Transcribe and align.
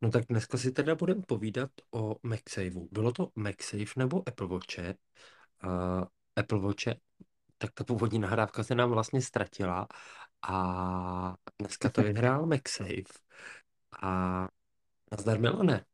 No 0.00 0.10
tak 0.10 0.24
dneska 0.28 0.58
si 0.58 0.72
teda 0.72 0.94
budeme 0.94 1.22
povídat 1.22 1.70
o 1.90 2.16
MagSaveu. 2.22 2.88
Bylo 2.92 3.12
to 3.12 3.30
MagSafe 3.34 3.92
nebo 3.96 4.28
Apple 4.28 4.46
Watche? 4.46 4.94
Uh, 5.64 6.04
Apple 6.36 6.60
Watche, 6.60 6.94
tak 7.58 7.72
ta 7.74 7.84
původní 7.84 8.18
nahrávka 8.18 8.64
se 8.64 8.74
nám 8.74 8.90
vlastně 8.90 9.22
ztratila 9.22 9.88
a 10.42 11.36
dneska 11.58 11.90
to 11.90 12.02
vyhrál 12.02 12.46
MagSafe. 12.46 13.12
A 14.02 14.48
nazdar 15.12 15.40
Milane. 15.40 15.84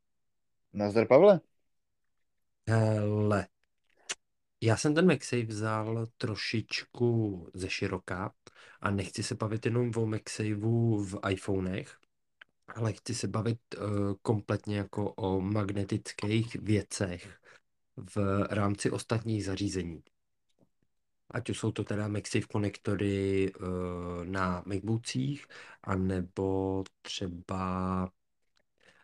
Nazdar, 0.73 1.07
Pavle. 1.07 1.41
Hele, 2.69 3.47
já 4.61 4.77
jsem 4.77 4.95
ten 4.95 5.07
MagSafe 5.07 5.43
vzal 5.43 6.07
trošičku 6.17 7.51
ze 7.55 7.71
široka 7.71 8.35
a 8.81 8.91
nechci 8.91 9.23
se 9.23 9.35
bavit 9.35 9.67
jenom 9.67 9.93
o 9.97 10.07
MagSaveu 10.07 11.05
v 11.05 11.31
iPhonech, 11.31 11.99
ale 12.75 12.93
chci 12.93 13.15
se 13.15 13.29
bavit 13.29 13.59
uh, 13.79 14.15
kompletně 14.23 14.77
jako 14.77 15.13
o 15.13 15.41
magnetických 15.41 16.55
věcech 16.55 17.41
v 18.15 18.47
rámci 18.51 18.91
ostatních 18.91 19.45
zařízení. 19.45 20.03
Ať 21.31 21.51
už 21.51 21.59
jsou 21.59 21.73
to 21.73 21.85
teda 21.85 22.09
MagSafe 22.09 22.47
konektory 22.47 23.53
uh, 23.55 23.67
na 24.25 24.63
MacBookcích, 24.67 25.47
anebo 25.83 26.85
třeba 27.03 28.11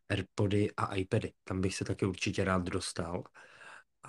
AirPody 0.08 0.70
a 0.76 0.94
iPady. 0.94 1.32
Tam 1.44 1.60
bych 1.60 1.74
se 1.74 1.84
taky 1.84 2.06
určitě 2.06 2.44
rád 2.44 2.62
dostal. 2.62 3.24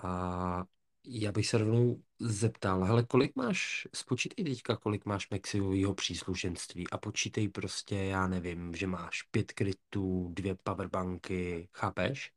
A 0.04 0.66
já 1.06 1.32
bych 1.32 1.48
se 1.48 1.58
rovnou 1.58 2.04
zeptal, 2.20 2.84
hele, 2.84 3.04
kolik 3.04 3.36
máš, 3.36 3.88
spočítej 3.94 4.46
teďka, 4.46 4.76
kolik 4.78 5.06
máš 5.06 5.30
Maxivového 5.30 5.94
příslušenství 5.94 6.90
a 6.90 6.98
počítej 6.98 7.50
prostě, 7.50 7.96
já 7.96 8.28
nevím, 8.28 8.76
že 8.76 8.88
máš 8.88 9.22
pět 9.24 9.52
krytů, 9.52 10.30
dvě 10.34 10.56
powerbanky, 10.56 11.70
chápeš? 11.74 12.32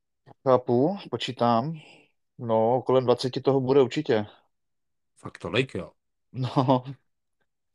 Chápu, 0.48 0.98
počítám. 1.10 1.80
No, 2.38 2.82
kolem 2.86 3.04
20 3.04 3.40
toho 3.40 3.60
bude 3.60 3.82
určitě. 3.82 4.26
Fakt 5.16 5.38
tolik, 5.38 5.74
jo. 5.74 5.92
No, 6.32 6.84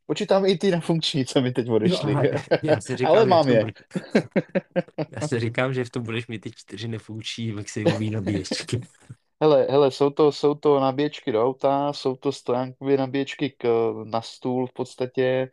počítám 0.06 0.46
i 0.46 0.58
ty 0.58 0.72
nefunkční, 0.72 1.26
co 1.26 1.42
mi 1.42 1.52
teď 1.52 1.70
odešly. 1.70 2.14
ale 2.16 2.30
já 2.62 2.82
si 2.82 2.96
říkám, 2.98 3.14
Ale 3.16 3.26
že 3.26 3.36
v 3.36 3.40
mám 3.40 3.48
tom, 3.48 3.54
je. 3.54 3.60
bude- 3.60 3.74
já 5.12 5.22
si 5.28 5.40
říkám, 5.40 5.74
že 5.74 5.86
v 5.86 5.90
tom 5.90 6.04
budeš 6.04 6.28
mít 6.28 6.40
ty 6.40 6.52
čtyři 6.52 6.88
nefunkční 6.88 7.52
Maxivový 7.52 8.10
nabíječky. 8.10 8.82
Hele, 9.42 9.68
hele, 9.70 9.92
jsou 9.92 10.10
to, 10.10 10.32
jsou 10.32 10.56
to 10.56 10.80
nabíječky 10.80 11.32
do 11.32 11.44
auta, 11.44 11.94
jsou 11.94 12.16
to 12.16 12.32
stojánkové 12.32 12.98
nabíječky 12.98 13.50
k, 13.50 13.94
na 14.04 14.22
stůl 14.22 14.68
v 14.68 14.74
podstatě, 14.74 15.52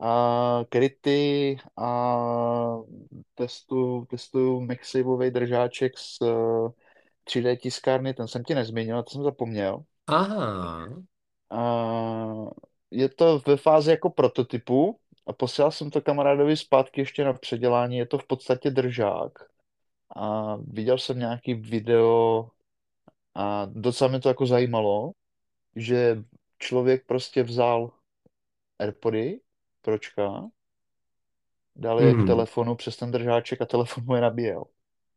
a 0.00 0.64
kryty 0.68 1.56
a 1.76 2.18
testu, 3.34 4.06
testu 4.10 4.60
MagSafeový 4.60 5.30
držáček 5.30 5.98
z 5.98 6.18
eh, 6.22 6.70
3D 7.24 7.56
tiskárny, 7.56 8.14
ten 8.14 8.28
jsem 8.28 8.44
ti 8.44 8.54
nezmínil, 8.54 9.02
to 9.02 9.10
jsem 9.10 9.22
zapomněl. 9.22 9.84
Aha, 10.06 10.88
A 11.50 11.60
je 12.90 13.08
to 13.08 13.40
ve 13.46 13.56
fázi 13.56 13.90
jako 13.90 14.10
prototypu 14.10 14.98
a 15.26 15.32
posílal 15.32 15.70
jsem 15.70 15.90
to 15.90 16.00
kamarádovi 16.00 16.56
zpátky 16.56 17.00
ještě 17.00 17.24
na 17.24 17.32
předělání. 17.32 17.96
Je 17.96 18.06
to 18.06 18.18
v 18.18 18.26
podstatě 18.26 18.70
držák. 18.70 19.32
A 20.16 20.56
viděl 20.56 20.98
jsem 20.98 21.18
nějaký 21.18 21.54
video 21.54 22.50
a 23.40 23.66
docela 23.72 24.08
mě 24.08 24.20
to 24.20 24.28
jako 24.28 24.46
zajímalo, 24.46 25.12
že 25.76 26.24
člověk 26.58 27.06
prostě 27.06 27.42
vzal 27.42 27.90
AirPody, 28.78 29.40
pročka, 29.82 30.44
dal 31.76 32.00
je 32.00 32.12
k 32.12 32.16
hmm. 32.16 32.26
telefonu 32.26 32.74
přes 32.74 32.96
ten 32.96 33.10
držáček 33.10 33.62
a 33.62 33.66
telefon 33.66 34.04
mu 34.04 34.14
je 34.14 34.20
nabíjel. 34.20 34.64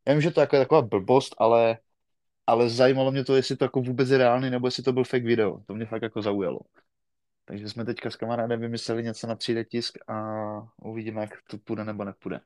Já 0.08 0.14
vím, 0.14 0.22
že 0.22 0.32
to 0.32 0.40
je 0.40 0.44
jako 0.44 0.58
taková 0.58 0.82
blbost, 0.82 1.36
ale, 1.38 1.78
ale 2.48 2.70
zajímalo 2.70 3.12
mě 3.12 3.26
to, 3.26 3.36
jestli 3.36 3.58
to 3.58 3.66
jako 3.66 3.82
vůbec 3.82 4.10
je 4.10 4.18
reálný, 4.18 4.50
nebo 4.50 4.68
jestli 4.68 4.84
to 4.84 4.94
byl 4.94 5.04
fake 5.04 5.24
video. 5.24 5.60
To 5.68 5.76
mě 5.76 5.86
fakt 5.86 6.02
jako 6.02 6.22
zaujalo. 6.22 6.60
Takže 7.46 7.70
jsme 7.70 7.86
teďka 7.86 8.09
s 8.09 8.16
kamarádem 8.16 8.59
vymysleli 8.59 9.03
něco 9.03 9.28
na 9.28 9.36
3D 9.36 9.66
tisk 9.66 9.97
a 10.08 10.18
uvidíme, 10.81 11.22
jak 11.22 11.42
to 11.50 11.58
půjde 11.58 11.86
nebo 11.86 12.03
nepůjde. 12.03 12.40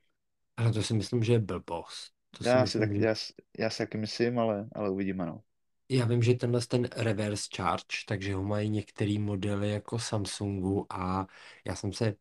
Ale 0.57 0.73
to 0.73 0.83
si 0.83 0.93
myslím, 0.93 1.23
že 1.23 1.33
je 1.33 1.39
blbost. 1.39 2.11
To 2.37 2.43
si 2.43 2.49
Já 2.49 2.65
si, 2.65 2.79
tak, 2.79 2.89
myslím, 2.89 3.01
že... 3.01 3.07
já, 3.07 3.15
si- 3.15 3.33
já 3.57 3.69
si 3.69 3.77
taky 3.77 3.97
myslím, 3.97 4.39
ale, 4.39 4.67
ale 4.75 4.89
uvidíme, 4.89 5.25
no. 5.25 5.41
Já 5.89 6.05
vím, 6.05 6.23
že 6.23 6.33
tenhle 6.33 6.61
ten 6.61 6.83
reverse 6.95 7.49
charge, 7.55 7.97
takže 8.07 8.35
ho 8.35 8.43
mají 8.43 8.69
některé 8.69 9.19
modely 9.19 9.71
jako 9.71 9.99
Samsungu 9.99 10.93
a 10.93 11.27
já 11.65 11.75
jsem 11.75 11.93
se 11.93 12.15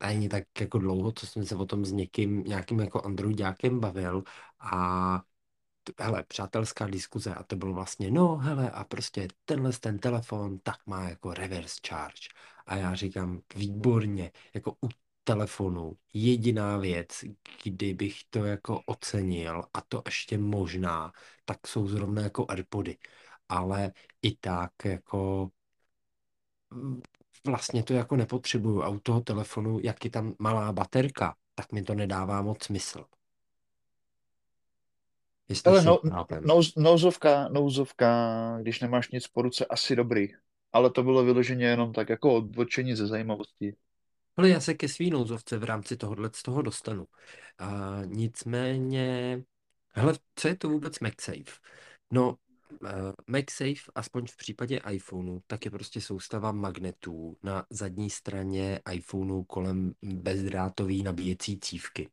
ani 0.00 0.28
tak 0.28 0.44
jako 0.60 0.78
dlouho, 0.78 1.12
co 1.12 1.26
jsem 1.26 1.46
se 1.46 1.56
o 1.56 1.66
tom 1.66 1.84
s 1.84 1.92
někým, 1.92 2.44
nějakým 2.44 2.80
jako 2.80 3.02
Androidákem 3.06 3.80
bavil 3.80 4.24
a 4.60 5.22
hele, 6.00 6.24
přátelská 6.28 6.86
diskuze 6.86 7.34
a 7.34 7.42
to 7.42 7.56
bylo 7.56 7.74
vlastně, 7.74 8.10
no 8.10 8.36
hele 8.36 8.70
a 8.70 8.84
prostě 8.84 9.28
tenhle 9.44 9.72
ten 9.72 9.98
telefon 9.98 10.58
tak 10.58 10.86
má 10.86 11.08
jako 11.08 11.34
reverse 11.34 11.80
charge. 11.88 12.28
A 12.66 12.76
já 12.76 12.94
říkám, 12.94 13.40
výborně, 13.56 14.32
jako 14.54 14.72
u 14.72 14.88
telefonu 15.28 15.92
jediná 16.14 16.76
věc, 16.78 17.24
kdybych 17.64 18.24
to 18.30 18.44
jako 18.44 18.80
ocenil 18.86 19.62
a 19.74 19.80
to 19.80 20.02
ještě 20.06 20.38
možná, 20.38 21.12
tak 21.44 21.66
jsou 21.66 21.86
zrovna 21.88 22.22
jako 22.22 22.46
AirPody, 22.48 22.98
ale 23.48 23.92
i 24.22 24.36
tak 24.36 24.72
jako 24.84 25.50
mm, 26.70 27.00
vlastně 27.46 27.82
to 27.82 27.94
jako 27.94 28.16
nepotřebuju 28.16 28.82
a 28.82 28.88
u 28.88 28.98
toho 28.98 29.20
telefonu, 29.20 29.78
jak 29.82 30.04
je 30.04 30.10
tam 30.10 30.34
malá 30.38 30.72
baterka, 30.72 31.36
tak 31.54 31.72
mi 31.72 31.82
to 31.82 31.94
nedává 31.94 32.42
moc 32.42 32.64
smysl. 32.64 33.04
Jestli 35.48 35.70
Ale 35.70 35.84
no, 35.84 36.00
nouz, 36.40 36.74
nouzovka, 36.76 37.48
nouzovka, 37.48 38.08
když 38.62 38.80
nemáš 38.80 39.10
nic 39.10 39.26
po 39.28 39.42
ruce, 39.42 39.66
asi 39.66 39.96
dobrý. 39.96 40.28
Ale 40.72 40.90
to 40.90 41.02
bylo 41.02 41.24
vyloženě 41.24 41.66
jenom 41.66 41.92
tak 41.92 42.08
jako 42.08 42.34
odbočení 42.34 42.94
ze 42.94 43.06
zajímavosti. 43.06 43.76
Ale 44.38 44.48
já 44.48 44.60
se 44.60 44.74
ke 44.74 44.88
svý 44.88 45.10
nouzovce 45.10 45.58
v 45.58 45.64
rámci 45.64 45.96
tohohle 45.96 46.30
z 46.32 46.42
toho 46.42 46.62
dostanu. 46.62 47.06
A 47.58 48.00
nicméně, 48.04 49.42
hele, 49.88 50.14
co 50.34 50.48
je 50.48 50.56
to 50.56 50.68
vůbec 50.68 51.00
MagSafe? 51.00 51.60
No, 52.12 52.36
uh, 52.82 52.88
MagSafe, 53.26 53.92
aspoň 53.94 54.26
v 54.26 54.36
případě 54.36 54.80
iPhoneu, 54.90 55.40
tak 55.46 55.64
je 55.64 55.70
prostě 55.70 56.00
soustava 56.00 56.52
magnetů 56.52 57.36
na 57.42 57.66
zadní 57.70 58.10
straně 58.10 58.80
iPhoneu 58.92 59.44
kolem 59.44 59.92
bezdrátové 60.02 60.94
nabíjecí 60.94 61.58
cívky. 61.60 62.10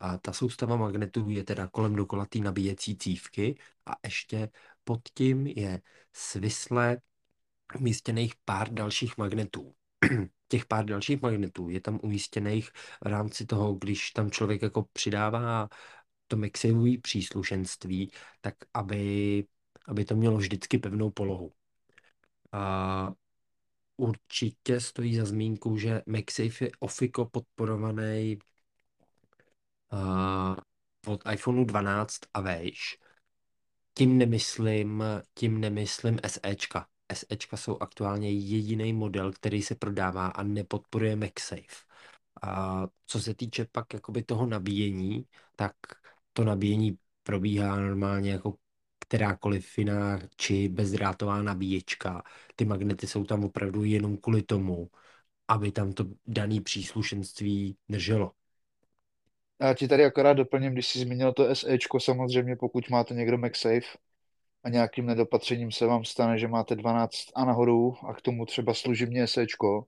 A 0.00 0.18
ta 0.18 0.32
soustava 0.32 0.76
magnetů 0.76 1.30
je 1.30 1.44
teda 1.44 1.68
kolem 1.68 1.96
dokola 1.96 2.26
té 2.26 2.38
nabíjecí 2.38 2.96
cívky 2.96 3.58
a 3.86 3.92
ještě 4.04 4.48
pod 4.84 5.00
tím 5.14 5.46
je 5.46 5.82
svisle 6.12 6.98
umístěných 7.78 8.32
pár 8.44 8.72
dalších 8.72 9.18
magnetů. 9.18 9.74
Těch 10.48 10.66
pár 10.66 10.84
dalších 10.84 11.22
magnetů 11.22 11.68
je 11.68 11.80
tam 11.80 12.00
umístěných 12.02 12.70
v 13.04 13.06
rámci 13.06 13.46
toho, 13.46 13.74
když 13.74 14.10
tam 14.10 14.30
člověk 14.30 14.62
jako 14.62 14.86
přidává 14.92 15.68
to 16.28 16.36
MagSafeové 16.36 16.98
příslušenství, 17.02 18.10
tak 18.40 18.54
aby, 18.74 19.44
aby 19.86 20.04
to 20.04 20.16
mělo 20.16 20.36
vždycky 20.36 20.78
pevnou 20.78 21.10
polohu. 21.10 21.52
A 22.52 23.12
určitě 23.96 24.80
stojí 24.80 25.16
za 25.16 25.24
zmínku, 25.24 25.78
že 25.78 26.02
MagSafe 26.06 26.64
je 26.64 26.70
ofiko 26.78 27.26
podporovaný 27.26 28.38
uh, 29.92 30.56
od 31.06 31.20
iPhoneu 31.32 31.64
12 31.64 32.18
a 32.34 32.40
vejš. 32.40 32.98
Tím 33.94 34.18
nemyslím, 34.18 35.04
tím 35.34 35.60
nemyslím 35.60 36.18
SEčka. 36.26 36.88
SEčka 37.14 37.56
jsou 37.56 37.78
aktuálně 37.78 38.30
jediný 38.32 38.92
model, 38.92 39.32
který 39.32 39.62
se 39.62 39.74
prodává 39.74 40.26
a 40.26 40.42
nepodporuje 40.42 41.16
MagSafe. 41.16 41.86
A 42.42 42.82
co 43.06 43.20
se 43.20 43.34
týče 43.34 43.66
pak 43.72 43.94
jakoby 43.94 44.22
toho 44.22 44.46
nabíjení, 44.46 45.26
tak 45.56 45.72
to 46.32 46.44
nabíjení 46.44 46.98
probíhá 47.22 47.80
normálně 47.80 48.30
jako 48.32 48.54
kterákoliv 48.98 49.78
jiná 49.78 50.18
či 50.36 50.68
bezdrátová 50.68 51.42
nabíječka. 51.42 52.22
Ty 52.56 52.64
magnety 52.64 53.06
jsou 53.06 53.24
tam 53.24 53.44
opravdu 53.44 53.84
jenom 53.84 54.16
kvůli 54.16 54.42
tomu, 54.42 54.90
aby 55.48 55.72
tam 55.72 55.92
to 55.92 56.04
dané 56.26 56.60
příslušenství 56.60 57.76
drželo. 57.88 58.32
Já 59.60 59.74
ti 59.74 59.88
tady 59.88 60.04
akorát 60.04 60.32
doplním, 60.32 60.72
když 60.72 60.88
jsi 60.88 60.98
zmínil 60.98 61.32
to 61.32 61.54
SEčko, 61.54 62.00
samozřejmě 62.00 62.56
pokud 62.56 62.90
máte 62.90 63.14
někdo 63.14 63.38
MagSafe 63.38 63.98
a 64.66 64.68
nějakým 64.68 65.06
nedopatřením 65.06 65.72
se 65.72 65.86
vám 65.86 66.04
stane, 66.04 66.38
že 66.38 66.48
máte 66.48 66.74
12 66.74 67.12
a 67.34 67.44
nahoru 67.44 67.96
a 68.08 68.14
k 68.14 68.20
tomu 68.20 68.46
třeba 68.46 68.74
služebně 68.74 69.26
SEčko, 69.26 69.86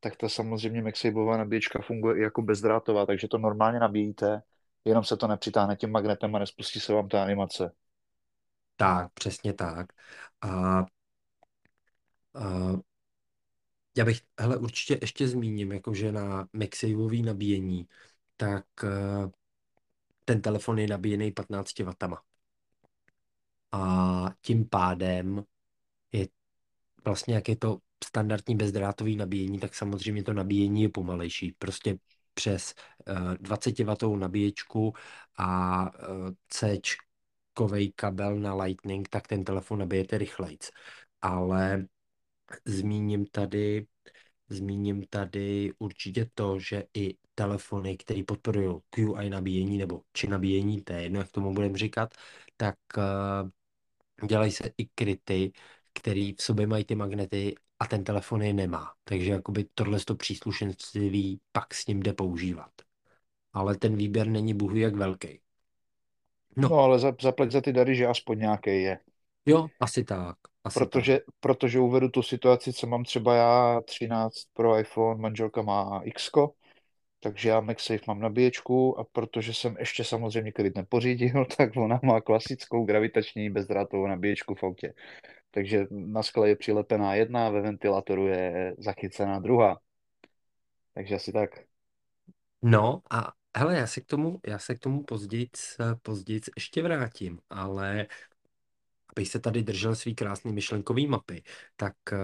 tak 0.00 0.16
ta 0.16 0.28
samozřejmě 0.28 0.82
MagSafeová 0.82 1.36
nabíječka 1.36 1.82
funguje 1.82 2.18
i 2.18 2.22
jako 2.22 2.42
bezdrátová, 2.42 3.06
takže 3.06 3.28
to 3.28 3.38
normálně 3.38 3.78
nabíjíte, 3.80 4.42
jenom 4.84 5.04
se 5.04 5.16
to 5.16 5.26
nepřitáhne 5.26 5.76
tím 5.76 5.90
magnetem 5.90 6.34
a 6.34 6.38
nespustí 6.38 6.80
se 6.80 6.92
vám 6.92 7.08
ta 7.08 7.22
animace. 7.22 7.72
Tak, 8.76 9.12
přesně 9.12 9.52
tak. 9.52 9.86
A, 10.40 10.78
a 10.78 10.84
já 13.96 14.04
bych, 14.04 14.20
hele, 14.40 14.56
určitě 14.56 14.98
ještě 15.02 15.28
zmíním, 15.28 15.72
jakože 15.72 16.12
na 16.12 16.48
MagSafeový 16.52 17.22
nabíjení, 17.22 17.88
tak 18.36 18.64
eh, 18.84 19.30
ten 20.24 20.42
telefon 20.42 20.78
je 20.78 20.86
nabíjený 20.86 21.32
15 21.32 21.78
W. 21.78 22.27
A 23.72 24.30
tím 24.40 24.68
pádem 24.68 25.44
je 26.12 26.28
vlastně, 27.04 27.34
jak 27.34 27.48
je 27.48 27.56
to 27.56 27.78
standardní 28.04 28.56
bezdrátový 28.56 29.16
nabíjení, 29.16 29.58
tak 29.58 29.74
samozřejmě 29.74 30.22
to 30.22 30.32
nabíjení 30.32 30.82
je 30.82 30.88
pomalejší. 30.88 31.52
Prostě 31.58 31.98
přes 32.34 32.74
20W 33.40 34.16
nabíječku 34.16 34.94
a 35.38 35.90
C 36.48 36.80
kabel 37.96 38.36
na 38.36 38.54
Lightning, 38.54 39.08
tak 39.08 39.28
ten 39.28 39.44
telefon 39.44 39.78
nabijete 39.78 40.18
rychlejc. 40.18 40.70
Ale 41.22 41.86
zmíním 42.64 43.26
tady, 43.26 43.86
zmíním 44.48 45.06
tady 45.10 45.72
určitě 45.78 46.30
to, 46.34 46.58
že 46.58 46.84
i 46.94 47.16
telefony, 47.34 47.96
které 47.96 48.22
podporují 48.24 48.76
QI 48.90 49.30
nabíjení 49.30 49.78
nebo 49.78 50.02
či 50.12 50.26
nabíjení, 50.26 50.82
to 50.82 50.92
je 50.92 51.02
jedno, 51.02 51.20
jak 51.20 51.30
tomu 51.30 51.54
budeme 51.54 51.78
říkat, 51.78 52.14
tak 52.56 52.76
uh, 52.96 53.50
dělají 54.26 54.52
se 54.52 54.70
i 54.78 54.86
kryty, 54.94 55.52
který 55.92 56.32
v 56.32 56.42
sobě 56.42 56.66
mají 56.66 56.84
ty 56.84 56.94
magnety 56.94 57.54
a 57.78 57.86
ten 57.86 58.04
telefon 58.04 58.42
je 58.42 58.52
nemá. 58.52 58.94
Takže 59.04 59.30
jakoby 59.30 59.66
tohle 59.74 60.00
to 60.00 60.14
příslušenství 60.14 61.40
pak 61.52 61.74
s 61.74 61.86
ním 61.86 62.00
jde 62.00 62.12
používat. 62.12 62.70
Ale 63.52 63.76
ten 63.76 63.96
výběr 63.96 64.26
není 64.26 64.54
bohu 64.54 64.76
jak 64.76 64.94
velký. 64.94 65.40
No, 66.56 66.68
no 66.68 66.78
ale 66.78 66.98
za, 66.98 67.12
zaplať 67.22 67.50
za 67.50 67.60
ty 67.60 67.72
dary, 67.72 67.96
že 67.96 68.06
aspoň 68.06 68.38
nějaký 68.38 68.82
je. 68.82 68.98
Jo, 69.46 69.68
asi 69.80 70.04
tak. 70.04 70.36
Asi 70.64 70.78
protože, 70.78 71.18
tak. 71.18 71.24
protože 71.40 71.80
uvedu 71.80 72.08
tu 72.08 72.22
situaci, 72.22 72.72
co 72.72 72.86
mám 72.86 73.04
třeba 73.04 73.34
já, 73.34 73.80
13 73.80 74.34
pro 74.54 74.78
iPhone, 74.78 75.20
manželka 75.20 75.62
má 75.62 76.00
X, 76.04 76.30
takže 77.20 77.48
já 77.48 77.60
MagSafe 77.60 78.04
mám 78.06 78.20
nabíječku 78.20 78.98
a 78.98 79.04
protože 79.04 79.54
jsem 79.54 79.76
ještě 79.78 80.04
samozřejmě 80.04 80.52
klid 80.52 80.76
nepořídil, 80.76 81.44
tak 81.56 81.76
ona 81.76 82.00
má 82.02 82.20
klasickou 82.20 82.84
gravitační 82.84 83.50
bezdrátovou 83.50 84.06
nabíječku 84.06 84.54
v 84.54 84.62
autě. 84.62 84.94
Takže 85.50 85.86
na 85.90 86.22
skle 86.22 86.48
je 86.48 86.56
přilepená 86.56 87.14
jedna, 87.14 87.50
ve 87.50 87.60
ventilátoru 87.60 88.26
je 88.26 88.74
zachycená 88.78 89.38
druhá. 89.38 89.80
Takže 90.94 91.14
asi 91.14 91.32
tak. 91.32 91.50
No 92.62 93.02
a 93.10 93.32
hele, 93.56 93.76
já 93.76 93.86
se 93.86 94.00
k 94.00 94.06
tomu, 94.06 94.40
já 94.46 94.58
se 94.58 94.74
k 94.74 94.78
tomu 94.78 95.02
později, 95.02 95.48
později 96.02 96.40
ještě 96.56 96.82
vrátím, 96.82 97.38
ale 97.50 98.06
abych 99.16 99.28
se 99.28 99.40
tady 99.40 99.62
držel 99.62 99.96
svý 99.96 100.14
krásný 100.14 100.52
myšlenkový 100.52 101.06
mapy, 101.06 101.42
tak 101.76 101.94
uh, 102.12 102.18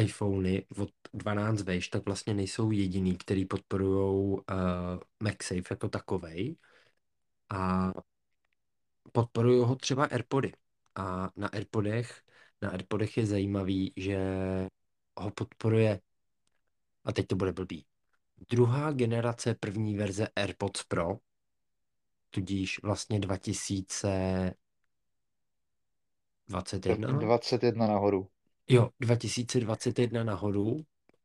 iPhony 0.00 0.66
od 0.78 0.90
12 1.12 1.62
vejš 1.62 1.88
tak 1.88 2.06
vlastně 2.06 2.34
nejsou 2.34 2.70
jediný, 2.70 3.16
který 3.16 3.44
podporují 3.44 4.32
uh, 4.32 4.42
MagSafe 5.22 5.62
jako 5.70 5.88
takovej 5.88 6.56
a 7.50 7.92
podporují 9.12 9.64
ho 9.64 9.76
třeba 9.76 10.04
AirPody. 10.04 10.52
A 10.94 11.30
na 11.36 11.48
AirPodech, 11.48 12.22
na 12.62 12.70
AirPodech 12.70 13.16
je 13.16 13.26
zajímavý, 13.26 13.92
že 13.96 14.18
ho 15.20 15.30
podporuje, 15.30 16.00
a 17.04 17.12
teď 17.12 17.26
to 17.26 17.36
bude 17.36 17.52
blbý, 17.52 17.86
druhá 18.50 18.92
generace 18.92 19.54
první 19.54 19.96
verze 19.96 20.28
AirPods 20.36 20.82
Pro, 20.84 21.18
tudíž 22.30 22.82
vlastně 22.82 23.20
2000, 23.20 24.54
21? 26.48 27.12
21 27.12 27.86
nahoru. 27.86 28.30
Jo, 28.68 28.90
2021 29.00 30.24
nahoru 30.24 30.76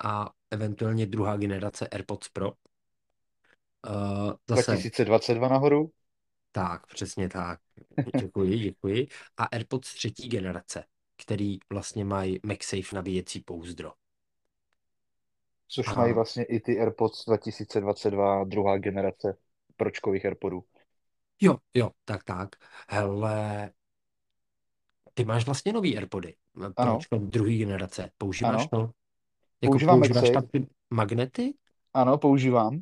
a 0.03 0.29
eventuálně 0.51 1.05
druhá 1.05 1.37
generace 1.37 1.87
AirPods 1.87 2.29
Pro. 2.29 2.51
Uh, 2.51 4.33
zase, 4.49 4.71
2022 4.71 5.47
nahoru? 5.47 5.91
Tak, 6.51 6.87
přesně 6.87 7.29
tak. 7.29 7.59
Děkuji, 8.21 8.59
děkuji. 8.63 9.07
A 9.37 9.43
AirPods 9.43 9.93
třetí 9.93 10.29
generace, 10.29 10.83
který 11.17 11.57
vlastně 11.73 12.05
mají 12.05 12.39
MagSafe 12.43 12.95
nabíjecí 12.95 13.39
pouzdro. 13.39 13.93
Což 15.67 15.87
a... 15.87 15.93
mají 15.93 16.13
vlastně 16.13 16.43
i 16.43 16.59
ty 16.59 16.79
AirPods 16.79 17.25
2022 17.25 18.43
druhá 18.43 18.77
generace 18.77 19.37
pročkových 19.77 20.25
AirPodů. 20.25 20.63
Jo, 21.41 21.57
jo, 21.73 21.91
tak, 22.05 22.23
tak. 22.23 22.55
Hele, 22.89 23.71
ty 25.13 25.25
máš 25.25 25.45
vlastně 25.45 25.73
nový 25.73 25.97
AirPody. 25.97 26.35
Ano. 26.77 26.99
druhý 27.19 27.57
generace. 27.57 28.11
Používáš 28.17 28.55
ano. 28.55 28.67
to? 28.67 28.91
Jako 29.61 29.71
používám 29.71 29.99
používáš 29.99 30.29
tam 30.29 30.47
ty 30.47 30.67
magnety? 30.89 31.53
Ano, 31.93 32.17
používám. 32.17 32.81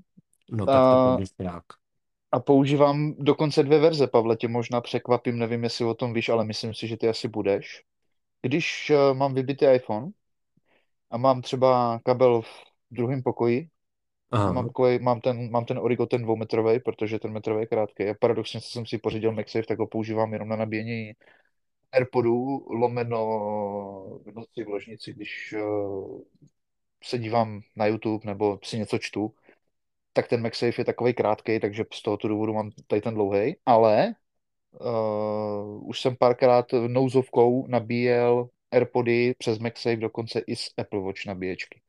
No 0.51 0.66
tak 0.66 0.75
to 0.75 1.44
uh, 1.44 1.60
A 2.31 2.39
používám 2.39 3.13
dokonce 3.18 3.63
dvě 3.63 3.80
verze, 3.80 4.07
Pavle, 4.07 4.36
tě 4.36 4.48
možná 4.48 4.81
překvapím, 4.81 5.39
nevím, 5.39 5.63
jestli 5.63 5.86
o 5.86 5.94
tom 5.94 6.13
víš, 6.13 6.30
ale 6.30 6.45
myslím 6.45 6.74
si, 6.74 6.88
že 6.88 6.98
ty 6.98 7.10
asi 7.10 7.27
budeš. 7.27 7.83
Když 8.42 8.92
uh, 8.95 9.18
mám 9.18 9.33
vybitý 9.33 9.66
iPhone 9.66 10.12
a 11.12 11.18
mám 11.18 11.42
třeba 11.42 12.00
kabel 12.04 12.42
v 12.42 12.63
druhém 12.92 13.24
pokoji, 13.24 13.69
Aha. 14.31 14.51
Mám, 14.51 14.68
takový, 14.68 15.00
mám, 15.00 15.22
ten, 15.22 15.51
mám 15.51 15.65
ten 15.65 15.80
Origo, 15.80 16.06
ten 16.06 16.22
dvoumetrový, 16.22 16.80
protože 16.80 17.19
ten 17.19 17.31
metrový 17.31 17.60
je 17.60 17.68
krátký. 17.68 18.10
A 18.10 18.13
paradoxně, 18.19 18.62
co 18.62 18.68
jsem 18.68 18.86
si 18.86 18.98
pořídil 18.98 19.31
MagSafe, 19.31 19.65
tak 19.68 19.80
ho 19.80 19.88
používám 19.88 20.33
jenom 20.33 20.50
na 20.50 20.56
nabíjení 20.56 21.13
AirPodů 21.91 22.65
lomeno 22.69 23.25
v 24.25 24.31
noci 24.36 24.63
v 24.63 24.68
ložnici, 24.68 25.13
když 25.13 25.53
uh, 25.53 26.21
se 27.03 27.18
dívám 27.18 27.62
na 27.75 27.86
YouTube 27.86 28.25
nebo 28.25 28.59
si 28.63 28.77
něco 28.77 28.97
čtu, 28.97 29.33
tak 30.13 30.27
ten 30.27 30.41
MagSafe 30.41 30.81
je 30.81 30.86
takový 30.86 31.13
krátký, 31.13 31.59
takže 31.59 31.83
z 31.94 32.01
tohoto 32.01 32.27
důvodu 32.27 32.53
mám 32.53 32.71
tady 32.88 33.01
ten 33.01 33.13
dlouhý, 33.13 33.56
ale 33.65 34.13
uh, 34.71 35.89
už 35.89 36.01
jsem 36.01 36.15
párkrát 36.15 36.65
nouzovkou 36.88 37.68
nabíjel 37.68 38.50
AirPody 38.71 39.36
přes 39.38 39.59
MagSafe, 39.59 39.95
dokonce 39.95 40.39
i 40.39 40.56
z 40.56 40.69
Apple 40.77 41.00
Watch 41.00 41.25
nabíječky. 41.25 41.81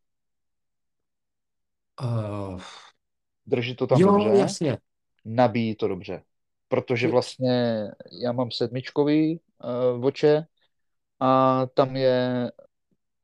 Uh, 2.02 2.60
Drží 3.46 3.76
to 3.76 3.86
tam 3.86 4.00
jo, 4.00 4.12
dobře. 4.12 4.40
jasně. 4.40 4.78
Nabíjí 5.24 5.74
to 5.74 5.88
dobře. 5.88 6.22
Protože 6.68 7.08
vlastně 7.08 7.84
já 8.22 8.32
mám 8.32 8.50
sedmičkový 8.50 9.40
uh, 9.64 10.00
voče 10.00 10.44
a 11.20 11.66
tam 11.74 11.96
je 11.96 12.50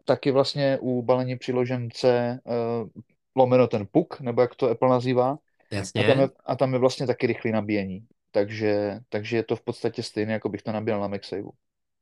taky 0.04 0.30
vlastně 0.30 0.78
u 0.80 1.02
balení 1.02 1.36
přiložen 1.36 1.90
C 1.90 2.30
uh, 2.44 3.02
lomeno 3.36 3.66
ten 3.66 3.86
puk, 3.90 4.20
nebo 4.20 4.40
jak 4.40 4.54
to 4.54 4.70
Apple 4.70 4.88
nazývá. 4.88 5.38
Jasně. 5.70 6.04
A 6.04 6.06
tam 6.06 6.20
je, 6.20 6.28
a 6.44 6.56
tam 6.56 6.72
je 6.72 6.78
vlastně 6.78 7.06
taky 7.06 7.26
rychlý 7.26 7.52
nabíjení. 7.52 8.06
Takže, 8.30 9.00
takže 9.08 9.36
je 9.36 9.42
to 9.42 9.56
v 9.56 9.62
podstatě 9.62 10.02
stejné, 10.02 10.32
jako 10.32 10.48
bych 10.48 10.62
to 10.62 10.72
nabíjel 10.72 11.00
na 11.00 11.08
MagSaveu. 11.08 11.50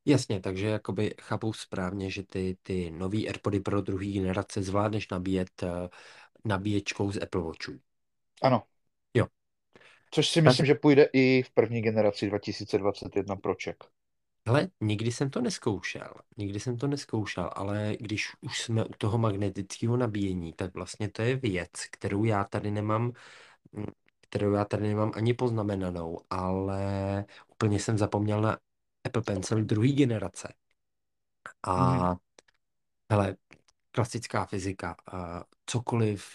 Jasně, 0.07 0.41
takže 0.41 0.67
jakoby 0.67 1.15
chápu 1.21 1.53
správně, 1.53 2.11
že 2.11 2.23
ty, 2.23 2.57
ty 2.63 2.91
nový 2.91 3.29
AirPody 3.29 3.61
pro 3.61 3.81
druhý 3.81 4.13
generace 4.13 4.63
zvládneš 4.63 5.09
nabíjet 5.09 5.63
uh, 5.63 5.69
nabíječkou 6.45 7.13
z 7.13 7.23
Apple 7.23 7.43
Watchů. 7.43 7.73
Ano. 8.43 8.63
Jo. 9.15 9.27
Což 10.11 10.29
si 10.29 10.43
myslím, 10.43 10.63
tak... 10.63 10.67
že 10.67 10.75
půjde 10.75 11.09
i 11.13 11.43
v 11.43 11.51
první 11.51 11.83
generaci 11.83 12.29
2021 12.29 13.37
Proček. 13.37 13.85
Hele, 14.47 14.69
nikdy 14.81 15.13
jsem 15.13 15.31
to 15.31 15.41
neskoušel, 15.41 16.15
nikdy 16.37 16.61
jsem 16.61 16.77
to 16.77 16.87
neskoušel, 16.87 17.51
ale 17.55 17.97
když 18.01 18.33
už 18.41 18.61
jsme 18.63 18.85
u 18.85 18.93
toho 18.99 19.19
magnetického 19.19 19.97
nabíjení, 19.97 20.53
tak 20.53 20.75
vlastně 20.75 21.11
to 21.11 21.23
je 21.23 21.37
věc, 21.37 21.71
kterou 21.91 22.25
já 22.25 22.45
tady 22.45 22.71
nemám, 22.71 23.13
kterou 24.21 24.53
já 24.53 24.65
tady 24.65 24.89
nemám 24.89 25.13
ani 25.15 25.35
poznamenanou, 25.35 26.21
ale 26.31 27.25
úplně 27.49 27.81
jsem 27.81 27.99
zapomněl 27.99 28.41
na 28.41 28.59
Apple 29.05 29.23
Pencil 29.23 29.65
druhé 29.65 29.89
generace. 29.89 30.55
A 31.63 32.11
mm. 32.13 32.17
hele, 33.11 33.37
klasická 33.91 34.47
fyzika, 34.47 34.97
cokoliv 35.67 36.27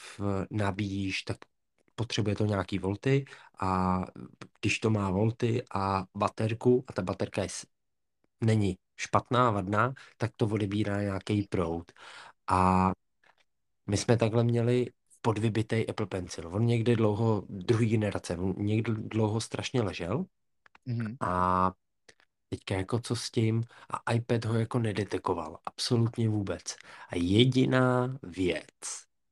nabíjíš, 0.52 1.24
tak 1.24 1.38
potřebuje 1.96 2.36
to 2.36 2.46
nějaký 2.46 2.80
volty 2.80 3.26
a 3.60 4.00
když 4.62 4.80
to 4.80 4.90
má 4.90 5.12
volty 5.12 5.64
a 5.74 6.06
baterku 6.18 6.86
a 6.88 6.94
ta 6.94 7.02
baterka 7.02 7.44
je 7.44 7.50
není 8.42 8.78
špatná, 8.98 9.52
vadná, 9.52 9.94
tak 10.18 10.32
to 10.36 10.48
odebírá 10.48 11.02
nějaký 11.02 11.44
proud. 11.44 11.92
A 12.48 12.92
my 13.88 13.98
jsme 13.98 14.18
takhle 14.18 14.44
měli 14.44 14.92
podvybitej 15.22 15.86
Apple 15.90 16.06
Pencil. 16.06 16.56
On 16.56 16.66
někdy 16.66 16.96
dlouho, 16.96 17.44
druhý 17.50 17.90
generace, 17.90 18.38
on 18.38 18.54
někdy 18.58 18.94
dlouho 18.94 19.42
strašně 19.42 19.82
ležel 19.82 20.26
mm-hmm. 20.88 21.18
a 21.22 21.72
teďka 22.50 22.76
jako 22.76 23.00
co 23.00 23.16
s 23.16 23.32
tím 23.32 23.64
a 23.90 24.14
iPad 24.14 24.46
ho 24.46 24.60
jako 24.60 24.80
nedetekoval, 24.80 25.58
absolutně 25.66 26.30
vůbec. 26.30 26.76
A 27.10 27.16
jediná 27.16 28.18
věc, 28.24 28.70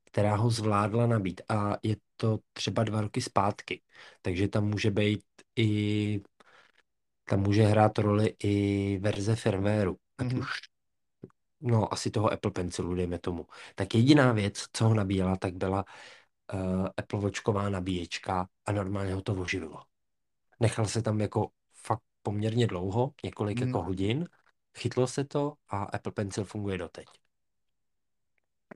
která 0.03 0.35
ho 0.35 0.49
zvládla 0.49 1.07
nabít 1.07 1.41
a 1.49 1.77
je 1.83 1.95
to 2.17 2.39
třeba 2.53 2.83
dva 2.83 3.01
roky 3.01 3.21
zpátky, 3.21 3.81
takže 4.21 4.47
tam 4.47 4.65
může 4.65 4.91
být 4.91 5.23
i 5.55 6.21
tam 7.29 7.39
může 7.39 7.63
hrát 7.63 7.97
roli 7.97 8.35
i 8.43 8.97
verze 9.01 9.35
firmwareu, 9.35 9.97
ať 10.17 10.27
mm-hmm. 10.27 10.39
už 10.39 10.49
no 11.61 11.93
asi 11.93 12.11
toho 12.11 12.31
Apple 12.31 12.51
Pencilu, 12.51 12.95
dejme 12.95 13.19
tomu. 13.19 13.45
Tak 13.75 13.95
jediná 13.95 14.31
věc, 14.31 14.65
co 14.73 14.85
ho 14.85 14.93
nabíjela, 14.93 15.35
tak 15.35 15.53
byla 15.55 15.85
uh, 16.53 16.87
Apple 16.97 17.19
Watchková 17.19 17.69
nabíječka 17.69 18.47
a 18.65 18.71
normálně 18.71 19.13
ho 19.13 19.21
to 19.21 19.33
oživilo. 19.33 19.83
Nechal 20.59 20.85
se 20.85 21.01
tam 21.01 21.21
jako 21.21 21.49
fakt 21.73 22.03
poměrně 22.21 22.67
dlouho, 22.67 23.13
několik 23.23 23.59
Hmm. 23.59 23.67
jako 23.67 23.83
hodin, 23.83 24.27
chytlo 24.77 25.07
se 25.07 25.23
to 25.23 25.53
a 25.69 25.83
Apple 25.83 26.11
Pencil 26.11 26.45
funguje 26.45 26.77
doteď. 26.77 27.05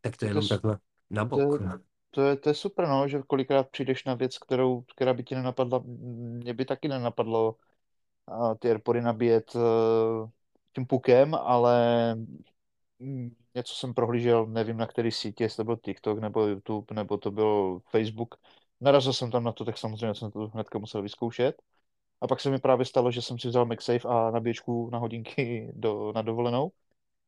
Tak 0.01 0.17
to 0.17 0.25
je 0.25 0.31
To, 0.33 0.39
jenom 0.39 0.43
je, 0.43 0.49
takhle 0.49 0.79
na 1.09 1.25
to, 1.25 1.35
bok. 1.37 1.61
je, 1.61 1.67
to, 2.09 2.21
je, 2.21 2.35
to 2.35 2.49
je 2.49 2.53
super, 2.55 2.87
no, 2.87 3.07
že 3.07 3.21
kolikrát 3.27 3.69
přijdeš 3.69 4.05
na 4.05 4.13
věc, 4.13 4.37
kterou, 4.37 4.81
která 4.81 5.13
by 5.13 5.23
ti 5.23 5.35
nenapadla. 5.35 5.83
Mě 5.85 6.53
by 6.53 6.65
taky 6.65 6.87
nenapadlo 6.87 7.55
a 8.27 8.55
ty 8.55 8.67
Airpody 8.69 9.01
nabíjet 9.01 9.55
uh, 9.55 10.29
tím 10.75 10.85
pukem, 10.85 11.35
ale 11.35 12.15
mm, 12.99 13.35
něco 13.55 13.75
jsem 13.75 13.93
prohlížel, 13.93 14.45
nevím 14.45 14.77
na 14.77 14.87
který 14.87 15.11
sítě, 15.11 15.43
jestli 15.43 15.57
to 15.57 15.63
byl 15.63 15.77
TikTok 15.77 16.19
nebo 16.19 16.47
YouTube, 16.47 16.95
nebo 16.95 17.17
to 17.17 17.31
byl 17.31 17.81
Facebook. 17.89 18.35
Narazil 18.81 19.13
jsem 19.13 19.31
tam 19.31 19.43
na 19.43 19.51
to, 19.51 19.65
tak 19.65 19.77
samozřejmě 19.77 20.15
jsem 20.15 20.31
to 20.31 20.47
hnedka 20.47 20.79
musel 20.79 21.01
vyzkoušet. 21.01 21.61
A 22.21 22.27
pak 22.27 22.41
se 22.41 22.49
mi 22.51 22.59
právě 22.59 22.85
stalo, 22.85 23.11
že 23.11 23.21
jsem 23.21 23.39
si 23.39 23.47
vzal 23.47 23.65
MagSafe 23.65 24.07
a 24.09 24.31
nabíječku 24.31 24.89
na 24.91 24.97
hodinky 24.99 25.71
do, 25.75 26.13
na 26.15 26.21
dovolenou. 26.21 26.71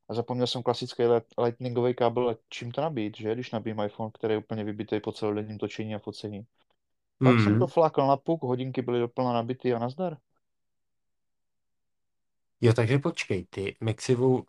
A 0.10 0.14
zapomněl 0.14 0.48
jsem 0.48 0.64
klasický 0.64 1.04
lightningový 1.38 1.96
kábel, 1.96 2.30
a 2.30 2.36
čím 2.50 2.72
to 2.72 2.82
nabít, 2.82 3.18
že? 3.18 3.34
Když 3.36 3.52
nabíjím 3.52 3.80
iPhone, 3.82 4.12
který 4.14 4.34
je 4.34 4.38
úplně 4.38 4.64
vybitý 4.64 5.00
po 5.00 5.12
celodenním 5.12 5.58
točení 5.58 5.96
a 5.96 6.00
focení. 6.00 6.48
Pak 7.22 7.40
jsem 7.40 7.58
to 7.58 7.68
Hmm. 7.68 7.68
flákal 7.68 8.08
na 8.08 8.18
puk, 8.18 8.44
hodinky 8.44 8.82
byly 8.82 9.00
doplna 9.00 9.34
nabitý 9.34 9.74
a 9.74 9.80
nazdar. 9.80 10.18
Jo, 12.64 12.74
takže 12.74 13.00
počkej, 13.00 13.46
ty 13.50 13.76
Maxivou, 13.82 14.46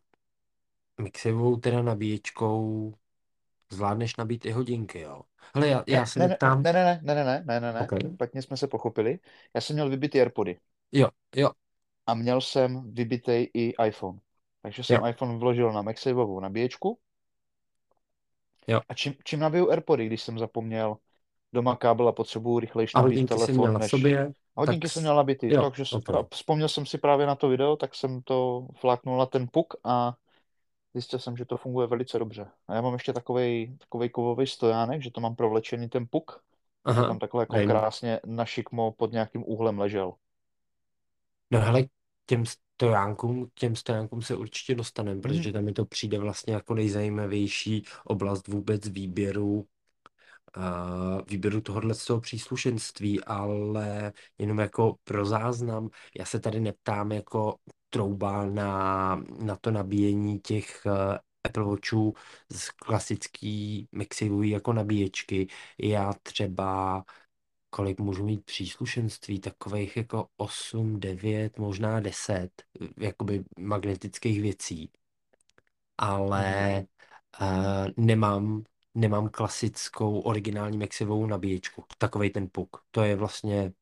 Maxivou 1.00 1.56
teda 1.56 1.82
nabíječkou 1.82 2.94
zvládneš 3.72 4.16
nabít 4.16 4.46
i 4.46 4.50
hodinky, 4.52 5.00
jo? 5.00 5.22
Hele, 5.54 5.68
já, 5.68 5.84
já 5.88 6.06
Ne, 6.06 6.06
se 6.06 6.18
ne, 6.18 6.28
ne, 6.28 6.38
neptám. 6.38 6.62
ne, 6.62 6.72
ne, 6.72 7.00
ne, 7.02 7.14
ne, 7.14 7.24
ne, 7.24 7.44
ne, 7.46 7.60
ne, 7.60 7.72
ne, 7.72 7.82
OK. 7.84 7.92
špatně 8.14 8.42
jsme 8.42 8.56
se 8.56 8.68
pochopili. 8.68 9.18
Já 9.54 9.60
jsem 9.60 9.74
měl 9.76 9.90
vybitý 9.90 10.18
Airpody 10.20 10.60
Jo, 10.92 11.08
jo, 11.36 11.50
a 12.06 12.14
měl 12.14 12.40
jsem 12.40 12.92
vybitý 12.94 13.32
i 13.54 13.74
iPhone. 13.86 14.18
Takže 14.62 14.84
jsem 14.84 14.96
jo, 14.96 15.06
iPhone 15.06 15.38
vložil 15.38 15.72
na 15.72 15.82
MagSafeovou 15.82 16.40
nabíječku 16.40 16.98
jo. 18.66 18.80
a 18.88 18.94
čím, 18.94 19.14
čím 19.24 19.40
nabiju 19.40 19.70
Airpody, 19.70 20.06
když 20.06 20.22
jsem 20.22 20.38
zapomněl 20.38 20.96
doma 21.52 21.76
kábel 21.76 22.08
a 22.08 22.12
potřebuju 22.12 22.58
rychlejš 22.60 22.94
A 22.94 23.00
nabít 23.00 23.08
hodinky 23.08 23.38
jsi 23.38 23.52
měl 23.52 23.62
telefon, 23.62 23.72
na 23.72 23.78
než... 23.78 23.90
sobě, 23.90 24.32
A 24.56 24.60
tak 24.64 24.66
hodinky 24.66 24.88
jsem 24.88 25.02
měl 25.02 25.16
nabitý, 25.16 25.46
jo, 25.48 25.62
takže 25.62 25.84
s- 25.84 25.94
OK. 25.94 26.10
a 26.12 26.22
vzpomněl 26.32 26.68
jsem 26.68 26.86
si 26.86 26.98
právě 26.98 27.26
na 27.26 27.34
to 27.34 27.48
video, 27.48 27.76
tak 27.76 27.94
jsem 27.94 28.22
to 28.22 28.68
fláknul 28.76 29.18
na 29.18 29.26
ten 29.26 29.48
puk 29.52 29.74
a 29.84 30.16
zjistil 30.94 31.18
jsem, 31.18 31.36
že 31.36 31.44
to 31.44 31.56
funguje 31.56 31.86
velice 31.86 32.18
dobře. 32.18 32.46
A 32.68 32.74
já 32.74 32.80
mám 32.80 32.92
ještě 32.92 33.12
takovej, 33.12 33.76
takovej 33.78 34.10
kovový 34.10 34.46
stojánek, 34.46 35.02
že 35.02 35.10
to 35.10 35.20
mám 35.20 35.36
provlečený 35.36 35.88
ten 35.88 36.06
puk, 36.10 36.44
Aha, 36.84 37.02
tam 37.08 37.18
takhle 37.18 37.42
jako 37.42 37.56
vím. 37.56 37.68
krásně 37.68 38.20
na 38.26 38.44
šikmo 38.44 38.92
pod 38.92 39.12
nějakým 39.12 39.44
úhlem 39.48 39.78
ležel. 39.78 40.14
No 41.50 41.60
hele, 41.60 41.84
těm 42.26 42.44
stojánkům, 42.46 43.50
těm 43.54 43.76
stojánkům 43.76 44.22
se 44.22 44.36
určitě 44.36 44.74
dostaneme, 44.74 45.14
Mhm. 45.14 45.22
protože 45.22 45.52
tam 45.52 45.64
mi 45.64 45.72
to 45.72 45.84
přijde 45.84 46.18
vlastně 46.18 46.54
jako 46.54 46.74
nejzajímavější 46.74 47.84
oblast 48.04 48.48
vůbec 48.48 48.88
výběru 48.88 49.66
výběru 51.28 51.60
tohohle 51.60 51.94
z 51.94 52.04
toho 52.04 52.20
příslušenství, 52.20 53.24
ale 53.24 54.12
jenom 54.38 54.58
jako 54.58 54.96
pro 55.04 55.24
záznam, 55.24 55.88
já 56.18 56.24
se 56.24 56.40
tady 56.40 56.60
neptám 56.60 57.12
jako 57.12 57.56
trouba 57.90 58.44
na, 58.46 59.16
na 59.38 59.56
to 59.56 59.70
nabíjení 59.70 60.38
těch 60.40 60.82
uh, 60.86 60.92
Apple 61.44 61.64
Watchů 61.64 62.14
z 62.52 62.70
klasický 62.70 63.88
MagSafeový 63.92 64.50
jako 64.50 64.72
nabíječky. 64.72 65.46
Já 65.78 66.12
třeba 66.22 67.04
kolik 67.70 68.00
můžu 68.00 68.24
mít 68.24 68.44
příslušenství, 68.44 69.40
takových 69.40 69.96
jako 69.96 70.28
8, 70.36 71.00
9, 71.00 71.58
možná 71.58 72.00
10, 72.00 72.50
jakoby 72.98 73.44
magnetických 73.58 74.42
věcí. 74.42 74.90
Ale 75.98 76.86
uh, 77.40 77.86
nemám, 77.96 78.64
nemám 78.94 79.28
klasickou 79.28 80.20
originální 80.20 80.78
Maxivovou 80.78 81.26
nabíječku. 81.26 81.84
Takovej 81.98 82.30
ten 82.30 82.48
puk. 82.52 82.76
To 82.90 83.02
je 83.02 83.16
vlastně 83.16 83.72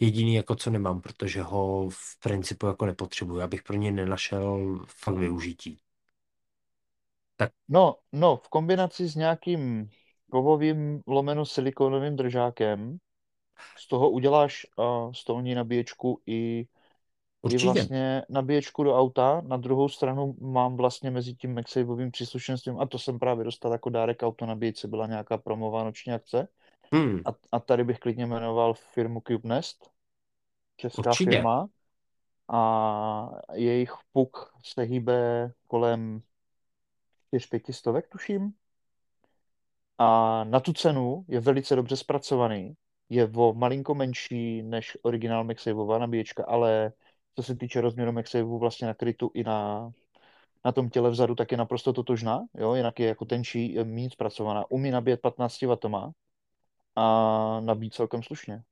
jediný, 0.00 0.34
jako 0.34 0.54
co 0.54 0.70
nemám, 0.70 1.00
protože 1.00 1.42
ho 1.42 1.88
v 1.90 2.20
principu 2.20 2.66
jako 2.66 2.86
nepotřebuji. 2.86 3.40
Abych 3.40 3.62
pro 3.62 3.76
ně 3.76 3.92
nenašel 3.92 4.78
fakt 4.86 5.16
využití. 5.16 5.78
Tak 7.36 7.52
No, 7.68 7.96
no, 8.12 8.36
v 8.36 8.48
kombinaci 8.48 9.08
s 9.08 9.14
nějakým 9.14 9.90
kovovým 10.30 11.02
lomeno 11.06 11.46
silikonovým 11.46 12.16
držákem, 12.16 12.98
z 13.78 13.88
toho 13.88 14.10
uděláš 14.10 14.66
uh, 14.76 15.12
stolní 15.12 15.54
nabíječku 15.54 16.22
i 16.26 16.66
určitě. 17.44 17.64
vlastně 17.64 18.22
nabíječku 18.28 18.82
do 18.82 18.98
auta. 18.98 19.42
Na 19.46 19.56
druhou 19.56 19.88
stranu 19.88 20.36
mám 20.40 20.76
vlastně 20.76 21.10
mezi 21.10 21.34
tím 21.34 21.54
MagSafeovým 21.54 22.10
příslušenstvím, 22.10 22.80
a 22.80 22.86
to 22.86 22.98
jsem 22.98 23.18
právě 23.18 23.44
dostal 23.44 23.72
jako 23.72 23.90
dárek 23.90 24.22
auto 24.22 24.46
nabíječce, 24.46 24.88
byla 24.88 25.06
nějaká 25.06 25.38
promová 25.38 25.84
noční 25.84 26.12
akce. 26.12 26.48
Hmm, 26.92 27.20
A, 27.26 27.30
a 27.52 27.60
tady 27.60 27.84
bych 27.84 27.98
klidně 27.98 28.26
jmenoval 28.26 28.74
firmu 28.74 29.22
CubeNest, 29.28 29.90
česká 30.76 31.10
určitě. 31.10 31.30
firma. 31.30 31.66
A 32.52 33.30
jejich 33.52 33.92
puk 34.12 34.52
se 34.64 34.82
hýbe 34.82 35.52
kolem 35.66 36.22
4-5 37.32 37.72
stovek, 37.72 38.08
tuším. 38.08 38.52
A 39.98 40.44
na 40.44 40.60
tu 40.60 40.72
cenu 40.72 41.24
je 41.28 41.40
velice 41.40 41.76
dobře 41.76 41.96
zpracovaný. 41.96 42.76
Je 43.08 43.30
o 43.36 43.54
malinko 43.54 43.94
menší 43.94 44.62
než 44.62 44.98
originál 45.02 45.44
MagSafeová 45.44 45.98
nabíječka, 45.98 46.44
ale 46.44 46.92
co 47.34 47.42
se 47.42 47.56
týče 47.56 47.80
rozměru 47.80 48.12
MagSafeu 48.12 48.58
vlastně 48.58 48.86
na 48.86 48.94
krytu 48.94 49.30
i 49.34 49.44
na, 49.44 49.90
na 50.64 50.72
tom 50.72 50.90
těle 50.90 51.10
vzadu, 51.10 51.34
tak 51.34 51.52
je 51.52 51.58
naprosto 51.58 51.92
totožná. 51.92 52.40
Jo? 52.54 52.74
Jinak 52.74 53.00
je 53.00 53.06
jako 53.08 53.24
tenčí, 53.24 53.74
je 53.74 53.84
méně 53.84 54.10
zpracovaná. 54.10 54.70
Umí 54.70 54.90
nabíjet 54.90 55.20
15 55.20 55.62
W 55.62 55.76
a 56.96 57.60
nabíjí 57.60 57.90
celkem 57.90 58.22
slušně. 58.22 58.62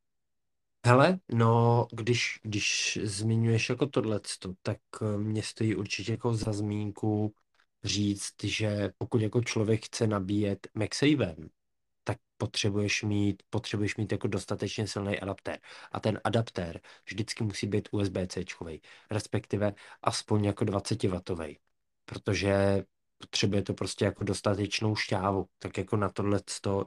Hele, 0.86 1.18
no, 1.32 1.86
když, 1.92 2.40
když 2.42 2.98
zmiňuješ 3.02 3.68
jako 3.68 3.86
tohleto, 3.86 4.54
tak 4.62 4.78
eh, 5.02 5.18
mě 5.18 5.42
stojí 5.42 5.76
určitě 5.76 6.12
jako 6.12 6.34
za 6.34 6.52
zmínku 6.52 7.34
říct, 7.84 8.44
že 8.44 8.90
pokud 8.98 9.20
jako 9.20 9.42
člověk 9.42 9.86
chce 9.86 10.06
nabíjet 10.06 10.68
MagSafem, 10.74 11.48
tak 12.04 12.18
potřebuješ 12.36 13.02
mít, 13.02 13.42
potřebuješ 13.50 13.96
mít 13.96 14.12
jako 14.12 14.28
dostatečně 14.28 14.86
silný 14.86 15.20
adaptér. 15.20 15.58
A 15.92 16.00
ten 16.00 16.20
adaptér 16.24 16.80
vždycky 17.04 17.44
musí 17.44 17.66
být 17.66 17.88
USB-C, 17.92 18.80
respektive 19.10 19.74
aspoň 20.02 20.44
jako 20.44 20.64
20W, 20.64 21.58
protože 22.04 22.84
potřebuje 23.18 23.62
to 23.62 23.74
prostě 23.74 24.04
jako 24.04 24.24
dostatečnou 24.24 24.96
šťávu. 24.96 25.46
Tak 25.58 25.78
jako 25.78 25.96
na 25.96 26.08
tohle 26.08 26.40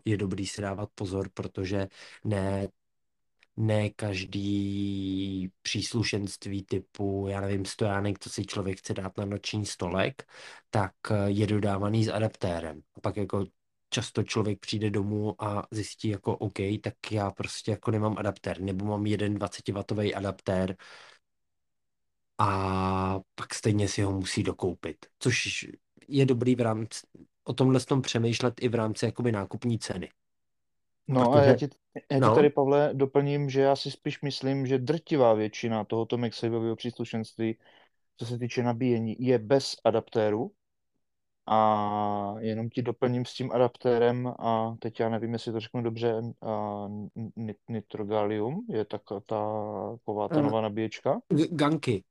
je 0.05 0.17
dobrý 0.17 0.47
si 0.47 0.61
dávat 0.61 0.89
pozor, 0.95 1.29
protože 1.33 1.87
ne 2.23 2.67
ne 3.57 3.89
každý 3.89 5.51
příslušenství 5.61 6.63
typu, 6.63 7.27
já 7.29 7.41
nevím, 7.41 7.65
stojánek, 7.65 8.19
co 8.19 8.29
si 8.29 8.45
člověk 8.45 8.79
chce 8.79 8.93
dát 8.93 9.17
na 9.17 9.25
noční 9.25 9.65
stolek, 9.65 10.27
tak 10.69 10.93
je 11.25 11.47
dodávaný 11.47 12.05
s 12.05 12.09
adaptérem. 12.09 12.81
A 12.95 12.99
pak 13.01 13.17
jako 13.17 13.45
často 13.95 14.23
člověk 14.23 14.59
přijde 14.59 14.89
domů 14.89 15.43
a 15.43 15.67
zjistí 15.71 16.07
jako 16.09 16.37
OK, 16.37 16.57
tak 16.81 17.11
já 17.11 17.31
prostě 17.31 17.71
jako 17.71 17.91
nemám 17.91 18.15
adaptér, 18.17 18.61
nebo 18.61 18.85
mám 18.85 19.05
jeden 19.05 19.37
20W 19.37 20.13
adaptér 20.15 20.75
a 22.37 23.19
pak 23.35 23.53
stejně 23.53 23.87
si 23.87 24.01
ho 24.01 24.11
musí 24.11 24.43
dokoupit, 24.43 24.97
což 25.19 25.65
je 26.07 26.25
dobrý 26.25 26.55
v 26.55 26.61
rámci, 26.61 27.07
o 27.43 27.53
tomhle 27.53 27.79
tom 27.79 28.01
přemýšlet 28.01 28.53
i 28.61 28.69
v 28.69 28.75
rámci 28.75 29.05
jakoby 29.05 29.31
nákupní 29.31 29.79
ceny. 29.79 30.09
No 31.07 31.33
a 31.33 31.43
já 31.43 31.53
Protože, 31.53 31.55
ti, 31.55 31.69
já 32.11 32.19
ti 32.19 32.21
no, 32.21 32.35
tady, 32.35 32.49
Pavle, 32.49 32.89
doplním, 32.93 33.49
že 33.49 33.61
já 33.61 33.75
si 33.75 33.91
spíš 33.91 34.21
myslím, 34.21 34.67
že 34.67 34.77
drtivá 34.77 35.33
většina 35.33 35.83
tohoto 35.83 36.17
MagSafeového 36.17 36.75
příslušenství, 36.75 37.57
co 38.17 38.25
se 38.25 38.39
týče 38.39 38.63
nabíjení, 38.63 39.15
je 39.19 39.39
bez 39.39 39.75
adaptéru. 39.83 40.51
A 41.47 42.35
jenom 42.39 42.69
ti 42.69 42.81
doplním 42.81 43.25
s 43.25 43.33
tím 43.33 43.51
adaptérem, 43.51 44.27
a 44.39 44.75
teď 44.79 44.99
já 44.99 45.09
nevím, 45.09 45.33
jestli 45.33 45.51
to 45.51 45.59
řeknu 45.59 45.81
dobře, 45.81 46.21
a 46.41 46.87
nit- 47.37 47.57
nitrogalium 47.69 48.65
je 48.69 48.85
tak 48.85 49.01
ta, 49.07 49.19
taková 49.19 50.27
ta 50.27 50.39
eh, 50.39 50.43
nová 50.43 50.61
nabíječka. 50.61 51.19
Ganky. 51.51 52.03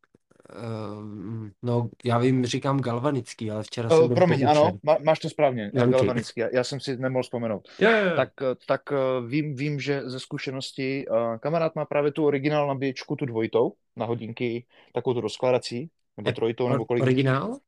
Ehm, 0.51 1.53
no, 1.63 1.89
já 2.05 2.19
vím, 2.19 2.47
říkám 2.47 2.81
galvanický, 2.81 3.51
ale 3.51 3.63
včera 3.63 3.89
jsem 3.89 3.99
Uh, 3.99 4.07
byl 4.07 4.17
promiň, 4.17 4.47
ano, 4.47 4.73
má, 4.83 4.97
máš 5.05 5.19
to 5.19 5.29
správně, 5.31 5.71
Ganky. 5.75 5.93
galvanický, 5.93 6.41
já, 6.41 6.49
já 6.53 6.65
jsem 6.65 6.81
si 6.81 6.97
nemohl 6.97 7.23
vzpomenout. 7.23 7.69
Jo, 7.79 7.91
jo. 7.91 8.17
Tak, 8.17 8.29
eh, 8.43 8.55
tak 8.67 8.83
eh, 8.93 8.97
vím, 9.27 9.55
vím, 9.55 9.81
že 9.81 10.03
ze 10.05 10.21
zkušenosti 10.21 11.07
uh, 11.09 11.39
kamarád 11.39 11.77
má 11.77 11.85
právě 11.85 12.13
tu 12.13 12.27
originál 12.27 12.69
nabíječku, 12.69 13.17
tu 13.17 13.27
dvojitou, 13.27 13.73
na 13.97 14.07
hodinky, 14.07 14.67
takovou 14.95 15.15
tu 15.15 15.21
rozkládací, 15.21 15.91
nebo 16.17 16.33
trojitou, 16.33 16.69
nebo 16.69 16.85
kolik. 16.85 17.03
originál? 17.03 17.59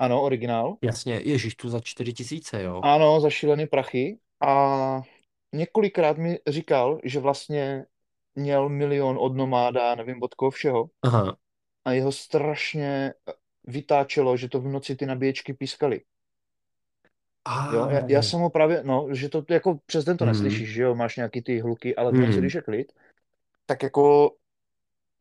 Ano, 0.00 0.22
originál. 0.22 0.76
Jasně, 0.82 1.20
ježiš, 1.24 1.54
tu 1.54 1.68
za 1.68 1.80
čtyři 1.80 2.12
tisíce, 2.12 2.62
jo. 2.62 2.80
Ano, 2.84 3.20
za 3.20 3.30
šílený 3.30 3.66
prachy. 3.66 4.18
A 4.40 5.02
několikrát 5.54 6.16
mi 6.18 6.38
říkal, 6.48 7.00
že 7.04 7.20
vlastně 7.20 7.86
měl 8.34 8.68
milion 8.68 9.16
od 9.20 9.36
Nomáda, 9.36 9.94
nevím 9.94 10.22
od 10.22 10.34
koho 10.34 10.50
všeho, 10.50 10.90
Aha. 11.02 11.36
a 11.84 11.92
jeho 11.92 12.12
strašně 12.12 13.14
vytáčelo, 13.64 14.36
že 14.36 14.48
to 14.48 14.60
v 14.60 14.68
noci 14.68 14.96
ty 14.96 15.06
nabíječky 15.06 15.54
pískaly. 15.54 16.00
A, 17.44 17.74
Jo, 17.74 17.88
já, 17.90 18.06
já 18.08 18.22
jsem 18.22 18.40
ho 18.40 18.50
právě, 18.50 18.82
no, 18.84 19.08
že 19.14 19.28
to 19.28 19.44
jako 19.50 19.78
přes 19.86 20.04
den 20.04 20.16
to 20.16 20.24
Hmm. 20.24 20.32
neslyšíš, 20.32 20.72
že 20.72 20.82
jo, 20.82 20.94
máš 20.94 21.16
nějaký 21.16 21.42
ty 21.42 21.60
hluky, 21.60 21.96
ale 21.96 22.12
Hmm. 22.12 22.30
když 22.30 22.54
je 22.54 22.62
klid, 22.62 22.92
tak 23.66 23.82
jako 23.82 24.34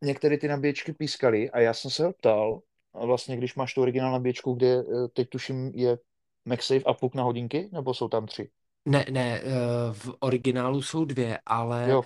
některé 0.04 0.38
ty 0.38 0.48
nabíječky 0.48 0.94
pískaly 0.94 1.52
a 1.52 1.60
já 1.60 1.74
jsem 1.74 1.92
se 1.92 2.06
ho 2.06 2.14
ptal, 2.14 2.62
a 2.94 3.06
vlastně 3.06 3.38
když 3.38 3.56
máš 3.56 3.74
tu 3.74 3.82
originální 3.82 4.14
nabíječku, 4.14 4.54
kde 4.54 4.68
eh, 4.68 5.08
teď 5.14 5.30
tuším 5.30 5.72
je 5.76 5.98
MagSafe 6.46 6.84
a 6.86 6.94
puk 6.94 7.16
na 7.16 7.24
hodinky, 7.24 7.70
nebo 7.72 7.94
jsou 7.94 8.08
tam 8.08 8.26
tři? 8.26 8.50
Ne, 8.86 9.06
ne, 9.12 9.42
eh, 9.42 9.50
v 9.92 10.16
originálu 10.20 10.82
jsou 10.82 11.06
dvě, 11.06 11.40
ale 11.46 11.90
Jo, 11.90 12.04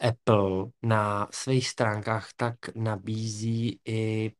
Apple 0.00 0.66
na 0.82 1.28
svých 1.30 1.68
stránkách 1.68 2.28
tak 2.36 2.54
nabízí 2.74 3.80
i, 3.84 4.32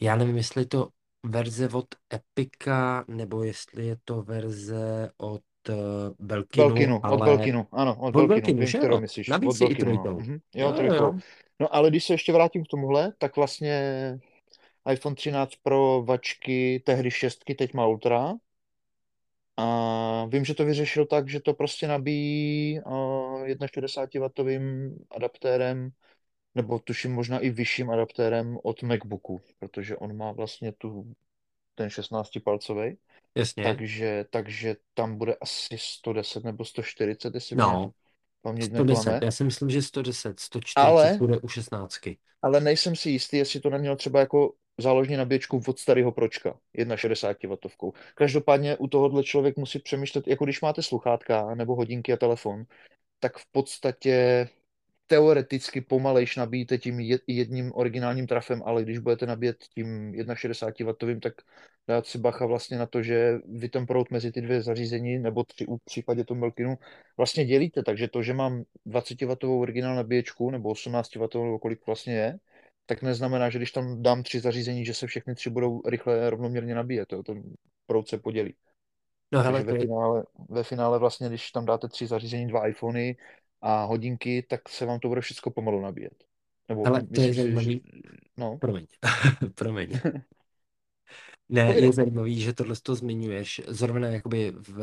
já 0.00 0.16
nevím, 0.16 0.36
jestli 0.36 0.62
je 0.62 0.66
to 0.66 0.88
verze 1.26 1.68
od 1.68 1.86
Epica, 2.14 3.04
nebo 3.08 3.42
jestli 3.42 3.86
je 3.86 3.96
to 4.04 4.22
verze 4.22 5.10
od 5.16 5.42
uh, 5.68 5.76
Belkinu, 6.18 6.66
Belkinu, 6.66 6.96
od 6.96 7.04
ale 7.04 7.16
Belkinu, 7.16 7.66
ano, 7.72 7.96
od 8.00 8.06
od 8.06 8.12
Belkinu, 8.12 8.28
Belkinu, 8.28 8.58
vím, 8.58 8.66
že 8.66 8.78
kterou 8.78 9.00
myslíš, 9.00 9.28
od 9.28 9.32
Nabízí 9.32 9.64
i 9.64 9.68
Belkinu, 9.68 9.92
no. 9.92 10.02
trojitou. 10.02 10.20
Mhm. 10.20 10.38
Jo, 10.54 10.66
Jo, 10.66 10.72
trojkou. 10.72 11.18
No 11.60 11.74
ale 11.74 11.90
když 11.90 12.04
se 12.04 12.14
ještě 12.14 12.32
vrátím 12.32 12.64
k 12.64 12.68
tomuhle, 12.68 13.12
tak 13.18 13.36
vlastně 13.36 14.18
iPhone 14.86 15.14
13 15.16 15.52
Pro 15.62 16.02
vačky, 16.02 16.82
tehdy 16.86 17.10
šestky, 17.10 17.54
teď 17.54 17.74
má 17.74 17.86
Ultra. 17.86 18.34
A 19.56 20.24
vím, 20.28 20.44
že 20.44 20.54
to 20.54 20.64
vyřešil 20.64 21.06
tak, 21.06 21.28
že 21.28 21.40
to 21.40 21.54
prostě 21.54 21.88
nabíjí 21.88 22.80
uh, 22.80 23.46
61W 23.46 24.96
adaptérem, 25.10 25.90
nebo 26.54 26.78
tuším 26.78 27.12
možná 27.12 27.38
i 27.38 27.50
vyšším 27.50 27.90
adaptérem 27.90 28.58
od 28.62 28.82
MacBooku, 28.82 29.40
protože 29.58 29.96
on 29.96 30.16
má 30.16 30.32
vlastně 30.32 30.72
tu, 30.72 31.14
ten 31.74 31.90
16-palcový. 31.90 32.96
Jasně. 33.34 33.64
Takže, 33.64 34.24
takže 34.30 34.76
tam 34.94 35.18
bude 35.18 35.34
asi 35.34 35.76
110 35.78 36.44
nebo 36.44 36.64
140, 36.64 37.34
jestli 37.34 37.56
mě 37.56 37.64
No, 37.64 37.92
paměť 38.42 38.66
110. 38.66 39.10
neklame. 39.10 39.20
Já 39.22 39.30
si 39.30 39.44
myslím, 39.44 39.70
že 39.70 39.82
110, 39.82 40.40
140 40.40 40.86
Ale, 40.88 41.18
bude 41.18 41.38
u 41.38 41.48
16. 41.48 42.16
ale 42.42 42.60
nejsem 42.60 42.96
si 42.96 43.10
jistý, 43.10 43.36
jestli 43.36 43.60
to 43.60 43.70
neměl 43.70 43.96
třeba 43.96 44.20
jako 44.20 44.54
záložní 44.78 45.16
nabíječku 45.16 45.62
od 45.66 45.78
starého 45.78 46.12
pročka, 46.12 46.58
61W. 46.78 47.92
Každopádně 48.14 48.76
u 48.76 48.88
tohohle 48.88 49.24
člověk 49.24 49.56
musí 49.56 49.78
přemýšlet, 49.78 50.28
jako 50.28 50.44
když 50.44 50.60
máte 50.60 50.82
sluchátka 50.82 51.54
nebo 51.54 51.74
hodinky 51.74 52.12
a 52.12 52.16
telefon, 52.16 52.64
tak 53.20 53.38
v 53.38 53.46
podstatě 53.52 54.48
teoreticky 55.06 55.80
pomalejš 55.80 56.36
nabíjíte 56.36 56.78
tím 56.78 57.00
je- 57.00 57.18
jedním 57.26 57.72
originálním 57.74 58.26
trafem, 58.26 58.62
ale 58.64 58.82
když 58.82 58.98
budete 58.98 59.26
nabíjet 59.26 59.56
tím 59.74 60.12
61W, 60.34 61.20
tak 61.20 61.34
dát 61.88 62.06
si 62.06 62.18
bacha 62.18 62.46
vlastně 62.46 62.78
na 62.78 62.86
to, 62.86 63.02
že 63.02 63.38
vy 63.48 63.68
ten 63.68 63.86
proud 63.86 64.10
mezi 64.10 64.32
ty 64.32 64.40
dvě 64.40 64.62
zařízení, 64.62 65.18
nebo 65.18 65.44
tři 65.44 65.64
v 65.64 65.84
případě 65.84 66.24
toho 66.24 66.40
Belkinu, 66.40 66.78
vlastně 67.16 67.44
dělíte. 67.44 67.82
Takže 67.82 68.08
to, 68.08 68.22
že 68.22 68.34
mám 68.34 68.64
20W 68.86 69.60
originální 69.60 69.96
nabíječku, 69.96 70.50
nebo 70.50 70.72
18W, 70.72 71.44
nebo 71.44 71.58
kolik 71.58 71.86
vlastně 71.86 72.14
je, 72.14 72.38
tak 72.86 73.02
neznamená, 73.02 73.50
že 73.50 73.58
když 73.58 73.72
tam 73.72 74.02
dám 74.02 74.22
tři 74.22 74.40
zařízení, 74.40 74.84
že 74.84 74.94
se 74.94 75.06
všechny 75.06 75.34
tři 75.34 75.50
budou 75.50 75.82
rychle 75.86 76.30
rovnoměrně 76.30 76.74
nabíjet. 76.74 77.12
Jo? 77.12 77.22
Ten 77.22 77.42
proud 77.86 78.08
se 78.08 78.18
podělí. 78.18 78.54
No 79.32 79.42
hele, 79.42 79.62
ve 79.62 79.78
finále, 79.78 80.24
ve 80.48 80.62
finále 80.62 80.98
vlastně, 80.98 81.28
když 81.28 81.50
tam 81.50 81.64
dáte 81.64 81.88
tři 81.88 82.06
zařízení, 82.06 82.46
dva 82.46 82.68
iPhony 82.68 83.16
a 83.60 83.84
hodinky, 83.84 84.46
tak 84.50 84.68
se 84.68 84.86
vám 84.86 85.00
to 85.00 85.08
bude 85.08 85.20
všechno 85.20 85.52
pomalu 85.52 85.80
nabíjet. 85.80 86.24
Nebo 86.68 86.84
hele, 86.84 87.02
to 87.02 87.20
je 87.20 87.32
že... 87.32 87.44
No, 88.36 88.58
Promiň, 88.58 88.86
promiň. 89.54 90.00
Ne, 91.54 91.74
je 91.78 91.92
zajímavý, 91.92 92.40
že 92.40 92.52
tohle 92.52 92.76
to 92.82 92.94
zmiňuješ, 92.94 93.60
zrovna 93.68 94.08
jakoby 94.08 94.52
v, 94.56 94.78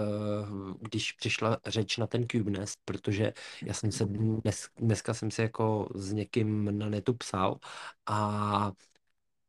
když 0.82 1.12
přišla 1.12 1.58
řeč 1.68 1.98
na 1.98 2.08
ten 2.08 2.28
CubeNest, 2.28 2.80
protože 2.86 3.34
já 3.66 3.74
jsem 3.74 3.92
se 3.92 4.06
dnes, 4.06 4.68
dneska 4.78 5.14
jsem 5.14 5.32
si 5.32 5.42
jako 5.42 5.90
s 5.96 6.14
někým 6.14 6.78
na 6.80 6.90
netu 6.90 7.14
psal 7.14 7.60
a 8.06 8.72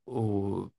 u, 0.09 0.71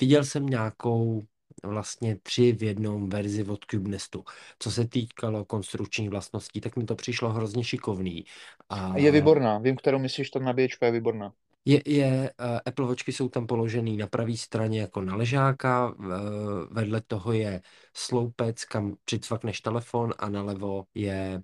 viděl 0.00 0.24
jsem 0.24 0.46
nějakou 0.46 1.26
vlastně 1.64 2.16
tři 2.22 2.52
v 2.52 2.62
jednom 2.62 3.08
verzi 3.10 3.44
od 3.44 3.64
CubeNestu. 3.70 4.24
Co 4.58 4.70
se 4.70 4.88
týkalo 4.88 5.44
konstrukčních 5.44 6.10
vlastností, 6.10 6.60
tak 6.60 6.76
mi 6.76 6.84
to 6.84 6.94
přišlo 6.96 7.30
hrozně 7.32 7.64
šikovný. 7.64 8.24
A 8.68 8.98
je 8.98 9.10
výborná. 9.12 9.58
Vím, 9.58 9.76
kterou 9.76 9.98
myslíš, 9.98 10.30
ta 10.30 10.38
nabíječka 10.38 10.86
je 10.86 10.92
výborná. 10.92 11.32
Je, 11.66 11.82
je, 11.86 12.30
uh, 12.40 12.58
Apple 12.66 12.86
Watchky 12.86 13.12
jsou 13.12 13.28
tam 13.28 13.46
položený 13.46 13.96
na 13.96 14.06
pravé 14.06 14.36
straně 14.36 14.80
jako 14.80 15.00
na 15.00 15.16
ležáka, 15.16 15.90
uh, 15.90 16.06
vedle 16.70 17.00
toho 17.00 17.32
je 17.32 17.62
sloupec, 17.96 18.64
kam 18.64 18.96
přicvakneš 19.04 19.60
telefon 19.60 20.14
a 20.18 20.28
nalevo 20.28 20.86
je 20.94 21.42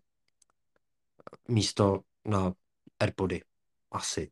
místo 1.49 2.01
na 2.25 2.53
Airpody. 3.01 3.43
Asi. 3.91 4.31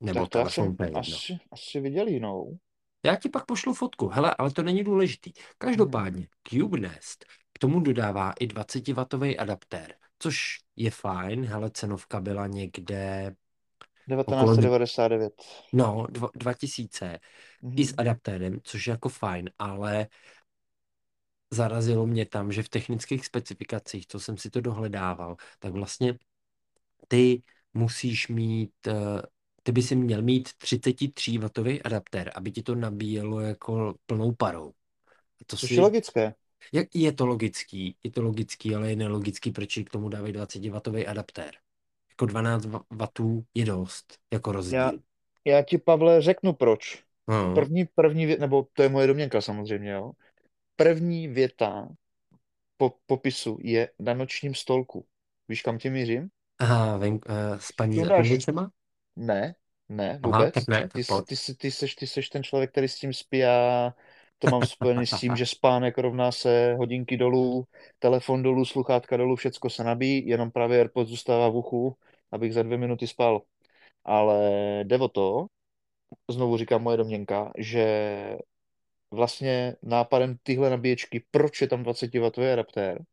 Nebo 0.00 0.20
Tak 0.20 0.28
to 0.28 0.38
já 0.38 0.44
telefon, 0.44 0.64
jsem 0.64 0.76
je 0.80 0.86
jedno. 0.86 1.00
asi, 1.00 1.38
asi 1.52 1.80
viděl 1.80 2.08
jinou. 2.08 2.58
Já 3.04 3.16
ti 3.16 3.28
pak 3.28 3.46
pošlu 3.46 3.74
fotku. 3.74 4.08
Hele, 4.08 4.34
ale 4.38 4.50
to 4.50 4.62
není 4.62 4.84
důležitý. 4.84 5.32
Každopádně 5.58 6.28
CubeNest 6.48 7.24
k 7.52 7.58
tomu 7.58 7.80
dodává 7.80 8.32
i 8.40 8.46
20W 8.46 9.36
adaptér, 9.38 9.94
což 10.18 10.58
je 10.76 10.90
fajn. 10.90 11.44
Hele, 11.44 11.70
cenovka 11.70 12.20
byla 12.20 12.46
někde 12.46 13.34
1999. 14.06 15.34
no, 15.72 16.06
dva- 16.10 16.30
2000 16.34 17.20
i 17.76 17.84
s 17.86 17.94
Mhm. 17.94 17.98
adaptérem, 17.98 18.58
což 18.64 18.86
je 18.86 18.90
jako 18.90 19.08
fajn, 19.08 19.50
ale 19.58 20.08
zarazilo 21.50 22.06
mě 22.06 22.26
tam, 22.26 22.52
že 22.52 22.62
v 22.62 22.68
technických 22.68 23.26
specifikacích, 23.26 24.06
co 24.06 24.20
jsem 24.20 24.36
si 24.36 24.50
to 24.50 24.60
dohledával, 24.60 25.36
tak 25.58 25.72
vlastně 25.72 26.18
ty 27.08 27.42
musíš 27.74 28.28
mít, 28.28 28.72
eh, 28.86 29.22
ty 29.62 29.72
by 29.72 29.82
si 29.82 29.96
měl 29.96 30.22
mít 30.22 30.50
33W 30.58 31.82
adaptér, 31.84 32.32
aby 32.34 32.52
ti 32.52 32.62
to 32.62 32.74
nabíjelo 32.74 33.40
jako 33.40 33.94
plnou 34.06 34.32
parou. 34.32 34.70
A 35.42 35.44
to 35.46 35.56
Což 35.56 35.70
si, 35.70 35.74
je 35.76 35.82
logické. 35.82 36.34
jak, 36.72 36.88
je 36.96 37.12
to 37.12 37.26
logický, 37.26 37.96
je 38.04 38.10
to 38.12 38.22
logický, 38.22 38.74
ale 38.76 38.90
je 38.90 38.96
nelogický, 38.96 39.52
proč 39.52 39.78
k 39.78 39.90
tomu 39.90 40.10
dávají 40.10 40.32
20W 40.32 41.06
adaptér. 41.06 41.54
Jako 42.14 42.26
12 42.26 42.64
W 42.66 43.44
je 43.54 43.64
dost, 43.64 44.18
jako 44.32 44.52
Já, 44.68 44.92
rozdíl. 44.92 45.02
já 45.44 45.62
ti, 45.62 45.78
Pavle, 45.78 46.22
řeknu 46.22 46.52
proč. 46.52 47.04
No. 47.28 47.54
První, 47.54 47.84
první 47.94 48.26
věta, 48.26 48.40
nebo 48.40 48.66
to 48.72 48.82
je 48.82 48.88
moje 48.88 49.06
domněnka 49.06 49.40
samozřejmě, 49.40 49.90
jo. 49.90 50.12
První 50.76 51.28
věta 51.28 51.88
po 52.76 52.94
popisu 53.06 53.58
je 53.62 53.90
na 54.00 54.14
nočním 54.14 54.54
stolku. 54.54 55.06
Víš, 55.48 55.62
kam 55.62 55.78
tím 55.78 55.92
mířím? 55.92 56.30
Aha, 56.58 56.96
ven, 56.98 57.14
uh, 57.28 57.58
s 57.58 57.72
paní 57.72 58.00
oblečema? 58.06 58.70
Ne, 59.16 59.54
ne, 59.88 60.18
Aha, 60.22 60.22
vůbec. 60.22 60.54
tak 60.54 60.68
ne, 60.68 60.88
tak 60.88 60.92
Ty, 60.92 61.04
ty, 61.22 61.36
jsi- 61.36 61.54
ty, 61.56 61.70
seš, 61.70 61.94
ty 61.94 62.06
seš 62.06 62.28
ten 62.28 62.42
člověk, 62.42 62.70
který 62.70 62.88
s 62.88 62.98
tím 62.98 63.12
spí 63.12 63.44
a 63.44 63.94
to 64.38 64.48
mám 64.48 64.66
spojený 64.66 65.06
s 65.06 65.20
tím, 65.20 65.36
že 65.36 65.46
spánek 65.46 65.98
rovná 65.98 66.32
se 66.32 66.74
hodinky 66.74 67.16
dolů, 67.16 67.64
telefon 67.98 68.42
dolů, 68.42 68.64
sluchátka 68.64 69.16
dolů, 69.16 69.36
všecko 69.36 69.70
se 69.70 69.84
nabíjí, 69.84 70.28
jenom 70.28 70.50
právě 70.50 70.78
AirPods 70.78 71.10
zůstává 71.10 71.48
v 71.48 71.56
uchu, 71.56 71.96
abych 72.32 72.54
za 72.54 72.62
dvě 72.62 72.78
minuty 72.78 73.06
spal. 73.06 73.42
Ale 74.04 74.40
jde 74.84 74.98
o 74.98 75.08
to, 75.08 75.46
znovu 76.30 76.56
říkám 76.56 76.82
moje 76.82 76.96
domněnka, 76.96 77.52
že 77.58 78.36
vlastně 79.10 79.76
nápadem 79.82 80.36
tyhle 80.42 80.70
nabíječky, 80.70 81.24
proč 81.30 81.60
je 81.60 81.68
tam 81.68 81.82
20W 81.82 82.52
adaptér, 82.52 83.04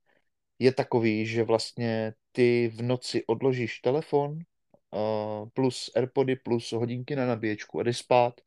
je 0.60 0.74
takový, 0.74 1.26
že 1.28 1.44
vlastně 1.44 2.14
ty 2.32 2.68
v 2.76 2.82
noci 2.82 3.26
odložíš 3.26 3.80
telefon 3.80 4.32
uh, 4.32 5.50
plus 5.54 5.92
Airpody 5.96 6.36
plus 6.36 6.72
hodinky 6.72 7.16
na 7.16 7.26
nabíječku 7.26 7.80
a 7.80 7.84
jdeš 7.84 7.98
spát. 7.98 8.42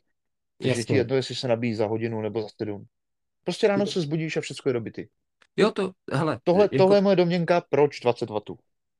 Takže 0.65 0.75
ti 0.75 0.81
Jasně. 0.81 0.97
jedno, 0.97 1.17
jestli 1.17 1.35
se 1.35 1.49
nabíjí 1.49 1.75
za 1.75 1.87
hodinu 1.87 2.21
nebo 2.21 2.43
za 2.43 2.49
sedm. 2.59 2.87
Prostě 3.45 3.69
ráno 3.69 3.87
se 3.87 4.01
zbudíš 4.01 4.37
a 4.37 4.41
všechno 4.41 4.69
je 4.69 4.73
dobity. 4.73 5.09
Jo, 5.57 5.71
to, 5.71 5.93
hele, 6.13 6.41
Tohle, 6.45 6.65
jako, 6.65 6.77
tohle 6.77 6.97
je 6.97 7.01
moje 7.01 7.17
domněnka, 7.17 7.61
proč 7.71 8.01
20 8.01 8.31
W. 8.31 8.41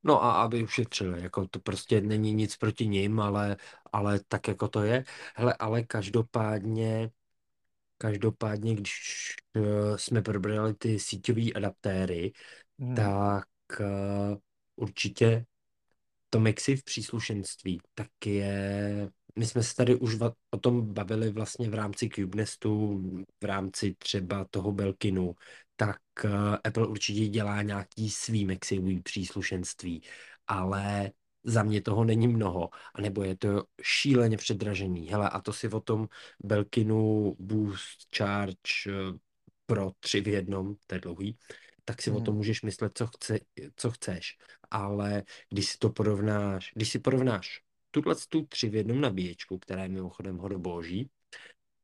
no 0.05 0.25
a 0.25 0.33
aby 0.33 0.63
ušetřili, 0.63 1.23
jako 1.23 1.49
to 1.49 1.59
prostě 1.59 2.01
není 2.01 2.33
nic 2.33 2.57
proti 2.57 2.87
nim, 2.87 3.21
ale, 3.21 3.57
ale 3.93 4.21
tak 4.29 4.49
jako 4.49 4.69
to 4.69 4.83
je. 4.83 5.05
Hele, 5.35 5.55
ale 5.59 5.83
každopádně, 5.83 7.11
každopádně, 7.99 8.75
když 8.75 9.35
uh, 9.57 9.97
jsme 9.97 10.23
probrali 10.23 10.75
ty 10.75 10.99
síťové 10.99 11.53
adaptéry, 11.55 12.33
Hmm. 12.79 12.95
tak 12.95 13.47
uh, 13.81 14.37
určitě 14.77 15.45
to 16.31 16.41
MagSafe 16.41 16.83
příslušenství, 16.85 17.81
tak 17.95 18.27
je, 18.27 19.11
my 19.39 19.47
jsme 19.47 19.63
se 19.63 19.75
tady 19.75 19.95
už 19.95 20.19
o 20.51 20.59
tom 20.59 20.95
bavili 20.95 21.31
vlastně 21.31 21.71
v 21.71 21.75
rámci 21.75 22.09
CubeNestu, 22.09 23.03
v 23.41 23.45
rámci 23.45 23.95
třeba 23.99 24.45
toho 24.51 24.73
Belkinu, 24.73 25.35
tak 25.77 26.01
uh, 26.25 26.57
Apple 26.65 26.87
určitě 26.87 27.29
dělá 27.29 27.63
nějaký 27.63 28.11
svý 28.11 28.45
MagSafe 28.45 29.03
příslušenství, 29.03 30.03
ale 30.47 31.11
za 31.45 31.63
mě 31.63 31.83
toho 31.83 32.05
není 32.05 32.29
mnoho, 32.29 32.71
anebo 32.95 33.23
je 33.23 33.37
to 33.37 33.65
šíleně 33.83 34.37
předražený. 34.37 35.09
Hele, 35.09 35.31
a 35.31 35.41
to 35.41 35.53
si 35.53 35.69
o 35.69 35.81
tom 35.81 36.09
Belkinu 36.45 37.37
Boost 37.39 38.17
Charge 38.17 38.89
eh, 38.89 39.19
Pro 39.67 39.93
3 40.01 40.21
v 40.21 40.29
jednom, 40.29 40.75
to 40.87 40.95
je 40.95 41.01
dlouhý, 41.01 41.39
tak 41.85 42.03
si 42.03 42.11
mm. 42.11 42.17
o 42.17 42.21
tom 42.21 42.35
můžeš 42.35 42.63
myslet, 42.63 42.99
co, 42.99 43.07
chce, 43.07 43.39
co 43.77 43.91
chceš. 43.91 44.39
Ale 44.71 45.23
když 45.49 45.69
si 45.69 45.79
to 45.79 45.91
porovnáš, 45.91 46.73
když 46.75 46.89
si 46.89 46.99
porovnáš 46.99 47.64
tuhle 47.95 48.15
tu 48.29 48.47
3 48.47 48.69
v 48.69 48.75
jednom 48.75 49.01
nabíječku, 49.01 49.59
která 49.59 49.83
je 49.83 49.89
mimochodem 49.89 50.39
hodoboží, 50.39 51.11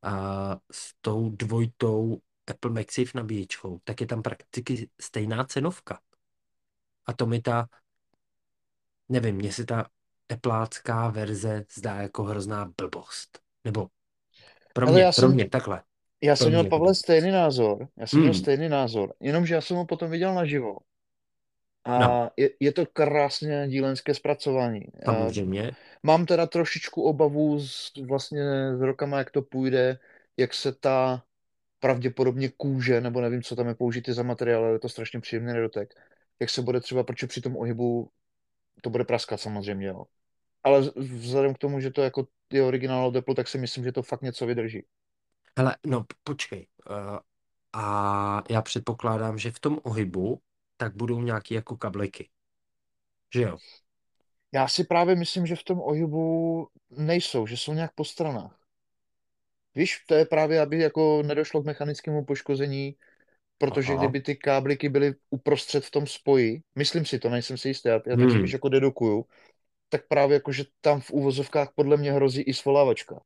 a 0.03 0.57
s 0.71 0.93
tou 1.01 1.29
dvojitou 1.29 2.21
Apple 2.47 2.71
MagSafe 2.71 3.11
nabíječkou, 3.15 3.79
tak 3.83 4.01
je 4.01 4.07
tam 4.07 4.21
prakticky 4.21 4.89
stejná 5.01 5.43
cenovka. 5.43 5.99
A 7.05 7.13
to 7.13 7.25
mi 7.25 7.41
ta, 7.41 7.67
nevím, 9.09 9.35
mně 9.35 9.53
si 9.53 9.65
ta 9.65 9.85
Appleácká 10.29 11.09
verze 11.09 11.65
zdá 11.73 11.95
jako 11.95 12.23
hrozná 12.23 12.71
blbost. 12.77 13.39
Nebo 13.63 13.87
pro 14.73 14.87
mě, 14.91 15.01
já 15.01 15.11
pro 15.11 15.21
jsem, 15.21 15.33
mě, 15.33 15.49
takhle. 15.49 15.83
Já 16.23 16.35
jsem 16.35 16.49
měl, 16.49 16.69
Pavle, 16.69 16.95
stejný 16.95 17.31
názor. 17.31 17.87
Já 17.97 18.07
jsem 18.07 18.17
hmm. 18.17 18.29
měl 18.29 18.39
stejný 18.39 18.69
názor. 18.69 19.13
Jenomže 19.19 19.53
já 19.55 19.61
jsem 19.61 19.77
ho 19.77 19.85
potom 19.85 20.09
viděl 20.09 20.33
naživo. 20.33 20.77
A 21.83 21.99
no. 21.99 22.29
je, 22.37 22.49
je 22.59 22.71
to 22.71 22.85
krásně 22.85 23.67
dílenské 23.67 24.13
zpracování. 24.13 24.85
Samozřejmě. 25.05 25.71
Mám 26.03 26.25
teda 26.25 26.45
trošičku 26.47 27.03
obavu 27.03 27.59
z, 27.59 27.91
vlastně 28.05 28.43
s 28.77 28.81
rokama, 28.81 29.17
jak 29.17 29.31
to 29.31 29.41
půjde, 29.41 29.99
jak 30.37 30.53
se 30.53 30.71
ta 30.71 31.23
pravděpodobně 31.79 32.49
kůže, 32.57 33.01
nebo 33.01 33.21
nevím, 33.21 33.43
co 33.43 33.55
tam 33.55 33.67
je 33.67 33.75
použitý 33.75 34.13
za 34.13 34.23
materiál, 34.23 34.63
ale 34.63 34.73
je 34.73 34.79
to 34.79 34.89
strašně 34.89 35.19
příjemný 35.19 35.53
nedotek. 35.53 35.93
Jak 36.39 36.49
se 36.49 36.61
bude 36.61 36.79
třeba, 36.79 37.03
protože 37.03 37.27
při 37.27 37.41
tom 37.41 37.57
ohybu 37.57 38.09
to 38.81 38.89
bude 38.89 39.03
praskat 39.03 39.39
samozřejmě, 39.39 39.87
jo. 39.87 40.03
Ale 40.63 40.81
vzhledem 40.95 41.53
k 41.53 41.57
tomu, 41.57 41.79
že 41.79 41.91
to 41.91 42.01
jako 42.01 42.27
je 42.53 42.63
originál 42.63 43.07
od 43.07 43.15
Apple, 43.15 43.35
tak 43.35 43.47
si 43.47 43.57
myslím, 43.57 43.83
že 43.83 43.91
to 43.91 44.03
fakt 44.03 44.21
něco 44.21 44.45
vydrží. 44.45 44.83
Hele, 45.57 45.75
no 45.85 46.05
počkej. 46.23 46.67
Uh, 46.89 47.17
a 47.73 48.43
já 48.49 48.61
předpokládám, 48.61 49.37
že 49.37 49.51
v 49.51 49.59
tom 49.59 49.79
ohybu 49.83 50.39
tak 50.81 50.95
budou 50.95 51.21
nějaký 51.21 51.53
jako 51.53 51.77
kabliky. 51.77 52.29
Že 53.33 53.41
jo? 53.41 53.57
Já 54.51 54.67
si 54.67 54.83
právě 54.83 55.15
myslím, 55.15 55.45
že 55.45 55.55
v 55.55 55.63
tom 55.63 55.81
ohybu 55.81 56.67
nejsou, 56.89 57.47
že 57.47 57.57
jsou 57.57 57.73
nějak 57.73 57.91
po 57.95 58.05
stranách. 58.05 58.59
Víš, 59.75 60.03
to 60.07 60.15
je 60.15 60.25
právě, 60.25 60.61
aby 60.61 60.79
jako 60.79 61.23
nedošlo 61.23 61.61
k 61.61 61.65
mechanickému 61.65 62.25
poškození, 62.25 62.95
protože 63.57 63.93
Aha. 63.93 64.01
kdyby 64.01 64.21
ty 64.21 64.35
kábliky 64.35 64.89
byly 64.89 65.13
uprostřed 65.29 65.85
v 65.85 65.91
tom 65.91 66.07
spoji, 66.07 66.61
myslím 66.75 67.05
si 67.05 67.19
to, 67.19 67.29
nejsem 67.29 67.57
si 67.57 67.67
jistý, 67.67 67.89
já, 67.89 68.01
já 68.07 68.15
hmm. 68.15 68.41
tak 68.41 68.53
jako 68.53 68.69
dedukuju, 68.69 69.25
tak 69.89 70.07
právě 70.07 70.33
jako, 70.33 70.51
že 70.51 70.63
tam 70.81 71.01
v 71.01 71.11
úvozovkách 71.11 71.71
podle 71.75 71.97
mě 71.97 72.11
hrozí 72.11 72.41
i 72.41 72.53
svolávačka. 72.53 73.21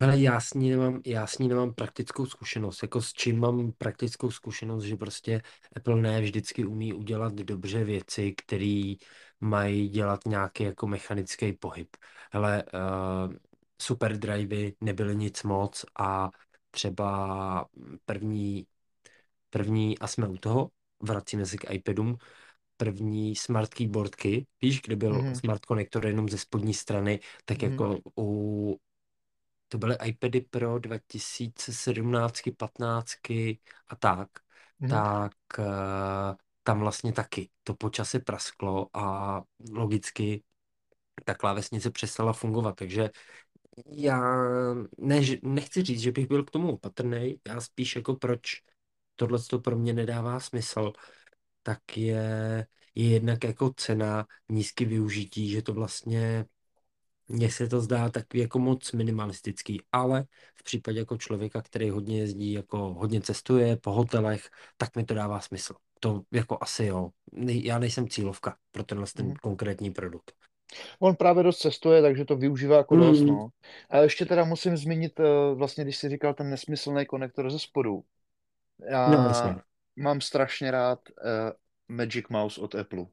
Ale 0.00 0.20
já 0.20 0.40
s 0.40 0.54
ní 0.54 0.70
nemám, 0.70 1.00
já 1.06 1.26
s 1.26 1.38
ní 1.38 1.48
nemám 1.48 1.74
praktickou 1.74 2.26
zkušenost. 2.26 2.82
Jako 2.82 3.02
s 3.02 3.12
čím 3.12 3.40
mám 3.40 3.72
praktickou 3.72 4.30
zkušenost, 4.30 4.84
že 4.84 4.96
prostě 4.96 5.42
Apple 5.76 5.96
ne 5.96 6.20
vždycky 6.20 6.64
umí 6.64 6.92
udělat 6.92 7.34
dobře 7.34 7.84
věci, 7.84 8.32
které 8.32 8.94
mají 9.40 9.88
dělat 9.88 10.20
nějaký 10.26 10.64
jako 10.64 10.86
mechanický 10.86 11.52
pohyb. 11.52 11.96
Hele, 12.32 12.64
uh, 12.64 13.34
super 13.82 14.18
drivey 14.18 14.74
nebyly 14.80 15.16
nic 15.16 15.42
moc 15.42 15.84
a 15.98 16.30
třeba 16.70 17.66
první, 18.04 18.66
první, 19.50 19.98
a 19.98 20.06
jsme 20.06 20.28
u 20.28 20.36
toho, 20.36 20.70
vracíme 21.02 21.46
se 21.46 21.56
k 21.56 21.70
iPadům, 21.70 22.16
první 22.76 23.36
smart 23.36 23.74
keyboardky, 23.74 24.46
víš, 24.62 24.80
kde 24.82 24.96
byl 24.96 25.12
mm-hmm. 25.12 25.40
smart 25.40 25.66
konektor 25.66 26.06
jenom 26.06 26.28
ze 26.28 26.38
spodní 26.38 26.74
strany, 26.74 27.20
tak 27.44 27.58
mm-hmm. 27.58 27.70
jako 27.70 27.98
u 28.18 28.76
to 29.68 29.78
byly 29.78 29.96
iPady 30.04 30.40
Pro 30.40 30.78
2017, 30.78 32.50
15 32.56 33.12
a 33.88 33.96
tak, 33.96 34.28
mm. 34.78 34.88
tak 34.88 35.32
uh, 35.58 35.64
tam 36.62 36.80
vlastně 36.80 37.12
taky 37.12 37.50
to 37.62 37.74
po 37.74 37.90
čase 37.90 38.18
prasklo 38.18 38.88
a 38.96 39.42
logicky 39.72 40.42
ta 41.24 41.34
klávesnice 41.34 41.90
přestala 41.90 42.32
fungovat, 42.32 42.76
takže 42.76 43.10
já 43.86 44.20
ne, 44.98 45.20
nechci 45.42 45.82
říct, 45.82 46.00
že 46.00 46.12
bych 46.12 46.28
byl 46.28 46.44
k 46.44 46.50
tomu 46.50 46.72
opatrný, 46.72 47.40
já 47.48 47.60
spíš 47.60 47.96
jako 47.96 48.14
proč 48.14 48.62
tohle 49.16 49.38
to 49.38 49.58
pro 49.58 49.76
mě 49.76 49.92
nedává 49.92 50.40
smysl, 50.40 50.92
tak 51.62 51.96
je, 51.96 52.66
je 52.94 53.08
jednak 53.08 53.44
jako 53.44 53.72
cena 53.76 54.26
nízky 54.48 54.84
využití, 54.84 55.50
že 55.50 55.62
to 55.62 55.72
vlastně 55.72 56.46
mně 57.28 57.50
se 57.50 57.68
to 57.68 57.80
zdá 57.80 58.08
takový 58.08 58.40
jako 58.40 58.58
moc 58.58 58.92
minimalistický, 58.92 59.82
ale 59.92 60.24
v 60.56 60.62
případě 60.62 60.98
jako 60.98 61.16
člověka, 61.16 61.62
který 61.62 61.90
hodně 61.90 62.18
jezdí, 62.18 62.52
jako 62.52 62.78
hodně 62.78 63.20
cestuje 63.20 63.76
po 63.76 63.92
hotelech, 63.92 64.48
tak 64.76 64.96
mi 64.96 65.04
to 65.04 65.14
dává 65.14 65.40
smysl. 65.40 65.74
To 66.00 66.22
jako 66.32 66.58
asi 66.60 66.84
jo. 66.84 67.10
Já 67.46 67.78
nejsem 67.78 68.08
cílovka 68.08 68.56
pro 68.72 68.84
tenhle 68.84 69.06
ten 69.16 69.26
mm. 69.26 69.34
konkrétní 69.34 69.90
produkt. 69.90 70.32
On 70.98 71.16
právě 71.16 71.42
dost 71.42 71.58
cestuje, 71.58 72.02
takže 72.02 72.24
to 72.24 72.36
využívá 72.36 72.76
jako 72.76 72.94
mm. 72.94 73.00
dost, 73.00 73.20
no. 73.20 73.48
A 73.90 73.98
ještě 73.98 74.26
teda 74.26 74.44
musím 74.44 74.76
zmínit, 74.76 75.20
eh, 75.20 75.54
vlastně, 75.54 75.84
když 75.84 75.96
jsi 75.96 76.08
říkal 76.08 76.34
ten 76.34 76.50
nesmyslný 76.50 77.06
konektor 77.06 77.50
ze 77.50 77.58
spodu. 77.58 78.04
Já 78.90 79.10
no, 79.10 79.22
vlastně. 79.22 79.56
mám 79.96 80.20
strašně 80.20 80.70
rád 80.70 80.98
uh, 81.08 81.96
Magic 81.96 82.24
Mouse 82.28 82.60
od 82.60 82.74
Apple. 82.74 83.06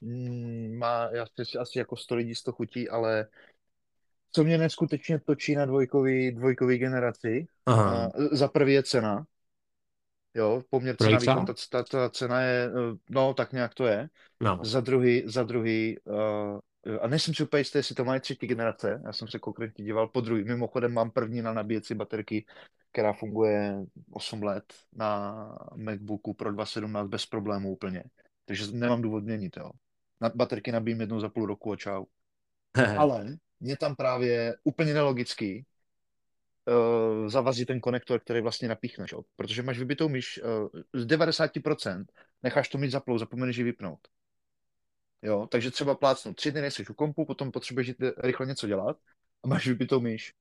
Mm, 0.00 0.78
má 0.78 1.04
asi, 1.04 1.58
asi 1.58 1.78
jako 1.78 1.96
100 1.96 2.14
lidí 2.14 2.34
100 2.34 2.52
chutí, 2.52 2.88
ale 2.88 3.26
co 4.32 4.44
mě 4.44 4.58
neskutečně 4.58 5.20
točí 5.20 5.54
na 5.54 5.66
dvojkový, 5.66 6.32
dvojkový 6.32 6.78
generaci, 6.78 7.46
Aha. 7.66 8.10
za 8.32 8.48
prvý 8.48 8.72
je 8.72 8.82
cena, 8.82 9.26
jo, 10.34 10.62
poměr 10.70 10.96
cena 10.96 11.18
výkon, 11.18 11.46
ta, 11.46 11.54
ta, 11.70 11.82
ta 11.82 12.10
cena 12.10 12.40
je, 12.40 12.64
eh, 12.64 12.96
no, 13.10 13.34
tak 13.34 13.52
nějak 13.52 13.74
to 13.74 13.86
je. 13.86 14.08
No. 14.40 14.58
Za 14.62 14.80
druhý, 14.80 15.22
za 15.26 15.42
druhý, 15.42 15.98
uh, 16.04 16.58
a 17.00 17.08
nejsem 17.08 17.34
si 17.34 17.42
úplně 17.42 17.60
jistý, 17.60 17.78
jestli 17.78 17.94
to 17.94 18.04
má 18.04 18.18
třetí 18.18 18.46
generace, 18.46 19.02
já 19.04 19.12
jsem 19.12 19.28
se 19.28 19.38
konkrétně 19.38 19.84
díval 19.84 20.08
po 20.08 20.20
druhý. 20.20 20.44
Mimochodem 20.44 20.92
mám 20.92 21.10
první 21.10 21.42
na 21.42 21.52
nabíjecí 21.52 21.94
baterky, 21.94 22.44
která 22.92 23.12
funguje 23.12 23.76
8 24.12 24.42
let 24.42 24.64
na 24.92 25.34
MacBooku 25.76 26.34
pro 26.34 26.52
2.17 26.52 27.08
bez 27.08 27.26
problémů 27.26 27.72
úplně. 27.72 28.04
Takže 28.44 28.72
nemám 28.72 29.02
důvod 29.02 29.24
měnit, 29.24 29.56
jo 29.56 29.70
na 30.24 30.30
baterky 30.34 30.72
nabíjím 30.72 31.00
jednou 31.00 31.20
za 31.20 31.28
půl 31.28 31.46
roku 31.46 31.72
a 31.72 31.76
čau. 31.76 32.04
Ale 32.98 33.36
mě 33.60 33.76
tam 33.76 33.96
právě 33.96 34.56
úplně 34.64 34.94
nelogický 34.94 35.66
uh, 36.66 37.28
zavazí 37.28 37.66
ten 37.66 37.80
konektor, 37.80 38.20
který 38.20 38.40
vlastně 38.40 38.68
napíchneš, 38.68 39.12
jo? 39.12 39.22
protože 39.36 39.62
máš 39.62 39.78
vybitou 39.78 40.08
myš 40.08 40.40
uh, 40.42 40.80
z 40.92 41.06
90% 41.06 42.04
necháš 42.42 42.68
to 42.68 42.78
mít 42.78 42.90
zaplou, 42.90 43.18
zapomeneš 43.18 43.56
ji 43.56 43.64
vypnout. 43.64 44.00
Jo, 45.22 45.46
takže 45.50 45.70
třeba 45.70 45.94
plácnu 45.94 46.34
tři 46.34 46.52
dny 46.52 46.60
nejseš 46.60 46.90
u 46.90 46.94
kompu, 46.94 47.24
potom 47.24 47.52
potřebuješ 47.52 47.88
jít 47.88 47.96
rychle 48.18 48.46
něco 48.46 48.66
dělat 48.66 48.96
a 49.42 49.48
máš 49.48 49.66
vybitou 49.66 50.00
myš. 50.00 50.34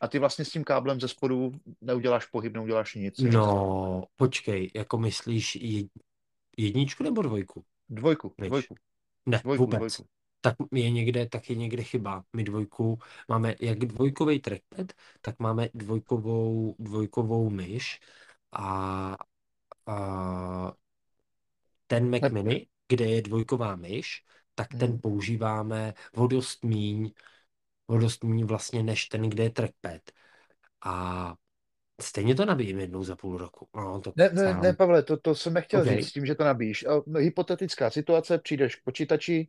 A 0.00 0.08
ty 0.08 0.18
vlastně 0.18 0.44
s 0.44 0.50
tím 0.50 0.64
káblem 0.64 1.00
ze 1.00 1.08
spodu 1.08 1.52
neuděláš 1.80 2.26
pohyb, 2.26 2.52
neuděláš 2.52 2.94
nic. 2.94 3.18
No, 3.18 4.04
počkej, 4.16 4.70
jako 4.74 4.98
myslíš 4.98 5.56
jedničku 6.56 7.02
nebo 7.02 7.22
dvojku? 7.22 7.64
Dvojku, 7.88 8.34
Myš. 8.40 8.48
dvojku. 8.48 8.74
Ne, 9.26 9.38
dvojku, 9.38 9.64
vůbec. 9.64 9.78
Dvojku. 9.78 10.04
Tak 10.40 10.56
je 10.72 10.90
někde, 10.90 11.26
tak 11.26 11.50
je 11.50 11.56
někde 11.56 11.82
chyba. 11.82 12.24
My 12.32 12.44
dvojku 12.44 12.98
máme 13.28 13.54
jak 13.60 13.78
dvojkový 13.78 14.40
trackpad, 14.40 14.92
tak 15.20 15.38
máme 15.38 15.68
dvojkovou, 15.74 16.76
dvojkovou 16.78 17.50
myš 17.50 18.00
a, 18.52 19.16
a 19.86 20.72
ten 21.86 22.10
Mac 22.10 22.32
Mini, 22.32 22.66
kde 22.88 23.04
je 23.04 23.22
dvojková 23.22 23.76
myš, 23.76 24.24
tak 24.54 24.70
hmm. 24.70 24.80
ten 24.80 25.00
používáme 25.00 25.94
vodost 26.16 26.64
míň, 26.64 27.12
vodost 27.88 28.24
míň 28.24 28.44
vlastně 28.44 28.82
než 28.82 29.06
ten, 29.06 29.22
kde 29.30 29.42
je 29.42 29.50
trackpad. 29.50 30.02
A 30.84 31.34
Stejně 32.00 32.34
to 32.34 32.44
nabíjím 32.44 32.80
jednou 32.80 33.04
za 33.04 33.16
půl 33.16 33.38
roku. 33.38 33.68
No, 33.76 34.00
to 34.00 34.12
ne, 34.16 34.30
ne, 34.32 34.54
ne, 34.54 34.72
Pavle, 34.72 35.02
to, 35.02 35.16
to 35.16 35.34
jsem 35.34 35.54
nechtěl 35.54 35.80
okay. 35.80 35.96
říct 35.96 36.08
s 36.08 36.12
tím, 36.12 36.26
že 36.26 36.34
to 36.34 36.44
nabíjíš. 36.44 36.84
No, 37.06 37.20
hypotetická 37.20 37.90
situace, 37.90 38.38
přijdeš 38.38 38.76
k 38.76 38.84
počítači, 38.84 39.48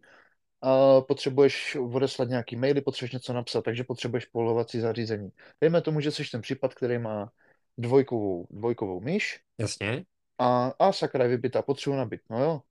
a 0.61 1.01
potřebuješ 1.01 1.77
odeslat 1.93 2.29
nějaký 2.29 2.55
maily, 2.55 2.81
potřebuješ 2.81 3.11
něco 3.13 3.33
napsat, 3.33 3.61
takže 3.61 3.83
potřebuješ 3.83 4.25
polovací 4.25 4.79
zařízení. 4.79 5.31
Dejme 5.61 5.81
tomu, 5.81 6.01
že 6.01 6.11
jsi 6.11 6.31
ten 6.31 6.41
případ, 6.41 6.73
který 6.73 6.97
má 6.97 7.31
dvojkovou, 7.77 8.47
dvojkovou 8.49 9.01
myš. 9.01 9.39
Jasně. 9.57 10.05
A, 10.37 10.73
a 10.79 10.91
sakra 10.91 11.23
je 11.23 11.29
vybitá, 11.29 11.61
potřebuji 11.61 11.95
nabít. 11.95 12.21
No 12.29 12.39
jo, 12.39 12.61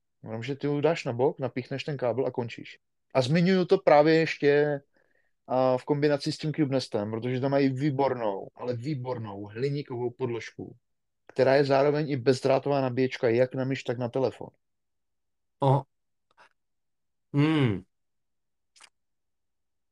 že 0.41 0.55
ty 0.55 0.67
ho 0.67 0.81
dáš 0.81 1.05
na 1.05 1.13
bok, 1.13 1.39
napíchneš 1.39 1.83
ten 1.83 1.97
kábel 1.97 2.25
a 2.25 2.31
končíš. 2.31 2.79
A 3.13 3.21
zmiňuju 3.21 3.65
to 3.65 3.77
právě 3.77 4.15
ještě 4.15 4.81
a 5.47 5.77
v 5.77 5.85
kombinaci 5.85 6.31
s 6.31 6.37
tím 6.37 6.53
CubeNestem, 6.53 7.11
protože 7.11 7.39
tam 7.39 7.51
mají 7.51 7.69
výbornou, 7.69 8.47
ale 8.55 8.75
výbornou 8.75 9.45
hliníkovou 9.45 10.09
podložku, 10.09 10.75
která 11.27 11.55
je 11.55 11.65
zároveň 11.65 12.09
i 12.11 12.17
bezdrátová 12.17 12.81
nabíječka 12.81 13.29
jak 13.29 13.55
na 13.55 13.65
myš, 13.65 13.83
tak 13.83 13.97
na 13.97 14.09
telefon. 14.09 14.49
O. 15.61 15.85
Hmm, 17.33 17.83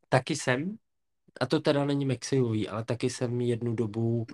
taky 0.10 0.36
jsem, 0.36 0.78
a 1.41 1.46
to 1.46 1.60
teda 1.60 1.86
není 1.86 2.06
Mexijový, 2.06 2.70
ale 2.70 2.86
taky 2.86 3.10
jsem 3.10 3.41
jednu 3.41 3.76
dobu, 3.76 4.26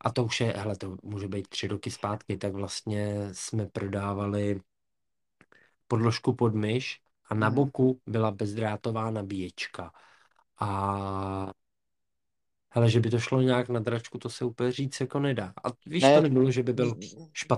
a 0.00 0.10
to 0.12 0.24
už 0.24 0.40
je, 0.40 0.52
hele, 0.56 0.76
to 0.76 0.96
může 1.02 1.28
být 1.28 1.48
tři 1.48 1.68
roky 1.68 1.90
zpátky, 1.90 2.36
tak 2.36 2.54
vlastně 2.54 3.28
jsme 3.32 3.66
prodávali 3.66 4.60
podložku 5.88 6.34
pod 6.34 6.54
myš 6.54 7.00
a 7.28 7.34
na 7.34 7.48
Mhm. 7.48 7.54
boku 7.56 8.00
byla 8.06 8.30
bezdrátová 8.30 9.10
nabíječka. 9.10 9.92
A 10.62 11.52
hele, 12.70 12.90
že 12.90 13.00
by 13.00 13.10
to 13.10 13.18
šlo 13.18 13.40
nějak 13.42 13.68
na 13.68 13.80
dračku, 13.80 14.18
to 14.18 14.30
se 14.30 14.44
úplně 14.44 14.72
říct 14.72 15.00
jako 15.00 15.18
nedá. 15.20 15.54
A 15.64 15.68
víš, 15.86 16.10
to 16.12 16.20
Ne, 16.20 16.22
nebylo, 16.22 16.50
že 16.50 16.62
by 16.62 16.72
byl 16.72 16.96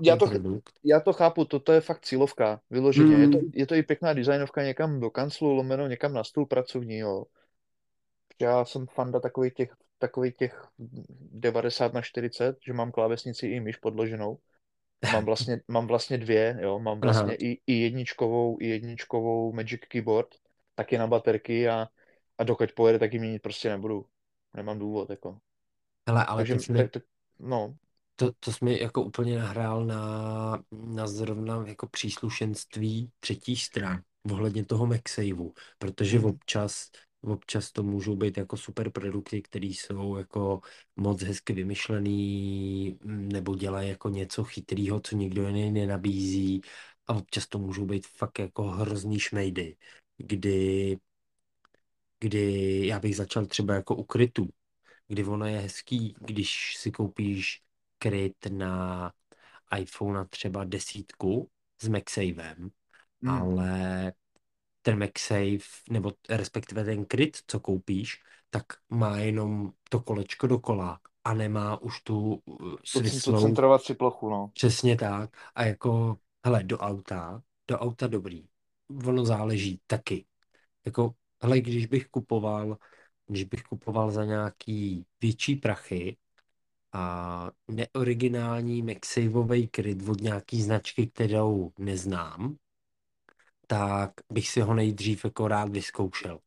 já 0.01 0.17
špatný 0.17 0.17
to, 0.17 0.27
ch- 0.27 0.39
produkt. 0.39 0.79
já 0.85 1.01
to 1.01 1.13
chápu, 1.13 1.45
toto 1.45 1.73
je 1.73 1.81
fakt 1.81 2.05
cílovka, 2.05 2.61
vyloženě. 2.71 3.15
Je 3.15 3.29
to, 3.29 3.39
Hmm, 3.39 3.51
je 3.55 3.67
to 3.67 3.75
i 3.75 3.83
pěkná 3.83 4.13
designovka 4.13 4.63
někam 4.63 5.01
do 5.01 5.11
kanclu, 5.11 5.53
lomeno 5.53 5.87
někam 5.87 6.13
na 6.15 6.25
stůl 6.25 6.47
pracovní, 6.47 6.99
jo. 6.99 7.25
Já 8.41 8.65
jsem 8.65 8.87
fanda 8.87 9.21
takových 9.21 9.55
těch, 9.55 9.77
takových 9.99 10.37
těch 10.37 10.67
90 11.33 11.93
na 11.93 12.03
40, 12.03 12.57
že 12.67 12.73
mám 12.73 12.93
klávesnici 12.93 13.47
i 13.47 13.61
myš 13.61 13.77
podloženou. 13.77 14.39
Mám 15.11 15.27
vlastně, 15.27 15.61
mám 15.69 15.87
vlastně 15.87 16.19
dvě, 16.19 16.59
jo. 16.63 16.81
Mám 16.81 17.03
vlastně 17.03 17.35
aha. 17.35 17.37
i, 17.37 17.61
i 17.69 17.75
jedničkovou, 17.75 18.59
i 18.61 18.67
jedničkovou 18.69 19.53
Magic 19.53 19.81
Keyboard, 19.89 20.29
taky 20.75 20.99
na 20.99 21.07
baterky 21.07 21.69
a, 21.69 21.89
a 22.39 22.45
dokud 22.45 22.73
pojede, 22.73 22.99
tak 22.99 23.13
ji 23.13 23.19
měnit 23.19 23.43
prostě 23.43 23.69
nebudu. 23.69 24.07
Nemám 24.55 24.79
důvod, 24.79 25.11
jako. 25.11 25.41
Hele, 26.09 26.25
ale 26.27 26.43
Takže, 26.43 26.57
teď 26.57 26.69
mi 26.69 26.79
tak, 26.79 26.91
tak, 26.91 27.03
no. 27.39 27.77
To, 28.17 28.33
to 28.41 28.53
jsi 28.53 28.65
mi 28.65 28.81
jako 28.81 29.03
úplně 29.03 29.39
nahrál 29.39 29.87
na, 29.87 30.63
na 30.73 31.07
zrovna 31.07 31.65
jako 31.67 31.89
příslušenství 31.89 33.11
třetích 33.21 33.65
stran 33.65 34.03
ohledně 34.33 34.65
toho 34.65 34.87
MagSaveu, 34.87 35.55
protože 35.79 36.19
Mhm. 36.19 36.27
občas, 36.29 36.91
občas 37.23 37.73
to 37.73 37.83
můžou 37.83 38.17
být 38.17 38.37
jako 38.37 38.57
super 38.57 38.91
produkty, 38.91 39.43
které 39.43 39.67
jsou 39.67 40.17
jako 40.17 40.61
moc 40.97 41.23
hezky 41.23 41.53
vymyšlený 41.53 42.99
mm, 43.05 43.29
nebo 43.29 43.57
dělají 43.57 43.89
jako 43.89 44.09
něco 44.09 44.45
chytrého, 44.45 45.01
co 45.01 45.17
nikdo 45.17 45.47
jiný 45.47 45.71
nenabízí 45.73 46.61
a 47.07 47.15
občas 47.15 47.47
to 47.47 47.59
můžou 47.59 47.87
být 47.87 48.07
fakt 48.07 48.39
jako 48.39 48.63
hrozný 48.63 49.19
šmejdy, 49.21 49.77
kdy, 50.17 50.99
kdy 52.25 52.87
já 52.87 53.01
bych 53.01 53.17
začal 53.17 53.47
třeba 53.47 53.75
jako 53.75 53.97
u 53.97 54.05
krytů, 54.05 54.49
kdy 55.09 55.25
ono 55.25 55.47
je 55.47 55.59
hezký, 55.59 56.15
když 56.21 56.77
si 56.77 56.91
koupíš 56.93 57.63
kryt 57.99 58.37
na 58.51 59.13
iPhone 59.79 60.25
třeba 60.31 60.65
desítku 60.65 61.51
s 61.83 61.89
MagSavem, 61.89 62.71
Mm. 63.23 63.31
ale 63.31 64.13
ten 64.83 64.99
MagSafe, 64.99 65.59
nebo 65.91 66.13
respektive 66.29 66.85
ten 66.85 67.05
kryt, 67.05 67.37
co 67.47 67.61
koupíš, 67.61 68.23
tak 68.51 68.65
má 68.91 69.19
jenom 69.19 69.73
to 69.89 70.01
kolečko 70.01 70.47
dokola 70.47 71.01
a 71.25 71.35
nemá 71.35 71.83
už 71.83 72.01
tu 72.03 72.35
uh, 72.35 72.77
Tu, 72.93 73.01
cen- 73.01 73.03
tu 73.03 73.09
svislou, 73.09 73.41
centrovací 73.41 73.95
plochu, 73.95 74.31
no. 74.31 74.51
přesně 74.53 74.97
tak. 74.97 75.31
A 75.55 75.65
jako, 75.65 76.19
hele, 76.47 76.65
do 76.65 76.79
auta, 76.79 77.43
do 77.69 77.79
auta 77.79 78.07
dobrý. 78.07 78.49
Ono 79.07 79.25
záleží 79.25 79.81
taky. 79.87 80.27
Jako, 80.85 81.15
hele, 81.45 81.61
když 81.61 81.87
bych 81.87 82.07
kupoval, 82.09 82.79
když 83.27 83.45
bych 83.45 83.63
kupoval 83.63 84.11
za 84.11 84.25
nějaký 84.25 85.07
větší 85.21 85.57
prachy, 85.57 86.17
a 86.93 87.51
neoriginální 87.69 88.83
MagSafeový 88.83 89.69
kryt 89.69 90.09
od 90.09 90.21
nějaký 90.21 90.63
značky, 90.63 91.07
kterou 91.07 91.73
neznám, 91.79 92.57
tak 93.67 94.11
bych 94.33 94.49
si 94.49 94.61
ho 94.61 94.75
nejdřív 94.75 95.25
jako 95.25 95.49
rád 95.49 95.69
vyzkoušel. 95.69 96.39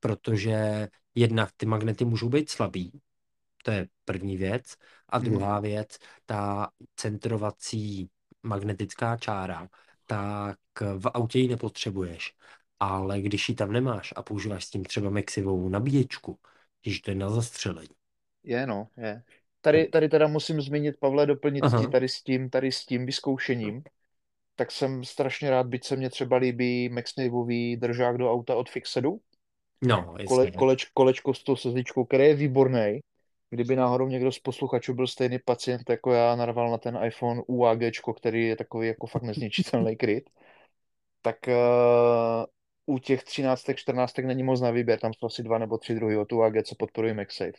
Protože 0.00 0.88
jednak 1.14 1.50
ty 1.56 1.66
magnety 1.66 2.04
můžou 2.04 2.28
být 2.28 2.50
slabý, 2.50 3.00
to 3.64 3.70
je 3.70 3.88
první 4.04 4.36
věc. 4.36 4.74
A 5.08 5.18
Mhm. 5.18 5.24
druhá 5.24 5.60
věc, 5.60 5.98
ta 6.26 6.70
centrovací 6.96 8.10
magnetická 8.42 9.16
čára, 9.16 9.68
tak 10.06 10.58
v 10.96 11.10
autě 11.14 11.38
ji 11.38 11.48
nepotřebuješ. 11.48 12.34
Ale 12.80 13.20
když 13.20 13.48
ji 13.48 13.54
tam 13.54 13.72
nemáš 13.72 14.12
a 14.16 14.22
používáš 14.22 14.64
s 14.64 14.70
tím 14.70 14.84
třeba 14.84 15.10
Maxivovou 15.10 15.68
nabíječku, 15.68 16.38
když 16.82 17.00
to 17.00 17.10
je 17.10 17.14
na 17.14 17.30
zastřelení. 17.30 17.88
Je, 18.42 18.66
no, 18.66 18.88
je. 18.96 19.22
Tady, 19.60 19.86
tady 19.86 20.08
teda 20.08 20.26
musím 20.26 20.60
zmínit, 20.60 20.96
Pavle, 21.00 21.26
doplnit 21.26 21.64
tady 21.92 22.08
s 22.08 22.22
tím, 22.22 22.50
tady 22.50 22.72
s 22.72 22.86
tím 22.86 23.06
vyzkoušením. 23.06 23.82
Tak 24.56 24.70
jsem 24.70 25.04
strašně 25.04 25.50
rád, 25.50 25.66
byť 25.66 25.84
se 25.84 25.96
mně 25.96 26.10
třeba 26.10 26.36
líbí 26.36 26.88
MagSafeový 26.88 27.76
držák 27.76 28.18
do 28.18 28.32
auta 28.32 28.56
od 28.56 28.70
Fixedu, 28.70 29.20
no, 29.82 30.14
kole, 30.28 30.44
jasně. 30.44 30.58
koleč, 30.58 30.84
kolečko 30.84 31.34
s 31.34 31.42
tou 31.42 31.56
sezličkou, 31.56 32.04
který 32.04 32.24
je 32.24 32.34
výborný. 32.34 33.00
Kdyby 33.50 33.76
náhodou 33.76 34.08
někdo 34.08 34.32
z 34.32 34.38
posluchačů 34.38 34.94
byl 34.94 35.06
stejný 35.06 35.38
pacient 35.38 35.90
jako 35.90 36.12
já, 36.12 36.36
narval 36.36 36.70
na 36.70 36.78
ten 36.78 36.98
iPhone 37.04 37.42
UAG, 37.46 37.78
který 38.16 38.46
je 38.46 38.56
takový 38.56 38.88
jako 38.88 39.06
fakt 39.06 39.22
nezničitelný 39.22 39.96
kryt, 39.96 40.30
tak 41.22 41.36
uh, 41.48 42.44
u 42.88 42.98
těch 42.98 43.24
13, 43.24 43.64
14 43.74 44.18
není 44.18 44.42
moc 44.42 44.60
na 44.60 44.70
výběr, 44.70 44.98
tam 44.98 45.14
jsou 45.14 45.26
asi 45.26 45.42
dva 45.42 45.58
nebo 45.58 45.78
tři 45.78 45.94
druhy 45.94 46.16
od 46.16 46.32
UAG, 46.32 46.52
co 46.64 46.74
podporují 46.74 47.14
MagSafe. 47.14 47.52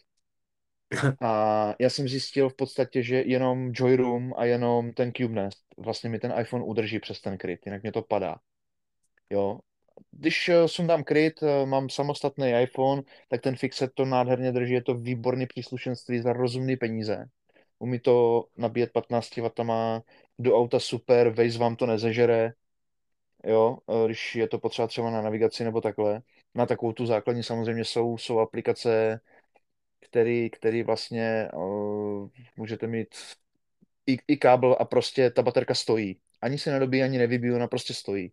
A 1.21 1.75
já 1.79 1.89
jsem 1.89 2.07
zjistil 2.07 2.49
v 2.49 2.55
podstatě, 2.55 3.03
že 3.03 3.23
jenom 3.25 3.71
Joyroom 3.73 4.33
a 4.37 4.45
jenom 4.45 4.93
ten 4.93 5.11
CubeNest 5.13 5.63
vlastně 5.77 6.09
mi 6.09 6.19
ten 6.19 6.33
iPhone 6.39 6.63
udrží 6.63 6.99
přes 6.99 7.21
ten 7.21 7.37
kryt, 7.37 7.65
jinak 7.65 7.81
mě 7.81 7.91
to 7.91 8.01
padá. 8.01 8.35
Jo. 9.29 9.59
Když 10.11 10.49
eh, 10.49 10.67
sundám 10.67 11.03
kryt, 11.03 11.43
eh, 11.43 11.65
mám 11.65 11.89
samostatný 11.89 12.51
iPhone, 12.61 13.01
tak 13.29 13.41
ten 13.41 13.55
Fixet 13.55 13.91
to 13.93 14.05
nádherně 14.05 14.51
drží, 14.51 14.73
je 14.73 14.83
to 14.83 14.93
výborný 14.93 15.47
příslušenství 15.47 16.19
za 16.21 16.33
rozumný 16.33 16.77
peníze. 16.77 17.25
Umí 17.79 17.99
to 17.99 18.45
nabíjet 18.57 18.91
15 18.91 19.37
W, 19.37 19.49
do 20.39 20.57
auta 20.57 20.79
super, 20.79 21.29
Waze 21.29 21.59
vám 21.59 21.75
to 21.75 21.85
nezežere, 21.85 22.53
jo, 23.43 23.77
eh, 23.89 24.05
když 24.05 24.35
je 24.35 24.47
to 24.47 24.59
potřeba 24.59 24.87
třeba 24.87 25.09
na 25.09 25.21
navigaci 25.21 25.63
nebo 25.63 25.81
takhle. 25.81 26.21
Na 26.55 26.65
takovou 26.65 26.93
tu 26.93 27.05
základní 27.05 27.43
samozřejmě 27.43 27.85
jsou, 27.85 28.17
jsou 28.17 28.39
aplikace, 28.39 29.21
který, 29.99 30.49
který 30.49 30.83
vlastně 30.83 31.49
uh, 31.53 32.29
můžete 32.57 32.87
mít 32.87 33.15
i, 34.07 34.17
i 34.27 34.37
kábel 34.37 34.77
a 34.79 34.85
prostě 34.85 35.29
ta 35.31 35.41
baterka 35.41 35.75
stojí. 35.75 36.19
Ani 36.41 36.57
se 36.57 36.71
nedobí, 36.71 37.03
ani 37.03 37.17
nevybíjí, 37.17 37.53
ona 37.53 37.67
prostě 37.67 37.93
stojí. 37.93 38.31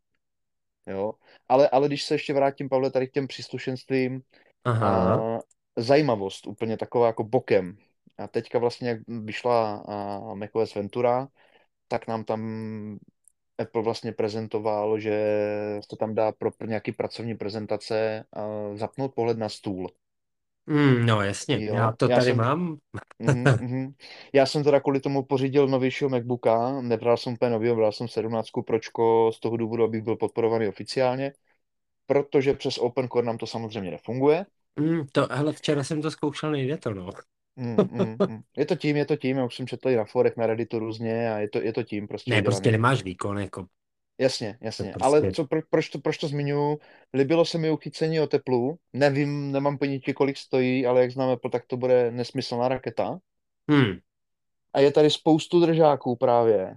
Jo? 0.87 1.13
Ale, 1.49 1.69
ale 1.69 1.89
když 1.89 2.05
se 2.05 2.15
ještě 2.15 2.35
vrátím, 2.35 2.69
Pavle, 2.69 2.91
tady 2.91 3.09
k 3.09 3.13
těm 3.13 3.27
příslušenstvím, 3.27 4.23
Aha. 4.65 5.17
uh, 5.17 5.41
zajímavost 5.77 6.47
úplně 6.47 6.77
taková 6.77 7.07
jako 7.07 7.25
bokem. 7.25 7.77
A 8.19 8.29
teďka 8.29 8.59
vlastně, 8.59 8.89
jak 8.89 8.99
vyšla 9.09 9.85
uh, 9.89 10.35
macOS 10.35 10.75
Ventura, 10.75 11.29
tak 11.89 12.07
nám 12.07 12.25
tam 12.25 12.41
Apple 13.59 13.83
vlastně 13.83 14.13
prezentoval, 14.13 14.99
že 14.99 15.13
se 15.91 15.97
tam 15.97 16.15
dá 16.15 16.33
pro 16.33 16.51
nějaký 16.67 16.93
pracovní 16.93 17.35
prezentace 17.35 18.25
zapnout 18.75 19.15
pohled 19.15 19.39
na 19.39 19.49
stůl. 19.49 19.91
Mm, 20.67 21.07
no 21.07 21.23
jasně, 21.23 21.65
já 21.73 21.87
Jo, 21.87 21.93
to 21.97 22.09
já 22.09 22.19
tady 22.19 22.27
jsem, 22.27 22.37
mám. 22.37 22.77
Mhm, 23.19 23.43
mhm. 23.61 23.95
Já 24.33 24.47
jsem 24.47 24.65
teda 24.65 24.81
kvůli 24.81 25.01
tomu 25.01 25.23
pořídil 25.23 25.69
novějšího 25.69 26.11
MacBooka, 26.11 26.81
nebral 26.81 27.17
jsem 27.17 27.33
úplně 27.33 27.51
novýho, 27.51 27.77
bral 27.77 27.93
jsem 27.93 28.09
17 28.09 28.51
Pročko 28.67 29.31
z 29.35 29.41
toho 29.41 29.57
důvodu, 29.57 29.85
abych 29.85 30.03
byl 30.03 30.17
podporovaný 30.17 30.69
oficiálně, 30.69 31.33
protože 32.07 32.55
přes 32.55 32.79
OpenCore 32.79 33.27
nám 33.27 33.39
to 33.39 33.47
samozřejmě 33.47 33.91
nefunguje. 33.91 34.47
Mm, 34.81 35.07
to, 35.13 35.27
hele, 35.31 35.53
včera 35.53 35.85
jsem 35.85 36.03
to 36.03 36.11
zkoušel, 36.11 36.51
nejde 36.51 36.77
to, 36.77 36.95
no. 36.95 37.11
Mm, 37.57 37.77
mm, 37.77 38.17
mm. 38.29 38.41
Je 38.57 38.67
to 38.67 38.77
tím, 38.77 38.97
je 38.97 39.05
to 39.05 39.17
tím, 39.17 39.37
já 39.37 39.45
už 39.45 39.57
jsem 39.57 39.67
četl 39.67 39.89
i 39.89 39.97
na 39.97 40.05
forech, 40.05 40.37
na 40.37 40.47
Redditu 40.47 40.79
různě 40.79 41.33
a 41.33 41.39
je 41.39 41.49
to, 41.49 41.63
je 41.63 41.73
to 41.73 41.83
tím 41.83 42.09
prostě 42.09 42.31
Ne, 42.31 42.43
prostě 42.43 42.61
udělaný. 42.61 42.73
nemáš 42.73 43.03
výkon, 43.03 43.39
jako 43.39 43.67
Jasně, 44.19 44.59
jasně. 44.61 44.95
Ale 45.01 45.21
prostě. 45.21 45.37
co, 45.37 45.47
pro, 45.49 45.61
proč, 45.71 45.89
to, 45.89 45.99
proč 45.99 46.19
to 46.19 46.29
zmiňuji? 46.29 46.79
Líbilo 47.15 47.45
se 47.45 47.59
mi 47.59 47.71
uchycení 47.71 48.21
o 48.21 48.27
teplu. 48.27 48.79
Nevím, 48.93 49.53
nemám 49.53 49.79
ponětí, 49.79 50.13
kolik 50.13 50.37
stojí, 50.37 50.87
ale 50.87 51.01
jak 51.01 51.11
známe 51.11 51.37
tak 51.53 51.67
to 51.67 51.77
bude 51.77 52.11
nesmyslná 52.11 52.69
raketa. 52.69 53.19
Hmm, 53.71 54.01
A 54.73 54.81
je 54.81 54.93
tady 54.93 55.11
spoustu 55.11 55.61
držáků 55.61 56.17
právě, 56.17 56.77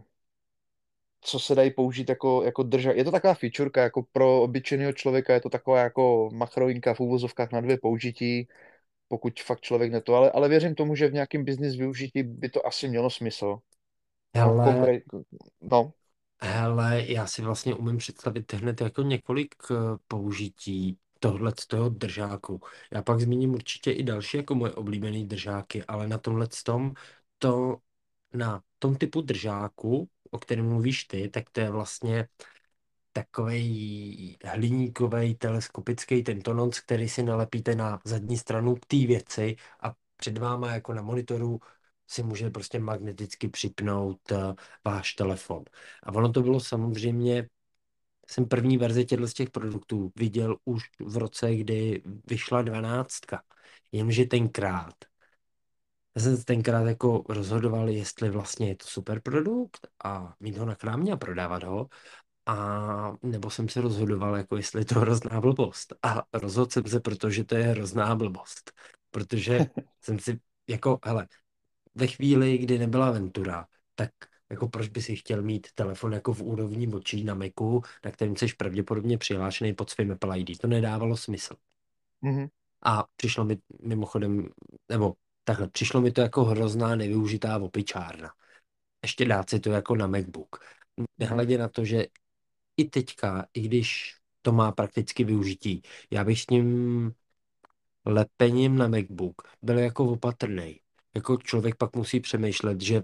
co 1.21 1.39
se 1.39 1.55
dají 1.55 1.71
použít 1.71 2.09
jako, 2.09 2.43
jako 2.43 2.63
držák. 2.63 2.95
Je 2.97 3.03
to 3.03 3.11
taková 3.11 3.33
featureka, 3.33 3.81
jako 3.83 4.03
pro 4.11 4.41
obyčejného 4.41 4.93
člověka 4.93 5.33
je 5.33 5.41
to 5.41 5.49
taková 5.49 5.79
jako 5.79 6.29
machrovinka 6.33 6.93
v 6.93 6.99
úvozovkách 6.99 7.51
na 7.51 7.61
dvě 7.61 7.77
použití, 7.77 8.47
pokud 9.09 9.39
fakt 9.39 9.61
člověk 9.61 9.91
ne 9.91 10.01
to, 10.01 10.15
ale, 10.15 10.31
ale 10.31 10.49
věřím 10.49 10.75
tomu, 10.75 10.95
že 10.95 11.07
v 11.07 11.13
nějakém 11.13 11.45
business 11.45 11.75
využití 11.75 12.23
by 12.23 12.49
to 12.49 12.67
asi 12.67 12.87
mělo 12.87 13.09
smysl. 13.09 13.59
Hele, 14.35 14.65
konkrét, 14.73 15.03
no, 15.61 15.93
hele, 16.41 17.03
já 17.07 17.27
si 17.27 17.41
vlastně 17.41 17.75
umím 17.75 17.97
představit 17.97 18.53
hned 18.53 18.81
jako 18.81 19.01
několik 19.01 19.55
eh, 19.71 19.75
použití 20.07 20.97
tohle 21.19 21.53
z 21.59 21.67
toho 21.67 21.89
držáku. 21.89 22.61
Já 22.91 23.01
pak 23.01 23.19
zmíním 23.19 23.53
určitě 23.53 23.91
i 23.91 24.03
další 24.03 24.37
jako 24.37 24.55
moje 24.55 24.73
oblíbené 24.73 25.25
držáky, 25.25 25.83
ale 25.83 26.07
na 26.07 26.17
tomhle 26.17 26.47
tom, 26.63 26.93
to 27.37 27.77
na 28.33 28.61
tom 28.79 28.95
typu 28.95 29.21
držáku, 29.21 30.09
o 30.31 30.39
kterém 30.39 30.69
mluvíš 30.69 31.03
ty, 31.03 31.29
tak 31.29 31.49
to 31.49 31.59
je 31.59 31.69
vlastně 31.69 32.27
takový 33.11 34.37
hliníkový 34.45 35.35
teleskopický 35.35 36.23
tentonoc, 36.23 36.79
který 36.79 37.09
si 37.09 37.23
nalepíte 37.23 37.75
na 37.75 37.99
zadní 38.05 38.37
stranu 38.37 38.75
té 38.87 38.97
věci 38.97 39.55
a 39.83 39.93
před 40.17 40.37
váma 40.37 40.71
jako 40.71 40.93
na 40.93 41.01
monitoru 41.01 41.59
si 42.07 42.23
může 42.23 42.49
prostě 42.49 42.79
magneticky 42.79 43.47
připnout 43.47 44.31
uh, 44.31 44.53
váš 44.85 45.13
telefon. 45.13 45.63
A 46.03 46.11
ono 46.11 46.31
to 46.31 46.41
bylo 46.41 46.59
samozřejmě, 46.59 47.49
jsem 48.27 48.47
první 48.47 48.77
verzi 48.77 49.05
těchto 49.05 49.27
z 49.27 49.33
těch 49.33 49.49
produktů 49.49 50.11
viděl 50.15 50.57
už 50.65 50.83
v 50.99 51.17
roce, 51.17 51.55
kdy 51.55 52.03
vyšla 52.27 52.61
dvanáctka. 52.61 53.43
Jenže 53.91 54.25
tenkrát 54.25 54.93
já 56.15 56.21
jsem 56.21 56.37
se 56.37 56.45
tenkrát 56.45 56.87
jako 56.87 57.23
rozhodoval, 57.29 57.89
jestli 57.89 58.29
vlastně 58.29 58.67
je 58.67 58.75
to 58.75 58.85
super 58.87 59.21
produkt 59.21 59.87
a 60.03 60.35
mít 60.39 60.57
ho 60.57 60.65
na 60.65 60.75
krámě 60.75 61.13
a 61.13 61.17
prodávat 61.17 61.63
ho, 61.63 61.87
a 62.49 63.17
nebo 63.23 63.49
jsem 63.49 63.69
se 63.69 63.81
rozhodoval, 63.81 64.37
jako 64.37 64.57
jestli 64.57 64.81
je 64.81 64.85
to 64.85 64.99
hrozná 64.99 65.41
blbost. 65.41 65.93
A 66.03 66.23
rozhodl 66.33 66.71
jsem 66.71 66.83
se, 66.83 66.99
protože 66.99 67.43
to 67.43 67.55
je 67.55 67.63
hrozná 67.63 68.15
blbost. 68.15 68.71
Protože 69.11 69.59
jsem 70.01 70.19
si, 70.19 70.39
jako, 70.67 70.99
hele, 71.05 71.27
ve 71.95 72.07
chvíli, 72.07 72.57
kdy 72.57 72.77
nebyla 72.77 73.11
Ventura, 73.11 73.67
tak 73.95 74.09
jako 74.49 74.67
proč 74.69 74.87
by 74.87 75.01
si 75.01 75.15
chtěl 75.15 75.41
mít 75.41 75.67
telefon 75.75 76.13
jako 76.13 76.33
v 76.33 76.41
úrovni 76.41 76.87
očí 76.93 77.23
na 77.23 77.33
Macu, 77.33 77.81
na 78.05 78.11
kterém 78.11 78.35
jsi 78.35 78.47
pravděpodobně 78.57 79.17
přihlášený 79.17 79.73
pod 79.73 79.89
svým 79.89 80.11
Apple 80.11 80.39
ID. 80.39 80.57
To 80.57 80.67
nedávalo 80.67 81.17
smysl. 81.17 81.55
Mm-hmm. 82.23 82.49
A 82.83 83.05
přišlo 83.15 83.45
mi 83.45 83.57
mimochodem, 83.81 84.49
nebo 84.89 85.13
takhle, 85.43 85.69
přišlo 85.69 86.01
mi 86.01 86.11
to 86.11 86.21
jako 86.21 86.45
hrozná 86.45 86.95
nevyužitá 86.95 87.57
opičárna. 87.57 88.29
Ještě 89.01 89.25
dát 89.25 89.49
si 89.49 89.59
to 89.59 89.71
jako 89.71 89.95
na 89.95 90.07
MacBook. 90.07 90.65
Nehledě 91.17 91.57
na 91.57 91.69
to, 91.69 91.85
že 91.85 92.05
i 92.79 92.85
teďka, 92.85 93.45
i 93.53 93.61
když 93.61 94.15
to 94.41 94.51
má 94.51 94.71
prakticky 94.71 95.23
využití, 95.23 95.81
já 96.11 96.23
bych 96.23 96.41
s 96.41 96.45
tím 96.45 97.11
lepením 98.05 98.77
na 98.77 98.87
MacBook 98.87 99.41
byl 99.61 99.79
jako 99.79 100.05
opatrný. 100.05 100.79
Jako 101.15 101.37
člověk 101.37 101.75
pak 101.75 101.95
musí 101.95 102.19
přemýšlet, 102.19 102.81
že 102.81 103.01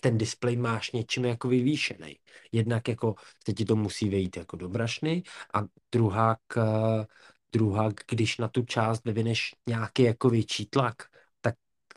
ten 0.00 0.18
displej 0.18 0.56
máš 0.56 0.92
něčím 0.92 1.24
jako 1.24 1.48
vyvýšený. 1.48 2.18
Jednak 2.52 2.88
jako 2.88 3.14
se 3.46 3.52
ti 3.52 3.64
to 3.64 3.76
musí 3.76 4.08
vejít 4.08 4.36
jako 4.36 4.56
do 4.56 4.68
brašny 4.68 5.22
a 5.54 5.62
druhá, 5.92 6.36
k, 6.46 6.56
druhá, 7.52 7.90
když 8.10 8.38
na 8.38 8.48
tu 8.48 8.62
část 8.62 9.04
vyvineš 9.04 9.54
nějaký 9.68 10.02
jako 10.02 10.30
větší 10.30 10.66
tlak, 10.66 11.15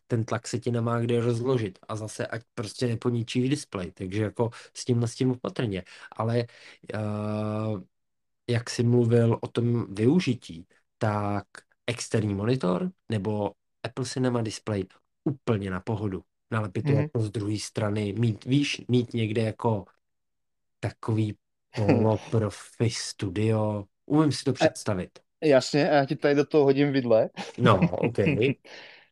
ten 0.10 0.26
tlak 0.26 0.48
se 0.48 0.60
ti 0.60 0.72
nemá 0.72 1.00
kde 1.02 1.22
rozložit 1.22 1.80
a 1.89 1.95
zase 1.95 2.28
ať 2.28 2.41
prostě 2.56 2.88
neponičíš 2.88 3.50
displej, 3.50 3.91
takže 3.91 4.24
jako 4.24 4.52
s 4.78 4.86
tím 4.86 5.04
s 5.04 5.15
tím 5.15 5.32
opatrně. 5.32 5.84
Ale 6.12 6.45
uh, 6.95 7.82
jak 8.50 8.69
jsi 8.69 8.84
mluvil 8.84 9.39
o 9.41 9.48
tom 9.48 9.95
využití, 9.95 10.67
tak 10.98 11.45
externí 11.88 12.36
monitor 12.36 12.91
nebo 13.10 13.52
Apple 13.84 14.06
Cinema 14.06 14.41
Display 14.41 14.86
úplně 15.26 15.72
na 15.72 15.80
pohodu. 15.82 16.24
Nalepit 16.52 16.86
to 16.86 16.91
Mhm. 16.91 17.00
jako 17.02 17.19
z 17.22 17.32
druhé 17.32 17.60
strany, 17.60 18.13
mít, 18.19 18.45
víš, 18.45 18.82
mít 18.88 19.13
někde 19.13 19.41
jako 19.43 19.86
takový 20.80 21.38
poloprofi 21.76 22.89
studio. 22.89 23.86
Umím 24.06 24.32
si 24.32 24.43
to 24.43 24.54
představit. 24.54 25.19
Jasně, 25.43 25.89
a 25.91 25.93
já 25.95 26.06
ti 26.06 26.15
tady 26.15 26.36
do 26.36 26.45
toho 26.45 26.63
hodím 26.63 26.91
vidle. 26.91 27.30
No, 27.58 27.80
OK. 27.91 28.19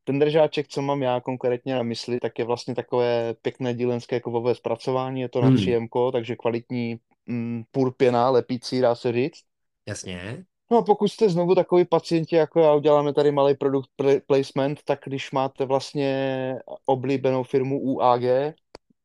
Ten 0.07 0.19
držáček, 0.19 0.67
co 0.67 0.81
mám 0.81 1.01
já 1.03 1.21
konkrétně 1.21 1.75
na 1.75 1.83
mysli, 1.83 2.19
tak 2.19 2.39
je 2.39 2.45
vlastně 2.45 2.75
takové 2.75 3.33
pěkné 3.41 3.73
dílenské 3.73 4.19
kovové 4.19 4.55
zpracování, 4.55 5.21
je 5.21 5.29
to 5.29 5.41
na 5.41 5.47
Hmm. 5.47 5.55
3M, 5.57 6.11
takže 6.11 6.35
kvalitní 6.35 6.99
mm, 7.25 7.63
purpěna, 7.71 8.29
lepící, 8.29 8.81
dá 8.81 8.95
se 8.95 9.11
říct. 9.11 9.43
Jasně. 9.85 10.45
No 10.71 10.77
a 10.77 10.81
pokud 10.81 11.07
jste 11.07 11.29
znovu 11.29 11.55
takový 11.55 11.85
pacienti 11.85 12.35
jako 12.35 12.59
já, 12.59 12.73
uděláme 12.73 13.13
tady 13.13 13.31
malý 13.31 13.55
produkt 13.55 13.89
pl- 13.97 14.21
placement, 14.27 14.83
tak 14.83 14.99
když 15.05 15.31
máte 15.31 15.65
vlastně 15.65 16.55
oblíbenou 16.85 17.43
firmu 17.43 17.79
UAG, 17.81 18.55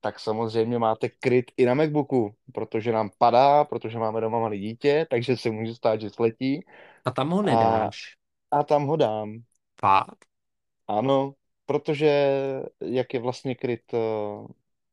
tak 0.00 0.20
samozřejmě 0.20 0.78
máte 0.78 1.08
kryt 1.08 1.52
i 1.56 1.64
na 1.66 1.74
MacBooku, 1.74 2.34
protože 2.54 2.92
nám 2.92 3.10
padá, 3.18 3.64
protože 3.64 3.98
máme 3.98 4.20
doma 4.20 4.38
malé 4.40 4.58
dítě, 4.58 5.06
takže 5.10 5.36
se 5.36 5.50
může 5.50 5.74
stát, 5.74 6.00
že 6.00 6.10
sletí 6.10 6.64
A 7.04 7.10
tam 7.10 7.30
ho 7.30 7.42
a, 7.46 7.90
nedáš. 7.90 8.16
a 8.52 8.64
tam 8.64 8.86
ho 8.86 8.96
dám. 8.96 9.42
Fakt? 9.80 10.26
Ano, 10.88 11.34
protože 11.66 12.30
jak 12.80 13.14
je 13.14 13.20
vlastně 13.20 13.54
kryt 13.54 13.92
uh, 13.92 14.46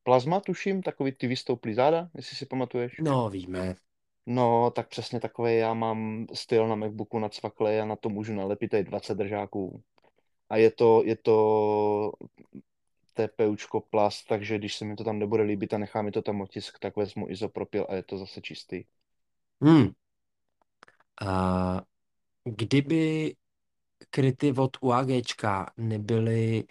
plazma, 0.03 0.39
tuším, 0.39 0.81
takový 0.81 1.11
ty 1.11 1.27
vystouplý 1.27 1.73
záda, 1.73 2.09
jestli 2.15 2.35
si 2.35 2.45
pamatuješ. 2.45 2.95
No, 2.99 3.29
víme. 3.29 3.75
No, 4.25 4.71
tak 4.71 4.87
přesně 4.87 5.19
takové 5.19 5.53
já 5.53 5.73
mám 5.73 6.27
styl 6.33 6.67
na 6.67 6.75
MacBooku 6.75 7.19
na 7.19 7.29
cvakle 7.29 7.81
a 7.81 7.85
na 7.85 7.95
to 7.95 8.09
můžu 8.09 8.33
nalepit 8.33 8.73
i 8.73 8.83
20 8.83 9.15
držáků. 9.15 9.83
A 10.49 10.57
je 10.57 10.71
to, 10.71 11.03
je 11.05 11.15
to 11.15 12.11
TPUčko 13.13 13.81
plast, 13.81 14.27
takže 14.27 14.57
když 14.57 14.75
se 14.75 14.85
mi 14.85 14.95
to 14.95 15.03
tam 15.03 15.19
nebude 15.19 15.43
líbit 15.43 15.73
a 15.73 15.77
nechá 15.77 16.01
mi 16.01 16.11
to 16.11 16.21
tam 16.21 16.41
otisk, 16.41 16.79
tak 16.79 16.95
vezmu 16.95 17.29
izopropyl 17.29 17.85
a 17.89 17.95
je 17.95 18.03
to 18.03 18.17
zase 18.17 18.41
čistý. 18.41 18.83
Hmm. 19.61 19.89
A 21.21 21.81
kdyby 22.43 23.35
kryty 24.09 24.53
od 24.53 24.77
UAGčka 24.81 25.73
nebyly 25.77 26.63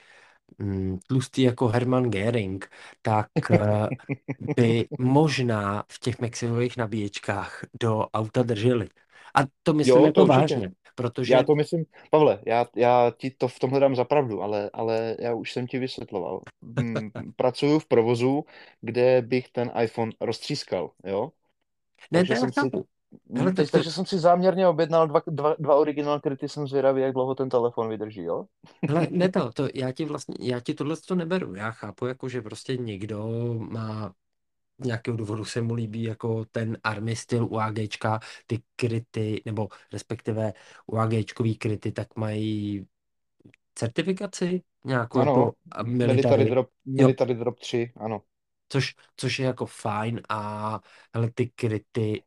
mm, 0.59 0.99
tlustý 1.09 1.43
jako 1.43 1.69
Hermann 1.69 2.11
Göring, 2.11 2.71
tak 3.03 3.31
eh, 3.51 3.91
by 4.57 4.89
možná 4.99 5.85
v 5.93 5.99
těch 6.01 6.21
Maxivových 6.21 6.77
nabíječkách 6.77 7.65
do 7.81 8.09
auta 8.11 8.43
drželi. 8.43 8.89
A 9.35 9.41
to 9.63 9.75
myslím 9.75 10.05
Jo, 10.05 10.07
jako 10.07 10.23
to 10.23 10.25
určitě. 10.25 10.63
vážně, 10.63 10.71
protože 10.95 11.37
Já 11.37 11.43
to 11.45 11.55
myslím, 11.57 11.87
Pavle, 12.11 12.43
já, 12.47 12.67
já 12.77 13.13
ti 13.19 13.31
to 13.31 13.49
v 13.49 13.59
tomhle 13.59 13.81
dám 13.81 13.97
za 13.97 14.05
pravdu, 14.05 14.43
ale, 14.43 14.71
ale 14.73 15.17
já 15.21 15.35
už 15.35 15.53
jsem 15.53 15.67
ti 15.67 15.79
vysvětloval. 15.79 16.45
Mm, 16.63 17.11
Pracuju 17.37 17.79
v 17.79 17.87
provozu, 17.87 18.45
kde 18.83 19.23
bych 19.23 19.49
ten 19.51 19.73
iPhone 19.85 20.13
roztřískal, 20.21 20.93
jo? 21.05 21.33
ne, 22.11 22.25
Takže 22.25 22.35
to 22.35 22.35
já 22.35 22.37
jsem 22.37 22.53
si, 22.53 22.71
chápu. 22.71 22.85
mm, 22.85 22.85
Hele, 23.35 23.53
teď 23.53 23.57
tak, 23.57 23.71
to, 23.71 23.71
takže 23.71 23.91
jsem 23.91 24.07
si 24.07 24.19
záměrně 24.19 24.69
objednal 24.69 25.09
dva, 25.09 25.23
dva, 25.27 25.55
dva 25.59 25.75
original 25.75 26.21
kryty, 26.21 26.49
jsem 26.49 26.67
zvědavý, 26.67 27.03
jak 27.03 27.13
dlouho 27.13 27.35
ten 27.35 27.49
telefon 27.49 27.89
vydrží, 27.89 28.23
jo? 28.23 28.45
hele, 28.89 29.07
ne 29.11 29.29
to, 29.29 29.53
to, 29.53 29.69
já 29.75 29.93
ti 29.93 30.05
vlastně, 30.05 30.35
já 30.41 30.61
ti 30.61 30.75
tohle 30.75 30.97
to 30.97 31.15
neberu. 31.15 31.55
Já 31.55 31.71
chápu, 31.71 32.07
jako, 32.07 32.29
že 32.29 32.43
prostě 32.43 32.77
někdo 32.77 33.29
má 33.59 34.15
z 34.81 34.87
nějakého 34.87 35.17
důvodu 35.17 35.45
se 35.45 35.63
mu 35.63 35.75
líbí 35.75 36.03
jako 36.03 36.45
ten 36.45 36.79
army 36.85 37.17
styl 37.17 37.47
UAGčka, 37.51 38.21
ty 38.47 38.63
kryty, 38.77 39.43
nebo 39.45 39.69
respektive 39.93 40.53
UAGčkový 40.87 41.57
kryty, 41.57 41.93
tak 41.93 42.17
mají 42.17 42.87
certifikaci 43.75 44.63
nějakou 44.85 45.19
Ano, 45.19 45.33
jako 45.33 45.53
Military 45.85 46.13
military, 46.13 46.45
Drop, 46.45 46.71
jo, 46.87 47.07
Military 47.07 47.35
Drop 47.35 47.61
3, 47.61 47.93
ano. 47.97 48.23
což, 48.69 48.95
což 49.17 49.39
je 49.39 49.47
jako 49.47 49.67
fajn 49.67 50.21
a 50.29 50.81
hele, 51.15 51.31
ty 51.31 51.47
kryty 51.55 52.23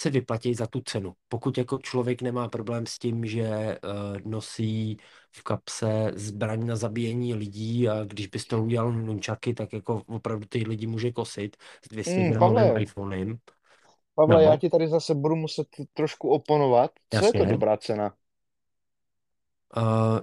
se 0.00 0.10
vyplatí 0.10 0.54
za 0.54 0.66
tu 0.66 0.80
cenu. 0.80 1.14
Pokud 1.28 1.58
jako 1.58 1.78
člověk 1.78 2.22
nemá 2.22 2.48
problém 2.48 2.86
s 2.86 2.98
tím, 2.98 3.26
že 3.26 3.48
uh, 3.84 4.30
nosí 4.32 4.96
v 5.32 5.42
kapse 5.42 6.12
zbraň 6.14 6.66
na 6.66 6.76
zabíjení 6.76 7.34
lidí 7.34 7.88
a 7.88 8.04
když 8.04 8.26
bys 8.26 8.44
to 8.46 8.62
udělal 8.62 8.92
nunčaky, 8.92 9.54
tak 9.54 9.72
jako 9.72 10.02
opravdu 10.06 10.46
ty 10.48 10.58
lidi 10.68 10.86
může 10.86 11.12
kosit 11.12 11.56
s 11.84 11.88
200 11.88 12.22
Mm, 12.22 12.32
gramovým 12.32 12.72
Pavle, 12.72 12.76
iPhonem. 12.76 13.38
Pavle, 14.14 14.42
já 14.44 14.56
No, 14.56 14.56
ti 14.56 14.70
tady 14.70 14.88
zase 14.88 15.14
budu 15.14 15.36
muset 15.36 15.68
trošku 15.94 16.28
oponovat. 16.30 16.90
Co 17.10 17.24
je 17.24 17.34
to 17.34 17.44
jasně. 17.44 17.46
dobrá 17.46 17.76
cena? 17.76 18.14
Uh, 19.76 20.20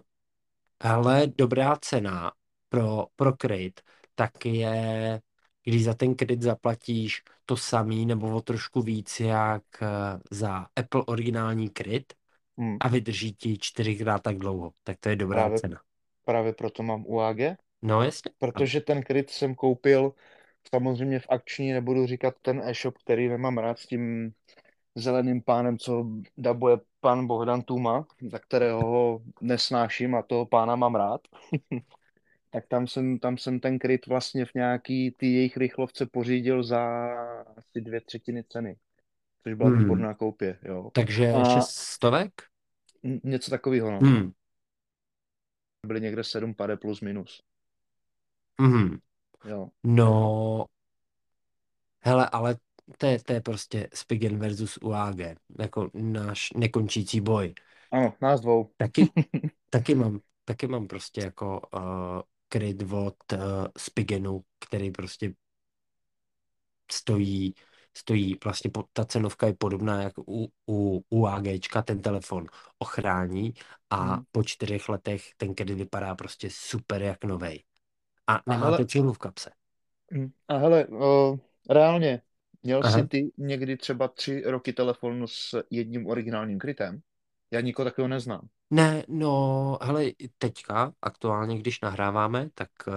hele, 0.83 1.27
dobrá 1.27 1.75
cena 1.81 2.31
pro, 2.69 3.07
pro 3.15 3.33
kryt, 3.37 3.81
tak 4.15 4.45
je, 4.45 5.21
když 5.63 5.83
za 5.85 5.93
ten 5.93 6.15
kryt 6.15 6.41
zaplatíš 6.41 7.23
to 7.48 7.58
samý 7.58 8.08
nebo 8.08 8.37
o 8.37 8.41
trošku 8.43 8.83
víc 8.83 9.21
jak 9.21 9.63
eh, 9.83 9.87
za 10.31 10.67
Apple 10.77 11.04
originální 11.08 11.69
kryt 11.71 12.13
Hmm, 12.58 12.77
a 12.79 12.87
vydrží 12.89 13.33
ti 13.33 13.58
čtyřikrát 13.60 14.23
tak 14.23 14.37
dlouho, 14.39 14.73
tak 14.83 14.98
to 15.02 15.10
je 15.10 15.17
dobrá 15.17 15.52
právě, 15.52 15.62
cena. 15.62 15.81
právě 16.25 16.54
proto 16.54 16.83
mám 16.83 17.06
UAG, 17.08 17.58
No 17.81 18.04
jasně. 18.04 18.31
Protože 18.39 18.81
ten 18.81 19.04
kryt 19.04 19.29
jsem 19.31 19.56
koupil 19.56 20.13
samozřejmě 20.69 21.19
v 21.19 21.27
akční, 21.29 21.73
nebudu 21.73 22.08
říkat 22.08 22.35
ten 22.41 22.62
e-shop, 22.65 22.98
který 23.00 23.29
nemám 23.29 23.58
rád 23.58 23.79
s 23.79 23.87
tím 23.87 24.33
zeleným 24.95 25.43
pánem, 25.43 25.79
co 25.79 26.06
dabuje 26.37 26.77
pan 27.02 27.27
Bohdan 27.27 27.63
Tuma, 27.63 28.08
za 28.31 28.39
kterého 28.39 28.81
ho 28.81 29.21
nesnáším 29.41 30.15
a 30.15 30.21
toho 30.23 30.48
pána 30.48 30.77
mám 30.77 30.95
rád. 30.95 31.21
tak 32.58 32.67
tam 32.67 32.87
jsem, 32.87 33.19
tam 33.19 33.37
jsem 33.37 33.60
ten 33.60 33.79
kryt 33.79 34.08
vlastně 34.08 34.45
v 34.45 34.53
nějaký 34.55 35.12
ty 35.12 35.33
jejich 35.33 35.58
rychlovce 35.58 36.05
pořídil 36.05 36.63
za 36.63 37.08
asi 37.58 37.81
dvě 37.81 38.01
třetiny 38.01 38.43
ceny, 38.43 38.77
což 39.43 39.53
byla 39.53 39.69
hmm, 39.69 39.79
výborná 39.79 40.13
koupě, 40.13 40.60
jo. 40.63 40.89
takže 40.93 41.31
A 41.31 41.55
šest 41.55 41.69
stovek? 41.69 42.31
něco 43.23 43.51
takového, 43.51 43.91
no. 43.91 43.99
Hmm, 43.99 44.31
Byly 45.87 46.01
někde 46.01 46.23
7 46.23 46.53
pade 46.53 46.77
plus 46.77 47.01
minus, 47.01 47.41
hmm. 48.60 48.97
jo. 49.49 49.67
No, 49.83 50.65
hele, 52.01 52.29
ale 52.29 52.55
to 52.97 53.05
je, 53.05 53.19
to 53.23 53.33
je 53.33 53.41
prostě 53.41 53.89
Spigen 53.93 54.39
versus 54.39 54.77
UAG, 54.81 55.19
jako 55.60 55.89
náš 55.93 56.53
nekončící 56.53 57.21
boj. 57.21 57.53
Ano, 57.91 58.13
nás 58.21 58.41
dvou. 58.41 58.71
Taky, 58.77 59.10
taky 59.69 59.95
mám, 59.95 60.19
taky 60.45 60.67
mám 60.67 60.87
prostě 60.87 61.21
jako 61.21 61.62
uh, 61.73 62.21
kryt 62.50 62.83
od 62.91 63.15
uh, 63.33 63.39
Spigenu, 63.77 64.41
který 64.60 64.91
prostě 64.91 65.33
stojí, 66.91 67.54
stojí 67.98 68.37
vlastně 68.43 68.71
po, 68.71 68.83
ta 68.93 69.06
cenovka 69.06 69.48
je 69.48 69.54
podobná 69.54 70.02
jako 70.02 70.23
u, 70.27 70.48
u, 70.67 71.04
u 71.10 71.25
AGčka, 71.25 71.81
ten 71.81 72.02
telefon 72.02 72.45
ochrání 72.79 73.54
a 73.89 74.15
Hmm. 74.15 74.23
po 74.31 74.43
čtyřech 74.43 74.89
letech 74.89 75.23
ten 75.37 75.56
kredit 75.56 75.75
vypadá 75.75 76.15
prostě 76.15 76.50
super 76.52 77.02
jak 77.02 77.23
novej. 77.23 77.63
A 78.27 78.41
nemáte 78.48 78.65
hele, 78.65 78.85
cílu 78.85 79.13
v 79.13 79.17
kapse. 79.17 79.50
Mm. 80.12 80.31
A 80.48 80.58
hele, 80.58 80.85
uh, 80.85 81.37
reálně, 81.69 82.21
měl 82.63 82.81
Aha. 82.83 83.00
jsi 83.00 83.08
ty 83.08 83.31
někdy 83.37 83.77
třeba 83.77 84.08
tři 84.08 84.41
roky 84.45 84.73
telefon 84.73 85.25
s 85.27 85.63
jedním 85.69 86.08
originálním 86.08 86.60
krytem? 86.60 87.02
Já 87.52 87.62
nikoho 87.62 87.83
takového 87.83 88.08
neznám. 88.08 88.48
Ne, 88.69 89.03
no, 89.07 89.77
hele, 89.81 90.11
teďka, 90.37 90.93
aktuálně, 91.01 91.57
když 91.59 91.81
nahráváme, 91.81 92.49
tak 92.53 92.69
uh, 92.87 92.93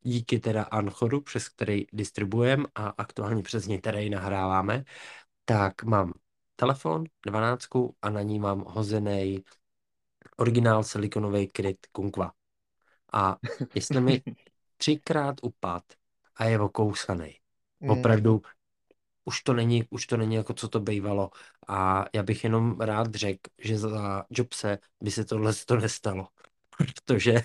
díky 0.00 0.38
teda 0.38 0.62
Anchoru, 0.62 1.20
přes 1.20 1.48
který 1.48 1.86
distribuujeme 1.92 2.64
a 2.74 2.88
aktuálně 2.88 3.42
přes 3.42 3.66
něj 3.66 3.80
teda 3.80 3.98
nahráváme, 4.10 4.84
tak 5.44 5.82
mám 5.84 6.12
telefon, 6.56 7.04
dvanáctku 7.26 7.96
a 8.02 8.10
na 8.10 8.22
ní 8.22 8.38
mám 8.38 8.60
hozený 8.68 9.44
originál 10.36 10.84
silikonový 10.84 11.46
kryt 11.48 11.86
Kunkva. 11.92 12.32
A 13.12 13.38
jestli 13.74 14.00
mi 14.00 14.22
třikrát 14.76 15.36
upad 15.42 15.84
a 16.36 16.44
je 16.44 16.60
okousaný, 16.60 17.34
Mm. 17.80 17.90
opravdu 17.92 18.42
už 19.24 19.42
to 19.42 19.54
není, 19.54 19.84
už 19.90 20.06
to 20.06 20.16
není 20.16 20.34
jako 20.34 20.54
co 20.54 20.68
to 20.68 20.80
bývalo 20.80 21.30
a 21.68 22.04
já 22.14 22.22
bych 22.22 22.44
jenom 22.44 22.80
rád 22.80 23.14
řekl, 23.14 23.50
že 23.58 23.78
za 23.78 24.24
Jobse 24.30 24.78
by 25.00 25.10
se 25.10 25.24
tohle 25.24 25.52
to 25.66 25.76
nestalo, 25.76 26.28
protože 26.76 27.42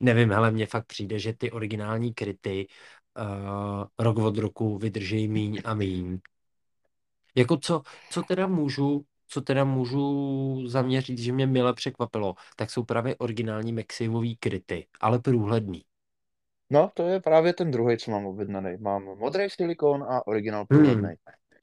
nevím, 0.00 0.30
hele, 0.30 0.50
mně 0.50 0.66
fakt 0.66 0.86
přijde, 0.86 1.18
že 1.18 1.32
ty 1.32 1.50
originální 1.50 2.14
kryty 2.14 2.66
uh, 3.18 3.84
rok 3.98 4.18
od 4.18 4.38
roku 4.38 4.78
vydrží 4.78 5.28
míň 5.28 5.60
a 5.64 5.74
míň. 5.74 6.18
Jako 7.34 7.56
co, 7.56 7.82
co 8.10 8.22
teda 8.22 8.46
můžu, 8.46 9.04
co 9.28 9.40
teda 9.40 9.64
můžu 9.64 10.62
zaměřit, 10.68 11.18
že 11.18 11.32
mě 11.32 11.46
mile 11.46 11.74
překvapilo, 11.74 12.34
tak 12.56 12.70
jsou 12.70 12.84
právě 12.84 13.16
originální 13.16 13.72
MagSafeový 13.72 14.36
kryty, 14.36 14.86
ale 15.00 15.18
průhledný. 15.18 15.82
No, 16.70 16.90
to 16.94 17.08
je 17.08 17.20
právě 17.20 17.52
ten 17.52 17.70
druhý, 17.70 17.98
co 17.98 18.10
mám 18.10 18.26
objednaný. 18.26 18.76
Mám 18.76 19.04
modrý 19.04 19.50
silikon 19.50 20.02
a 20.02 20.26
originál 20.26 20.66
Hmm. 20.70 20.70
průhledný. 20.70 21.08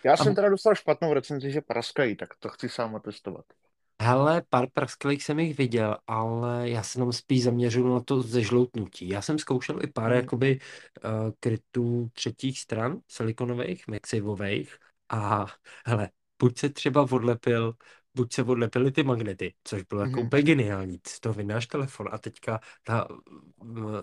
Já 0.06 0.18
A 0.20 0.24
jsem 0.24 0.36
teda 0.36 0.50
dostal 0.50 0.76
špatnou 0.76 1.14
recenzi, 1.14 1.52
že 1.52 1.62
praskají, 1.62 2.16
tak 2.16 2.30
to 2.40 2.50
chci 2.50 2.70
sám 2.70 2.96
otestovat. 2.96 3.46
Hele, 4.02 4.42
pár 4.50 4.70
prasklých 4.74 5.24
jsem 5.24 5.40
jich 5.40 5.58
viděl, 5.58 5.98
ale 6.08 6.70
já 6.70 6.84
se 6.84 7.00
tam 7.00 7.14
spíš 7.14 7.44
zaměřil 7.44 7.90
na 7.90 8.00
to 8.00 8.22
zežloutnutí. 8.22 9.08
Já 9.10 9.22
jsem 9.22 9.40
zkoušel 9.40 9.84
i 9.84 9.88
pár 9.88 10.12
Hmm. 10.12 10.14
jakoby 10.14 10.60
uh, 11.06 11.32
krytů 11.40 12.10
třetích 12.14 12.60
stran, 12.60 13.00
silikonových, 13.08 13.88
MagSafeových 13.88 14.78
a 15.10 15.46
hele, 15.86 16.10
buď 16.42 16.58
se 16.60 16.70
třeba 16.70 17.02
odlepil, 17.12 17.74
buď 18.18 18.34
se 18.34 18.44
odlepily 18.44 18.92
ty 18.92 19.04
magnety, 19.04 19.54
což 19.64 19.84
bylo 19.84 20.02
jako 20.02 20.20
Mhm. 20.20 20.28
úplně 20.28 20.44
geniální. 20.44 21.00
To 21.22 21.34
vynáš 21.34 21.68
telefon 21.68 22.08
a 22.12 22.18
teďka 22.18 22.60
ta 22.84 23.08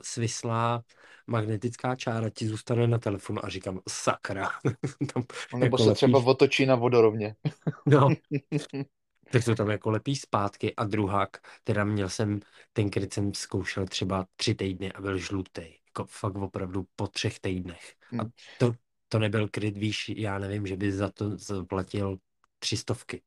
svislá 0.03 0.83
magnetická 1.27 1.97
čára 1.97 2.31
ti 2.31 2.49
zůstane 2.49 2.87
na 2.87 2.99
telefonu 2.99 3.45
a 3.45 3.49
říkám, 3.49 3.81
sakra. 3.89 4.51
Tam 5.15 5.25
Nebo 5.53 5.65
jako 5.65 5.79
se 5.79 5.93
třeba 5.93 6.19
lepíš, 6.19 6.27
otočí 6.27 6.67
na 6.67 6.75
vodorovně. 6.75 7.37
no, 7.87 8.17
tak 9.31 9.45
to 9.45 9.55
tam 9.55 9.71
jako 9.71 9.91
lepí 9.91 10.17
zpátky 10.17 10.75
a 10.77 10.85
druhák, 10.85 11.31
teda 11.65 11.85
měl 11.85 12.09
jsem, 12.09 12.41
ten 12.73 12.91
kryt 12.91 13.13
jsem 13.15 13.35
zkoušel 13.35 13.87
třeba 13.87 14.27
tři 14.37 14.55
týdny 14.55 14.93
a 14.93 15.01
byl 15.01 15.19
žlutý. 15.19 15.63
Jako 15.87 16.07
fakt 16.11 16.35
opravdu 16.37 16.87
po 16.97 17.07
třech 17.07 17.41
týdnech. 17.41 17.95
A 18.19 18.23
Hmm. 18.23 18.31
to, 18.57 18.73
to 19.09 19.19
nebyl 19.19 19.49
kryt, 19.49 19.77
víš, 19.77 20.09
já 20.17 20.39
nevím, 20.39 20.67
že 20.67 20.77
by 20.77 20.93
za 20.93 21.11
to 21.11 21.37
zaplatil 21.39 22.17
tři 22.59 22.77
stovky. 22.77 23.23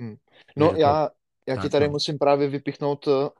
Hmm. 0.00 0.16
No 0.56 0.66
Jako, 0.66 0.78
já, 0.80 1.10
já 1.48 1.56
ti 1.62 1.68
tady 1.68 1.86
no. 1.86 1.92
musím 1.92 2.18
právě 2.18 2.48
vypichnout, 2.48 3.08
eh, 3.08 3.30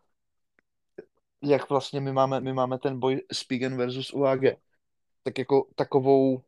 jak 1.42 1.70
vlastně 1.70 2.00
my 2.00 2.12
máme, 2.12 2.40
my 2.40 2.52
máme 2.52 2.78
ten 2.78 3.00
boj 3.00 3.22
Spigen 3.32 3.76
versus 3.76 4.12
UAG. 4.12 4.40
Tak 5.22 5.38
jako 5.38 5.66
takovou, 5.74 6.42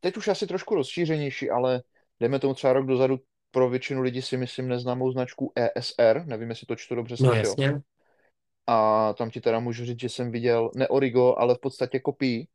teď 0.00 0.16
už 0.16 0.28
asi 0.28 0.46
trošku 0.46 0.74
rozšířenější, 0.74 1.50
ale 1.50 1.82
dejme 2.20 2.38
tomu 2.38 2.54
třeba 2.54 2.72
rok 2.72 2.86
dozadu 2.86 3.18
pro 3.50 3.70
většinu 3.70 4.02
lidí 4.02 4.22
si 4.22 4.36
myslím 4.36 4.68
neznámou 4.68 5.12
značku 5.12 5.52
ESR, 5.56 6.22
nevím, 6.26 6.50
jestli 6.50 6.66
to 6.66 6.76
čtu 6.76 6.94
dobře 6.94 7.16
No 7.20 7.30
jo. 7.30 7.36
jasně, 7.36 7.82
A 8.66 9.12
tam 9.12 9.30
ti 9.30 9.40
teda 9.40 9.60
můžu 9.60 9.84
říct, 9.84 10.00
že 10.00 10.08
jsem 10.08 10.30
viděl 10.30 10.70
ne 10.74 10.88
Origo, 10.88 11.34
ale 11.38 11.54
v 11.54 11.58
podstatě 11.58 12.00
kopii. 12.00 12.48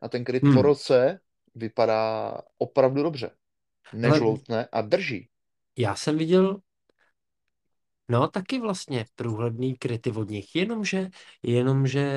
A 0.00 0.08
ten 0.08 0.24
kryt 0.24 0.42
po 0.42 0.48
Hmm. 0.48 0.58
roce 0.58 1.20
vypadá 1.54 2.34
opravdu 2.58 3.02
dobře. 3.02 3.30
Nežloutne 3.92 4.68
a 4.72 4.82
drží. 4.82 5.29
Já 5.80 5.94
jsem 5.94 6.18
viděl, 6.18 6.60
no 8.08 8.28
taky 8.28 8.60
vlastně 8.60 9.06
průhledný 9.14 9.76
kryty 9.76 10.12
od 10.12 10.30
nich, 10.30 10.54
jenomže, 10.56 11.10
jenomže 11.42 12.10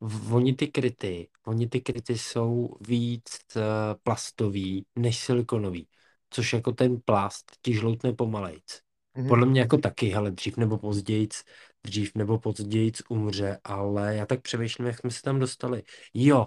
v- 0.00 0.34
Oni 0.34 0.54
ty 0.54 0.68
kryty, 0.68 1.28
oni 1.46 1.68
ty 1.68 1.80
kryty 1.80 2.18
jsou 2.18 2.76
víc 2.80 3.24
uh, 3.56 3.62
plastový 4.02 4.86
než 4.96 5.18
silikonový, 5.18 5.88
což 6.30 6.52
jako 6.52 6.72
ten 6.72 7.00
plast 7.04 7.52
ti 7.62 7.74
žloutne 7.74 8.12
pomalejc. 8.12 8.80
Mhm. 9.14 9.28
Podle 9.28 9.46
mě 9.46 9.60
jako 9.60 9.78
taky, 9.78 10.14
ale 10.14 10.30
dřív 10.30 10.56
nebo 10.56 10.78
pozdějc, 10.78 11.42
dřív 11.82 12.14
nebo 12.14 12.38
pozdějc 12.38 13.02
umře, 13.08 13.58
ale 13.64 14.16
já 14.16 14.26
tak 14.26 14.42
přemýšlím, 14.42 14.86
jak 14.86 14.98
jsme 14.98 15.10
se 15.10 15.22
tam 15.22 15.38
dostali. 15.38 15.82
Jo, 16.14 16.46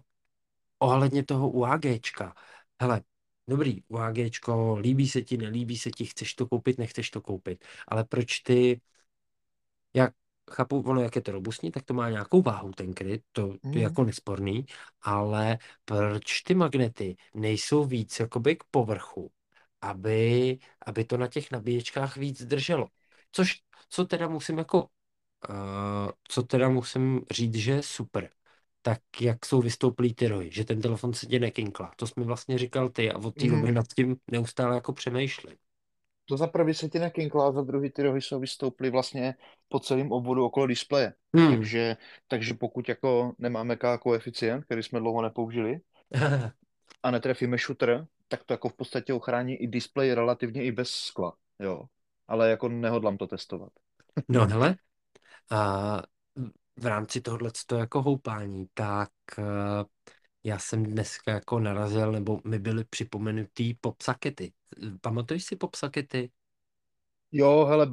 ohledně 0.80 1.24
toho 1.24 1.50
UAGčka. 1.50 2.34
Hele, 2.82 3.02
dobrý, 3.52 3.84
UAGčko, 3.90 4.78
líbí 4.80 5.08
se 5.10 5.22
ti, 5.22 5.38
nelíbí 5.38 5.78
se 5.78 5.92
ti, 5.92 6.06
chceš 6.06 6.34
to 6.36 6.48
koupit, 6.48 6.78
nechceš 6.78 7.10
to 7.12 7.22
koupit, 7.22 7.66
ale 7.88 8.04
proč 8.06 8.40
ty, 8.40 8.82
jak 9.94 10.14
chápu, 10.52 10.80
ono, 10.82 11.02
jak 11.02 11.16
je 11.16 11.22
to 11.22 11.32
robustní, 11.32 11.72
tak 11.72 11.84
to 11.86 11.94
má 11.94 12.10
nějakou 12.10 12.42
váhu 12.42 12.72
ten 12.72 12.94
kryt, 12.94 13.24
to, 13.32 13.48
to 13.70 13.80
je 13.80 13.84
Mhm. 13.84 13.84
jako 13.84 14.04
nesporný, 14.04 14.66
ale 15.02 15.58
proč 15.86 16.42
ty 16.42 16.54
magnety 16.56 17.16
nejsou 17.36 17.86
víc 17.86 18.20
jakoby 18.20 18.56
k 18.56 18.64
povrchu, 18.72 19.32
aby, 19.82 20.58
aby 20.86 21.06
to 21.06 21.18
na 21.18 21.28
těch 21.28 21.52
nabíječkách 21.52 22.18
víc 22.18 22.46
drželo. 22.46 22.88
Což, 23.32 23.62
co 23.90 24.06
teda 24.06 24.28
musím 24.28 24.58
jako, 24.58 24.84
uh, 25.50 26.12
co 26.30 26.44
teda 26.44 26.70
musím 26.70 27.22
říct, 27.32 27.56
že 27.56 27.72
je 27.72 27.84
super, 27.84 28.30
tak 28.82 29.00
jak 29.22 29.46
jsou 29.46 29.62
vystouplý 29.62 30.14
ty 30.14 30.28
rohy, 30.28 30.52
že 30.52 30.66
ten 30.66 30.82
telefon 30.82 31.14
se 31.14 31.26
ti 31.26 31.40
nekinkla. 31.40 31.92
To 31.98 32.08
jsi 32.08 32.14
mi 32.18 32.26
vlastně 32.26 32.58
říkal 32.58 32.90
ty 32.90 33.12
a 33.12 33.18
od 33.18 33.36
té 33.36 33.48
doby 33.48 33.62
Mhm. 33.62 33.74
nad 33.74 33.86
tím 33.96 34.16
neustále 34.32 34.76
jako 34.76 34.94
přemýšlím. 34.94 35.56
To 36.26 36.38
za 36.38 36.48
prvý 36.48 36.74
se 36.74 36.90
ti 36.90 37.00
nekinkla 37.00 37.48
a 37.48 37.52
za 37.52 37.62
druhý 37.62 37.90
ty 37.90 38.04
rohy 38.04 38.22
jsou 38.22 38.40
vystouply 38.40 38.90
vlastně 38.90 39.36
po 39.70 39.80
celém 39.80 40.12
obvodu 40.12 40.46
okolo 40.46 40.68
displeje. 40.68 41.14
Hmm. 41.36 41.50
Takže, 41.56 41.98
takže 42.28 42.54
pokud 42.54 42.90
jako 42.90 43.34
nemáme 43.38 43.76
K 43.76 43.98
koeficient, 43.98 44.66
který 44.66 44.84
jsme 44.84 45.00
dlouho 45.00 45.22
nepoužili, 45.22 45.80
a 47.04 47.12
netrefíme 47.12 47.58
shooter, 47.58 48.08
tak 48.28 48.44
to 48.44 48.54
jako 48.54 48.70
v 48.70 48.74
podstatě 48.74 49.14
ochrání 49.14 49.56
i 49.56 49.68
displej 49.68 50.14
relativně 50.14 50.64
i 50.64 50.72
bez 50.72 50.90
skla, 50.92 51.34
jo. 51.60 51.84
Ale 52.28 52.50
jako 52.50 52.70
nehodlám 52.70 53.18
to 53.18 53.28
testovat. 53.28 53.70
No 54.30 54.48
hele, 54.48 54.76
a 55.52 56.04
v 56.78 56.86
rámci 56.86 57.22
tohohle 57.22 57.52
jako 57.78 58.02
houpání, 58.02 58.68
tak 58.74 59.12
eh, 59.40 59.44
já 60.44 60.60
jsem 60.60 60.84
dneska 60.84 61.32
jako 61.32 61.60
narazil, 61.60 62.12
nebo 62.12 62.42
mi 62.46 62.60
byly 62.60 62.84
připomenutý 62.84 63.74
popsakety. 63.74 64.54
Pamatuješ 65.02 65.44
si 65.46 65.56
popsakety? 65.56 66.32
Jo, 67.32 67.66
hele, 67.66 67.88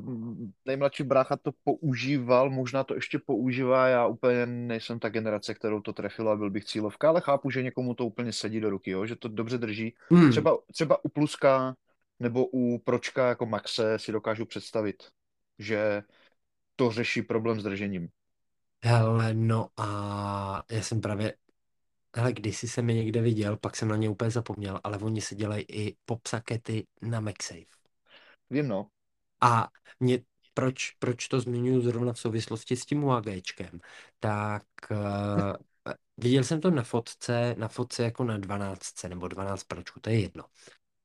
nejmladší 0.64 1.02
brácha 1.02 1.36
to 1.36 1.52
používal, 1.64 2.50
možná 2.50 2.84
to 2.84 2.94
ještě 2.94 3.18
používá, 3.18 3.88
já 3.88 4.06
úplně 4.06 4.46
nejsem 4.46 4.98
ta 4.98 5.08
generace, 5.08 5.54
kterou 5.54 5.80
to 5.80 5.92
trefila, 5.92 6.36
byl 6.36 6.50
bych 6.50 6.64
cílovka, 6.64 7.08
ale 7.08 7.20
chápu, 7.20 7.50
že 7.50 7.62
někomu 7.62 7.94
to 7.94 8.06
úplně 8.06 8.32
sedí 8.32 8.60
do 8.60 8.70
ruky, 8.70 8.90
jo, 8.90 9.06
že 9.06 9.16
to 9.16 9.28
dobře 9.28 9.58
drží. 9.58 9.94
Hmm. 10.10 10.30
Třeba, 10.30 10.58
třeba 10.72 11.04
u 11.04 11.08
Pluska 11.08 11.74
nebo 12.20 12.46
u 12.46 12.78
Pročka 12.78 13.28
jako 13.28 13.46
Maxe 13.46 13.98
si 13.98 14.12
dokážu 14.12 14.46
představit, 14.46 15.02
že 15.58 16.02
to 16.76 16.90
řeší 16.90 17.22
problém 17.22 17.60
s 17.60 17.62
držením. 17.62 18.08
Hele, 18.84 19.34
no 19.34 19.68
a 19.76 20.62
já 20.70 20.82
jsem 20.82 21.00
právě, 21.00 21.34
hele, 22.16 22.32
kdysi 22.32 22.68
jsem 22.68 22.90
je 22.90 22.96
někde 22.96 23.20
viděl, 23.22 23.56
pak 23.56 23.76
jsem 23.76 23.88
na 23.88 23.96
ně 23.96 24.08
úplně 24.10 24.30
zapomněl, 24.30 24.80
ale 24.84 24.98
oni 24.98 25.20
se 25.20 25.34
dělají 25.34 25.64
i 25.68 25.96
popsakety 26.04 26.86
na 27.02 27.20
MagSafe. 27.20 27.64
Vím, 28.50 28.68
no. 28.68 28.90
A 29.40 29.68
mě, 30.00 30.18
proč, 30.54 30.90
proč 30.90 31.28
to 31.28 31.40
zmiňuji 31.40 31.80
zrovna 31.80 32.12
v 32.12 32.18
souvislosti 32.18 32.76
s 32.76 32.86
tím 32.86 33.04
UAGčkem, 33.04 33.80
tak 34.20 34.62
uh, 34.90 35.52
viděl 36.16 36.44
jsem 36.44 36.60
to 36.60 36.70
na 36.70 36.82
fotce, 36.82 37.54
na 37.58 37.68
fotce 37.68 38.02
jako 38.02 38.24
na 38.24 38.38
12 38.38 39.02
nebo 39.08 39.28
12 39.28 39.64
pročku, 39.64 40.00
to 40.00 40.10
je 40.10 40.20
jedno. 40.20 40.44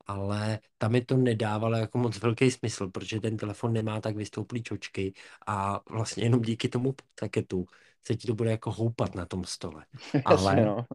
Ale 0.06 0.58
tam 0.78 0.92
mi 0.92 1.04
to 1.04 1.16
nedávalo 1.16 1.76
jako 1.76 1.98
moc 1.98 2.18
velký 2.18 2.50
smysl, 2.50 2.88
protože 2.88 3.20
ten 3.20 3.36
telefon 3.36 3.72
nemá 3.72 4.00
tak 4.00 4.16
vystouplý 4.16 4.62
čočky 4.62 5.14
a 5.46 5.80
vlastně 5.90 6.24
jenom 6.24 6.42
díky 6.42 6.68
tomu 6.68 6.94
taketu 7.14 7.66
se 8.06 8.14
ti 8.14 8.26
to 8.26 8.34
bude 8.34 8.50
jako 8.50 8.70
houpat 8.72 9.14
na 9.14 9.26
tom 9.26 9.44
stole. 9.44 9.86
Ale 10.24 10.56
no. 10.64 10.86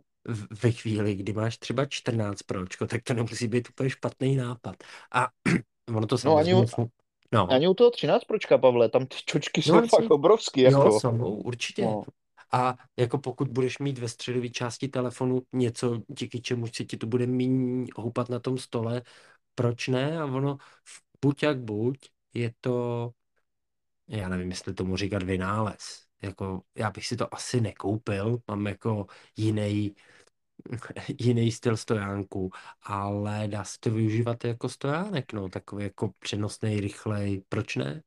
ve 0.63 0.71
chvíli, 0.71 1.15
kdy 1.15 1.33
máš 1.33 1.57
třeba 1.57 1.85
14 1.85 2.43
pročko, 2.43 2.87
tak 2.87 3.03
to 3.03 3.13
nemusí 3.13 3.47
být 3.47 3.69
úplně 3.69 3.89
špatný 3.89 4.35
nápad. 4.35 4.75
A 5.11 5.27
ono 5.95 6.07
to 6.07 6.15
No 6.25 6.37
ani, 6.37 6.53
samozřejmě... 6.53 6.63
u- 6.63 6.67
fu- 6.67 6.91
No, 7.33 7.47
ani 7.51 7.67
u 7.67 7.73
toho 7.73 7.91
13 7.91 8.23
pročka, 8.23 8.57
Pavle, 8.57 8.89
tam 8.89 9.05
ty 9.05 9.15
čočky 9.25 9.61
no 9.65 9.81
jsou 9.81 9.87
fakt 9.97 10.11
obrovský, 10.11 10.61
Jo, 10.61 10.71
jako. 10.71 10.99
jsou, 10.99 11.17
určitě. 11.25 11.81
No. 11.81 12.03
A 12.51 12.75
jako 12.97 13.17
pokud 13.17 13.47
budeš 13.47 13.79
mít 13.79 13.97
ve 13.99 14.07
středové 14.09 14.49
části 14.49 14.87
telefonu 14.87 15.41
něco, 15.53 16.01
díky 16.07 16.41
čemu 16.41 16.67
se 16.67 16.85
ti 16.85 16.97
to 16.97 17.07
bude 17.07 17.27
méně 17.27 17.87
houpat 17.95 18.29
na 18.29 18.39
tom 18.39 18.57
stole, 18.57 19.01
proč 19.55 19.87
ne? 19.87 20.19
A 20.21 20.25
ono 20.25 20.57
buď 21.21 21.43
jak 21.43 21.59
buď, 21.59 22.09
je 22.33 22.53
to, 22.61 23.11
já 24.07 24.29
nevím, 24.29 24.49
jestli 24.49 24.73
tomu 24.73 24.97
říkat 24.97 25.23
vynález. 25.23 26.05
Jako, 26.21 26.61
já 26.75 26.91
bych 26.91 27.07
si 27.07 27.17
to 27.17 27.33
asi 27.35 27.61
nekoupil, 27.61 28.39
mám 28.47 28.67
jako 28.67 29.07
jiný, 29.37 29.95
jiný 31.19 31.51
styl 31.51 31.77
stojánku, 31.77 32.51
ale 32.81 33.47
dá 33.47 33.63
se 33.63 33.77
to 33.79 33.91
využívat 33.91 34.45
jako 34.45 34.69
stojánek, 34.69 35.33
no, 35.33 35.49
takový 35.49 35.83
jako 35.83 36.13
přenosný, 36.19 36.79
rychlej, 36.81 37.43
proč 37.49 37.75
ne? 37.75 38.03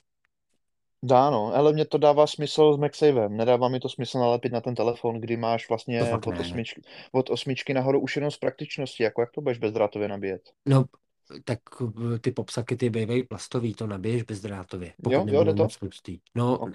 Dá, 1.03 1.31
no, 1.31 1.55
ale 1.55 1.73
mě 1.73 1.85
to 1.85 1.99
dává 1.99 2.27
smysl 2.27 2.75
s 2.75 2.77
MagSavem. 2.79 3.37
Nedává 3.37 3.69
mi 3.69 3.81
to 3.81 3.89
smysl 3.89 4.19
nalepit 4.19 4.53
na 4.53 4.61
ten 4.61 4.75
telefon, 4.75 5.21
kdy 5.21 5.37
máš 5.37 5.67
To 5.67 5.73
vlastně 5.73 6.01
fakt 6.05 6.27
od 6.27 6.31
ne. 6.31 6.41
osmičky, 6.41 6.83
od 7.13 7.31
osmičky 7.31 7.75
nahoru 7.75 8.01
už 8.01 8.17
jenom 8.17 8.31
z 8.31 8.37
praktičnosti. 8.37 9.03
Jako 9.03 9.21
jak 9.21 9.31
to 9.31 9.41
budeš 9.41 9.59
bezdrátově 9.59 10.09
nabíjet? 10.09 10.43
No, 10.67 10.85
tak 11.45 11.59
eh, 12.15 12.19
ty 12.19 12.33
popsakety 12.33 12.91
bývají 12.91 13.23
plastový, 13.23 13.75
to 13.75 13.87
nabiješ 13.87 14.23
bezdrátově, 14.23 14.95
pokud 15.03 15.11
Jo, 15.13 15.21
jo, 15.29 15.45
jde 15.45 15.45
nebudou 15.45 15.55
to? 15.55 15.63
moc 15.63 15.77
tlustý. 15.77 16.19
No, 16.35 16.59
OK. 16.59 16.75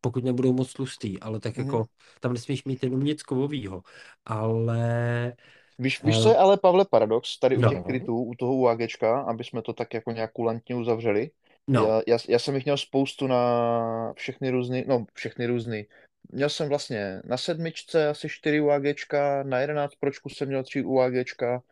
pokud 0.00 0.24
nebudou 0.24 0.52
moc 0.52 0.72
tlustý, 0.72 1.20
ale 1.20 1.40
tak 1.40 1.56
Mhm. 1.56 1.66
jako 1.66 1.86
tam 2.20 2.32
nesmíš 2.32 2.64
mít 2.64 2.82
jenom 2.82 3.04
nic 3.04 3.22
kovovýho. 3.22 3.82
Ale 4.24 5.36
Víš, 5.78 6.02
víš, 6.04 6.16
eh, 6.18 6.22
co 6.22 6.28
je 6.28 6.36
ale, 6.36 6.56
Pavle, 6.56 6.84
paradox 6.84 7.38
tady 7.38 7.58
u 7.58 7.64
těch 7.64 7.78
no, 7.78 7.84
krytů, 7.84 8.22
u 8.24 8.34
toho 8.34 8.54
UAGčka, 8.54 9.20
aby 9.20 9.44
jsme 9.44 9.62
to 9.62 9.72
tak 9.72 9.94
jako 9.94 10.10
nějak 10.12 10.32
kulantně 10.32 10.74
uzavřeli? 10.74 11.30
No, 11.68 11.86
Já, 11.86 12.02
já, 12.06 12.18
já 12.28 12.38
jsem 12.38 12.54
jich 12.54 12.64
měl 12.64 12.76
spoustu 12.76 13.26
na 13.26 14.12
všechny 14.12 14.50
různý, 14.50 14.84
no 14.86 15.06
všechny 15.14 15.46
různý. 15.46 15.86
Měl 16.32 16.48
jsem 16.48 16.68
vlastně 16.68 17.20
na 17.24 17.36
sedmičce 17.36 18.08
asi 18.08 18.28
4 18.28 18.60
UAGčka, 18.60 19.42
na 19.42 19.60
11 19.60 19.94
pročku 20.00 20.28
jsem 20.28 20.48
měl 20.48 20.62
3 20.62 20.82
UAGčka 20.82 21.62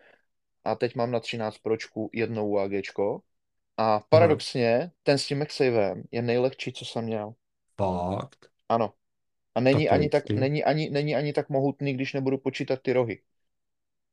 a 0.64 0.74
teď 0.74 0.94
mám 0.94 1.10
na 1.10 1.20
13 1.20 1.58
pročku 1.58 2.10
jedno 2.12 2.46
UAGčko. 2.46 3.22
A 3.76 4.00
paradoxně, 4.00 4.90
ten 5.02 5.18
s 5.18 5.26
tím 5.26 5.38
MagSavem 5.38 6.02
je 6.10 6.22
nejlehčí, 6.22 6.72
co 6.72 6.84
jsem 6.84 7.04
měl. 7.04 7.34
fakt, 7.76 8.50
Ano. 8.68 8.92
A 9.54 9.60
tak 9.60 9.64
není 9.64 9.84
je 9.84 9.90
ani 9.90 10.08
tak, 10.08 10.30
není 10.30 10.64
ani, 10.64 10.90
není 10.90 11.16
ani 11.16 11.32
tak 11.32 11.48
mohutný, 11.48 11.94
když 11.94 12.12
nebudu 12.12 12.38
počítat 12.38 12.82
ty 12.82 12.92
rohy. 12.92 13.22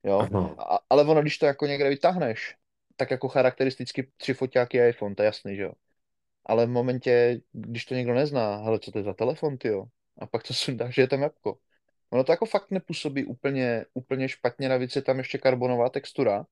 Jo? 0.03 0.19
Aha, 0.19 0.55
A, 0.57 0.79
ale 0.89 1.03
ono, 1.03 1.21
když 1.21 1.37
to 1.37 1.45
jako 1.45 1.65
někde 1.65 1.89
vytáhneš, 1.89 2.55
tak 2.95 3.11
jako 3.11 3.27
charakteristicky 3.27 4.11
tři 4.17 4.33
foťáky 4.33 4.89
iPhone, 4.89 5.15
to 5.15 5.21
je 5.21 5.25
jasný, 5.25 5.55
že 5.55 5.63
jo. 5.63 5.71
Ale 6.45 6.65
v 6.65 6.69
momentě, 6.69 7.41
když 7.51 7.85
to 7.85 7.95
někdo 7.95 8.13
nezná, 8.13 8.57
hele, 8.57 8.79
co 8.79 8.91
to 8.91 8.97
je 8.97 9.03
za 9.03 9.13
telefon, 9.13 9.57
ty 9.57 9.67
jo, 9.67 9.85
a 10.17 10.27
pak 10.27 10.43
to 10.43 10.53
sundáš, 10.53 10.95
že 10.95 11.01
je 11.01 11.07
tam 11.07 11.21
jabko. 11.21 11.57
Ono 12.09 12.23
to 12.23 12.31
jako 12.31 12.45
fakt 12.45 12.71
nepůsobí 12.71 13.25
úplně, 13.25 13.85
úplně 13.93 14.29
špatně, 14.29 14.69
navíc 14.69 14.95
je 14.95 15.01
tam 15.01 15.17
ještě 15.17 15.37
karbonová 15.37 15.89
textura, 15.89 16.45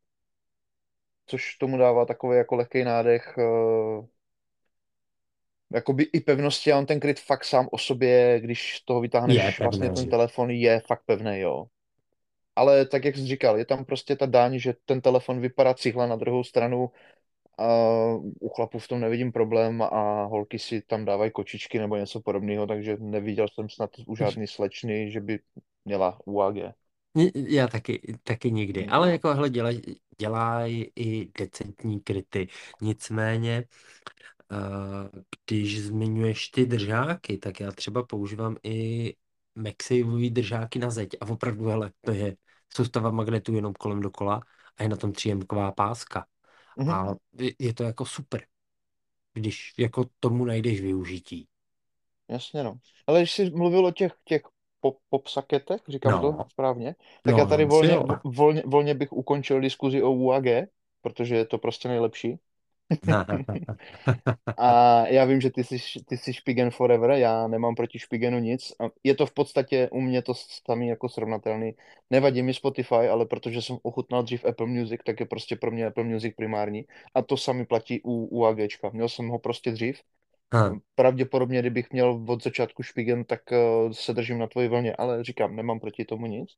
což 1.26 1.56
tomu 1.56 1.78
dává 1.78 2.06
takový 2.06 2.38
jako 2.38 2.56
lehký 2.56 2.84
nádech, 2.84 3.38
uh, 3.38 4.06
jakoby 5.74 6.04
i 6.04 6.20
pevnosti 6.20 6.72
a 6.72 6.78
on 6.78 6.86
ten 6.86 7.00
kryt 7.00 7.20
fakt 7.20 7.46
sám 7.46 7.68
o 7.72 7.78
sobě, 7.78 8.40
když 8.40 8.82
toho 8.86 9.02
je 9.02 9.02
vytáhneš 9.02 9.60
vlastně 9.60 9.90
ten 9.92 9.96
pevný. 9.96 10.10
telefon, 10.10 10.50
je 10.52 10.80
fakt 10.80 11.04
pevný, 11.06 11.40
jo. 11.40 11.66
Ale 12.56 12.86
tak, 12.86 13.06
jak 13.06 13.16
jsi 13.16 13.26
říkal, 13.26 13.58
je 13.58 13.66
tam 13.66 13.86
prostě 13.86 14.16
ta 14.16 14.26
daň, 14.26 14.60
že 14.60 14.74
ten 14.86 15.02
telefon 15.02 15.40
vypadá 15.42 15.74
cihla 15.74 16.08
na 16.08 16.16
druhou 16.16 16.44
stranu, 16.44 16.90
a 17.58 17.68
u 18.40 18.50
chlapů 18.50 18.80
v 18.80 18.88
tom 18.88 19.00
nevidím 19.00 19.32
problém 19.32 19.82
a 19.82 20.24
holky 20.24 20.60
si 20.60 20.82
tam 20.82 21.06
dávají 21.06 21.32
kočičky 21.32 21.80
nebo 21.80 21.96
něco 21.96 22.22
podobného, 22.22 22.68
takže 22.68 22.98
neviděl 23.00 23.48
jsem 23.54 23.70
snad 23.70 23.90
u 24.08 24.16
žádný 24.16 24.48
slečny, 24.48 25.12
že 25.12 25.20
by 25.20 25.40
měla 25.86 26.20
UAG. 26.26 26.56
Já 27.36 27.68
taky, 27.68 28.18
taky 28.24 28.52
nikdy. 28.52 28.82
Hmm. 28.82 28.94
Ale 28.94 29.12
jako 29.12 29.34
hele, 29.34 29.50
dělaj, 29.50 29.82
dělaj 30.18 30.86
i 30.96 31.30
decentní 31.40 32.00
kryty. 32.00 32.48
Nicméně, 32.82 33.64
eh, 34.52 35.22
když 35.48 35.82
zmiňuješ 35.82 36.48
ty 36.48 36.66
držáky, 36.66 37.38
tak 37.38 37.60
já 37.60 37.72
třeba 37.72 38.04
používám 38.04 38.56
i 38.64 39.14
MagSafeový 39.56 40.30
držáky 40.30 40.80
na 40.80 40.90
zeď. 40.90 41.10
A 41.22 41.30
opravdu, 41.30 41.66
hele, 41.68 41.92
to 42.02 42.12
je 42.12 42.36
soustava 42.76 43.12
magnetů 43.12 43.54
jenom 43.54 43.74
kolem 43.74 44.00
dokola 44.02 44.42
a 44.78 44.84
je 44.84 44.90
na 44.90 44.96
tom 44.96 45.12
3M 45.12 45.72
páska. 45.72 46.26
Mhm. 46.78 46.92
A 46.92 47.16
je- 47.34 47.54
je 47.60 47.74
to 47.74 47.84
jako 47.84 48.06
super, 48.06 48.46
když 49.34 49.74
jako 49.78 50.06
tomu 50.20 50.46
najdeš 50.46 50.82
využití. 50.82 51.48
Jasně 52.28 52.64
no. 52.64 52.80
Ale 53.08 53.20
když 53.20 53.32
jsi 53.32 53.50
mluvil 53.50 53.86
o 53.86 53.92
těch, 53.92 54.14
těch 54.26 54.42
pop, 54.80 54.98
popsaketech, 55.10 55.82
říkám 55.88 56.20
to 56.20 56.28
No, 56.32 56.46
správně, 56.50 56.96
tak 57.22 57.34
no, 57.34 57.40
já 57.40 57.46
tady 57.46 57.66
volně, 57.66 57.98
volně, 58.24 58.64
volně 58.66 58.94
bych 58.94 59.14
ukončil 59.14 59.62
diskuzi 59.62 60.04
o 60.04 60.12
UAG, 60.12 60.68
protože 61.02 61.36
je 61.36 61.46
to 61.46 61.58
prostě 61.58 61.88
nejlepší. 61.88 62.40
A 64.58 65.08
já 65.08 65.26
vím, 65.26 65.42
že 65.42 65.50
ty 65.52 65.64
jsi, 65.64 65.78
ty 66.06 66.18
jsi 66.18 66.34
Špigen 66.34 66.72
forever, 66.72 67.12
já 67.12 67.48
nemám 67.48 67.76
proti 67.76 68.00
Špigenu 68.00 68.40
nic. 68.40 68.72
A 68.80 68.84
Je 69.04 69.16
to 69.16 69.26
v 69.26 69.34
podstatě 69.34 69.90
u 69.92 70.02
mě 70.02 70.22
to 70.22 70.34
samý 70.66 70.88
jako 70.88 71.10
srovnatelný. 71.10 71.76
Nevadí 72.10 72.44
mi 72.44 72.54
Spotify, 72.54 72.96
ale 72.96 73.26
protože 73.26 73.62
jsem 73.62 73.78
ochutnal 73.84 74.24
dřív 74.24 74.46
Apple 74.46 74.68
Music, 74.68 75.02
tak 75.06 75.20
je 75.20 75.26
prostě 75.26 75.56
pro 75.56 75.72
mě 75.72 75.86
Apple 75.86 76.04
Music 76.04 76.36
primární. 76.36 76.86
A 77.16 77.22
to 77.22 77.38
sami 77.38 77.66
platí 77.66 78.02
u 78.04 78.26
UAGčka. 78.26 78.90
Měl 78.90 79.10
jsem 79.10 79.28
ho 79.28 79.40
prostě 79.40 79.72
dřív. 79.72 80.02
Ha, 80.54 80.82
Pravděpodobně, 80.96 81.60
kdybych 81.60 81.92
měl 81.92 82.26
od 82.28 82.44
začátku 82.44 82.84
Špigen, 82.84 83.24
tak 83.26 83.42
uh, 83.52 83.92
se 83.92 84.14
držím 84.14 84.40
na 84.40 84.48
tvoji 84.48 84.68
vlně, 84.68 84.96
ale 84.96 85.24
říkám, 85.24 85.56
nemám 85.56 85.80
proti 85.80 86.06
tomu 86.06 86.26
nic. 86.26 86.50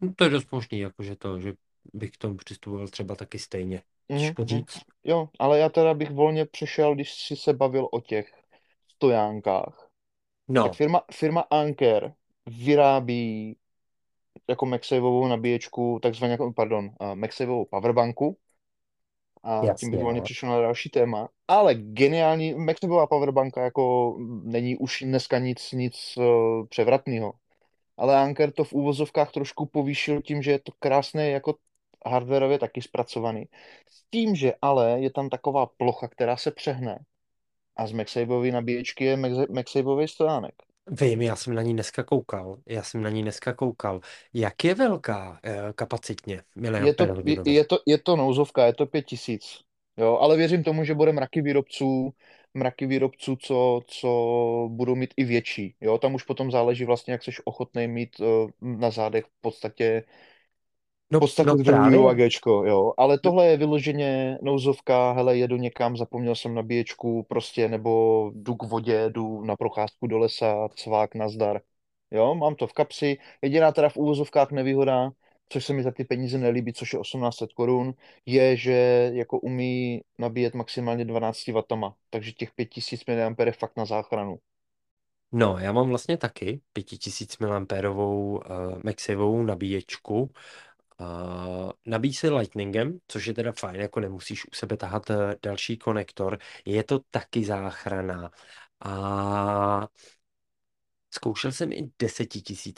no 0.00 0.14
to 0.14 0.24
je 0.24 0.30
dost 0.30 0.52
možný, 0.52 0.78
jakože 0.78 1.16
to, 1.16 1.40
že 1.40 1.52
bych 1.94 2.10
k 2.10 2.16
tomu 2.16 2.36
přistupoval 2.36 2.88
třeba 2.88 3.14
taky 3.14 3.38
stejně. 3.38 3.82
Mhm, 4.08 4.34
mhm. 4.38 4.46
říct. 4.46 4.80
Jo, 5.04 5.28
ale 5.38 5.58
já 5.58 5.68
teda 5.68 5.94
bych 5.94 6.10
volně 6.10 6.46
přešel, 6.46 6.94
když 6.94 7.12
jsi 7.12 7.36
se 7.36 7.52
bavil 7.52 7.88
o 7.92 8.00
těch 8.00 8.32
stojánkách. 8.88 9.90
No, 10.48 10.64
Tak 10.64 10.74
firma, 10.74 11.02
firma 11.12 11.40
Anker 11.40 12.12
vyrábí 12.46 13.56
jako 14.48 14.66
MagSafeovou 14.66 15.26
nabíječku, 15.26 15.98
takzvaně, 16.02 16.32
jako, 16.32 16.52
pardon, 16.52 16.84
uh, 17.00 17.14
MagSafeovou 17.14 17.64
powerbanku 17.64 18.36
a 19.42 19.60
tím 19.60 19.68
jasně, 19.68 19.90
bych 19.90 20.00
volně 20.00 20.18
no. 20.20 20.24
přišel 20.24 20.48
na 20.48 20.60
další 20.60 20.90
téma. 20.90 21.28
Ale 21.48 21.74
geniální, 21.74 22.54
MagSafeová 22.54 23.06
powerbanka 23.06 23.64
jako 23.64 24.16
není 24.42 24.76
už 24.76 25.02
dneska 25.06 25.38
nic, 25.38 25.72
nic 25.72 26.14
uh, 26.16 26.66
převratného. 26.66 27.32
Ale 27.96 28.16
Anker 28.16 28.52
to 28.52 28.64
v 28.64 28.72
úvozovkách 28.72 29.32
trošku 29.32 29.66
povýšil 29.66 30.22
tím, 30.22 30.42
že 30.42 30.50
je 30.50 30.58
to 30.58 30.72
krásné 30.78 31.30
jako 31.30 31.54
hardwareově 32.06 32.58
taky 32.58 32.82
zpracovaný. 32.82 33.48
S 33.88 34.02
tím, 34.10 34.34
že 34.34 34.52
ale 34.62 35.00
je 35.00 35.10
tam 35.10 35.28
taková 35.28 35.66
plocha, 35.66 36.08
která 36.08 36.36
se 36.36 36.50
přehne. 36.50 37.04
A 37.76 37.86
z 37.86 37.92
MagSafeovy 37.92 38.52
nabíječky 38.52 39.04
je 39.04 39.16
Magsa- 39.16 39.52
MagSafeový 39.54 40.08
stojánek. 40.08 40.54
Vím, 41.00 41.22
já 41.22 41.36
jsem 41.36 41.54
na 41.54 41.62
ní 41.62 41.72
dneska 41.72 42.02
koukal. 42.02 42.56
Já 42.66 42.82
jsem 42.82 43.02
na 43.02 43.10
ní 43.10 43.22
dneska 43.22 43.52
koukal. 43.52 44.00
Jak 44.34 44.64
je 44.64 44.74
velká 44.74 45.40
eh, 45.44 45.72
kapacitně, 45.74 46.42
Je 46.84 46.94
to, 46.94 47.04
je, 47.24 47.36
je, 47.46 47.64
to, 47.64 47.78
je 47.86 47.98
to 47.98 48.16
nouzovka, 48.16 48.66
je 48.66 48.74
to 48.74 48.86
pět 48.86 49.02
tisíc. 49.02 49.60
Jo, 49.96 50.18
ale 50.20 50.36
věřím 50.36 50.64
tomu, 50.64 50.84
že 50.84 50.94
bude 50.94 51.12
mraky 51.12 51.42
výrobců, 51.42 52.14
mraky 52.54 52.86
výrobců, 52.86 53.36
co, 53.36 53.80
co 53.86 54.08
budou 54.70 54.94
mít 54.94 55.14
i 55.16 55.24
větší. 55.24 55.74
Jo, 55.80 55.98
tam 55.98 56.14
už 56.14 56.22
potom 56.22 56.50
záleží 56.50 56.84
vlastně, 56.84 57.12
jak 57.12 57.22
jsi 57.22 57.30
ochotný 57.44 57.88
mít 57.88 58.20
uh, 58.20 58.50
na 58.60 58.90
zádech 58.90 59.24
v 59.24 59.40
podstatě 59.40 60.04
No, 61.12 61.20
podstatě 61.20 61.50
no 61.50 61.56
druhý. 61.56 61.96
UAGčko, 61.98 62.64
jo. 62.64 62.92
Ale 62.96 63.18
tohle 63.18 63.46
je 63.46 63.56
vyloženě 63.56 64.38
nouzovka, 64.42 65.12
hele, 65.12 65.36
jedu 65.36 65.56
někam, 65.56 65.96
zapomněl 65.96 66.34
jsem 66.34 66.54
nabíječku, 66.54 67.22
prostě, 67.28 67.68
nebo 67.68 68.30
jdu 68.34 68.54
k 68.54 68.62
vodě, 68.62 69.04
jdu 69.10 69.44
na 69.44 69.56
procházku 69.56 70.06
do 70.06 70.18
lesa, 70.18 70.68
cvák, 70.76 71.14
nazdar. 71.14 71.60
Jo, 72.10 72.34
mám 72.34 72.54
to 72.54 72.66
v 72.66 72.72
kapsi. 72.72 73.18
Jediná 73.42 73.72
teda 73.72 73.88
v 73.88 73.96
úvozovkách 73.96 74.50
nevýhoda, 74.50 75.10
což 75.48 75.64
se 75.66 75.72
mi 75.72 75.82
za 75.82 75.90
ty 75.90 76.04
peníze 76.04 76.38
nelíbí, 76.38 76.72
což 76.72 76.92
je 76.92 76.98
1800 77.00 77.52
korun, 77.52 77.94
je, 78.26 78.56
že 78.56 78.72
jako 79.14 79.38
umí 79.40 80.00
nabíjet 80.18 80.54
maximálně 80.54 81.04
12 81.04 81.46
W, 81.46 81.62
takže 82.10 82.32
těch 82.32 82.52
5000 82.52 83.04
mAh 83.06 83.54
fakt 83.54 83.76
na 83.76 83.84
záchranu. 83.84 84.38
No, 85.32 85.58
já 85.58 85.72
mám 85.72 85.88
vlastně 85.88 86.16
taky 86.16 86.60
5000 86.72 87.38
mAh 87.38 87.62
uh, 87.70 88.38
MagSafeovou 88.84 89.42
nabíječku. 89.42 90.30
Uh, 91.00 91.70
nabíjí 91.86 92.14
se 92.14 92.30
Lightningem, 92.30 92.98
což 93.08 93.26
je 93.26 93.34
teda 93.34 93.52
fajn, 93.52 93.80
jako 93.80 94.00
nemusíš 94.00 94.44
u 94.44 94.54
sebe 94.54 94.76
tahat 94.76 95.10
uh, 95.10 95.16
další 95.42 95.78
konektor. 95.78 96.38
Je 96.66 96.84
to 96.84 96.98
taky 97.10 97.44
záchrana. 97.44 98.30
A 98.80 99.88
zkoušel 101.10 101.52
jsem 101.52 101.72
i 101.72 101.90
10 101.98 102.28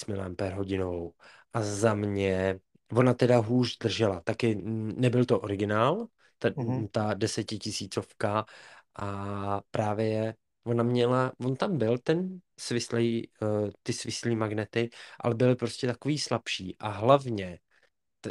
000 0.09 0.29
mAh 0.29 1.13
a 1.53 1.63
za 1.63 1.95
mě 1.95 2.61
ona 2.93 3.15
teda 3.15 3.39
hůř 3.39 3.79
držela. 3.79 4.21
Taky 4.21 4.55
nebyl 4.65 5.25
to 5.25 5.41
originál, 5.41 6.07
ta, 6.39 6.49
Mhm. 6.57 6.89
ta 6.89 7.15
desetitisícovka 7.15 8.45
a 8.97 9.61
právě 9.71 10.35
ona 10.65 10.83
měla, 10.83 11.33
on 11.39 11.57
tam 11.57 11.79
byl 11.79 11.99
ten 11.99 12.41
svislej, 12.59 13.29
uh, 13.43 13.71
ty 13.83 13.93
svislý 13.93 14.37
magnety, 14.37 14.91
ale 15.21 15.35
byly 15.35 15.57
prostě 15.57 15.87
takový 15.87 16.19
slabší 16.19 16.77
a 16.79 16.89
hlavně, 16.89 17.59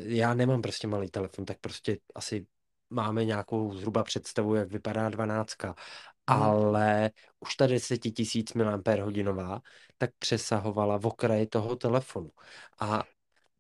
já 0.04 0.34
nemám 0.34 0.62
prostě 0.62 0.88
malý 0.88 1.10
telefon, 1.10 1.46
tak 1.46 1.60
prostě 1.60 1.98
asi 2.16 2.48
máme 2.90 3.26
nějakou 3.26 3.74
zhruba 3.74 4.04
představu, 4.04 4.56
jak 4.56 4.72
vypadá 4.72 5.10
dvanáctka, 5.10 5.68
Mhm. 5.68 5.78
ale 6.44 7.12
už 7.40 7.56
ta 7.56 7.68
10 7.68 7.98
tisíc 7.98 8.54
mAh 8.54 9.62
tak 9.98 10.10
přesahovala 10.20 10.98
v 10.98 11.06
okraji 11.06 11.48
toho 11.48 11.76
telefonu. 11.76 12.32
A 12.80 13.04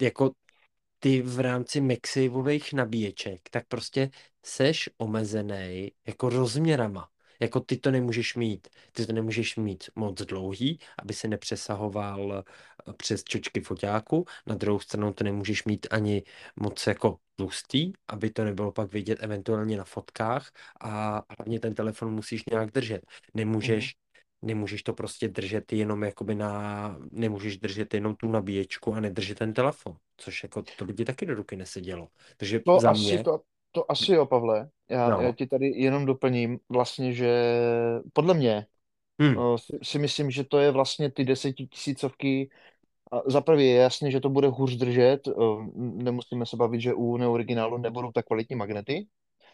jako 0.01 0.31
ty 0.99 1.21
v 1.21 1.39
rámci 1.39 1.81
MagSafeových 1.81 2.73
nabíječek, 2.73 3.49
tak 3.49 3.67
prostě 3.67 4.09
seš 4.45 4.89
omezený 4.97 5.91
jako 6.07 6.29
rozměrama. 6.29 7.09
Jako 7.41 7.59
ty 7.59 7.77
to 7.77 7.91
nemůžeš 7.91 8.35
mít. 8.35 8.67
Ty 8.91 9.05
to 9.05 9.13
nemůžeš 9.13 9.55
mít 9.55 9.83
moc 9.95 10.21
dlouhý, 10.21 10.79
aby 11.01 11.13
se 11.13 11.27
nepřesahoval 11.27 12.43
eh, 12.87 12.93
přes 12.93 13.23
čočky 13.23 13.61
foťáku. 13.61 14.25
Na 14.47 14.55
druhou 14.55 14.79
stranu 14.79 15.13
to 15.13 15.23
nemůžeš 15.23 15.63
mít 15.63 15.87
ani 15.91 16.23
moc 16.55 16.87
jako 16.87 17.17
tlustý, 17.35 17.93
aby 18.07 18.29
to 18.29 18.43
nebylo 18.43 18.71
pak 18.71 18.93
vidět 18.93 19.23
eventuálně 19.23 19.77
na 19.77 19.83
fotkách 19.83 20.51
a 20.81 21.21
hlavně 21.37 21.59
ten 21.59 21.73
telefon 21.73 22.13
musíš 22.13 22.45
nějak 22.45 22.71
držet. 22.71 23.05
Nemůžeš 23.33 23.95
Nemůžeš 24.43 24.83
to 24.83 24.93
prostě 24.93 25.27
držet 25.27 25.73
jenom 25.73 26.03
jakoby 26.03 26.35
na, 26.35 26.97
nemůžeš 27.11 27.57
držet 27.57 27.93
jenom 27.93 28.15
tu 28.15 28.27
nabíječku 28.31 28.93
a 28.93 28.99
nedržet 28.99 29.37
ten 29.37 29.53
telefon, 29.53 29.95
což 30.17 30.43
jako 30.43 30.63
to 30.77 30.93
ti 30.93 31.05
taky 31.05 31.25
do 31.25 31.35
ruky 31.35 31.55
nesedělo. 31.55 32.07
Takže 32.37 32.59
To 32.59 32.79
za 32.79 32.89
asi, 32.89 33.01
mě, 33.01 33.23
to, 33.23 33.41
to 33.71 33.91
asi 33.91 34.11
jo, 34.11 34.25
Pavle. 34.25 34.69
Já, 34.89 35.21
já 35.21 35.27
no, 35.27 35.33
ti 35.33 35.47
tady 35.47 35.67
jenom 35.67 36.05
doplním 36.05 36.59
vlastně, 36.69 37.13
že 37.13 37.61
podle 38.13 38.33
mě 38.33 38.65
hm, 39.21 39.37
o, 39.37 39.57
si, 39.57 39.79
si 39.83 39.99
myslím, 39.99 40.31
že 40.31 40.43
to 40.43 40.59
je 40.59 40.71
vlastně 40.71 41.11
ty 41.11 41.25
desetitisícovky. 41.25 42.49
Za 43.25 43.41
prvé 43.41 43.63
je 43.63 43.75
jasně, 43.75 44.11
že 44.11 44.19
to 44.19 44.29
bude 44.29 44.47
hůř 44.47 44.75
držet. 44.75 45.27
Nemusíme 45.75 46.45
se 46.45 46.57
bavit, 46.57 46.81
že 46.81 46.93
u 46.93 47.17
neoriginálu 47.17 47.77
nebudou 47.77 48.11
tak 48.11 48.25
kvalitní 48.25 48.55
magnety. 48.55 49.07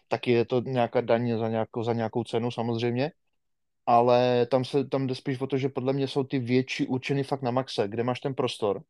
Taky 0.08 0.32
je 0.32 0.46
to 0.46 0.62
nějaká 0.62 1.02
daň 1.02 1.38
za 1.40 1.50
nějakou, 1.50 1.84
za 1.84 1.94
nějakou 1.94 2.24
cenu 2.24 2.52
samozřejmě. 2.52 3.12
Ale 3.86 4.46
tam 4.46 4.66
se 4.66 4.86
tam 4.86 5.08
jde 5.08 5.16
spíš 5.16 5.42
o 5.42 5.48
to, 5.48 5.58
že 5.58 5.70
podle 5.70 5.94
mě 5.94 6.08
jsou 6.08 6.24
ty 6.24 6.40
větší 6.40 6.88
určeny 6.88 7.24
fakt 7.24 7.42
na 7.42 7.52
maxe, 7.52 7.88
kde 7.88 8.04
máš 8.04 8.20
ten 8.20 8.36
prostor. 8.36 8.84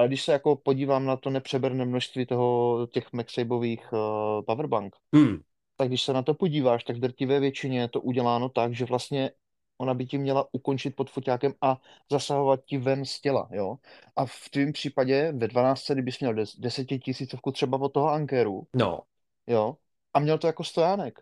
Ale 0.00 0.08
když 0.08 0.22
se 0.22 0.32
jako 0.32 0.56
podívám 0.56 1.06
na 1.06 1.16
to 1.16 1.30
nepřeberné 1.30 1.84
množství 1.84 2.26
toho, 2.26 2.86
těch 2.86 3.12
MagSafeových 3.12 3.92
uh, 3.92 3.98
powerbank, 4.46 4.96
hm, 5.16 5.40
tak 5.76 5.88
když 5.88 6.02
se 6.02 6.12
na 6.12 6.22
to 6.22 6.34
podíváš, 6.34 6.84
tak 6.84 6.96
v 6.96 7.00
drtivé 7.00 7.40
většině 7.40 7.80
je 7.80 7.88
to 7.88 8.00
uděláno 8.00 8.48
tak, 8.48 8.74
že 8.74 8.84
vlastně 8.84 9.30
ona 9.78 9.94
by 9.94 10.06
ti 10.06 10.18
měla 10.18 10.48
ukončit 10.52 10.96
pod 10.96 11.10
foťákem 11.10 11.54
a 11.60 11.80
zasahovat 12.10 12.60
ti 12.64 12.78
ven 12.78 13.04
z 13.04 13.20
těla, 13.20 13.48
jo. 13.52 13.76
A 14.16 14.26
v 14.26 14.48
tvém 14.50 14.72
případě 14.72 15.32
ve 15.32 15.48
12, 15.48 15.90
kdybys 15.90 16.20
měl 16.20 16.34
des, 16.34 16.56
desetitisícovku 16.56 17.52
třeba 17.52 17.80
od 17.80 17.88
toho 17.88 18.08
Ankeru, 18.08 18.66
no, 18.74 19.00
jo, 19.46 19.76
a 20.14 20.20
měl 20.20 20.38
to 20.38 20.46
jako 20.46 20.64
stojánek, 20.64 21.18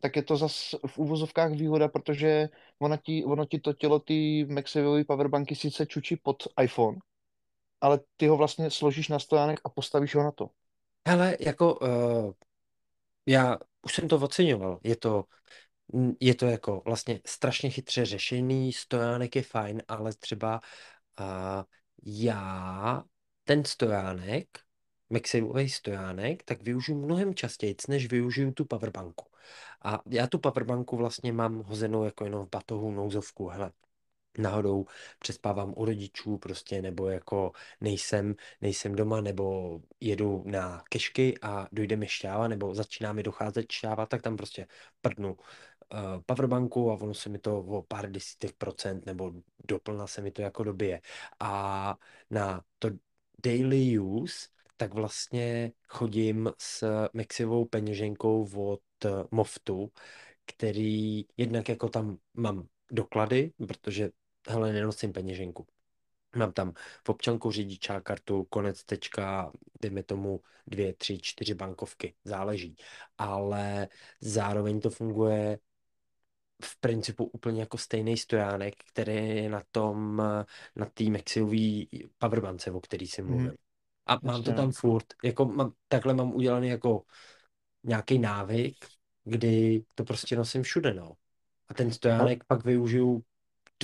tak 0.00 0.16
je 0.16 0.22
to 0.22 0.36
zas 0.36 0.74
v 0.86 0.98
úvozovkách 0.98 1.52
výhoda, 1.52 1.88
protože 1.88 2.48
ona 2.78 2.96
ti, 2.96 3.24
ono 3.24 3.44
ti 3.44 3.58
to 3.58 3.72
tělo, 3.72 3.98
ty 3.98 4.46
MagSafeové 4.50 5.04
powerbanky 5.04 5.54
sice 5.54 5.86
čučí 5.86 6.16
pod 6.16 6.42
iPhone, 6.62 6.98
ale 7.80 8.00
ty 8.16 8.26
ho 8.26 8.36
vlastně 8.36 8.70
složíš 8.70 9.08
na 9.08 9.18
stojánek 9.18 9.60
a 9.64 9.68
postavíš 9.68 10.14
ho 10.14 10.22
na 10.22 10.30
to. 10.30 10.50
hele, 11.08 11.36
jako 11.40 11.74
uh, 11.74 12.32
já 13.26 13.58
už 13.82 13.94
jsem 13.94 14.08
to 14.08 14.16
oceňoval, 14.16 14.80
je 14.82 14.96
to, 14.96 15.24
je 16.20 16.34
to 16.34 16.46
jako 16.46 16.82
vlastně 16.84 17.20
strašně 17.26 17.70
chytře 17.70 18.04
řešený, 18.04 18.72
stojánek 18.72 19.36
je 19.36 19.42
fajn, 19.42 19.82
ale 19.88 20.12
třeba 20.14 20.60
uh, 21.20 21.64
já 22.04 23.04
ten 23.44 23.64
stojánek, 23.64 24.58
MagSafeový 25.10 25.68
stojánek, 25.68 26.42
tak 26.42 26.62
využiju 26.62 26.98
mnohem 26.98 27.34
častěji, 27.34 27.76
než 27.88 28.08
využiju 28.08 28.52
tu 28.52 28.64
powerbanku. 28.64 29.26
A 29.82 30.02
já 30.06 30.26
tu 30.26 30.38
powerbanku 30.38 30.96
vlastně 30.96 31.32
mám 31.32 31.62
hozenou 31.62 32.04
jako 32.04 32.24
jenom 32.24 32.46
v 32.46 32.50
batohu 32.50 32.90
nouzovku, 32.90 33.48
hele, 33.48 33.72
náhodou 34.38 34.86
přespávám 35.18 35.74
u 35.76 35.84
rodičů 35.84 36.38
prostě, 36.38 36.82
nebo 36.82 37.08
jako 37.08 37.52
nejsem, 37.80 38.34
nejsem 38.60 38.94
doma, 38.94 39.20
nebo 39.20 39.80
jedu 40.00 40.42
na 40.46 40.82
kešky 40.88 41.34
a 41.42 41.68
dojde 41.72 41.96
mi 41.96 42.08
šťáva, 42.08 42.48
nebo 42.48 42.74
začíná 42.74 43.12
mi 43.12 43.22
docházet 43.22 43.72
šťáva, 43.72 44.06
tak 44.06 44.22
tam 44.22 44.36
prostě 44.36 44.66
prdnu 45.00 45.32
uh, 45.32 46.22
powerbanku 46.26 46.90
a 46.90 46.94
ono 46.94 47.14
se 47.14 47.28
mi 47.28 47.38
to 47.38 47.58
o 47.58 47.82
pár 47.82 48.10
desítek 48.10 48.52
procent 48.56 49.06
nebo 49.06 49.32
doplna 49.68 50.06
se 50.06 50.22
mi 50.22 50.30
to 50.30 50.42
jako 50.42 50.64
dobije. 50.64 51.00
A 51.40 51.96
na 52.30 52.64
to 52.78 52.90
daily 53.44 53.98
use 53.98 54.48
tak 54.80 54.94
vlastně 54.94 55.72
chodím 55.88 56.50
s 56.58 57.08
Maxivou 57.12 57.64
peněženkou 57.64 58.48
od 58.56 58.80
eh, 59.04 59.08
Moftu, 59.30 59.92
který 60.46 61.24
jednak 61.36 61.68
jako 61.68 61.88
tam 61.88 62.18
mám 62.34 62.66
doklady, 62.90 63.52
protože 63.68 64.10
hele, 64.50 64.72
nenosím 64.72 65.12
peněženku. 65.12 65.66
Mám 66.36 66.52
tam 66.52 66.72
v 67.06 67.08
občanku 67.08 67.50
řidičá 67.50 68.00
kartu, 68.00 68.44
konec 68.44 68.84
tečka, 68.84 69.52
dejme 69.82 70.02
tomu 70.02 70.40
dvě, 70.66 70.94
tři, 70.94 71.18
čtyři 71.22 71.54
bankovky, 71.54 72.14
záleží. 72.24 72.76
Ale 73.18 73.88
zároveň 74.20 74.80
to 74.80 74.90
funguje 74.90 75.58
v 76.64 76.80
principu 76.80 77.24
úplně 77.24 77.60
jako 77.60 77.78
stejný 77.78 78.16
stojánek, 78.16 78.74
který 78.92 79.14
je 79.14 79.48
na 79.48 79.62
tom, 79.70 80.16
na 80.76 80.86
té 80.94 81.04
Maxiový 81.04 81.88
powerbance, 82.18 82.70
o 82.70 82.80
který 82.80 83.06
jsem 83.06 83.26
Mhm. 83.26 83.30
mluvil. 83.30 83.54
A 84.06 84.18
mám 84.22 84.42
to 84.42 84.52
Jasně, 84.52 84.52
tam 84.52 84.66
no. 84.66 84.72
furt, 84.72 85.06
jako 85.24 85.44
mám, 85.44 85.72
takhle 85.88 86.14
mám 86.14 86.34
udělaný 86.34 86.68
jako 86.68 87.04
nějaký 87.84 88.18
návyk, 88.18 88.86
kdy 89.24 89.84
to 89.94 90.04
prostě 90.04 90.36
nosím 90.36 90.62
všude, 90.62 90.94
no. 90.94 91.12
A 91.68 91.74
ten 91.74 91.92
stojánek 91.92 92.44
pak 92.44 92.64
využiju 92.64 93.24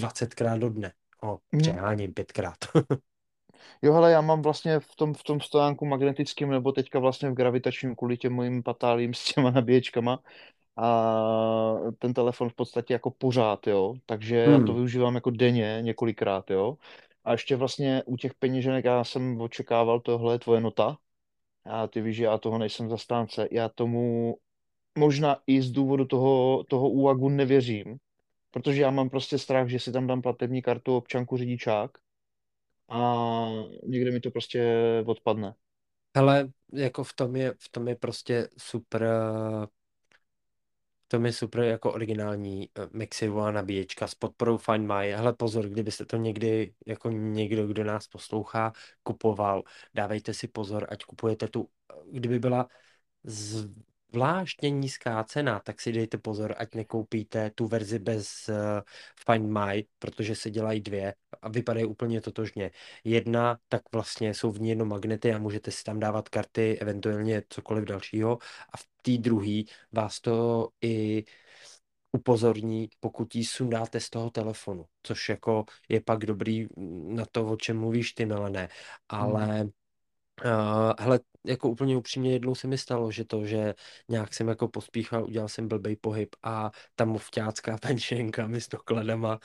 20krát 0.01 0.59
do 0.59 0.71
dne. 0.71 0.93
O, 1.23 1.39
mhm. 1.53 1.63
přeháním 1.63 2.15
pětkrát. 2.15 2.59
Jo, 3.83 3.93
hele, 3.93 4.13
já 4.13 4.21
mám 4.21 4.43
vlastně 4.43 4.81
v 4.81 4.97
tom, 4.97 5.15
v 5.15 5.23
tom 5.23 5.41
stojánku 5.41 5.87
magnetickém, 5.87 6.51
nebo 6.51 6.73
teďka 6.73 6.99
vlastně 6.99 7.31
v 7.31 7.35
gravitačním 7.35 7.97
kvůli 7.97 8.17
těm 8.17 8.33
mojím 8.33 8.63
patálím 8.63 9.15
s 9.15 9.25
těma 9.35 9.51
nabíječkama 9.51 10.23
a 10.77 11.75
ten 11.99 12.15
telefon 12.15 12.49
v 12.51 12.55
podstatě 12.55 12.93
jako 12.93 13.11
pořád, 13.11 13.67
jo, 13.67 13.95
takže 14.07 14.37
já 14.37 14.61
to 14.61 14.73
Hmm. 14.73 14.75
využívám 14.75 15.15
jako 15.15 15.31
denně 15.31 15.79
několikrát, 15.83 16.51
jo. 16.51 16.77
A 17.25 17.33
ještě 17.33 17.57
vlastně 17.57 18.03
u 18.07 18.17
těch 18.17 18.35
peněženek 18.35 18.85
já 18.85 19.05
jsem 19.05 19.41
očekával, 19.41 20.01
tohle 20.01 20.35
je 20.35 20.39
tvoje 20.39 20.61
nota, 20.61 20.99
a 21.65 21.87
ty 21.87 22.01
víš, 22.01 22.17
že 22.17 22.25
já 22.25 22.39
toho 22.39 22.59
nejsem 22.59 22.89
zastánce, 22.91 23.49
já 23.53 23.69
tomu 23.69 24.37
možná 24.99 25.39
i 25.47 25.63
z 25.63 25.71
důvodu 25.73 26.05
toho, 26.05 26.65
toho 26.65 26.91
úvagu 26.91 27.29
nevěřím, 27.29 27.99
protože 28.57 28.83
já 28.83 28.91
mám 28.91 29.11
prostě 29.11 29.39
strach, 29.39 29.69
že 29.69 29.79
si 29.79 29.93
tam 29.93 30.07
dám 30.07 30.23
platební 30.23 30.63
kartu, 30.63 30.97
občanku, 30.97 31.37
řidičák 31.37 31.91
a 32.89 33.15
někde 33.87 34.11
mi 34.11 34.21
to 34.21 34.31
prostě 34.31 34.75
odpadne. 35.07 35.55
Hele, 36.17 36.49
jako 36.73 37.05
v 37.05 37.13
tom 37.13 37.37
je, 37.37 37.55
v 37.59 37.69
tom 37.69 37.89
je 37.89 37.97
prostě 37.97 38.49
super, 38.59 39.09
tom 41.09 41.27
je 41.27 41.33
super 41.33 41.65
jako 41.65 41.93
originální 41.93 42.71
eh, 42.79 42.89
Maxivová 42.93 43.51
nabíječka 43.51 44.07
s 44.07 44.15
podporou 44.15 44.57
Find 44.57 44.89
My. 44.89 45.13
Hele, 45.13 45.33
pozor, 45.33 45.69
kdybyste 45.69 46.05
to 46.05 46.17
někdy, 46.17 46.75
jako 46.87 47.11
někdo, 47.11 47.67
kdo 47.67 47.85
nás 47.85 48.09
poslouchá, 48.09 48.73
kupoval, 49.03 49.63
dávejte 49.95 50.35
si 50.35 50.49
pozor, 50.49 50.87
ať 50.91 51.05
kupujete 51.05 51.49
tu, 51.49 51.69
eh, 51.93 51.95
kdyby 52.13 52.39
byla 52.39 52.69
zvláštně 54.13 54.71
nízká 54.71 55.25
cena, 55.25 55.61
tak 55.61 55.81
si 55.81 55.93
dejte 55.93 56.19
pozor, 56.19 56.55
ať 56.59 56.75
nekoupíte 56.75 57.51
tu 57.51 57.67
verzi 57.67 57.99
bez 57.99 58.49
uh, 58.49 58.55
Find 59.27 59.51
My, 59.51 59.87
protože 59.99 60.35
se 60.35 60.51
dělají 60.51 60.81
dvě 60.81 61.15
a 61.43 61.49
vypadají 61.49 61.87
úplně 61.87 62.21
totožně. 62.21 62.71
Jedna, 63.05 63.59
tak 63.69 63.83
vlastně 63.93 64.35
jsou 64.35 64.51
v 64.51 64.61
ní 64.61 64.69
jenom 64.69 64.89
magnety 64.89 65.35
a 65.35 65.39
můžete 65.39 65.71
si 65.71 65.85
tam 65.85 66.01
dávat 66.01 66.29
karty, 66.29 66.79
eventuálně 66.79 67.43
cokoliv 67.49 67.85
dalšího 67.85 68.39
a 68.73 68.77
v 68.77 68.85
té 69.03 69.19
druhé 69.19 69.63
vás 69.93 70.21
to 70.21 70.69
i 70.83 71.25
upozorní, 72.13 72.89
pokud 73.01 73.35
ji 73.35 73.45
sundáte 73.45 74.01
z 74.01 74.11
toho 74.11 74.31
telefonu, 74.31 74.87
což 75.03 75.29
jako 75.29 75.65
je 75.89 76.01
pak 76.01 76.27
dobrý 76.27 76.67
na 77.07 77.27
to, 77.33 77.47
o 77.47 77.57
čem 77.57 77.79
mluvíš 77.79 78.13
ty, 78.13 78.27
Melené. 78.27 78.69
Ale 79.09 79.47
Hmm. 79.59 79.71
Uh, 80.45 80.93
hele, 80.99 81.21
jako 81.47 81.69
úplně 81.69 81.97
upřímně 81.97 82.33
jednou 82.33 82.55
se 82.55 82.67
mi 82.67 82.79
stalo, 82.79 83.13
že 83.13 83.25
to, 83.25 83.47
že 83.47 83.75
nějak 84.09 84.35
jsem 84.35 84.49
jako 84.49 84.69
pospíchal, 84.69 85.25
udělal 85.25 85.49
jsem 85.49 85.69
blbej 85.69 85.97
pohyb 85.97 86.37
a 86.43 86.71
ta 86.95 87.05
mufťácká 87.05 87.79
penšenka 87.83 88.47
mi 88.47 88.61
s 88.61 88.69
dokladama 88.69 89.39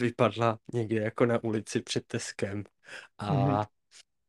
vypadla 0.00 0.58
někde 0.72 1.00
jako 1.00 1.26
na 1.26 1.44
ulici 1.44 1.82
před 1.82 2.06
Teskem 2.06 2.64
a 3.18 3.66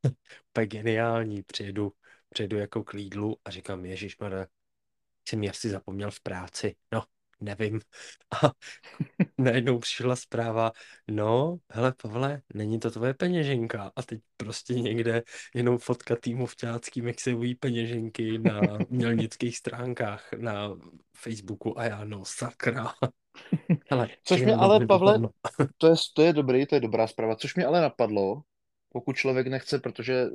úplně 0.48 0.66
geniální, 0.66 1.42
přijedu, 1.42 1.92
přijedu 2.28 2.56
jako 2.56 2.84
k 2.84 2.92
Lidlu 2.92 3.36
a 3.44 3.50
říkám, 3.50 3.84
ježišmarja, 3.84 4.46
jsem 5.28 5.42
ji 5.42 5.50
asi 5.50 5.68
zapomněl 5.70 6.10
v 6.10 6.20
práci, 6.20 6.76
no, 6.92 7.04
nevím. 7.40 7.80
A 8.44 8.50
najednou 9.38 9.78
přišla 9.78 10.16
zpráva, 10.16 10.72
no, 11.10 11.56
hele 11.70 11.94
Pavle, 12.02 12.42
není 12.54 12.80
to 12.80 12.90
tvoje 12.90 13.14
peněženka. 13.14 13.92
A 13.96 14.02
teď 14.02 14.20
prostě 14.36 14.74
někde 14.74 15.22
jenom 15.54 15.78
fotka 15.78 16.16
týmu 16.16 16.46
vťácký 16.46 17.02
Mexeový 17.02 17.54
peněženky 17.54 18.38
na 18.38 18.60
mělnických 18.90 19.56
stránkách 19.56 20.32
na 20.32 20.76
Facebooku 21.16 21.78
a 21.78 21.84
já, 21.84 22.04
no 22.04 22.24
sakra. 22.24 22.92
Hele, 23.90 24.08
Což 24.24 24.42
mě 24.42 24.54
ale, 24.54 24.86
Pavle, 24.86 25.18
to 25.78 25.86
je, 25.86 25.94
to 26.14 26.22
je 26.22 26.32
dobrý, 26.32 26.66
to 26.66 26.74
je 26.74 26.80
dobrá 26.80 27.06
zpráva. 27.06 27.36
Což 27.36 27.54
mě 27.54 27.66
ale 27.66 27.80
napadlo, 27.80 28.42
pokud 28.88 29.16
člověk 29.16 29.46
nechce, 29.46 29.78
protože, 29.78 30.26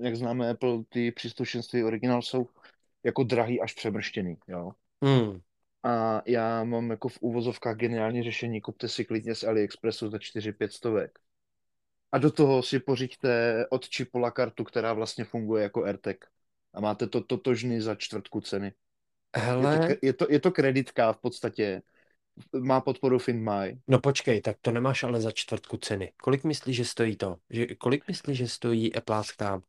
jak 0.00 0.16
známe 0.16 0.50
Apple, 0.50 0.78
ty 0.88 1.12
příslušenství 1.12 1.84
originál 1.84 2.22
jsou 2.22 2.46
jako 3.04 3.24
drahý 3.24 3.60
až 3.60 3.74
přemrštěný, 3.74 4.36
jo. 4.48 4.70
Hmm. 5.04 5.40
A 5.82 6.22
já 6.26 6.64
mám 6.64 6.90
jako 6.90 7.08
v 7.08 7.18
úvozovkách 7.20 7.76
geniální 7.76 8.22
řešení, 8.22 8.60
kupte 8.60 8.88
si 8.88 9.04
klidně 9.04 9.34
z 9.34 9.44
AliExpressu 9.44 10.10
za 10.10 10.18
4-5 10.18 10.68
stovek. 10.68 11.18
A 12.12 12.18
do 12.18 12.30
toho 12.30 12.62
si 12.62 12.80
pořiďte 12.80 13.66
od 13.70 13.86
Chipola 13.86 14.30
kartu, 14.30 14.64
která 14.64 14.92
vlastně 14.92 15.24
funguje 15.24 15.62
jako 15.62 15.84
AirTag. 15.84 16.16
A 16.74 16.80
máte 16.80 17.06
to 17.06 17.20
totožný 17.20 17.80
za 17.80 17.94
čtvrtku 17.94 18.40
ceny. 18.40 18.66
Je 18.66 18.72
to, 19.32 19.40
Hele, 19.40 19.96
je 20.02 20.12
to, 20.12 20.26
je 20.30 20.40
to 20.40 20.52
kreditka 20.52 21.12
v 21.12 21.18
podstatě. 21.18 21.82
Má 22.60 22.80
podporu 22.80 23.18
FinMy. 23.18 23.78
no 23.88 24.00
počkej, 24.00 24.40
tak 24.40 24.56
to 24.60 24.70
nemáš 24.70 25.04
ale 25.04 25.20
za 25.20 25.32
čtvrtku 25.32 25.76
ceny. 25.76 26.12
Kolik 26.16 26.44
myslíš, 26.44 26.76
že 26.76 26.84
stojí 26.84 27.16
to? 27.16 27.36
Že, 27.50 27.66
kolik 27.66 28.08
myslíš, 28.08 28.38
že 28.38 28.48
stojí 28.48 28.94
Appleácká 28.94 29.54
uh, 29.56 29.62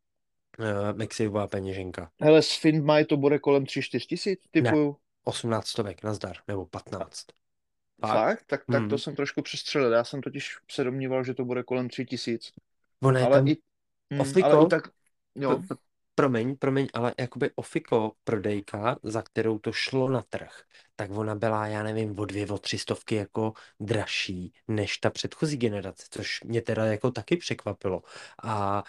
Mexiová 0.94 1.48
peněženka? 1.48 2.12
Hele, 2.22 2.42
s 2.42 2.56
FinMy 2.56 3.06
to 3.06 3.18
bude 3.18 3.40
kolem 3.40 3.64
3-4 3.64 4.08
tisíc, 4.08 4.40
Ne, 4.58 4.62
typu. 4.62 4.98
18 5.24 5.68
stovek, 5.68 6.04
nazdar, 6.04 6.38
nebo 6.48 6.66
15. 6.66 7.26
Fakt? 8.02 8.12
Fakt? 8.12 8.44
Tak, 8.48 8.66
tak 8.70 8.88
to 8.88 8.98
Hmm. 8.98 8.98
jsem 8.98 9.16
trošku 9.16 9.42
přestřelil. 9.42 9.92
Já 9.94 10.04
jsem 10.04 10.22
totiž 10.22 10.58
se 10.72 10.84
domníval, 10.84 11.24
že 11.24 11.34
to 11.34 11.46
bude 11.46 11.64
kolem 11.64 11.90
3 11.90 12.06
tisíc. 12.06 12.52
Ono 13.02 13.20
je 13.20 13.28
Ale 13.28 13.28
tam 13.28 13.48
i, 13.48 13.58
hm, 14.14 14.22
Ofiko, 14.22 14.44
ale 14.44 14.62
i 14.62 14.68
tak, 14.68 14.90
jo. 15.36 15.64
p- 15.68 15.76
promiň, 16.16 16.58
promiň, 16.58 16.88
ale 16.94 17.14
jakoby 17.20 17.52
Ofiko 17.56 18.14
prodejka, 18.24 18.98
za 19.04 19.22
kterou 19.22 19.60
to 19.60 19.72
šlo 19.72 20.10
na 20.10 20.22
trh, 20.22 20.64
tak 20.96 21.12
ona 21.12 21.36
byla, 21.36 21.68
já 21.68 21.84
nevím, 21.84 22.20
o 22.20 22.26
dvě, 22.26 22.48
o 22.48 22.58
tři 22.58 22.78
stovky 22.78 23.16
jako 23.16 23.54
dražší 23.80 24.54
než 24.68 24.98
ta 24.98 25.10
předchozí 25.10 25.58
generace, 25.58 26.08
což 26.12 26.44
mě 26.44 26.62
teda 26.62 26.86
jako 26.86 27.12
taky 27.12 27.38
překvapilo. 27.38 28.04
A, 28.44 28.84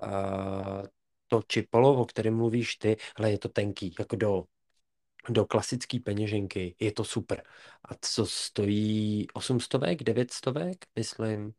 a 0.00 0.82
to 1.28 1.42
čipolo, 1.48 1.94
o 2.02 2.04
kterém 2.06 2.36
mluvíš 2.36 2.76
ty, 2.76 2.96
ale 3.16 3.30
je 3.30 3.38
to 3.38 3.48
tenký, 3.48 3.94
jako 3.98 4.16
do, 4.16 4.44
do 5.28 5.44
klasické 5.44 5.98
peněženky, 6.00 6.74
je 6.80 6.92
to 6.92 7.04
super. 7.04 7.42
A 7.84 7.88
co 8.00 8.26
stojí 8.26 9.26
800, 9.34 10.02
900, 10.02 10.54
myslím. 10.96 11.52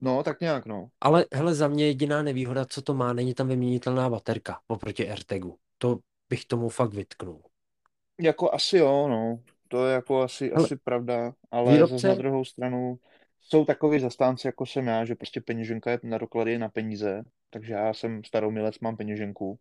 No, 0.00 0.22
tak 0.22 0.40
nějak, 0.40 0.66
no. 0.66 0.88
Ale 1.00 1.26
hele, 1.32 1.54
za 1.54 1.68
mě 1.68 1.86
jediná 1.86 2.22
nevýhoda, 2.22 2.64
co 2.64 2.82
to 2.82 2.94
má, 2.94 3.12
není 3.12 3.34
tam 3.34 3.48
vyměnitelná 3.48 4.10
baterka 4.10 4.60
oproti 4.66 5.10
AirTagu. 5.10 5.58
To 5.78 5.98
bych 6.28 6.44
tomu 6.44 6.68
fakt 6.68 6.94
vytknul. 6.94 7.42
Jako 8.20 8.54
asi 8.54 8.76
jo, 8.78 9.08
no. 9.08 9.40
To 9.68 9.86
je 9.86 9.94
jako 9.94 10.22
asi, 10.22 10.50
Hele, 10.54 10.64
asi 10.64 10.76
pravda, 10.76 11.32
ale 11.50 11.78
zase 11.78 11.92
na 11.92 11.96
výrobce, 11.96 12.14
druhou 12.14 12.44
stranu 12.44 12.98
jsou 13.40 13.64
takový 13.64 14.00
zastánci, 14.00 14.46
jako 14.48 14.66
jsem 14.66 14.86
já, 14.86 15.04
že 15.04 15.14
prostě 15.14 15.40
peněženka 15.40 15.90
je 15.90 15.98
na 16.02 16.18
doklady 16.18 16.58
na 16.58 16.68
peníze, 16.68 17.22
takže 17.50 17.72
já 17.72 17.94
jsem 17.94 18.24
staromilec, 18.24 18.78
mám 18.78 18.96
peněženku. 18.96 19.58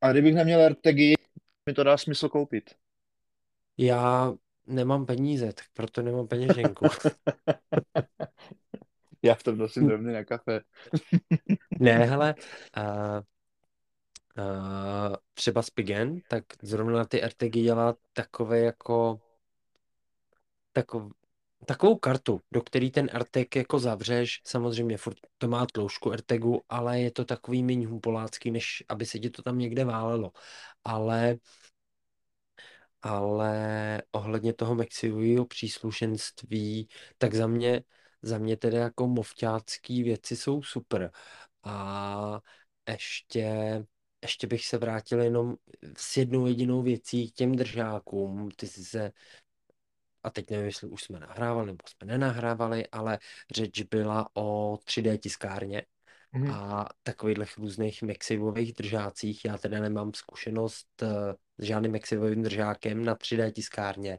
A 0.00 0.12
kdybych 0.12 0.34
neměl 0.34 0.60
AirTagy, 0.60 1.14
mi 1.66 1.74
to 1.74 1.84
dá 1.84 1.96
smysl 1.96 2.28
koupit. 2.28 2.74
já 3.78 4.32
nemám 4.66 5.06
peníze, 5.06 5.52
tak 5.52 5.66
proto 5.72 6.02
nemám 6.02 6.28
peněženku. 6.28 6.86
Já 9.22 9.34
v 9.34 9.42
tom 9.42 9.58
nosím 9.58 9.86
drobný 9.86 10.12
na 10.12 10.24
kafe. 10.24 10.60
ne, 11.80 11.92
hele, 11.92 12.34
uh, 12.76 12.84
uh, 14.44 15.16
třeba 15.34 15.62
Spigen, 15.62 16.20
tak 16.28 16.44
zrovna 16.62 16.98
na 16.98 17.04
ty 17.04 17.22
AirTagy 17.22 17.60
dělá 17.60 17.96
takové 18.12 18.60
jako 18.60 19.20
takov, 20.72 21.12
takovou 21.66 21.96
kartu, 21.96 22.40
do 22.52 22.62
který 22.62 22.90
ten 22.90 23.08
AirTag 23.12 23.56
jako 23.56 23.78
zavřeš, 23.78 24.40
samozřejmě 24.44 24.96
furt 24.96 25.16
to 25.38 25.48
má 25.48 25.66
tloušku 25.66 26.10
AirTagu, 26.10 26.62
ale 26.68 27.00
je 27.00 27.10
to 27.10 27.24
takový 27.24 27.62
méně 27.62 27.86
humpolácký, 27.86 28.50
než 28.50 28.84
aby 28.88 29.06
se 29.06 29.18
ti 29.18 29.30
to 29.30 29.42
tam 29.42 29.58
někde 29.58 29.84
válelo. 29.84 30.32
Ale 30.84 31.38
ale 33.02 34.02
ohledně 34.12 34.52
toho 34.52 34.74
Mexiového 34.74 35.46
příslušenství, 35.46 36.88
tak 37.18 37.34
za 37.34 37.46
mě, 37.46 37.82
za 38.22 38.38
mě 38.38 38.56
tedy 38.56 38.76
jako 38.76 39.06
movťácký 39.06 40.02
věci 40.02 40.36
jsou 40.36 40.62
super. 40.62 41.10
A 41.64 42.40
ještě, 42.88 43.44
ještě 44.22 44.46
bych 44.46 44.66
se 44.66 44.78
vrátil 44.78 45.20
jenom 45.22 45.56
s 45.96 46.16
jednou 46.16 46.46
jedinou 46.46 46.82
věcí 46.82 47.30
k 47.30 47.34
těm 47.34 47.54
držákům. 47.54 48.50
Ty 48.56 48.66
jsi 48.66 48.84
se, 48.84 49.12
a 50.22 50.30
teď 50.30 50.50
nevím, 50.50 50.66
jestli 50.66 50.88
už 50.88 51.02
jsme 51.04 51.20
nahrávali 51.20 51.66
nebo 51.66 51.78
jsme 51.88 52.06
nenahrávali, 52.12 52.86
ale 52.86 53.18
řeč 53.54 53.82
byla 53.82 54.28
o 54.34 54.78
3D 54.84 55.18
tiskárně 55.18 55.82
Mhm. 56.32 56.50
a 56.52 56.88
takových 57.02 57.58
různých 57.58 58.02
Mexivových 58.02 58.72
držácích. 58.74 59.44
Já 59.44 59.58
teda 59.58 59.80
nemám 59.80 60.14
zkušenost 60.14 60.86
eh, 61.02 61.34
s 61.58 61.64
žádným 61.64 61.92
Mexivovým 61.92 62.42
držákem 62.42 63.04
na 63.04 63.14
3D 63.14 63.52
tiskárně, 63.52 64.18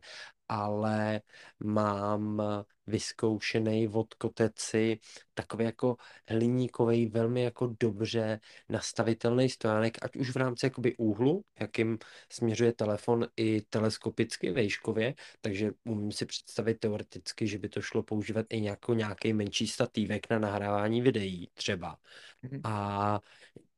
ale 0.51 1.21
mám 1.63 2.41
vyzkoušený 2.87 3.87
od 3.87 4.13
Koteci 4.13 4.99
takový 5.33 5.65
jako 5.65 5.97
hliníkový, 6.27 7.07
velmi 7.07 7.43
jako 7.43 7.75
dobře 7.79 8.39
nastavitelný 8.69 9.49
stojánek, 9.49 9.97
ať 10.05 10.15
už 10.15 10.29
v 10.29 10.35
rámci 10.35 10.65
jakoby 10.65 10.95
úhlu, 10.97 11.43
jakým 11.59 11.97
směřuje 12.31 12.73
telefon 12.73 13.27
i 13.37 13.61
teleskopicky 13.61 14.51
vejškově, 14.51 15.13
takže 15.41 15.71
umím 15.83 16.11
si 16.11 16.25
představit 16.25 16.79
teoreticky, 16.79 17.47
že 17.47 17.57
by 17.57 17.69
to 17.69 17.81
šlo 17.81 18.03
používat 18.03 18.45
i 18.49 18.63
jako 18.63 18.93
nějaký 18.93 19.33
menší 19.33 19.67
statívek 19.67 20.29
na 20.29 20.39
nahrávání 20.39 21.01
videí 21.01 21.49
třeba. 21.53 21.97
Mhm. 22.41 22.61
A 22.63 23.19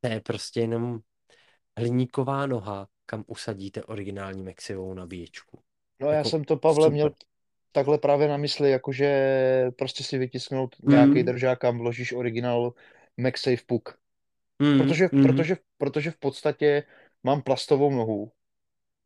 to 0.01 0.07
je 0.07 0.21
prostě 0.21 0.59
jenom 0.59 0.99
hliníková 1.77 2.45
noha, 2.45 2.87
kam 3.05 3.23
usadíte 3.27 3.83
originální 3.83 4.43
Mexivou 4.43 4.93
nabíječku. 4.93 5.63
No 6.03 6.11
já 6.11 6.23
Jako 6.23 6.23
jsem 6.23 6.43
to, 6.43 6.57
Pavle, 6.57 6.89
měl 6.89 7.11
takhle 7.71 7.97
právě 7.97 8.27
na 8.27 8.37
mysli, 8.37 8.71
jakože 8.71 9.07
prostě 9.77 10.03
si 10.03 10.17
vytisknout 10.17 10.75
nějaký 10.83 11.23
Mm, 11.23 11.23
držák, 11.23 11.59
kam 11.59 11.77
vložíš 11.79 12.13
originál 12.13 12.73
MagSafe 13.17 13.63
Puck. 13.67 13.89
mm, 14.59 14.67
Protože, 14.75 15.09
mm. 15.11 15.19
protože, 15.21 15.57
protože 15.77 16.11
v 16.11 16.17
podstatě 16.17 16.83
mám 17.23 17.41
plastovou 17.41 17.91
nohu. 17.91 18.31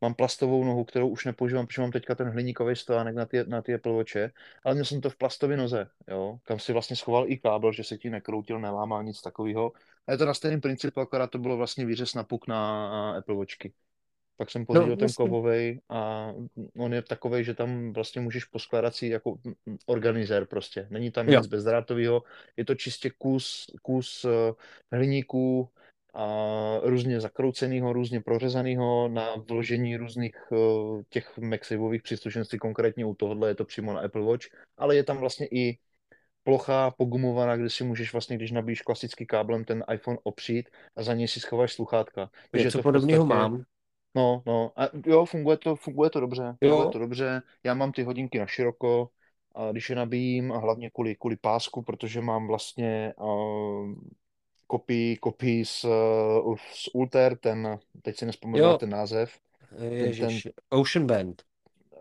Mám 0.01 0.15
plastovou 0.15 0.63
nohu, 0.65 0.85
kterou 0.85 1.09
už 1.09 1.25
nepoužívám, 1.25 1.67
protože 1.67 1.81
mám 1.81 1.91
teďka 1.91 2.15
ten 2.15 2.29
hliníkový 2.29 2.75
stojánek 2.75 3.15
na 3.15 3.25
ty, 3.25 3.43
na 3.47 3.61
ty 3.61 3.73
Apple 3.75 3.93
Watche, 3.93 4.31
ale 4.63 4.75
měl 4.75 4.85
jsem 4.85 5.01
to 5.01 5.09
v 5.09 5.17
plastové 5.17 5.57
noze, 5.57 5.89
jo, 6.07 6.39
kam 6.43 6.59
si 6.59 6.73
vlastně 6.73 6.95
schoval 6.95 7.25
i 7.31 7.37
kábel, 7.39 7.73
že 7.73 7.83
se 7.83 7.97
ti 7.97 8.09
nekroutil, 8.09 8.59
nelámal 8.61 9.03
nic 9.03 9.21
takového. 9.21 9.73
A 10.07 10.11
je 10.11 10.17
to 10.17 10.25
na 10.25 10.33
stejném 10.33 10.61
principu, 10.61 11.01
akorát 11.01 11.31
to 11.31 11.39
bylo 11.39 11.57
vlastně 11.57 11.85
výřez 11.85 12.13
na 12.15 12.23
puk 12.23 12.47
na 12.47 13.11
Apple 13.17 13.35
Watchky. 13.35 13.73
Pak 14.38 14.51
jsem 14.51 14.61
No, 14.61 14.65
pořídil 14.65 14.95
ten 14.95 15.03
jasně. 15.05 15.15
kovovej 15.15 15.81
a 15.89 16.31
on 16.77 16.93
je 16.93 17.01
takovej, 17.01 17.43
že 17.43 17.53
tam 17.53 17.93
vlastně 17.93 18.21
můžeš 18.21 18.45
poskládat 18.45 18.95
si 18.95 19.07
jako 19.07 19.38
organizér 19.85 20.45
prostě. 20.45 20.88
Není 20.89 21.11
tam 21.11 21.29
Jo. 21.29 21.39
nic 21.39 21.47
bezdrátového, 21.47 22.23
je 22.57 22.65
to 22.65 22.75
čistě 22.75 23.11
kus, 23.17 23.65
kus 23.81 24.25
eh, 24.25 24.53
hliníku 24.91 25.69
a 26.13 26.27
různě 26.83 27.21
zakroucenýho, 27.21 27.93
různě 27.93 28.21
prořezanýho 28.21 29.07
na 29.07 29.35
vložení 29.35 29.97
různých 29.97 30.35
eh, 30.53 31.03
těch 31.09 31.38
MagSafeových 31.38 32.01
příslušenství, 32.03 32.59
konkrétně 32.59 33.05
u 33.05 33.15
tohohle 33.15 33.49
je 33.49 33.55
to 33.55 33.65
přímo 33.65 33.93
na 33.93 33.99
Apple 33.99 34.21
Watch, 34.21 34.45
ale 34.77 34.95
je 34.95 35.03
tam 35.03 35.17
vlastně 35.17 35.47
i 35.51 35.77
plocha 36.43 36.91
pogumovaná, 36.91 37.57
kde 37.57 37.69
si 37.69 37.83
můžeš 37.83 38.11
vlastně, 38.13 38.38
když 38.38 38.51
nabíjíš 38.51 38.81
klasický 38.81 39.25
káblem 39.25 39.65
ten 39.65 39.83
iPhone 39.93 40.17
opřít 40.23 40.69
a 40.95 41.03
za 41.03 41.13
něj 41.13 41.27
si 41.27 41.39
schováš 41.39 41.73
sluchátka. 41.73 42.29
Takže 42.51 42.65
Něco 42.67 42.77
to 42.77 42.83
podobného 42.83 43.25
podstatě 43.25 43.39
mám. 43.39 43.63
No, 44.16 44.43
no, 44.45 44.72
a 44.76 44.89
jo, 45.05 45.26
funguje 45.26 45.58
to, 45.58 45.76
funguje 45.76 46.10
to 46.10 46.20
dobře, 46.20 46.58
funguje 46.64 46.88
Jo, 46.88 46.91
to 46.91 46.99
dobře. 46.99 47.41
Já 47.64 47.74
mám 47.74 47.91
ty 47.91 48.03
hodinky 48.03 48.39
na 48.39 48.45
široko, 48.47 49.10
a 49.55 49.72
když 49.72 49.89
je 49.89 49.95
nabíjím, 49.95 50.51
a 50.51 50.58
hlavně 50.58 50.89
kvůli, 50.89 51.16
kvůli 51.16 51.36
pásku, 51.36 51.82
protože 51.82 52.22
mám 52.22 52.47
vlastně 52.47 53.14
uh, 53.18 53.93
kopii, 54.68 55.18
kopii 55.18 55.66
z, 55.66 55.84
uh, 55.86 56.55
z 56.74 56.89
Ulter, 56.93 57.38
ten, 57.38 57.80
teď 58.01 58.18
si 58.18 58.26
nespomenu 58.26 58.76
ten 58.76 58.89
název, 58.89 59.39
ten, 59.97 60.14
ten, 60.16 60.30
ježiš, 60.30 60.47
Ocean 60.70 61.08
Band. 61.08 61.43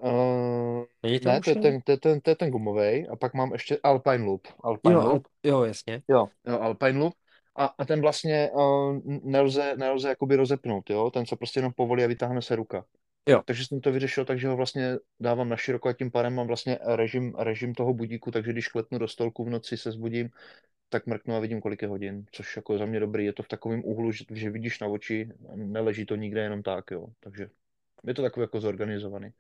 uh, 0.03 0.85
Není 1.03 1.21
to 1.21 1.29
ne, 1.29 1.41
to 1.41 1.51
je 1.51 1.57
ten, 1.57 1.81
to 1.81 1.93
je 1.93 1.99
ten, 1.99 2.21
to 2.21 2.31
je 2.31 2.37
ten 2.37 2.51
gumový, 2.51 3.09
a 3.09 3.17
pak 3.17 3.35
mám 3.35 3.53
ještě 3.53 3.79
Alpine 3.83 4.25
Loop, 4.25 4.49
Alpine 4.61 4.95
Jo, 4.95 5.01
Loop, 5.01 5.29
jo, 5.45 5.65
jasně. 5.65 6.03
jo, 6.09 6.29
jo, 6.47 6.61
Alpine 6.61 6.99
Loop, 6.99 7.15
a, 7.57 7.65
a 7.79 7.85
ten 7.85 8.01
vlastně 8.01 8.51
uh, 8.53 9.01
nelze, 9.23 9.75
nelze 9.77 10.09
jakoby 10.09 10.37
rozepnout, 10.37 10.91
jo, 10.91 11.11
ten 11.11 11.27
se 11.27 11.37
prostě 11.37 11.59
jenom 11.59 11.73
povolí 11.73 12.05
a 12.05 12.07
vytáhne 12.07 12.43
se 12.43 12.57
ruka. 12.57 12.85
Jo, 13.29 13.43
Takže 13.45 13.67
jsem 13.67 13.81
to 13.81 13.93
vyřešil 13.93 14.25
tak, 14.25 14.39
že 14.39 14.49
ho 14.49 14.57
vlastně 14.57 14.97
dávám 15.21 15.49
na 15.49 15.57
široko 15.57 15.89
a 15.89 15.93
tím 15.93 16.11
pádem 16.11 16.35
mám 16.35 16.47
vlastně 16.47 16.79
režim, 16.85 17.35
režim 17.39 17.75
toho 17.75 17.95
budíku, 17.95 18.31
takže 18.31 18.53
když 18.53 18.69
klepnu 18.69 18.99
do 18.99 19.09
stolku 19.09 19.45
v 19.45 19.51
noci 19.51 19.77
se 19.77 19.93
zbudím, 19.93 20.31
tak 20.89 21.07
mrknu 21.07 21.35
a 21.35 21.41
vidím, 21.41 21.61
kolik 21.61 21.83
je 21.83 21.89
hodin, 21.89 22.27
což 22.33 22.57
jako 22.57 22.79
za 22.79 22.87
mě 22.87 23.01
dobrý. 23.01 23.25
Je 23.25 23.33
to 23.33 23.43
v 23.43 23.49
takovém 23.49 23.83
úhlu, 23.85 24.13
že, 24.13 24.25
že 24.31 24.51
vidíš 24.51 24.81
na 24.81 24.87
oči, 24.87 25.29
neleží 25.55 26.07
to 26.07 26.17
nikde 26.17 26.41
jenom 26.41 26.63
tak, 26.63 26.91
jo. 26.91 27.07
Takže 27.21 27.51
je 28.05 28.15
to 28.15 28.23
takový 28.23 28.45
jako 28.45 28.61
zorganizovaný. 28.61 29.33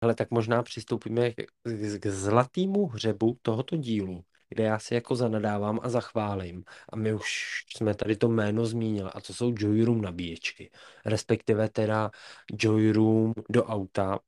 ale 0.00 0.14
tak 0.14 0.30
možná 0.30 0.62
přistoupíme 0.62 1.30
k, 1.30 1.36
k, 1.62 1.98
k 2.00 2.06
zlatému 2.06 2.86
hřebu 2.86 3.38
tohoto 3.42 3.76
dílu, 3.76 4.24
kde 4.52 4.64
já 4.64 4.78
si 4.78 4.94
jako 4.94 5.16
zanadávám 5.16 5.80
a 5.82 5.88
zachválím. 5.88 6.64
A 6.88 6.96
my 6.96 7.14
už 7.14 7.64
jsme 7.76 7.94
tady 7.94 8.16
to 8.16 8.28
jméno 8.28 8.66
zmínili, 8.66 9.10
a 9.14 9.20
to 9.20 9.34
jsou 9.34 9.54
Joyroom 9.58 10.02
nabíječky. 10.02 10.70
Respektive 11.06 11.68
teda 11.68 12.10
Joyroom 12.58 13.34
do 13.50 13.64
auta, 13.64 14.18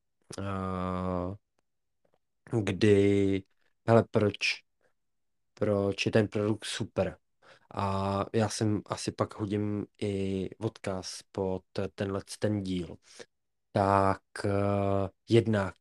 a, 0.43 1.35
kdy, 2.63 3.43
hele, 3.87 4.05
proč, 4.11 4.37
proč 5.55 6.07
je 6.07 6.13
ten 6.13 6.29
produkt 6.29 6.65
super. 6.65 7.17
A 7.75 8.25
já 8.33 8.49
jsem 8.49 8.83
asi 8.87 9.13
pak 9.13 9.35
hodím 9.41 9.87
i 10.03 10.51
odkaz 10.59 11.21
pod 11.33 11.65
tenhle 11.95 12.21
ten 12.39 12.63
díl. 12.63 12.97
Tak 13.73 14.23
uh, 14.45 14.51
jednak 15.29 15.75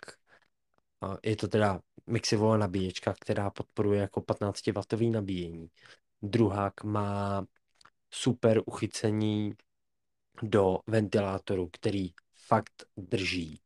uh, 1.01 1.17
je 1.23 1.35
to 1.35 1.47
teda 1.47 1.79
Mixivová 2.07 2.57
nabíječka, 2.57 3.13
která 3.19 3.49
podporuje 3.49 4.01
jako 4.01 4.21
15W 4.21 5.11
nabíjení. 5.11 5.69
Druhák 6.21 6.83
má 6.83 7.45
super 8.11 8.61
uchycení 8.65 9.53
do 10.41 10.79
ventilátoru, 10.87 11.69
který 11.71 12.09
fakt 12.47 12.85
drží. 12.97 13.59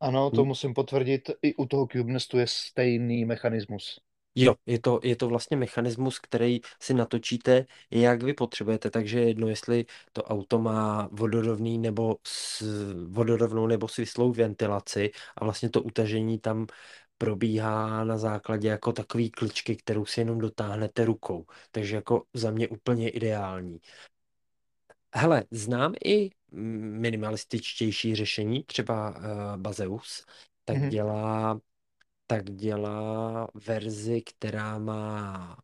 Ano, 0.00 0.30
to 0.30 0.44
musím 0.44 0.74
potvrdit, 0.74 1.30
i 1.42 1.54
u 1.54 1.66
toho 1.66 1.86
CubeNestu 1.86 2.38
je 2.38 2.46
stejný 2.46 3.24
mechanismus. 3.24 4.00
Jo, 4.34 4.54
je 4.66 4.80
to, 4.80 5.00
je 5.02 5.16
to 5.16 5.28
vlastně 5.28 5.56
mechanismus, 5.56 6.18
který 6.18 6.60
si 6.80 6.94
natočíte, 6.94 7.66
jak 7.90 8.22
vy 8.22 8.34
potřebujete, 8.34 8.90
takže 8.90 9.20
jedno, 9.20 9.48
jestli 9.48 9.86
to 10.12 10.22
auto 10.24 10.58
má 10.58 11.08
vodorovný 11.12 11.78
nebo 11.78 12.16
s, 12.26 12.62
vodorovnou 13.08 13.66
nebo 13.66 13.88
svislou 13.88 14.32
ventilaci 14.32 15.10
a 15.36 15.44
vlastně 15.44 15.70
to 15.70 15.82
utažení 15.82 16.38
tam 16.38 16.66
probíhá 17.18 18.04
na 18.04 18.18
základě 18.18 18.68
jako 18.68 18.92
takový 18.92 19.30
kličky, 19.30 19.76
kterou 19.76 20.06
si 20.06 20.20
jenom 20.20 20.38
dotáhnete 20.38 21.04
rukou. 21.04 21.46
Takže 21.70 21.94
jako 21.96 22.24
za 22.34 22.50
mě 22.50 22.68
úplně 22.68 23.10
ideální. 23.10 23.80
Hele, 25.14 25.44
znám 25.50 25.94
i 26.04 26.30
minimalističtější 26.50 28.14
řešení, 28.14 28.62
třeba 28.64 29.16
uh, 29.16 29.56
Bazeus, 29.56 30.26
tak 30.64 30.76
Mhm. 30.76 30.88
dělá 30.88 31.60
tak 32.26 32.50
dělá 32.50 33.48
verzi, 33.54 34.22
která 34.22 34.78
má... 34.78 35.58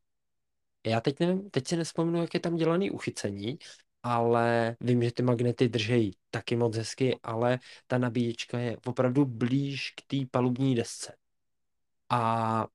Já 0.87 1.01
teď 1.01 1.21
nevím, 1.21 1.51
teď 1.51 1.69
si 1.69 1.77
nespomenu, 1.77 2.21
jak 2.21 2.35
je 2.35 2.41
tam 2.41 2.57
dělaný 2.57 2.91
uchycení, 2.91 3.59
ale 4.03 4.77
vím, 4.81 5.03
že 5.03 5.13
ty 5.13 5.23
magnety 5.23 5.69
držejí 5.69 6.17
taky 6.31 6.57
moc 6.57 6.77
hezky, 6.77 7.21
ale 7.23 7.59
ta 7.87 7.99
nabíječka 7.99 8.59
je 8.59 8.77
opravdu 8.87 9.25
blíž 9.25 9.91
k 9.91 10.03
té 10.07 10.17
palubní 10.31 10.75
desce. 10.75 11.17
A 12.09 12.67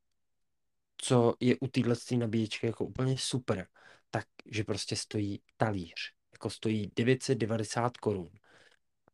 co 0.98 1.34
je 1.40 1.56
u 1.60 1.68
téhle 1.68 1.96
nabíječky 2.18 2.68
jako 2.68 2.86
úplně 2.86 3.18
super, 3.18 3.68
tak 4.10 4.26
že 4.46 4.64
prostě 4.64 4.96
stojí 4.96 5.42
talíř. 5.58 5.96
Jako 6.32 6.50
stojí 6.50 6.92
990 6.96 7.98
korun. 7.98 8.30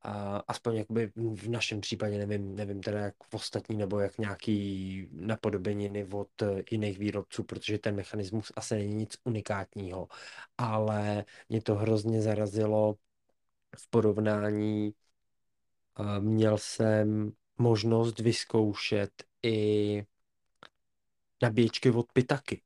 A 0.01 0.38
aspoň 0.47 0.76
jakoby 0.76 1.11
v 1.16 1.49
našem 1.49 1.82
případě, 1.82 2.18
nevím, 2.18 2.55
nevím 2.55 2.82
teda 2.82 2.99
jak 2.99 3.16
v 3.24 3.34
ostatní, 3.34 3.78
nebo 3.78 3.99
jak 3.99 4.18
nějaký 4.18 5.09
napodobeniny 5.11 6.07
od 6.11 6.30
jiných 6.72 6.99
výrobců, 6.99 7.43
protože 7.43 7.78
ten 7.78 7.95
mechanismus 7.95 8.51
asi 8.55 8.76
není 8.76 8.95
nic 8.95 9.18
unikátního, 9.24 10.07
ale 10.57 11.26
mě 11.49 11.61
to 11.61 11.76
hrozně 11.76 12.22
zarazilo 12.22 12.95
v 13.78 13.89
porovnání. 13.89 14.93
Měl 16.20 16.57
jsem 16.57 17.32
možnost 17.57 18.20
vyzkoušet 18.20 19.24
i 19.46 20.06
nabíječky 21.41 21.91
od 21.91 22.12
Pitaky. 22.14 22.62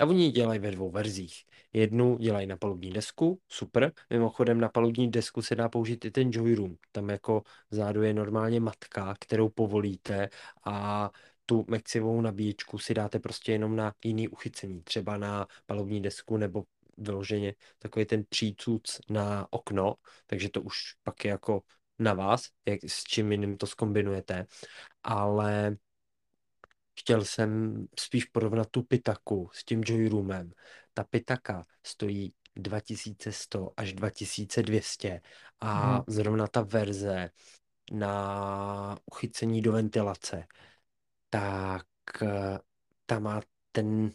A 0.00 0.06
oni 0.06 0.24
ji 0.24 0.30
dělají 0.30 0.60
ve 0.60 0.70
dvou 0.70 0.90
verzích. 0.90 1.44
Jednu 1.72 2.18
dělají 2.18 2.46
na 2.46 2.56
palubní 2.56 2.90
desku, 2.90 3.40
super. 3.48 3.92
Mimochodem 4.10 4.60
na 4.60 4.68
palubní 4.68 5.10
desku 5.10 5.42
se 5.42 5.54
dá 5.54 5.68
použít 5.68 6.04
i 6.04 6.10
ten 6.10 6.30
Joyroom. 6.32 6.76
Tam 6.92 7.10
jako 7.10 7.42
vzadu 7.70 8.02
je 8.02 8.14
normálně 8.14 8.60
matka, 8.60 9.14
kterou 9.20 9.48
povolíte 9.48 10.28
a 10.64 11.10
tu 11.46 11.64
Maxivou 11.68 12.20
nabíječku 12.20 12.78
si 12.78 12.94
dáte 12.94 13.18
prostě 13.18 13.52
jenom 13.52 13.76
na 13.76 13.94
jiný 14.04 14.28
uchycení. 14.28 14.82
Třeba 14.82 15.16
na 15.16 15.46
palubní 15.66 16.02
desku 16.02 16.36
nebo 16.36 16.64
vyloženě 16.98 17.54
takový 17.78 18.04
ten 18.04 18.24
přícuc 18.28 19.00
na 19.10 19.46
okno, 19.50 19.94
takže 20.26 20.48
to 20.48 20.62
už 20.62 20.94
pak 21.02 21.24
je 21.24 21.30
jako 21.30 21.62
na 21.98 22.14
vás, 22.14 22.48
jak, 22.66 22.80
s 22.84 23.04
čím 23.04 23.32
jiným 23.32 23.56
to 23.56 23.66
skombinujete. 23.66 24.46
Ale 25.02 25.76
Chtěl 27.00 27.24
jsem 27.24 27.74
spíš 27.98 28.24
porovnat 28.24 28.68
tu 28.70 28.82
Pitaku 28.82 29.50
s 29.52 29.64
tím 29.64 29.82
Joyroomem. 29.86 30.52
Ta 30.94 31.04
Pitaka 31.04 31.66
stojí 31.86 32.34
2100 32.56 33.72
až 33.76 33.92
2200 33.92 35.20
a 35.60 35.92
Mhm. 35.92 36.04
zrovna 36.08 36.46
ta 36.46 36.62
verze 36.62 37.30
na 37.92 38.98
uchycení 39.06 39.62
do 39.62 39.72
ventilace, 39.72 40.46
tak 41.30 41.86
eh, 42.22 42.58
ta 43.06 43.18
má 43.18 43.40
ten, 43.72 44.10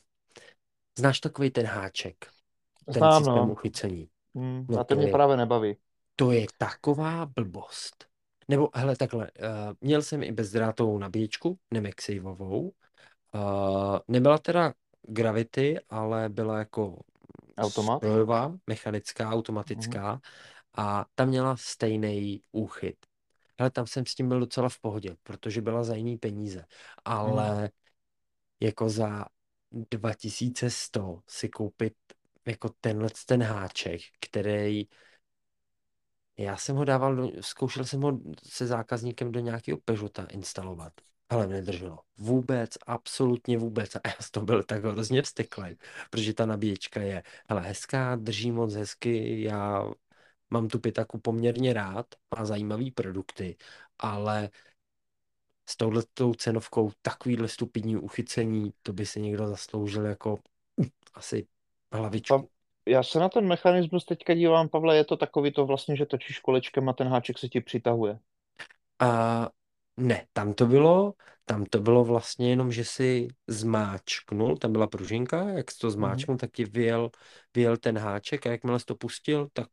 znáš 1.00 1.20
takový 1.20 1.52
ten 1.52 1.66
háček, 1.66 2.28
ten 2.92 2.94
Znám, 2.94 3.12
systém 3.12 3.34
no. 3.46 3.52
uchycení. 3.52 4.10
Mm, 4.34 4.66
No 4.70 4.80
a 4.80 4.84
to 4.84 4.96
to 4.96 4.96
mě 4.96 5.08
je, 5.08 5.12
právě 5.12 5.38
nebaví. 5.38 5.78
to 6.16 6.32
je 6.32 6.46
taková 6.58 7.26
blbost. 7.26 8.06
Nebo 8.48 8.70
hele, 8.74 8.96
takhle, 8.96 9.32
uh, 9.32 9.74
měl 9.82 10.02
jsem 10.02 10.24
i 10.24 10.32
bezdrátovou 10.32 10.98
nabíječku, 10.98 11.60
Nemexavovou, 11.72 12.62
uh, 12.62 14.00
nebyla 14.08 14.38
teda 14.38 14.74
Gravity, 15.02 15.80
ale 15.90 16.30
byla 16.30 16.60
jako 16.60 17.00
Automat? 17.58 17.98
strojová, 17.98 18.54
mechanická, 18.68 19.30
automatická 19.30 20.22
a 20.78 21.06
ta 21.16 21.26
měla 21.26 21.58
stejný 21.58 22.42
úchyt. 22.52 22.98
Hele, 23.60 23.72
tam 23.72 23.88
jsem 23.88 24.06
s 24.06 24.16
tím 24.16 24.30
byl 24.30 24.40
docela 24.40 24.70
v 24.70 24.80
pohodě, 24.80 25.16
protože 25.24 25.62
byla 25.62 25.84
za 25.84 25.96
jiný 25.96 26.18
peníze, 26.18 26.66
ale 27.06 27.70
jako 28.60 28.90
za 28.90 29.26
2100 29.72 31.22
si 31.28 31.50
koupit 31.50 31.94
jako 32.46 32.70
tenhle 32.82 33.10
ten 33.26 33.44
háček, 33.44 34.02
který 34.20 34.88
já 36.38 36.58
jsem 36.58 36.76
ho 36.76 36.86
dával, 36.86 37.16
do, 37.16 37.32
zkoušel 37.42 37.86
jsem 37.86 38.02
ho 38.02 38.20
se 38.44 38.68
zákazníkem 38.68 39.32
do 39.32 39.40
nějakého 39.40 39.78
Peugeota 39.78 40.26
instalovat. 40.26 40.94
Ale 41.30 41.48
nedrželo. 41.48 42.00
Vůbec, 42.18 42.72
absolutně 42.86 43.58
vůbec. 43.58 43.96
A 43.96 44.02
já 44.06 44.14
toho 44.32 44.46
byl 44.46 44.64
tak 44.64 44.84
hrozně 44.84 45.22
vzteklý, 45.22 45.78
protože 46.10 46.34
ta 46.34 46.46
nabíječka 46.46 47.02
je 47.02 47.24
hele, 47.50 47.62
hezká, 47.62 48.16
drží 48.16 48.52
moc 48.52 48.74
hezky, 48.74 49.42
já 49.42 49.92
mám 50.50 50.68
tu 50.68 50.80
pitaku 50.80 51.20
poměrně 51.20 51.74
rád, 51.74 52.06
má 52.38 52.46
zajímavý 52.46 52.92
produkty, 52.92 53.58
ale 54.00 54.50
s 55.70 55.78
touhletou 55.78 56.34
cenovkou 56.34 56.92
takovýhle 57.02 57.48
stupidní 57.48 57.98
uchycení, 57.98 58.74
to 58.82 58.94
by 58.94 59.06
si 59.06 59.22
někdo 59.22 59.48
zasloužil 59.48 60.06
jako 60.06 60.40
asi 61.14 61.48
hlavičku. 61.92 62.42
Pa- 62.42 62.57
Já 62.88 63.04
se 63.04 63.20
na 63.20 63.30
ten 63.30 63.48
mechanismus 63.48 64.06
teďka 64.06 64.34
dívám, 64.34 64.70
Pavle, 64.70 64.98
je 64.98 65.04
to 65.06 65.18
takový 65.18 65.52
to 65.52 65.66
vlastně, 65.66 65.96
že 65.96 66.06
točíš 66.06 66.40
kolečkem 66.40 66.90
a 66.90 66.94
ten 66.94 67.08
háček 67.08 67.38
se 67.38 67.50
ti 67.50 67.62
přitahuje. 67.62 68.20
A 69.00 69.50
ne, 69.98 70.28
tam 70.34 70.54
to 70.54 70.66
bylo, 70.66 71.14
tam 71.46 71.66
to 71.66 71.80
bylo 71.80 72.04
vlastně 72.06 72.50
jenom, 72.50 72.72
že 72.72 72.86
si 72.86 73.28
zmáčknul, 73.48 74.58
tam 74.58 74.72
byla 74.72 74.88
pružinka, 74.88 75.50
jak 75.50 75.72
jsi 75.72 75.78
to 75.80 75.92
Mhm. 75.92 75.92
zmáčknul, 75.92 76.38
tak 76.38 76.52
ti 76.52 76.66
vyjel, 76.66 77.12
vyjel 77.56 77.78
ten 77.78 77.98
háček 77.98 78.48
a 78.48 78.52
jakmile 78.52 78.80
jsi 78.80 78.86
to 78.86 78.96
pustil, 78.96 79.50
tak 79.54 79.68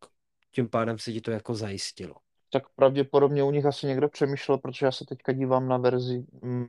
tím 0.51 0.69
pádem 0.69 0.99
se 0.99 1.13
ti 1.13 1.21
to 1.21 1.31
jako 1.31 1.55
zajistilo. 1.55 2.15
tak 2.51 2.69
pravděpodobně 2.75 3.43
u 3.45 3.51
nich 3.51 3.67
asi 3.67 3.87
někdo 3.87 4.09
přemýšlel, 4.09 4.59
protože 4.59 4.87
já 4.87 4.93
se 4.93 5.05
teďka 5.05 5.33
dívám 5.33 5.69
na 5.69 5.77
verzi 5.77 6.27
mm, 6.43 6.67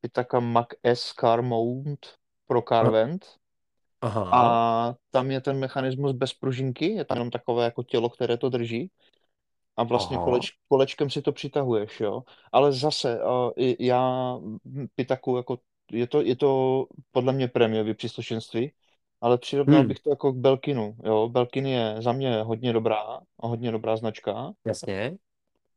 Pitaka 0.00 0.40
Mac 0.40 0.68
S 0.84 1.14
Car 1.20 1.42
Mount 1.42 2.06
pro 2.46 2.62
CarVent 2.62 3.26
Aha, 4.00 4.22
a 4.32 4.94
tam 5.10 5.30
je 5.30 5.40
ten 5.40 5.58
mechanismus 5.58 6.12
bez 6.12 6.34
pružinky, 6.34 6.86
je 6.92 7.04
tam 7.04 7.16
jenom 7.18 7.30
takové 7.30 7.64
jako 7.64 7.82
tělo, 7.82 8.10
které 8.10 8.36
to 8.36 8.48
drží 8.48 8.90
a 9.76 9.82
vlastně 9.84 10.16
aha. 10.16 10.24
koleč, 10.24 10.50
kolečkem 10.68 11.10
si 11.10 11.22
to 11.22 11.32
přitahuješ, 11.32 12.00
jo. 12.00 12.22
Ale 12.52 12.72
zase 12.72 13.18
uh, 13.24 13.50
já 13.80 14.36
Pitaku 14.94 15.36
jako 15.36 15.58
je 15.92 16.06
to, 16.06 16.22
je 16.22 16.36
to 16.36 16.86
podle 17.12 17.32
mě 17.32 17.48
prémiový 17.48 17.94
příslušenství, 17.94 18.72
ale 19.20 19.38
přirovnal 19.38 19.82
Hm, 19.82 19.88
bych 19.88 20.00
to 20.00 20.10
jako 20.10 20.32
k 20.32 20.36
Belkinu, 20.36 20.96
jo. 21.04 21.28
Belkin 21.28 21.66
je 21.66 21.96
za 22.02 22.12
mě 22.12 22.42
hodně 22.42 22.72
dobrá 22.72 23.20
hodně 23.36 23.72
dobrá 23.72 23.96
značka, 23.96 24.52
jasně. 24.64 25.18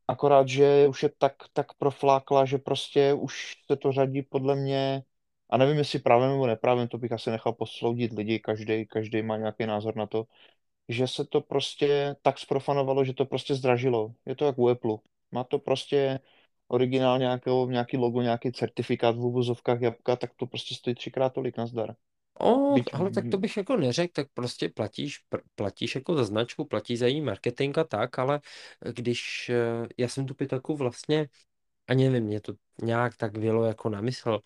Akorát, 0.07 0.47
že 0.47 0.87
už 0.87 1.03
je 1.03 1.09
tak, 1.17 1.33
tak 1.53 1.73
proflákla, 1.73 2.45
že 2.45 2.57
prostě 2.57 3.13
už 3.13 3.55
se 3.71 3.75
to 3.75 3.91
řadí 3.91 4.21
podle 4.21 4.55
mě, 4.55 5.03
a 5.49 5.57
nevím, 5.57 5.77
jestli 5.77 5.99
právem 5.99 6.31
nebo 6.31 6.47
neprávem, 6.47 6.87
to 6.87 6.97
bych 6.97 7.11
asi 7.11 7.31
nechal 7.31 7.53
posloudit 7.53 8.13
lidi, 8.13 8.39
každý, 8.39 8.85
každý 8.85 9.21
má 9.21 9.37
nějaký 9.37 9.65
názor 9.65 9.95
na 9.95 10.05
to, 10.05 10.25
že 10.89 11.07
se 11.07 11.25
to 11.25 11.41
prostě 11.41 12.15
tak 12.21 12.39
sprofanovalo, 12.39 13.05
že 13.05 13.13
to 13.13 13.25
prostě 13.25 13.55
zdražilo. 13.55 14.13
Je 14.25 14.35
to 14.35 14.45
jak 14.45 14.57
u 14.57 14.69
Apple. 14.69 14.97
Má 15.31 15.43
to 15.43 15.59
prostě 15.59 16.19
originál 16.67 17.19
nějakého, 17.19 17.69
nějaký 17.69 17.97
logo, 17.97 18.21
nějaký 18.21 18.51
certifikát 18.51 19.15
v 19.15 19.25
uvozovkách 19.25 19.81
jabka, 19.81 20.15
tak 20.15 20.31
to 20.35 20.47
prostě 20.47 20.75
stojí 20.75 20.95
třikrát 20.95 21.33
tolik, 21.33 21.57
nazdar. 21.57 21.95
O, 22.39 22.73
Byť, 22.73 22.85
ale 22.93 23.11
tak 23.11 23.29
to 23.31 23.37
bych 23.37 23.57
jako 23.57 23.77
neřekl, 23.77 24.13
tak 24.13 24.27
prostě 24.33 24.69
platíš, 24.69 25.17
platíš 25.55 25.95
jako 25.95 26.15
za 26.15 26.23
značku, 26.23 26.65
platíš 26.65 26.99
za 26.99 27.07
její 27.07 27.21
marketing 27.21 27.77
a 27.77 27.83
tak, 27.83 28.19
ale 28.19 28.39
když 28.93 29.49
eh, 29.49 29.87
já 29.97 30.07
jsem 30.07 30.25
tu 30.25 30.33
pitaku 30.33 30.75
vlastně, 30.75 31.27
ani 31.87 32.09
nevím, 32.09 32.23
mě 32.23 32.41
to 32.41 32.53
nějak 32.81 33.17
tak 33.17 33.37
vělo 33.37 33.63
jako 33.63 33.89
na 33.89 34.01
mysl, 34.01 34.39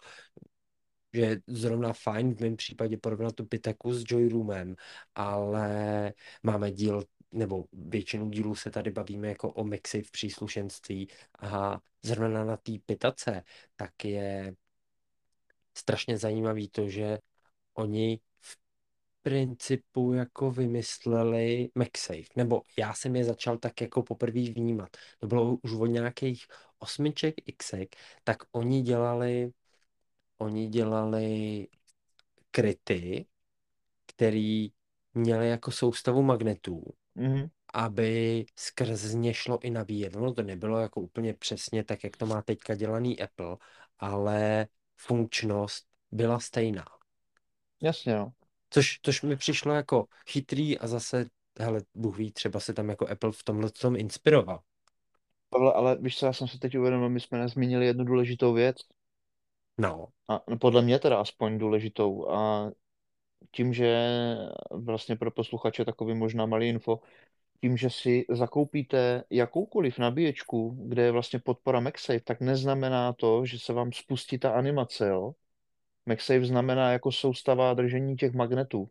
že 1.13 1.21
je 1.21 1.41
zrovna 1.47 1.93
fajn 1.93 2.35
v 2.35 2.39
mém 2.39 2.55
případě 2.55 2.97
porovnat 2.97 3.35
tu 3.35 3.45
pitaku 3.45 3.93
s 3.93 4.03
Joyroomem, 4.07 4.75
ale 5.15 6.13
máme 6.43 6.71
díl, 6.71 7.03
nebo 7.31 7.65
většinu 7.73 8.29
dílů 8.29 8.55
se 8.55 8.71
tady 8.71 8.91
bavíme 8.91 9.27
jako 9.27 9.53
o 9.53 9.63
mixy 9.63 10.01
v 10.01 10.11
příslušenství 10.11 11.07
a 11.39 11.79
zrovna 12.03 12.45
na 12.45 12.57
té 12.57 12.71
pitace, 12.85 13.43
tak 13.75 14.05
je 14.05 14.55
strašně 15.77 16.17
zajímavý 16.17 16.69
to, 16.69 16.89
že 16.89 17.17
oni 17.73 18.19
v 18.39 18.57
principu 19.21 20.13
jako 20.13 20.51
vymysleli 20.51 21.69
MagSafe, 21.75 22.33
nebo 22.35 22.61
já 22.77 22.93
jsem 22.93 23.15
je 23.15 23.23
začal 23.23 23.57
tak 23.57 23.81
jako 23.81 24.03
poprvé 24.03 24.41
vnímat. 24.41 24.89
To 25.19 25.27
bylo 25.27 25.57
už 25.61 25.73
od 25.73 25.85
nějakých 25.85 26.45
osmiček, 26.79 27.35
xek, 27.57 27.95
tak 28.23 28.37
oni 28.51 28.81
dělali, 28.81 29.51
oni 30.43 30.67
dělali 30.67 31.67
kryty, 32.51 33.25
který 34.05 34.71
měly 35.13 35.49
jako 35.49 35.71
soustavu 35.71 36.21
magnetů, 36.23 36.83
mhm, 37.15 37.47
aby 37.73 38.45
skrz 38.55 39.13
ně 39.13 39.33
šlo 39.33 39.59
i 39.63 39.69
nabíjet. 39.69 40.15
No 40.15 40.33
to 40.33 40.43
nebylo 40.43 40.79
jako 40.79 41.01
úplně 41.01 41.33
přesně 41.33 41.83
tak, 41.83 42.03
jak 42.03 42.17
to 42.17 42.25
má 42.25 42.41
teďka 42.41 42.75
dělaný 42.75 43.21
Apple, 43.21 43.57
ale 43.99 44.67
funkčnost 44.97 45.87
byla 46.11 46.39
stejná. 46.39 46.85
jasně, 47.81 48.15
no. 48.15 48.33
Což, 48.69 48.99
což 49.01 49.21
mi 49.21 49.35
přišlo 49.35 49.73
jako 49.73 50.07
chytrý 50.27 50.79
a 50.79 50.87
zase, 50.87 51.25
hele, 51.59 51.81
Bůh 51.95 52.17
ví, 52.17 52.31
třeba 52.31 52.59
se 52.59 52.73
tam 52.73 52.89
jako 52.89 53.07
Apple 53.07 53.31
v 53.31 53.43
tomhle 53.43 53.69
tom 53.69 53.95
inspiroval. 53.95 54.59
Pavle, 55.49 55.73
ale 55.73 55.97
víš 56.01 56.17
co, 56.17 56.25
já 56.25 56.33
jsem 56.33 56.47
se 56.47 56.59
teď 56.59 56.77
uvědomil, 56.77 57.09
my 57.09 57.19
jsme 57.19 57.39
nezmínili 57.39 57.85
jednu 57.85 58.05
důležitou 58.05 58.53
věc, 58.53 58.77
No, 59.77 60.07
a 60.27 60.39
podle 60.59 60.81
mě 60.81 60.99
teda 60.99 61.17
aspoň 61.21 61.57
důležitou. 61.57 62.29
A 62.29 62.71
tím, 63.51 63.73
že 63.73 64.09
vlastně 64.71 65.15
pro 65.15 65.31
posluchače 65.31 65.85
takový 65.85 66.15
možná 66.15 66.45
malý 66.45 66.69
info, 66.69 67.01
tím, 67.61 67.77
že 67.77 67.89
si 67.89 68.25
zakoupíte 68.29 69.23
jakoukoliv 69.29 69.99
nabíječku, 69.99 70.77
kde 70.87 71.03
je 71.03 71.11
vlastně 71.11 71.39
podpora 71.39 71.79
MagSafe, 71.79 72.19
tak 72.19 72.41
neznamená 72.41 73.13
to, 73.13 73.45
že 73.45 73.59
se 73.59 73.73
vám 73.73 73.91
spustí 73.91 74.39
ta 74.39 74.51
animace, 74.51 75.07
jo. 75.09 75.35
MagSafe 76.05 76.45
znamená 76.45 76.91
jako 76.91 77.11
soustava 77.11 77.73
držení 77.73 78.15
těch 78.15 78.33
magnetů. 78.33 78.89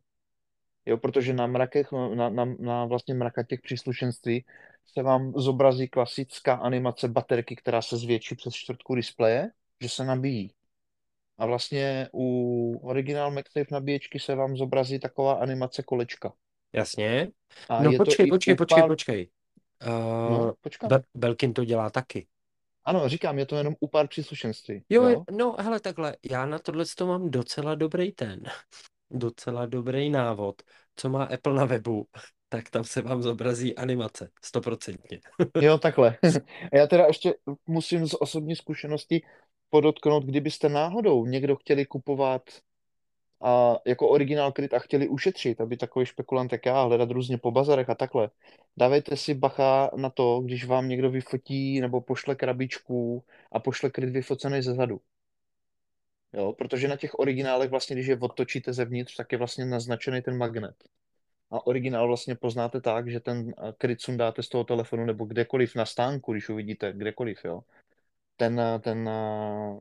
Jo, 0.87 0.99
protože 0.99 1.33
na 1.33 1.47
mrakech, 1.47 1.93
na, 1.93 2.29
na, 2.31 2.45
na 2.45 2.85
vlastně 2.85 3.15
mraka 3.15 3.43
těch 3.43 3.61
příslušenství 3.61 4.45
se 4.87 5.03
vám 5.03 5.33
zobrazí 5.37 5.89
klasická 5.89 6.55
animace 6.55 7.09
baterky, 7.09 7.57
která 7.57 7.83
se 7.83 7.97
zvětší 7.97 8.35
přes 8.35 8.55
čtvrtku 8.55 8.95
displeje, 8.95 9.51
že 9.81 9.89
se 9.89 10.05
nabíjí. 10.05 10.55
A 11.43 11.47
vlastně 11.47 12.09
u 12.15 12.81
originál 12.83 13.31
MagSafe 13.31 13.67
nabíječky 13.71 14.21
se 14.21 14.35
vám 14.35 14.57
zobrazí 14.57 14.99
taková 14.99 15.33
animace 15.33 15.83
kolečka. 15.83 16.33
jasně. 16.73 17.29
A 17.69 17.83
No 17.83 17.93
počkej, 17.97 18.27
počkej, 18.27 18.55
u 18.55 18.57
počkej, 18.57 18.83
počkej. 18.87 19.29
Uh, 19.87 20.31
No, 20.31 20.55
počkám. 20.61 20.89
Be- 20.89 21.03
Belkin 21.15 21.53
to 21.53 21.65
dělá 21.65 21.91
taky. 21.91 22.27
Ano, 22.85 23.09
říkám, 23.09 23.39
je 23.39 23.47
to 23.47 23.57
jenom 23.57 23.75
u 23.81 23.89
pár 23.89 24.09
příslušenství. 24.09 24.85
Jo, 24.89 25.09
Jo? 25.09 25.25
no 25.31 25.57
hele, 25.59 25.81
takhle, 25.81 26.17
já 26.31 26.47
na 26.47 26.59
tohle 26.59 26.85
to 26.97 27.07
mám 27.07 27.31
docela 27.31 27.75
dobrý 27.75 28.13
ten, 28.13 28.43
docela 29.11 29.67
dobrý 29.67 30.11
návod, 30.11 30.63
co 30.97 31.09
má 31.09 31.25
Apple 31.25 31.55
na 31.55 31.65
webu, 31.65 32.07
tak 32.49 32.71
tam 32.71 32.85
se 32.85 33.03
vám 33.03 33.23
zobrazí 33.23 33.77
animace, 33.77 34.31
stoprocentně. 34.45 35.21
Jo, 35.61 35.79
takhle. 35.79 36.19
Já 36.73 36.87
teda 36.87 37.07
ještě 37.07 37.35
musím 37.67 38.07
z 38.07 38.15
osobní 38.21 38.57
zkušenosti 38.57 39.23
podotknout, 39.73 40.25
kdybyste 40.25 40.69
náhodou 40.69 41.27
někdo 41.27 41.57
chtěli 41.57 41.87
kupovat 41.87 42.43
a 43.41 43.77
jako 43.87 44.09
originál 44.09 44.53
kryt 44.53 44.75
a 44.75 44.79
chtěli 44.79 45.09
ušetřit, 45.09 45.61
aby 45.61 45.77
takový 45.77 46.07
špekulant 46.07 46.53
jak 46.53 46.67
já, 46.67 46.83
hledat 46.83 47.11
různě 47.11 47.39
po 47.39 47.51
bazarech 47.51 47.91
a 47.91 47.95
takhle. 47.95 48.31
Dávejte 48.77 49.17
si 49.17 49.35
bacha 49.35 49.91
na 49.97 50.11
to, 50.11 50.41
když 50.41 50.65
vám 50.65 50.89
někdo 50.89 51.11
vyfotí 51.11 51.81
nebo 51.81 52.01
pošle 52.01 52.35
krabičku 52.35 53.25
a 53.53 53.61
pošle 53.61 53.91
kryt 53.91 54.11
vyfocený 54.11 54.63
ze 54.63 54.75
zadu. 54.75 55.01
Jo, 56.33 56.53
protože 56.53 56.89
na 56.89 56.97
těch 56.97 57.19
originálech 57.19 57.71
vlastně, 57.71 57.97
když 57.97 58.07
je 58.07 58.19
odtočíte 58.19 58.73
zevnitř, 58.73 59.17
tak 59.17 59.33
je 59.33 59.39
vlastně 59.39 59.65
naznačený 59.65 60.23
ten 60.23 60.37
magnet. 60.37 60.77
A 61.51 61.67
originál 61.67 62.07
vlastně 62.07 62.35
poznáte 62.35 62.81
tak, 62.81 63.09
že 63.09 63.21
ten 63.21 63.55
eh, 63.59 63.73
kryt 63.79 64.01
sundáte 64.01 64.43
z 64.43 64.49
toho 64.49 64.65
telefonu 64.65 65.05
nebo 65.05 65.25
kdekoliv 65.25 65.75
na 65.75 65.87
stánku, 65.87 66.33
když 66.33 66.49
uvidíte 66.49 66.93
kdekoliv, 66.93 67.45
jo. 67.45 67.63
Ten, 68.43 68.61
eh, 68.61 68.79
ten 68.79 69.09
eh, 69.09 69.81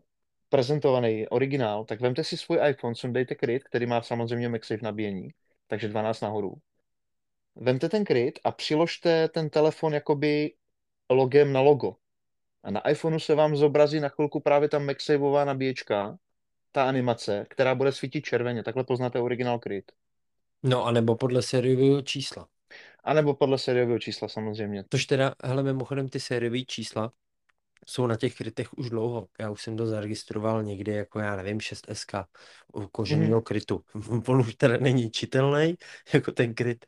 prezentovaný 0.49 1.27
originál, 1.27 1.85
tak 1.85 2.01
vemte 2.01 2.23
si 2.23 2.37
svůj 2.37 2.59
iPhone, 2.69 2.95
sundejte 2.95 3.35
kryt, 3.35 3.63
který 3.63 3.85
má 3.85 4.01
samozřejmě 4.01 4.49
MagSafe 4.49 4.83
nabíjení, 4.83 5.29
takže 5.67 5.87
12 5.87 6.21
nahoru. 6.21 6.53
Vemte 7.55 7.89
ten 7.89 8.05
kryt 8.05 8.39
a 8.43 8.51
přiložte 8.51 9.27
ten 9.27 9.49
telefon 9.49 9.93
jakoby 9.93 10.53
logem 11.09 11.53
na 11.53 11.61
logo. 11.61 11.95
A 12.63 12.71
na 12.71 12.89
iPhoneu 12.89 13.19
se 13.19 13.35
vám 13.35 13.55
zobrazí 13.55 13.99
na 13.99 14.09
chvilku 14.09 14.39
právě 14.39 14.69
ta 14.69 14.79
MagSafeová 14.79 15.45
nabíječka, 15.45 16.17
ta 16.71 16.87
animace, 16.87 17.45
která 17.49 17.75
bude 17.75 17.91
svítit 17.91 18.21
červeně. 18.21 18.63
Takhle 18.63 18.83
poznáte 18.83 19.19
originál 19.19 19.59
kryt. 19.59 19.91
No, 20.63 20.85
anebo 20.85 21.15
podle 21.15 21.41
sériového 21.41 22.01
čísla. 22.01 22.47
A 23.03 23.13
nebo 23.13 23.33
podle 23.33 23.57
sériového 23.57 23.99
čísla 23.99 24.27
samozřejmě. 24.27 24.83
Což 24.89 25.05
teda, 25.05 25.33
hele, 25.43 25.63
mimochodem 25.63 26.09
ty 26.09 26.19
sériové 26.19 26.61
čísla 26.65 27.11
jsou 27.87 28.07
na 28.07 28.15
těch 28.15 28.35
krytech 28.35 28.73
už 28.77 28.89
dlouho. 28.89 29.27
Já 29.39 29.49
už 29.49 29.61
jsem 29.63 29.77
to 29.77 29.85
zaregistroval 29.87 30.63
někdy 30.63 30.91
jako, 30.91 31.19
já 31.19 31.35
nevím, 31.35 31.59
6SK 31.61 32.25
u 32.73 32.87
koženého 32.87 33.41
Mhm. 33.41 33.43
krytu. 33.43 33.83
On 34.27 34.39
už 34.41 34.55
teda 34.55 34.77
není 34.77 35.11
čitelný, 35.11 35.75
jako 36.13 36.31
ten 36.31 36.53
kryt. 36.53 36.85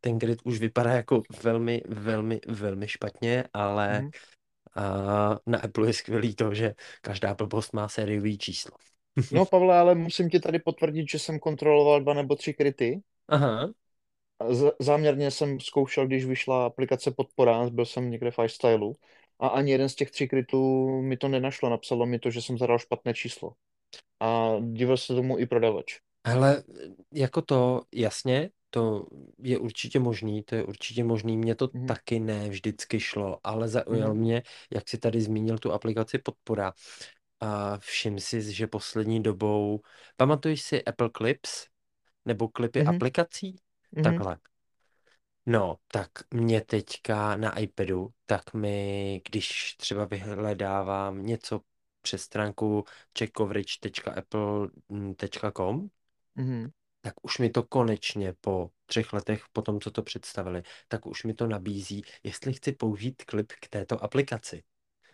Ten 0.00 0.18
kryt 0.18 0.38
už 0.44 0.58
vypadá 0.60 0.92
jako 0.92 1.22
velmi, 1.42 1.82
velmi, 1.88 2.40
velmi 2.48 2.88
špatně, 2.88 3.44
ale 3.54 4.04
Mhm. 4.04 4.10
a 4.76 4.82
na 5.46 5.58
Apple 5.58 5.86
je 5.88 5.92
skvělý 5.94 6.34
to, 6.34 6.54
že 6.54 6.74
každá 7.02 7.34
blbost 7.34 7.72
má 7.72 7.88
sériový 7.88 8.38
číslo. 8.38 8.76
No, 9.30 9.46
Pavle, 9.46 9.78
ale 9.78 9.94
musím 9.94 10.30
ti 10.30 10.40
tady 10.40 10.58
potvrdit, 10.58 11.10
že 11.10 11.18
jsem 11.18 11.38
kontroloval 11.38 12.00
dva 12.00 12.14
nebo 12.14 12.36
tři 12.36 12.54
kryty. 12.54 13.02
Aha, 13.28 13.72
z- 14.50 14.72
Záměrně 14.78 15.30
jsem 15.30 15.60
zkoušel, 15.60 16.06
když 16.06 16.24
vyšla 16.24 16.66
aplikace 16.66 17.10
podpora, 17.10 17.70
byl 17.70 17.86
jsem 17.86 18.10
někde 18.10 18.30
v 18.30 18.38
iStylu 18.44 18.96
a 19.40 19.48
ani 19.48 19.72
jeden 19.72 19.88
z 19.88 19.94
těch 19.94 20.10
tří 20.10 20.28
krytů 20.28 20.88
mi 21.02 21.16
to 21.16 21.28
nenašlo, 21.28 21.70
napsalo 21.70 22.06
mi 22.06 22.18
to, 22.18 22.30
že 22.30 22.42
jsem 22.42 22.58
zadal 22.58 22.78
špatné 22.78 23.14
číslo. 23.14 23.54
A 24.20 24.50
divil 24.60 24.96
se 24.96 25.14
tomu 25.14 25.38
i 25.38 25.46
prodavač. 25.46 26.00
hele, 26.26 26.62
jako 27.14 27.42
to, 27.42 27.82
jasně, 27.94 28.50
to 28.70 29.06
je 29.38 29.58
určitě 29.58 29.98
možný, 30.00 30.42
to 30.42 30.54
je 30.54 30.64
určitě 30.64 31.04
možný, 31.04 31.36
mně 31.38 31.54
to 31.54 31.68
Mhm. 31.72 31.86
taky 31.86 32.20
ne 32.20 32.48
vždycky 32.48 33.00
šlo, 33.00 33.40
ale 33.44 33.68
zaujal 33.68 34.14
Mhm. 34.14 34.20
mě, 34.20 34.42
jak 34.70 34.88
si 34.88 34.98
tady 34.98 35.20
zmínil 35.20 35.58
tu 35.58 35.72
aplikaci 35.72 36.18
podpora. 36.18 36.72
A 37.40 37.78
všim 37.78 38.18
si, 38.20 38.52
že 38.52 38.66
poslední 38.66 39.22
dobou, 39.22 39.80
pamatuješ 40.16 40.62
si 40.62 40.84
Apple 40.84 41.10
Clips? 41.16 41.66
Nebo 42.26 42.48
klipy 42.48 42.80
Mhm. 42.80 42.84
aplikací? 42.84 43.56
Mhm. 43.92 44.02
Takhle. 44.04 44.38
No, 45.46 45.76
tak 45.92 46.10
mě 46.34 46.60
teďka 46.60 47.36
na 47.36 47.58
iPadu, 47.58 48.08
tak 48.26 48.54
mi, 48.54 49.20
když 49.30 49.74
třeba 49.76 50.04
vyhledávám 50.04 51.26
něco 51.26 51.60
přes 52.02 52.22
stránku 52.22 52.84
checkcoverage.apple.com, 53.18 55.88
Mhm. 56.36 56.70
tak 57.00 57.14
už 57.22 57.38
mi 57.38 57.50
to 57.50 57.62
konečně 57.62 58.34
po 58.40 58.70
třech 58.86 59.12
letech, 59.12 59.44
po 59.52 59.62
tom, 59.62 59.80
co 59.80 59.90
to 59.90 60.02
představili, 60.02 60.62
tak 60.88 61.06
už 61.06 61.24
mi 61.24 61.34
to 61.34 61.46
nabízí, 61.46 62.02
jestli 62.22 62.52
chci 62.52 62.72
použít 62.72 63.24
klip 63.24 63.52
k 63.60 63.68
této 63.68 64.04
aplikaci. 64.04 64.62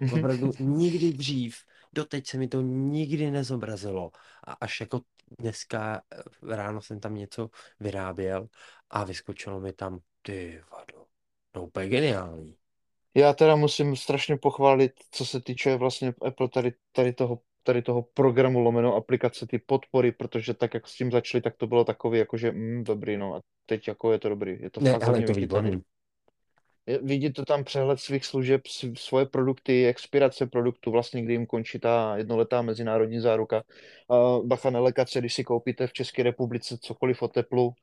Opravdu 0.08 0.52
nikdy 0.58 1.12
dřív, 1.12 1.56
doteď 1.92 2.26
se 2.26 2.38
mi 2.38 2.48
to 2.48 2.60
nikdy 2.60 3.30
nezobrazilo. 3.30 4.10
A 4.44 4.52
až 4.52 4.80
jako 4.80 5.00
dneska 5.38 6.02
eh, 6.12 6.22
ráno 6.56 6.82
jsem 6.82 7.00
tam 7.00 7.14
něco 7.14 7.50
vyráběl 7.80 8.48
a 8.90 9.04
vyskočilo 9.04 9.60
mi 9.60 9.72
tam, 9.72 9.98
ty 10.26 10.60
vado, 10.72 11.06
no 11.56 11.64
úplně 11.64 11.88
geniální. 11.88 12.56
Já 13.14 13.32
teda 13.32 13.56
musím 13.56 13.96
strašně 13.96 14.36
pochválit, 14.36 14.92
co 15.10 15.26
se 15.26 15.40
týče 15.40 15.76
vlastně 15.76 16.14
Apple 16.22 16.48
tady, 16.48 16.72
tady 16.92 17.12
toho 17.12 17.40
tady 17.62 17.82
toho 17.82 18.02
programu 18.02 18.60
lomeno 18.60 18.94
aplikace, 18.94 19.46
ty 19.46 19.58
podpory, 19.58 20.12
protože 20.12 20.54
tak, 20.54 20.74
jak 20.74 20.88
s 20.88 20.96
tím 20.96 21.10
začali, 21.10 21.42
tak 21.42 21.56
to 21.56 21.66
bylo 21.66 21.84
takový, 21.84 22.18
jakože 22.18 22.52
mm, 22.52 22.84
dobrý, 22.84 23.16
no 23.16 23.34
a 23.34 23.40
teď 23.66 23.88
jako 23.88 24.12
je 24.12 24.18
to 24.18 24.28
dobrý, 24.28 24.58
je 24.60 24.70
to 24.70 24.80
Ne, 24.80 24.92
fakt 24.92 25.08
ale 25.08 25.22
to 25.22 25.32
výborný. 25.32 25.82
Je- 26.86 26.98
Vidíte 26.98 27.44
tam 27.44 27.64
přehled 27.64 28.00
svých 28.00 28.24
služeb, 28.24 28.60
svoje 28.96 29.26
produkty, 29.26 29.86
expirace 29.86 30.46
produktu, 30.46 30.90
vlastně 30.90 31.22
kdy 31.22 31.32
jim 31.32 31.46
končí 31.46 31.78
ta 31.78 32.16
jednoletá 32.16 32.62
mezinárodní 32.62 33.20
záruka. 33.20 33.62
A 34.10 34.38
bacha 34.44 34.70
nelekat 34.70 35.08
se, 35.08 35.18
když 35.18 35.34
si 35.34 35.44
koupíte 35.44 35.86
v 35.86 35.92
České 35.92 36.22
republice 36.22 36.78
cokoliv 36.78 37.22
o 37.22 37.28
teplu 37.28 37.74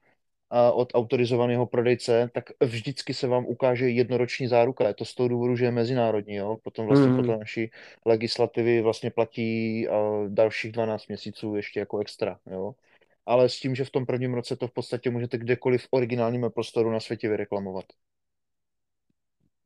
a 0.54 0.72
od 0.72 0.92
autorizovaného 0.96 1.68
prodejce, 1.68 2.32
tak 2.34 2.46
vždycky 2.62 3.14
se 3.14 3.28
vám 3.28 3.46
ukáže 3.46 3.90
jednoroční 3.90 4.48
záruka. 4.48 4.88
Je 4.88 4.94
to 4.94 5.06
z 5.06 5.16
toho 5.16 5.30
důvodu, 5.30 5.56
že 5.56 5.66
je 5.66 5.72
mezinárodní. 5.72 6.36
Jo? 6.36 6.58
Potom 6.64 6.88
vlastně 6.88 7.12
Mm, 7.12 7.16
podle 7.16 7.38
naší 7.38 7.72
legislativy 8.06 8.82
vlastně 8.82 9.12
platí 9.12 9.88
dalších 10.30 10.72
12 10.72 11.08
měsíců 11.08 11.56
ještě 11.56 11.80
jako 11.80 12.00
extra. 12.00 12.40
Jo? 12.52 12.76
Ale 13.26 13.50
s 13.50 13.60
tím, 13.60 13.76
že 13.76 13.86
v 13.86 13.92
tom 13.92 14.06
prvním 14.06 14.34
roce 14.34 14.58
to 14.58 14.68
v 14.68 14.74
podstatě 14.74 15.12
můžete 15.12 15.38
kdekoliv 15.38 15.84
v 15.84 15.88
originálním 15.92 16.46
prostoru 16.56 16.92
na 16.92 17.00
světě 17.00 17.30
vyreklamovat. 17.30 17.86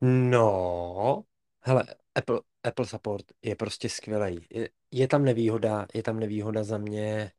no, 0.00 1.24
hele, 1.60 1.84
Apple, 2.14 2.40
Apple 2.64 2.86
Support 2.86 3.26
je 3.42 3.56
prostě 3.56 3.88
skvělý. 3.88 4.46
Je, 4.50 4.70
je 4.90 5.08
tam 5.08 5.24
nevýhoda, 5.24 5.86
je 5.94 6.02
tam 6.02 6.20
nevýhoda 6.20 6.64
za 6.64 6.78
mě 6.78 7.32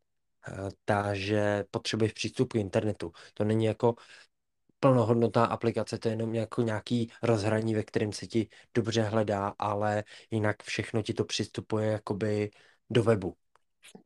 eh, 0.49 0.69
ta, 0.85 1.13
že 1.13 1.63
potřebuješ 1.71 2.13
přístup 2.13 2.53
k 2.53 2.55
internetu. 2.55 3.11
To 3.33 3.43
není 3.43 3.65
jako 3.65 3.95
plnohodnotná 4.79 5.45
aplikace, 5.45 5.99
to 5.99 6.07
je 6.07 6.13
jenom 6.13 6.35
jako 6.35 6.61
nějaký 6.61 7.11
rozhraní, 7.23 7.75
ve 7.75 7.83
kterém 7.83 8.13
se 8.13 8.27
ti 8.27 8.47
dobře 8.73 9.01
hledá, 9.01 9.53
ale 9.59 10.03
jinak 10.31 10.63
všechno 10.63 11.01
ti 11.01 11.13
to 11.13 11.25
přistupuje 11.25 11.91
jakoby 11.91 12.51
do 12.89 13.03
webu. 13.03 13.35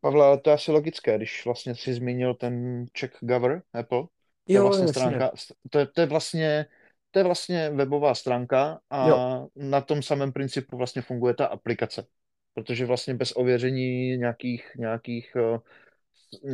Pavle, 0.01 0.25
ale 0.25 0.37
to 0.37 0.49
je 0.49 0.53
asi 0.53 0.71
logické, 0.71 1.17
když 1.17 1.45
vlastně 1.45 1.75
si 1.75 1.93
zmínil 1.93 2.33
ten 2.33 2.85
Check 2.99 3.15
Gover 3.21 3.61
Apple, 3.73 4.01
to 4.01 4.09
je 4.47 4.61
vlastně 4.61 4.83
jasně. 4.83 5.01
stránka, 5.01 5.31
to 5.69 5.79
je, 5.79 5.87
to 5.87 6.01
je 6.01 6.07
vlastně, 6.07 6.65
to 7.11 7.19
je 7.19 7.23
vlastně 7.23 7.69
webová 7.69 8.15
stránka 8.15 8.79
a 8.89 9.07
Jo, 9.07 9.47
na 9.55 9.81
tom 9.81 10.01
samém 10.03 10.31
principu 10.33 10.77
vlastně 10.77 11.01
funguje 11.01 11.33
ta 11.33 11.45
aplikace. 11.45 12.05
Protože 12.53 12.85
vlastně 12.85 13.13
bez 13.13 13.33
ověření 13.35 14.17
nějakých, 14.17 14.71
nějakých, 14.77 15.35
eh, 15.35 15.57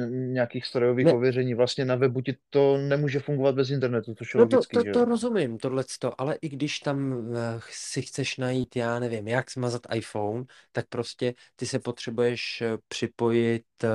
nějakých 0.09 0.65
strojových 0.65 1.07
ne, 1.07 1.13
ověření 1.13 1.53
vlastně 1.53 1.85
na 1.85 1.95
webu 1.95 2.21
ti 2.21 2.37
to 2.49 2.77
nemůže 2.77 3.19
fungovat 3.19 3.55
bez 3.55 3.69
internetu, 3.69 4.15
což 4.15 4.33
je 4.33 4.37
No 4.37 4.45
to, 4.47 4.63
logický, 4.63 4.69
to, 4.71 4.85
to 4.85 5.05
jo? 5.05 5.05
rozumím, 5.05 5.57
tohleto, 5.57 6.21
ale 6.21 6.35
i 6.41 6.49
když 6.49 6.79
tam 6.79 7.13
eh, 7.35 7.59
si 7.69 8.01
chceš 8.01 8.37
najít, 8.37 8.75
já 8.75 8.99
nevím, 8.99 9.27
jak 9.27 9.51
smazat 9.51 9.81
iPhone, 9.95 10.43
tak 10.71 10.87
prostě 10.89 11.33
ty 11.55 11.65
se 11.65 11.79
potřebuješ 11.79 12.61
eh, 12.61 12.77
připojit, 12.87 13.65
eh, 13.83 13.87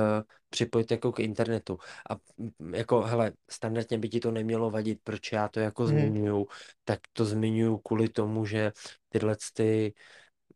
připojit 0.49 0.91
jako 0.91 1.11
k 1.11 1.19
internetu. 1.19 1.77
A 2.09 2.13
mm, 2.59 2.73
jako, 2.75 3.01
hele, 3.01 3.31
standardně 3.51 3.97
by 3.97 4.09
ti 4.09 4.19
to 4.19 4.31
nemělo 4.31 4.71
vadit, 4.71 4.99
proč 5.03 5.31
já 5.31 5.47
to 5.47 5.59
jako 5.59 5.87
Mhm. 5.87 5.87
zmiňuju, 5.87 6.47
tak 6.83 6.99
to 7.13 7.25
zmiňuju 7.25 7.77
kvůli 7.77 8.09
tomu, 8.09 8.45
že 8.45 8.71
tyhle 9.09 9.35
ty 9.53 9.93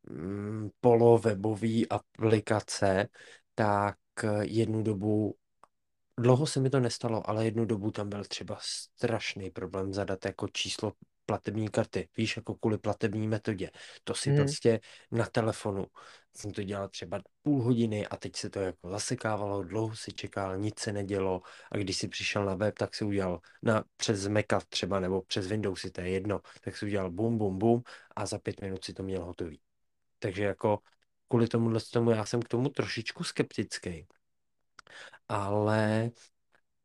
mm, 0.09 0.69
polovebové 0.82 1.82
aplikace, 1.89 3.07
tak 3.55 3.97
jednu 4.41 4.84
dobu 4.84 5.36
Dlouho 6.20 6.47
se 6.47 6.59
mi 6.59 6.70
to 6.70 6.80
nestalo, 6.80 7.30
ale 7.30 7.45
jednu 7.45 7.65
dobu 7.65 7.91
tam 7.91 8.09
byl 8.09 8.24
třeba 8.24 8.57
strašný 8.61 9.49
problém 9.51 9.93
zadat 9.93 10.26
jako 10.26 10.47
číslo 10.47 10.93
platební 11.26 11.70
karty. 11.70 12.09
Víš, 12.17 12.36
jako 12.38 12.55
kvůli 12.55 12.78
platební 12.78 13.28
metodě. 13.28 13.70
To 14.03 14.13
si 14.15 14.30
Mhm. 14.30 14.39
prostě 14.39 14.80
na 15.11 15.26
telefonu 15.26 15.86
jsem 16.36 16.51
to 16.51 16.63
dělal 16.63 16.88
třeba 16.89 17.22
půl 17.43 17.61
hodiny 17.63 18.07
a 18.07 18.17
teď 18.17 18.36
se 18.36 18.49
to 18.49 18.59
jako 18.59 18.89
zasekávalo, 18.89 19.63
dlouho 19.63 19.95
si 19.95 20.11
čekal, 20.13 20.57
nic 20.57 20.80
se 20.80 20.93
nedělo 20.93 21.41
a 21.72 21.78
když 21.78 21.97
si 21.97 22.07
přišel 22.07 22.45
na 22.45 22.55
web, 22.55 22.78
tak 22.78 22.95
si 22.95 23.05
udělal 23.05 23.39
na, 23.61 23.84
přes 23.97 24.28
Maca 24.28 24.59
třeba 24.70 24.99
nebo 24.99 25.22
přes 25.22 25.47
Windowsy, 25.47 25.91
to 25.91 26.01
je 26.01 26.09
jedno, 26.09 26.41
tak 26.61 26.78
si 26.78 26.86
udělal 26.86 27.11
bum, 27.11 27.38
bum, 27.38 27.57
bum 27.57 27.84
a 28.15 28.26
za 28.26 28.39
pět 28.39 28.61
minut 28.61 28.86
si 28.86 28.93
to 28.93 29.03
měl 29.03 29.26
hotový. 29.26 29.59
Takže 30.20 30.43
jako 30.43 30.80
kvůli 31.30 31.47
tomu, 31.47 31.80
tomu 31.91 32.11
já 32.11 32.25
jsem 32.25 32.41
k 32.41 32.47
tomu 32.47 32.69
trošičku 32.69 33.23
skeptický. 33.23 34.07
Ale 35.27 36.11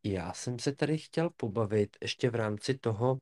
já 0.05 0.33
jsem 0.33 0.59
se 0.59 0.75
tady 0.75 0.99
chtěl 0.99 1.31
pobavit 1.31 1.97
ještě 2.03 2.31
v 2.31 2.35
rámci 2.35 2.79
toho 2.79 3.13
uh, 3.13 3.19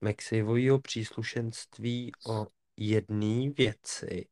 MagSafeového 0.00 0.80
příslušenství 0.80 2.12
o 2.28 2.46
jedné 2.76 3.50
věci 3.50 4.28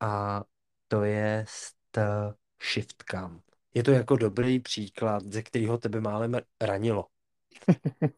a 0.00 0.44
to 0.88 1.02
je 1.02 1.44
uh, 1.96 2.02
ShiftCam. 2.62 3.42
Je 3.74 3.82
to 3.82 3.90
jako 3.90 4.16
dobrý 4.16 4.60
příklad, 4.60 5.22
ze 5.22 5.42
kterého 5.42 5.78
tebe 5.78 6.00
málem 6.00 6.36
ranilo. 6.60 7.13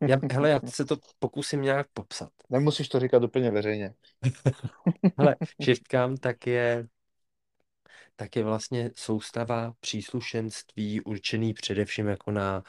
Já, 0.09 0.17
hele, 0.33 0.51
já 0.51 0.61
se 0.67 0.85
to 0.85 0.97
pokusím 1.19 1.63
nějak 1.63 1.87
popsat. 1.95 2.31
Nemusíš 2.51 2.89
to 2.89 3.01
říkat 3.01 3.23
úplně 3.23 3.51
veřejně. 3.51 3.95
Hele, 5.19 5.37
ShiftCam 5.63 6.17
tak 6.17 6.47
je, 6.47 6.89
tak 8.17 8.37
je 8.37 8.45
vlastně 8.45 8.91
soustava 8.95 9.73
příslušenství 9.81 11.01
určený 11.01 11.55
především 11.55 12.07
jako 12.07 12.31
na 12.31 12.63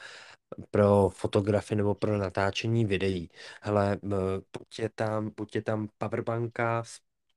pro 0.70 1.08
fotografii 1.08 1.76
nebo 1.76 1.94
pro 1.94 2.18
natáčení 2.18 2.84
videí. 2.84 3.30
Hele, 3.62 3.98
buď 4.58 4.78
je 4.78 4.88
tam, 4.88 5.30
buď 5.36 5.54
je 5.54 5.62
tam 5.62 5.88
powerbanka, 5.98 6.82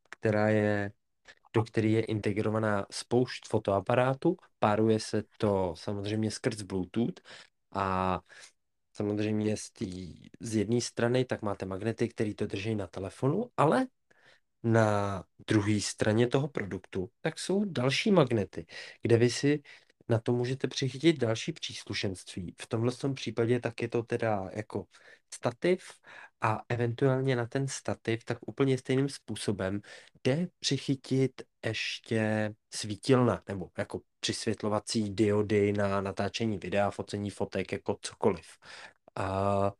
která 0.10 0.50
je, 0.50 0.92
do 1.54 1.64
které 1.64 1.88
je 1.88 2.02
integrovaná 2.02 2.86
spoušť 2.92 3.48
fotoaparátu, 3.50 4.38
páruje 4.60 5.00
se 5.00 5.24
to 5.38 5.74
samozřejmě 5.78 6.32
skrz 6.32 6.62
Bluetooth 6.62 7.20
a 7.72 8.20
samozřejmě 8.94 9.58
z, 9.58 9.70
tý, 9.72 10.14
z 10.40 10.56
jedné 10.56 10.82
strany 10.82 11.26
tak 11.26 11.42
máte 11.42 11.66
magnety, 11.66 12.10
které 12.10 12.34
to 12.34 12.48
drží 12.48 12.76
na 12.76 12.88
telefonu, 12.88 13.50
ale 13.58 13.88
na 14.64 15.24
druhé 15.48 15.82
straně 15.82 16.28
toho 16.28 16.48
produktu, 16.48 17.10
tak 17.22 17.40
jsou 17.40 17.66
další 17.66 18.12
magnety, 18.12 18.66
kde 19.02 19.18
vy 19.18 19.30
si 19.30 19.62
na 20.10 20.20
to 20.20 20.34
můžete 20.34 20.68
přichytit 20.68 21.20
další 21.20 21.54
příslušenství. 21.54 22.56
V 22.62 22.68
tomhle 22.68 22.92
tom 22.92 23.14
případě 23.14 23.60
tak 23.60 23.82
je 23.82 23.90
to 23.90 24.04
teda 24.04 24.50
jako 24.54 24.86
stativ 25.36 25.84
a 26.42 26.62
eventuálně 26.70 27.36
na 27.36 27.46
ten 27.46 27.68
stativ 27.68 28.26
tak 28.26 28.38
úplně 28.48 28.78
stejným 28.78 29.10
způsobem 29.10 29.82
jde 30.24 30.48
přichytit 30.60 31.42
ještě 31.66 32.54
svítilna 32.74 33.44
nebo 33.48 33.70
jako 33.78 34.02
přisvětlovací 34.20 35.10
diody 35.10 35.74
na 35.74 36.02
natáčení 36.02 36.58
videa, 36.58 36.92
focení 36.92 37.30
fotek, 37.30 37.72
jako 37.72 38.00
cokoliv. 38.02 38.48
A 39.16 39.72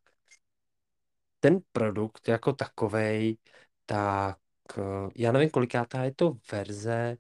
ten 1.40 1.60
produkt 1.72 2.28
jako 2.28 2.54
takovej, 2.54 3.38
tak 3.86 4.38
já 5.16 5.32
nevím, 5.32 5.50
kolikátá 5.50 6.04
je 6.04 6.14
to 6.14 6.38
verze, 6.52 7.18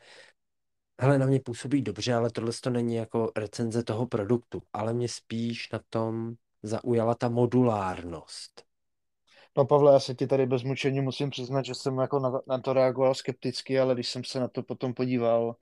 hele, 1.01 1.17
na 1.17 1.25
mě 1.25 1.39
působí 1.39 1.81
dobře, 1.81 2.13
ale 2.13 2.31
tohle 2.31 2.51
to 2.63 2.69
není 2.69 2.95
jako 2.95 3.31
recenze 3.37 3.83
toho 3.83 4.07
produktu, 4.07 4.63
ale 4.73 4.93
mě 4.93 5.09
spíš 5.09 5.69
na 5.71 5.79
tom 5.89 6.35
zaujala 6.63 7.15
ta 7.15 7.29
modulárnost. 7.29 8.63
No 9.57 9.65
Pavle, 9.65 9.93
já 9.93 9.99
se 9.99 10.15
ti 10.15 10.27
tady 10.27 10.45
bez 10.45 10.63
mučení 10.63 11.01
musím 11.01 11.29
přiznat, 11.29 11.65
že 11.65 11.75
jsem 11.75 11.97
jako 11.97 12.19
na, 12.19 12.41
na 12.47 12.57
to 12.59 12.73
reagoval 12.73 13.15
skepticky, 13.15 13.79
ale 13.79 13.93
když 13.93 14.09
jsem 14.09 14.23
se 14.23 14.39
na 14.39 14.47
to 14.47 14.63
potom 14.63 14.93
podíval, 14.93 15.55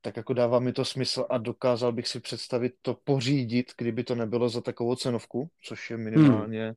tak 0.00 0.16
jako 0.16 0.32
dává 0.34 0.58
mi 0.58 0.72
to 0.72 0.84
smysl 0.84 1.26
a 1.30 1.38
dokázal 1.38 1.92
bych 1.92 2.08
si 2.08 2.20
představit 2.20 2.74
to 2.82 2.94
pořídit, 3.04 3.72
kdyby 3.78 4.04
to 4.04 4.14
nebylo 4.14 4.48
za 4.48 4.60
takovou 4.60 4.96
cenovku, 4.96 5.50
což 5.62 5.90
je 5.90 5.96
Hmm. 5.96 6.04
minimálně, 6.04 6.74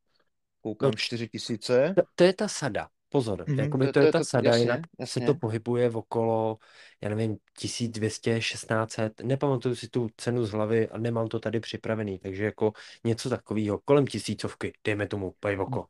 No, 0.80 0.92
koukám, 0.92 0.94
č- 0.94 1.06
4 1.06 1.30
tisíce. 1.30 1.96
to, 1.96 2.04
to 2.16 2.24
je 2.24 2.34
ta 2.34 2.48
sada. 2.48 2.90
Pozor, 3.16 3.48
Mhm, 3.48 3.56
jakoby 3.58 3.88
to, 3.88 3.94
to 3.94 4.00
to 4.00 4.08
je 4.08 4.14
ta 4.14 4.22
to, 4.22 4.24
sada, 4.24 4.56
jinak 4.56 4.80
jasně, 4.80 5.06
se 5.06 5.22
to 5.22 5.34
jasně. 5.34 5.40
pohybuje 5.40 5.90
v 5.90 5.98
okolo, 5.98 6.58
já 7.02 7.10
nevím, 7.10 7.38
1200, 7.54 8.40
1600, 8.40 9.22
nepamatuju 9.24 9.76
si 9.76 9.88
tu 9.90 10.10
cenu 10.18 10.46
z 10.46 10.52
hlavy 10.52 10.90
a 10.90 10.98
nemám 10.98 11.28
to 11.28 11.40
tady 11.40 11.60
připravený, 11.60 12.20
takže 12.20 12.46
jako 12.46 12.74
něco 13.04 13.30
takového, 13.30 13.80
kolem 13.86 14.08
tisícovky, 14.08 14.74
dejme 14.84 15.08
tomu, 15.08 15.36
paj 15.40 15.58
oko. 15.60 15.88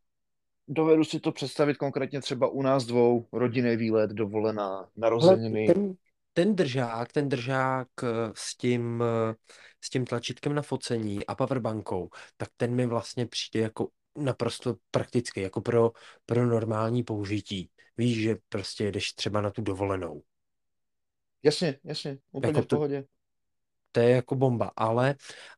Dovedu 0.67 1.03
si 1.03 1.19
to 1.19 1.31
představit 1.31 1.77
konkrétně 1.77 2.21
třeba 2.21 2.47
u 2.47 2.61
nás 2.61 2.85
dvou, 2.85 3.25
rodinný 3.31 3.75
výlet, 3.75 4.11
dovolená, 4.11 4.89
narozeniny. 4.95 5.75
ten, 5.75 5.95
ten 6.33 6.55
držák, 6.55 7.11
ten 7.13 7.29
držák 7.29 7.87
eh, 8.03 8.07
s 8.35 8.55
tím, 8.57 9.03
eh, 9.31 9.35
s 9.81 9.89
tím 9.89 10.05
tlačítkem 10.05 10.55
na 10.55 10.61
focení 10.61 11.25
a 11.25 11.35
powerbankou, 11.35 12.09
tak 12.37 12.49
ten 12.57 12.75
mi 12.75 12.85
vlastně 12.85 13.25
přijde 13.25 13.59
jako 13.63 13.89
naprosto 14.17 14.75
praktický, 14.91 15.41
jako 15.41 15.61
pro, 15.61 15.91
pro 16.25 16.45
normální 16.45 17.03
použití. 17.03 17.69
Víš, 17.97 18.23
že 18.23 18.35
prostě 18.49 18.83
jedeš 18.83 19.13
třeba 19.13 19.41
na 19.41 19.49
tu 19.51 19.61
dovolenou. 19.61 20.23
Jasně, 21.43 21.79
jasně, 21.83 22.17
úplně 22.31 22.49
Jako 22.49 22.61
v 22.61 22.65
to, 22.65 22.75
pohodě. 22.75 23.05
to 23.91 23.99
je 23.99 24.09
jako 24.09 24.35
bomba, 24.35 24.71
ale, 24.75 25.15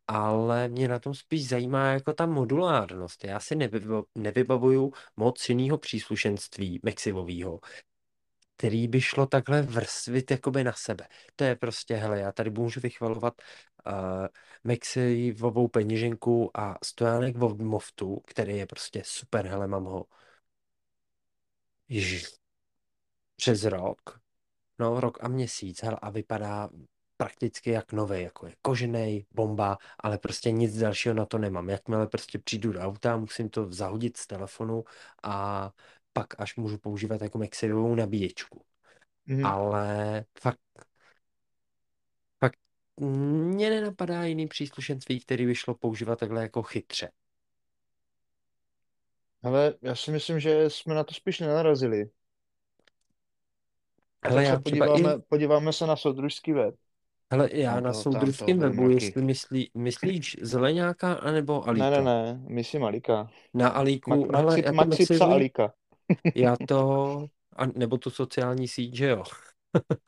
ale 0.08 0.68
mě 0.68 0.88
na 0.88 1.00
tom 1.00 1.14
spíš 1.14 1.48
zajímá 1.48 1.88
jako 1.88 2.14
ta 2.14 2.26
modulárnost. 2.26 3.24
Já 3.24 3.40
si 3.40 3.56
nevybav, 3.56 4.06
nevybavuju 4.16 4.92
moc 5.16 5.50
jiného 5.50 5.78
příslušenství 5.78 6.80
Mexivového, 6.84 7.60
který 8.58 8.88
by 8.88 9.02
šlo 9.02 9.26
takhle 9.26 9.62
vrstvit 9.62 10.32
jakoby 10.32 10.64
na 10.64 10.74
sebe. 10.74 11.08
To 11.36 11.44
je 11.44 11.56
prostě, 11.56 11.96
hele, 11.96 12.20
já 12.20 12.32
tady 12.32 12.50
můžu 12.50 12.80
vychvalovat 12.80 13.34
Mexivovou 14.64 15.68
peněženku 15.68 16.60
a 16.60 16.78
stojánek 16.84 17.36
v 17.36 17.64
Moftu, 17.64 18.22
který 18.28 18.58
je 18.58 18.66
prostě 18.66 19.02
super, 19.06 19.48
hele, 19.48 19.68
mám 19.68 19.84
ho 19.84 20.06
již 21.88 22.26
přes 23.36 23.64
rok, 23.64 24.20
no 24.80 25.00
rok 25.00 25.24
a 25.24 25.28
měsíc, 25.28 25.84
hele, 25.84 25.98
a 26.02 26.10
vypadá 26.10 26.70
prakticky 27.18 27.70
jak 27.70 27.94
nový, 27.94 28.22
jako 28.22 28.46
je 28.48 28.56
kožený, 28.62 29.26
bomba, 29.32 29.78
ale 30.00 30.18
prostě 30.18 30.52
nic 30.52 30.78
dalšího 30.78 31.16
na 31.16 31.26
to 31.26 31.38
nemám. 31.38 31.70
Jakmile 31.70 32.08
prostě 32.08 32.40
přijdu 32.40 32.72
do 32.72 32.80
auta, 32.80 33.18
musím 33.18 33.50
to 33.50 33.72
zahodit 33.72 34.18
z 34.18 34.28
telefonu 34.28 34.84
a 35.24 35.72
pak 36.14 36.42
až 36.42 36.56
můžu 36.56 36.78
používat 36.78 37.22
jako 37.22 37.38
Mexivovou 37.38 37.96
nabíječku. 37.96 38.62
Mhm. 39.26 39.46
Ale 39.46 40.26
fakt, 40.42 40.60
mě 43.00 43.70
nenapadá 43.70 44.24
jiný 44.24 44.48
příslušenství, 44.48 45.20
který 45.20 45.46
by 45.46 45.56
šlo 45.56 45.76
používat 45.76 46.20
takhle 46.20 46.42
jako 46.42 46.64
chytře. 46.64 47.10
Ale 49.44 49.74
já 49.82 49.96
si 49.96 50.12
myslím, 50.12 50.40
že 50.40 50.70
jsme 50.70 50.96
na 50.96 51.04
to 51.04 51.14
spíš 51.14 51.40
nenarazili. 51.40 52.10
A 54.24 54.30
Hele, 54.30 54.36
tak 54.42 54.46
se 54.46 54.52
já 54.52 54.60
třeba 54.60 54.86
i, 54.88 55.04
podíváme, 55.04 55.20
podíváme 55.30 55.74
se 55.74 55.88
na 55.88 55.96
soudružský 55.96 56.52
web. 56.54 56.76
hele, 57.32 57.50
já 57.54 57.74
Tam 57.74 57.84
na 57.84 57.94
soudružském 57.94 58.60
webu, 58.60 58.90
nějaký. 58.90 58.96
jestli 58.96 59.22
myslí, 59.22 59.72
myslíš 59.76 60.38
zeleňáka 60.42 61.14
anebo 61.14 61.64
Ne, 61.72 61.90
ne, 61.92 62.02
alíka. 62.02 62.02
ne, 62.02 62.40
myslím 62.50 62.84
Alíka. 62.84 63.28
Na 63.54 63.70
Ma- 63.70 63.74
alíku, 63.74 64.28
hele, 64.36 64.44
Maxi, 64.44 64.62
já 64.66 64.74
to 64.74 64.76
maxi 64.76 65.06
psa 65.08 65.26
Alíka. 65.26 65.74
já 66.36 66.58
to, 66.68 67.30
a, 67.56 67.66
nebo 67.66 67.98
tu 67.98 68.10
sociální 68.10 68.68
síť, 68.68 68.96
že 68.96 69.08
jo. 69.10 69.24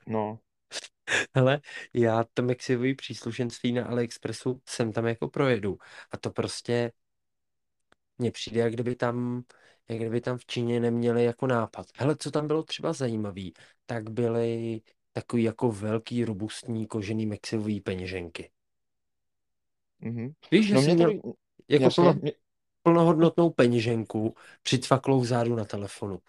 No, 0.06 0.40
Hele, 1.36 1.62
já 1.94 2.24
to 2.34 2.42
Mexivový 2.44 2.96
příslušenství 2.96 3.72
na 3.74 3.86
AliExpressu 3.86 4.62
sem 4.70 4.92
tam 4.92 5.08
jako 5.08 5.28
projedu. 5.28 5.78
A 6.12 6.18
to 6.18 6.30
prostě 6.32 6.92
Mně 8.18 8.32
přijde, 8.32 8.60
jak 8.62 8.74
kdyby 8.74 8.96
tam, 8.96 9.44
jak 9.90 10.00
kdyby 10.00 10.22
tam 10.22 10.38
v 10.38 10.46
Číně 10.46 10.80
neměli 10.80 11.24
jako 11.24 11.48
nápad. 11.48 11.88
Hele, 11.96 12.16
co 12.20 12.32
tam 12.32 12.48
bylo 12.48 12.64
třeba 12.64 12.94
zajímavý, 12.94 13.54
tak 13.86 14.10
byly 14.10 14.82
takový 15.12 15.44
jako 15.44 15.72
velký, 15.72 16.26
robustní 16.26 16.88
kožený 16.88 17.26
mexivový 17.26 17.82
peněženky. 17.82 18.52
mhm. 20.00 20.34
Víš, 20.52 20.68
že 20.68 20.76
No 20.76 20.82
jsi 20.82 20.92
mě 20.92 20.96
měl 20.96 21.14
jako 21.70 21.84
jasně, 21.84 22.04
plno, 22.04 22.14
mě, 22.22 22.32
plnohodnotnou 22.84 23.50
peněženku 23.50 24.36
přicvaklou 24.64 25.20
vzadu 25.20 25.56
na 25.56 25.66
telefonu. 25.66 26.20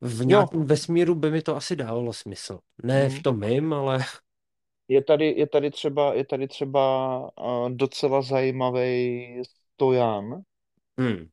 V 0.00 0.26
nějakém 0.26 0.64
vesmíru 0.64 1.14
by 1.14 1.30
mi 1.30 1.42
to 1.42 1.56
asi 1.56 1.76
dávalo 1.76 2.12
smysl. 2.12 2.58
Ne 2.82 3.08
v 3.08 3.12
mhm. 3.12 3.22
tom 3.22 3.40
mým, 3.40 3.72
ale 3.72 3.98
Je 4.88 5.04
tady, 5.04 5.34
je 5.36 5.46
tady 5.46 5.70
třeba, 5.70 6.14
je 6.14 6.24
tady 6.24 6.48
třeba 6.48 7.18
uh, 7.20 7.70
docela 7.70 8.22
zajímavý 8.22 9.42
stojan, 9.74 10.42
hmm, 10.98 11.28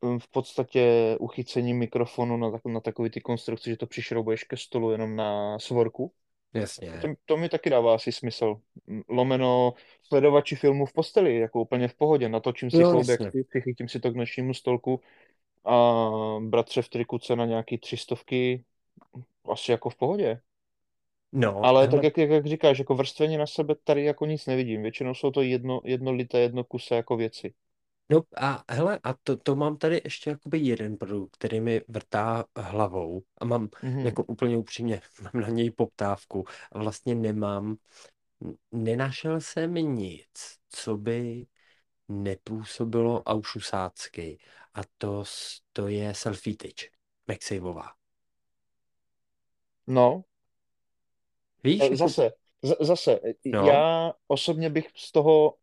um, 0.00 0.18
v 0.18 0.28
podstatě 0.28 1.16
uchycení 1.20 1.74
mikrofonu 1.74 2.36
na, 2.36 2.50
tak, 2.50 2.64
na 2.64 2.80
takový 2.80 3.10
ty 3.10 3.20
konstrukci, 3.20 3.70
že 3.70 3.76
to 3.76 3.86
přišroubuješ 3.86 4.44
ke 4.44 4.56
stolu 4.56 4.90
jenom 4.90 5.16
na 5.16 5.58
svorku. 5.58 6.12
jasně. 6.54 6.92
To, 7.02 7.08
to 7.24 7.36
mi 7.36 7.48
taky 7.48 7.70
dává 7.70 7.94
asi 7.94 8.12
smysl. 8.12 8.56
Lomeno 9.08 9.74
sledovači 10.02 10.56
filmů 10.56 10.86
v 10.86 10.92
posteli, 10.92 11.36
jako 11.36 11.60
úplně 11.60 11.88
v 11.88 11.94
pohodě. 11.94 12.28
Natočím 12.28 12.70
si 12.70 12.76
jasně. 12.76 13.30
si- 13.30 13.44
přichytím 13.44 13.88
si 13.88 14.00
to 14.00 14.10
k 14.10 14.16
nočnímu 14.16 14.54
stolku 14.54 15.00
a 15.64 16.38
bratře 16.40 16.82
v 16.82 16.88
triku 16.88 17.18
na 17.34 17.46
nějaký 17.46 17.78
třistovky, 17.78 18.64
asi 19.52 19.72
jako 19.72 19.90
v 19.90 19.96
pohodě. 19.96 20.40
No, 21.32 21.52
Ale 21.62 21.88
tak 21.88 22.02
jak, 22.02 22.16
jak, 22.18 22.30
jak 22.30 22.46
říkáš, 22.46 22.78
jako 22.78 22.94
vrstvení 22.94 23.36
na 23.36 23.46
sebe 23.46 23.74
tady 23.84 24.04
jako 24.04 24.26
nic 24.26 24.46
nevidím. 24.46 24.82
Většinou 24.82 25.14
jsou 25.14 25.30
to 25.30 25.42
jedno, 25.42 25.80
jednolité, 25.84 26.40
jednokuse 26.40 26.94
jako 26.96 27.16
věci. 27.16 27.54
No 28.10 28.22
a 28.36 28.64
hele, 28.70 28.98
a 29.04 29.14
to, 29.22 29.36
to 29.36 29.56
mám 29.56 29.76
tady 29.76 30.00
ještě 30.04 30.30
jakoby 30.30 30.58
jeden 30.58 30.96
produkt, 30.96 31.36
který 31.36 31.60
mi 31.60 31.80
vrtá 31.88 32.44
hlavou 32.56 33.22
a 33.38 33.44
mám 33.44 33.68
Mhm. 33.82 34.06
jako 34.06 34.24
úplně 34.24 34.56
upřímně, 34.56 35.00
mám 35.22 35.42
na 35.42 35.48
něj 35.48 35.70
poptávku 35.70 36.44
a 36.72 36.78
vlastně 36.78 37.14
nemám, 37.14 37.76
nenašel 38.72 39.40
jsem 39.40 39.74
nic, 39.74 40.28
co 40.68 40.96
by 40.96 41.46
nepůsobilo 42.08 43.22
aušusácky 43.22 44.38
a 44.78 44.82
to, 44.98 45.24
to 45.72 45.88
je 45.88 46.14
selfie 46.14 46.56
tyč, 46.56 46.90
MagSafeová. 47.26 47.98
No, 49.86 50.24
Víš, 51.64 51.82
e, 51.82 51.96
zase, 51.96 52.32
z- 52.62 52.76
zase, 52.80 53.20
no, 53.46 53.66
já 53.66 54.12
osobně 54.28 54.70
bych 54.70 54.88
z 54.96 55.12
toho, 55.12 55.54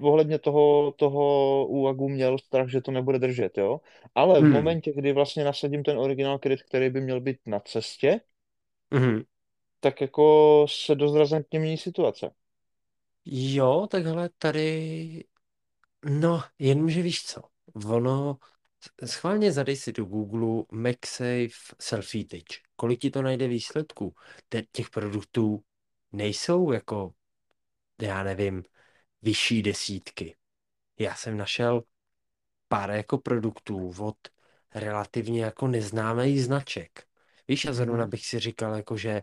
ohledně 0.00 0.38
toho, 0.38 0.92
toho 0.92 1.66
úvagu 1.66 2.08
měl 2.08 2.38
strach, 2.38 2.68
že 2.68 2.80
to 2.80 2.90
nebude 2.90 3.18
držet, 3.18 3.58
jo? 3.58 3.80
Ale 4.14 4.40
v 4.40 4.42
hmm, 4.42 4.52
momentě, 4.52 4.92
kdy 4.92 5.12
vlastně 5.12 5.44
nasadím 5.44 5.82
ten 5.82 5.98
originál 5.98 6.38
kredit, 6.38 6.62
který 6.62 6.90
by 6.90 7.00
měl 7.00 7.20
být 7.20 7.38
na 7.46 7.60
cestě, 7.60 8.20
mhm. 8.90 9.22
tak 9.80 10.00
jako 10.00 10.66
se 10.68 10.94
dost 10.94 11.14
razantně 11.14 11.58
mění 11.58 11.76
situace. 11.76 12.30
Jo, 13.24 13.86
takhle 13.90 14.28
tady 14.38 15.24
No, 16.04 16.42
jenomže 16.58 17.02
víš 17.02 17.24
co, 17.24 17.40
ono, 17.74 18.38
schválně 19.04 19.52
zadej 19.52 19.76
si 19.76 19.92
do 19.92 20.04
Google 20.04 20.64
MagSafe 20.72 21.74
Selfie 21.80 22.24
Touch. 22.24 22.58
Kolik 22.76 23.00
ti 23.00 23.10
to 23.10 23.22
najde 23.22 23.48
výsledků? 23.48 24.14
Těch 24.72 24.90
produktů 24.90 25.64
nejsou 26.12 26.72
jako, 26.72 27.14
já 28.02 28.22
nevím, 28.22 28.62
vyšší 29.22 29.62
desítky. 29.62 30.36
Já 30.98 31.14
jsem 31.14 31.36
našel 31.36 31.82
pár 32.68 32.90
jako 32.90 33.18
produktů 33.18 33.92
od 33.98 34.16
relativně 34.74 35.44
jako 35.44 35.68
neznámých 35.68 36.44
značek. 36.44 37.04
Víš, 37.48 37.66
a 37.66 37.72
zrovna 37.72 38.02
Mhm. 38.02 38.10
bych 38.10 38.26
si 38.26 38.38
říkal, 38.38 38.74
jako, 38.74 38.96
že 38.96 39.22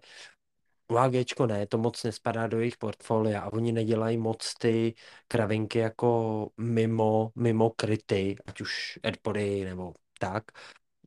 UAGčko 0.91 1.45
ne, 1.45 1.67
to 1.67 1.77
moc 1.77 2.03
nespadá 2.03 2.47
do 2.47 2.59
jejich 2.59 2.77
portfolia 2.77 3.41
a 3.41 3.53
oni 3.53 3.71
nedělají 3.71 4.17
moc 4.17 4.53
ty 4.53 4.93
kravinky 5.27 5.79
jako 5.79 6.49
mimo, 6.57 7.31
mimo 7.35 7.69
kryty, 7.69 8.35
ať 8.45 8.61
už 8.61 8.99
Airpody 9.03 9.65
nebo 9.65 9.93
tak. 10.19 10.43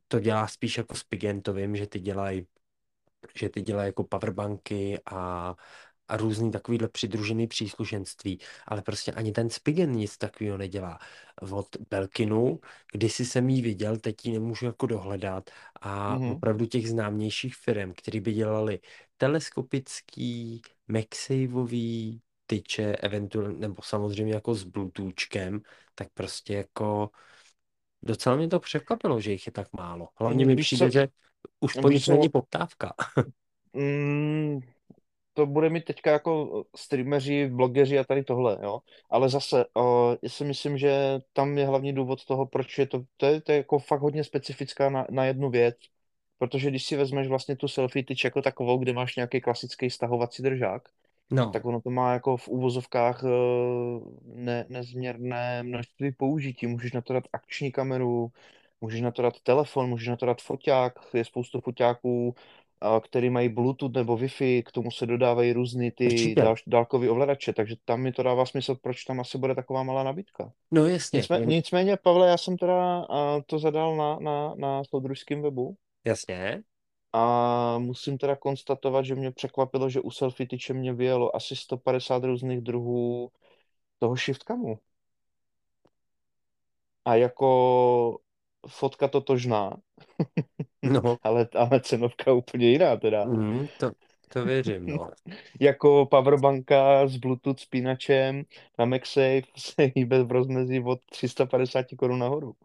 To 0.07 0.19
dělá 0.19 0.47
spíš 0.47 0.77
jako 0.77 0.95
s 0.95 1.03
Pigentovým, 1.03 1.75
že 1.75 1.87
ty 1.87 1.99
dělají 1.99 2.47
že 3.35 3.49
ty 3.49 3.61
dělají 3.61 3.87
jako 3.87 4.03
powerbanky 4.03 4.99
a, 5.05 5.55
a 6.09 6.17
různý 6.17 6.51
takovýhle 6.51 6.87
přidružený 6.89 7.47
příslušenství, 7.47 8.39
ale 8.67 8.81
prostě 8.81 9.11
ani 9.11 9.31
ten 9.31 9.49
Spigen 9.49 9.91
nic 9.91 10.17
takového 10.17 10.57
nedělá. 10.57 10.99
Od 11.51 11.67
Belkinu, 11.89 12.59
kdysi 12.91 13.25
jsem 13.25 13.49
jí 13.49 13.61
viděl, 13.61 13.97
teď 13.97 14.25
ji 14.25 14.33
nemůžu 14.33 14.65
jako 14.65 14.85
dohledat 14.87 15.49
a 15.81 16.13
Mhm. 16.13 16.31
opravdu 16.31 16.65
těch 16.65 16.89
známějších 16.89 17.55
firm, 17.55 17.93
který 17.97 18.19
by 18.19 18.33
dělali 18.33 18.79
teleskopický, 19.17 20.61
MagSafeový 20.87 22.21
tyče, 22.45 22.95
eventuálně, 22.95 23.57
nebo 23.59 23.81
samozřejmě 23.81 24.33
jako 24.33 24.55
s 24.55 24.63
Bluetoothkem, 24.63 25.61
tak 25.95 26.07
prostě 26.13 26.53
jako 26.53 27.09
docela 28.03 28.35
mě 28.35 28.47
to 28.47 28.59
překvapilo, 28.59 29.21
že 29.21 29.31
jich 29.31 29.45
je 29.45 29.51
tak 29.51 29.73
málo. 29.73 30.09
Hlavně 30.19 30.45
mi 30.45 30.57
přijde, 30.57 30.89
co, 30.89 30.89
že 30.91 31.07
už 31.59 31.75
po 31.75 31.89
nich 31.89 32.07
není 32.07 32.29
poptávka. 32.29 32.93
mm, 33.73 34.59
to 35.33 35.45
bude 35.45 35.69
mít 35.69 35.85
teďka 35.85 36.11
jako 36.11 36.65
streameři, 36.75 37.47
blogeři 37.47 37.99
a 37.99 38.03
tady 38.03 38.23
tohle, 38.23 38.57
jo. 38.63 38.79
Ale 39.09 39.29
zase, 39.29 39.65
uh, 39.73 40.15
já 40.21 40.29
si 40.29 40.45
myslím, 40.45 40.77
že 40.77 41.19
tam 41.33 41.57
je 41.57 41.65
hlavní 41.65 41.93
důvod 41.93 42.25
toho, 42.25 42.45
proč 42.45 42.77
je 42.77 42.87
to, 42.87 43.03
to 43.17 43.25
je, 43.25 43.41
to 43.41 43.51
je 43.51 43.57
jako 43.57 43.79
fakt 43.79 44.01
hodně 44.01 44.23
specifická 44.23 44.89
na, 44.89 45.07
na 45.09 45.25
jednu 45.25 45.49
věc, 45.49 45.75
protože 46.37 46.69
když 46.69 46.85
si 46.85 46.97
vezmeš 46.97 47.27
vlastně 47.27 47.55
tu 47.55 47.67
selfie 47.67 48.03
tyč 48.05 48.23
jako 48.23 48.41
takovou, 48.41 48.77
kde 48.77 48.93
máš 48.93 49.15
nějaký 49.15 49.41
klasický 49.41 49.89
stahovací 49.89 50.43
držák, 50.43 50.89
No, 51.31 51.51
tak 51.51 51.65
ono 51.65 51.81
to 51.81 51.89
má 51.89 52.13
jako 52.13 52.37
v 52.37 52.47
úvozovkách 52.47 53.23
eh, 53.23 53.29
ne, 54.23 54.65
nezměrné 54.69 55.63
množství 55.63 56.11
použití. 56.11 56.67
Můžeš 56.67 56.91
na 56.91 57.01
to 57.01 57.13
dát 57.13 57.23
akční 57.33 57.71
kameru, 57.71 58.31
můžeš 58.81 59.01
na 59.01 59.11
to 59.11 59.21
dát 59.21 59.39
telefon, 59.41 59.89
můžeš 59.89 60.07
na 60.07 60.15
to 60.15 60.25
dát 60.25 60.41
foťák. 60.41 60.93
Je 61.13 61.25
spoustu 61.25 61.61
foťáků, 61.61 62.35
který 63.03 63.29
mají 63.29 63.49
Bluetooth 63.49 63.93
nebo 63.93 64.17
Wi-Fi, 64.17 64.63
k 64.63 64.71
tomu 64.71 64.91
se 64.91 65.05
dodávají 65.05 65.53
různý 65.53 65.91
ty 65.91 66.05
určitě. 66.05 66.41
dál, 66.41 66.55
dálkový 66.67 67.09
ovladače, 67.09 67.53
takže 67.53 67.75
tam 67.85 68.01
mi 68.01 68.11
to 68.11 68.23
dává 68.23 68.45
smysl, 68.45 68.75
proč 68.75 69.03
tam 69.03 69.19
asi 69.19 69.37
bude 69.37 69.55
taková 69.55 69.83
malá 69.83 70.03
nabídka. 70.03 70.53
No 70.71 70.85
jasně, 70.85 71.19
Nicméně, 71.19 71.41
jen, 71.41 71.49
nicméně 71.49 71.97
Pavle, 71.97 72.27
já 72.27 72.37
jsem 72.37 72.57
teda 72.57 73.07
to 73.45 73.59
zadal 73.59 73.95
na, 73.95 74.19
na, 74.19 74.55
na 74.55 74.83
soudružském 74.83 75.41
webu, 75.41 75.77
jasně. 76.05 76.63
a 77.13 77.77
musím 77.79 78.17
teda 78.17 78.35
konstatovat, 78.35 79.05
že 79.05 79.15
mě 79.15 79.31
překvapilo, 79.31 79.89
že 79.89 80.01
u 80.01 80.11
selfie 80.11 80.47
tyče 80.47 80.73
mě 80.73 80.93
vyjelo 80.93 81.35
asi 81.35 81.55
150 81.55 82.23
různých 82.23 82.61
druhů 82.61 83.31
toho 83.99 84.15
shiftcamu. 84.15 84.79
A 87.05 87.15
jako 87.15 88.19
fotka 88.67 89.07
totožná, 89.07 89.77
No, 90.83 91.01
ale, 91.23 91.47
ale 91.55 91.81
cenovka 91.81 92.33
úplně 92.33 92.69
jiná 92.71 92.97
teda. 92.97 93.25
mm, 93.25 93.67
to, 93.77 93.91
to 94.29 94.45
věřím, 94.45 94.89
no. 94.89 95.11
Jako 95.59 96.05
powerbanka 96.05 97.07
s 97.07 97.17
Bluetooth 97.17 97.59
spínačem 97.59 98.43
na 98.79 98.85
MagSafe 98.85 99.41
se 99.57 99.91
hýbe 99.95 100.23
v 100.23 100.31
rozmezí 100.31 100.79
od 100.83 100.99
350 101.11 101.85
korun 101.97 102.19
nahoru. 102.19 102.55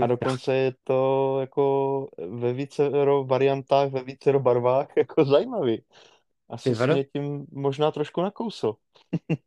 A 0.00 0.06
Mm, 0.06 0.08
dokonce 0.08 0.56
je 0.56 0.74
to 0.84 1.38
jako 1.40 2.08
ve 2.30 2.52
vícero 2.52 3.24
variantách, 3.24 3.90
ve 3.92 4.04
vícero 4.04 4.40
barvách 4.40 4.88
jako 4.98 5.24
zajímavý. 5.24 5.82
Asi 6.48 6.76
si 6.76 6.90
vado? 6.90 6.92
mě 6.92 7.04
tím 7.04 7.46
možná 7.52 7.92
trošku 7.92 8.22
nakousl. 8.22 8.74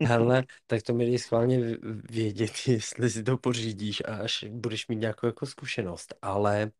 Hele, 0.04 0.44
tak 0.68 0.82
to 0.84 0.94
mi 0.94 1.06
dej 1.06 1.20
schválně 1.20 1.60
vědět, 2.10 2.52
jestli 2.68 3.10
si 3.10 3.24
to 3.24 3.38
pořídíš 3.38 4.02
a 4.06 4.16
až 4.16 4.46
budeš 4.50 4.88
mít 4.88 4.96
nějakou 4.96 5.28
jako 5.28 5.46
zkušenost, 5.46 6.14
ale 6.22 6.72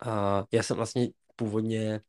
a 0.00 0.44
já 0.52 0.62
jsem 0.62 0.76
vlastně 0.76 1.08
původně, 1.36 2.00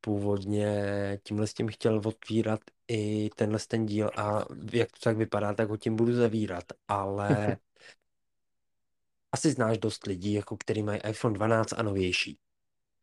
původně 0.00 0.76
tímhle 1.22 1.46
s 1.46 1.54
tím 1.54 1.68
chtěl 1.68 2.00
otvírat 2.04 2.60
i 2.88 3.30
tenhle 3.36 3.58
ten 3.68 3.86
díl 3.86 4.10
a 4.16 4.44
jak 4.72 4.92
to 4.92 5.00
tak 5.00 5.16
vypadá, 5.16 5.54
tak 5.54 5.68
ho 5.68 5.76
tím 5.76 5.96
budu 5.96 6.12
zavírat, 6.12 6.64
ale 6.88 7.56
asi 9.32 9.50
znáš 9.50 9.78
dost 9.78 10.06
lidí, 10.06 10.32
jako 10.32 10.56
který 10.56 10.82
mají 10.82 11.00
iPhone 11.08 11.34
12 11.34 11.72
a 11.72 11.82
novější. 11.82 12.38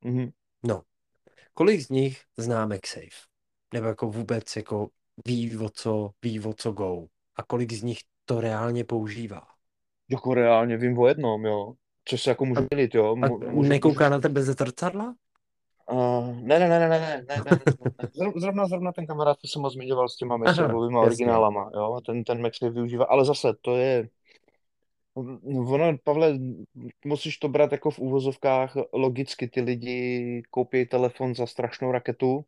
Mhm. 0.01 0.31
No, 0.63 0.83
kolik 1.53 1.81
z 1.81 1.89
nich 1.89 2.23
zná 2.37 2.65
MagSafe? 2.65 3.27
Nebo 3.73 3.87
jako 3.87 4.09
vůbec 4.09 4.55
jako 4.55 4.89
ví, 5.25 5.57
o 5.57 5.69
co, 5.69 6.09
ví, 6.23 6.39
o 6.39 6.53
co 6.53 6.71
go? 6.71 7.07
A 7.35 7.43
kolik 7.43 7.73
z 7.73 7.83
nich 7.83 7.99
to 8.25 8.41
reálně 8.41 8.83
používá? 8.83 9.47
Jako 10.09 10.33
reálně 10.33 10.77
vím 10.77 10.97
o 10.99 11.07
jednom, 11.07 11.45
jo. 11.45 11.73
Což 12.05 12.21
se 12.21 12.29
jako 12.29 12.45
můžu 12.45 12.67
dělit, 12.71 12.95
jo. 12.95 13.15
Můžu, 13.15 13.37
můžu, 13.49 13.69
nekouká 13.69 14.09
na 14.09 14.19
tebe 14.19 14.43
ze 14.43 14.53
zrcadla? 14.53 15.15
Uh, 15.91 16.35
ne, 16.41 16.59
ne, 16.59 16.69
ne, 16.69 16.79
ne, 16.79 16.89
ne, 16.89 17.25
ne, 17.29 17.41
ne. 17.45 17.59
Zrovna, 18.35 18.67
zrovna 18.67 18.91
ten 18.91 19.07
kamarád, 19.07 19.37
co 19.39 19.47
jsem 19.47 19.61
ho 19.61 19.69
zmiňoval 19.69 20.09
s 20.09 20.17
těma 20.17 20.37
jasně. 20.45 20.65
originálama, 20.99 21.69
jo, 21.73 22.01
ten, 22.05 22.23
ten 22.23 22.41
MagSafe 22.41 22.71
využívá, 22.71 23.05
ale 23.05 23.25
zase 23.25 23.53
to 23.61 23.75
je, 23.75 24.09
ono, 25.13 25.97
Pavle, 26.03 26.39
musíš 27.05 27.37
to 27.37 27.49
brát 27.49 27.71
jako 27.71 27.91
v 27.91 27.99
úvozovkách 27.99 28.75
logicky, 28.93 29.47
ty 29.47 29.61
lidi 29.61 30.43
koupí 30.49 30.85
telefon 30.85 31.35
za 31.35 31.45
strašnou 31.45 31.91
raketu 31.91 32.45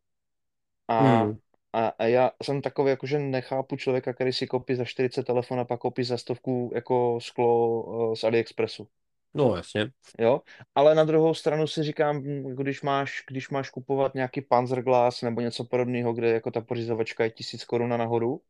a, 0.88 1.24
Hmm. 1.24 1.38
a, 1.74 1.88
a 1.88 2.06
já 2.06 2.32
jsem 2.44 2.62
takový, 2.62 2.90
jako 2.90 3.08
že 3.08 3.20
nechápu 3.20 3.76
člověka, 3.76 4.14
který 4.14 4.34
si 4.34 4.48
koupí 4.48 4.76
za 4.76 4.86
40 4.86 5.24
telefon 5.24 5.60
a 5.60 5.66
pak 5.66 5.80
koupí 5.80 6.04
za 6.04 6.18
stovku 6.18 6.72
jako 6.76 7.20
sklo 7.22 7.84
eh, 8.14 8.16
z 8.16 8.24
AliExpressu. 8.24 8.88
No 9.34 9.56
jasně. 9.56 9.92
Jo, 10.20 10.42
ale 10.76 10.96
na 10.96 11.04
druhou 11.04 11.34
stranu 11.34 11.68
si 11.68 11.84
říkám, 11.84 12.24
když 12.56 12.82
máš, 12.82 13.24
když 13.28 13.50
máš 13.50 13.70
kupovat 13.70 14.16
nějaký 14.16 14.42
Panzerglass 14.42 15.22
nebo 15.22 15.42
něco 15.42 15.64
podobného, 15.64 16.14
kde 16.14 16.30
jako 16.30 16.52
ta 16.52 16.62
pořizovačka 16.62 17.24
je 17.24 17.30
tisíc 17.30 17.66
korun 17.66 17.90
nahoru, 17.90 18.42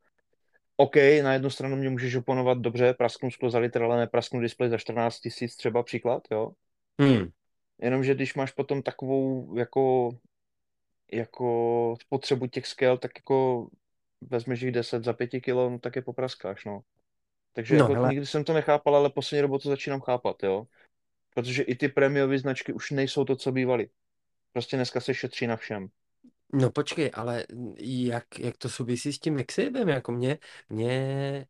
OK, 0.78 0.96
na 0.96 1.34
jednu 1.34 1.50
stranu 1.50 1.76
mě 1.76 1.90
můžeš 1.90 2.16
oponovat, 2.16 2.58
dobře, 2.58 2.94
prasknu 2.94 3.32
sklo 3.32 3.50
za 3.50 3.60
litr, 3.60 3.84
ale 3.84 4.00
neprasknu 4.00 4.40
displej 4.40 4.70
za 4.70 4.78
14 4.78 5.20
tisíc 5.20 5.56
třeba 5.56 5.84
příklad, 5.84 6.24
jo. 6.32 6.52
Hmm. 7.02 7.30
Jenomže 7.82 8.16
když 8.16 8.36
máš 8.36 8.52
potom 8.52 8.82
takovou 8.82 9.56
jako, 9.58 10.10
jako 11.12 11.96
spotřebu 12.02 12.48
těch 12.48 12.68
skel, 12.68 12.98
tak 12.98 13.12
jako 13.16 13.68
vezmeš 14.22 14.62
jich 14.62 14.72
10 14.72 15.04
za 15.04 15.14
5 15.14 15.28
kilo, 15.28 15.70
no 15.70 15.80
tak 15.80 15.96
je 15.96 16.02
popraskáš, 16.02 16.66
no. 16.66 16.82
Takže 17.54 17.76
No 17.76 17.80
jako 17.80 17.94
hele, 17.94 18.10
nikdy 18.10 18.26
jsem 18.26 18.44
to 18.44 18.54
nechápal, 18.54 18.96
ale 18.96 19.10
poslední 19.10 19.42
dobou 19.42 19.58
to 19.58 19.70
začínám 19.70 20.02
chápat, 20.02 20.44
jo. 20.44 20.68
Protože 21.36 21.64
i 21.64 21.76
ty 21.76 21.90
prémiové 21.90 22.40
značky 22.40 22.74
už 22.74 22.92
nejsou 22.92 23.26
to, 23.26 23.36
co 23.36 23.52
bývaly. 23.52 23.90
Prostě 24.54 24.76
dneska 24.78 25.02
se 25.02 25.14
šetří 25.14 25.48
na 25.48 25.58
všem. 25.58 25.90
no 26.54 26.72
počkej, 26.72 27.12
ale 27.14 27.46
jak, 27.80 28.40
jak 28.40 28.58
to 28.58 28.70
souvisí 28.70 29.14
s 29.14 29.20
tím 29.20 29.36
MagSafem? 29.38 29.90
Jako 29.90 30.12
mě, 30.12 30.40
mě, 30.70 31.48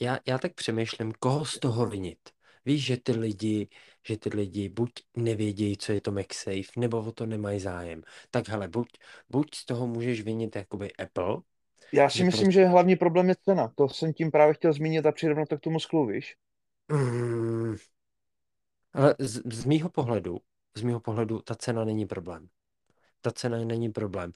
já, 0.00 0.18
já 0.26 0.38
tak 0.38 0.54
přemýšlím, 0.54 1.12
koho 1.12 1.44
z 1.44 1.58
toho 1.58 1.86
vinit. 1.86 2.18
Víš, 2.64 2.84
že 2.84 2.96
ty 2.96 3.12
lidi, 3.12 3.68
že 4.08 4.16
ty 4.18 4.28
lidi 4.36 4.68
buď 4.68 4.92
nevědějí, 5.16 5.76
co 5.78 5.92
je 5.92 6.00
to 6.00 6.12
MagSafe, 6.12 6.80
nebo 6.80 6.98
o 6.98 7.12
to 7.12 7.26
nemají 7.26 7.60
zájem. 7.60 8.02
Tak 8.30 8.48
hele, 8.48 8.68
buď, 8.68 8.88
buď 9.28 9.54
z 9.54 9.64
toho 9.64 9.86
můžeš 9.86 10.22
vinit 10.22 10.56
jakoby 10.56 10.92
Apple, 10.92 11.36
Já 11.92 12.10
si 12.10 12.18
že 12.18 12.24
myslím, 12.24 12.44
prostě 12.44 12.60
že 12.60 12.66
hlavní 12.66 12.96
problém 12.96 13.28
je 13.28 13.34
cena. 13.44 13.72
To 13.74 13.88
jsem 13.88 14.12
tím 14.12 14.30
právě 14.30 14.54
chtěl 14.54 14.72
zmínit 14.72 15.06
a 15.06 15.12
přirovnat 15.12 15.48
to 15.48 15.58
k 15.58 15.60
tomu 15.60 15.80
sklu, 15.80 16.06
víš? 16.06 16.36
Mm, 16.92 17.76
ale 18.92 19.14
z, 19.18 19.54
z 19.54 19.64
mýho 19.64 19.90
pohledu, 19.90 20.38
z 20.76 20.82
mýho 20.82 21.00
pohledu 21.00 21.38
ta 21.40 21.54
cena 21.54 21.84
není 21.84 22.06
problém. 22.06 22.48
Ta 23.20 23.30
cena 23.30 23.58
není 23.64 23.88
problém. 23.88 24.32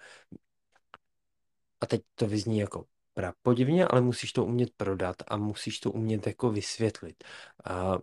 A 1.81 1.87
teď 1.87 2.03
to 2.15 2.27
vyzní 2.27 2.59
jako 2.59 2.85
prapodivně, 3.15 3.89
ale 3.89 4.01
musíš 4.01 4.33
to 4.33 4.45
umět 4.45 4.71
prodat 4.77 5.17
a 5.29 5.37
musíš 5.37 5.81
to 5.81 5.93
umět 5.93 6.27
jako 6.27 6.51
vysvětlit. 6.51 7.25
A 7.65 7.99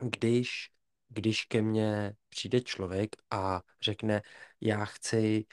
když, 0.00 0.70
když 1.08 1.44
ke 1.44 1.62
mně 1.62 2.14
přijde 2.28 2.60
člověk 2.60 3.16
a 3.30 3.62
řekne, 3.82 4.22
já 4.60 4.84
chci, 4.84 5.44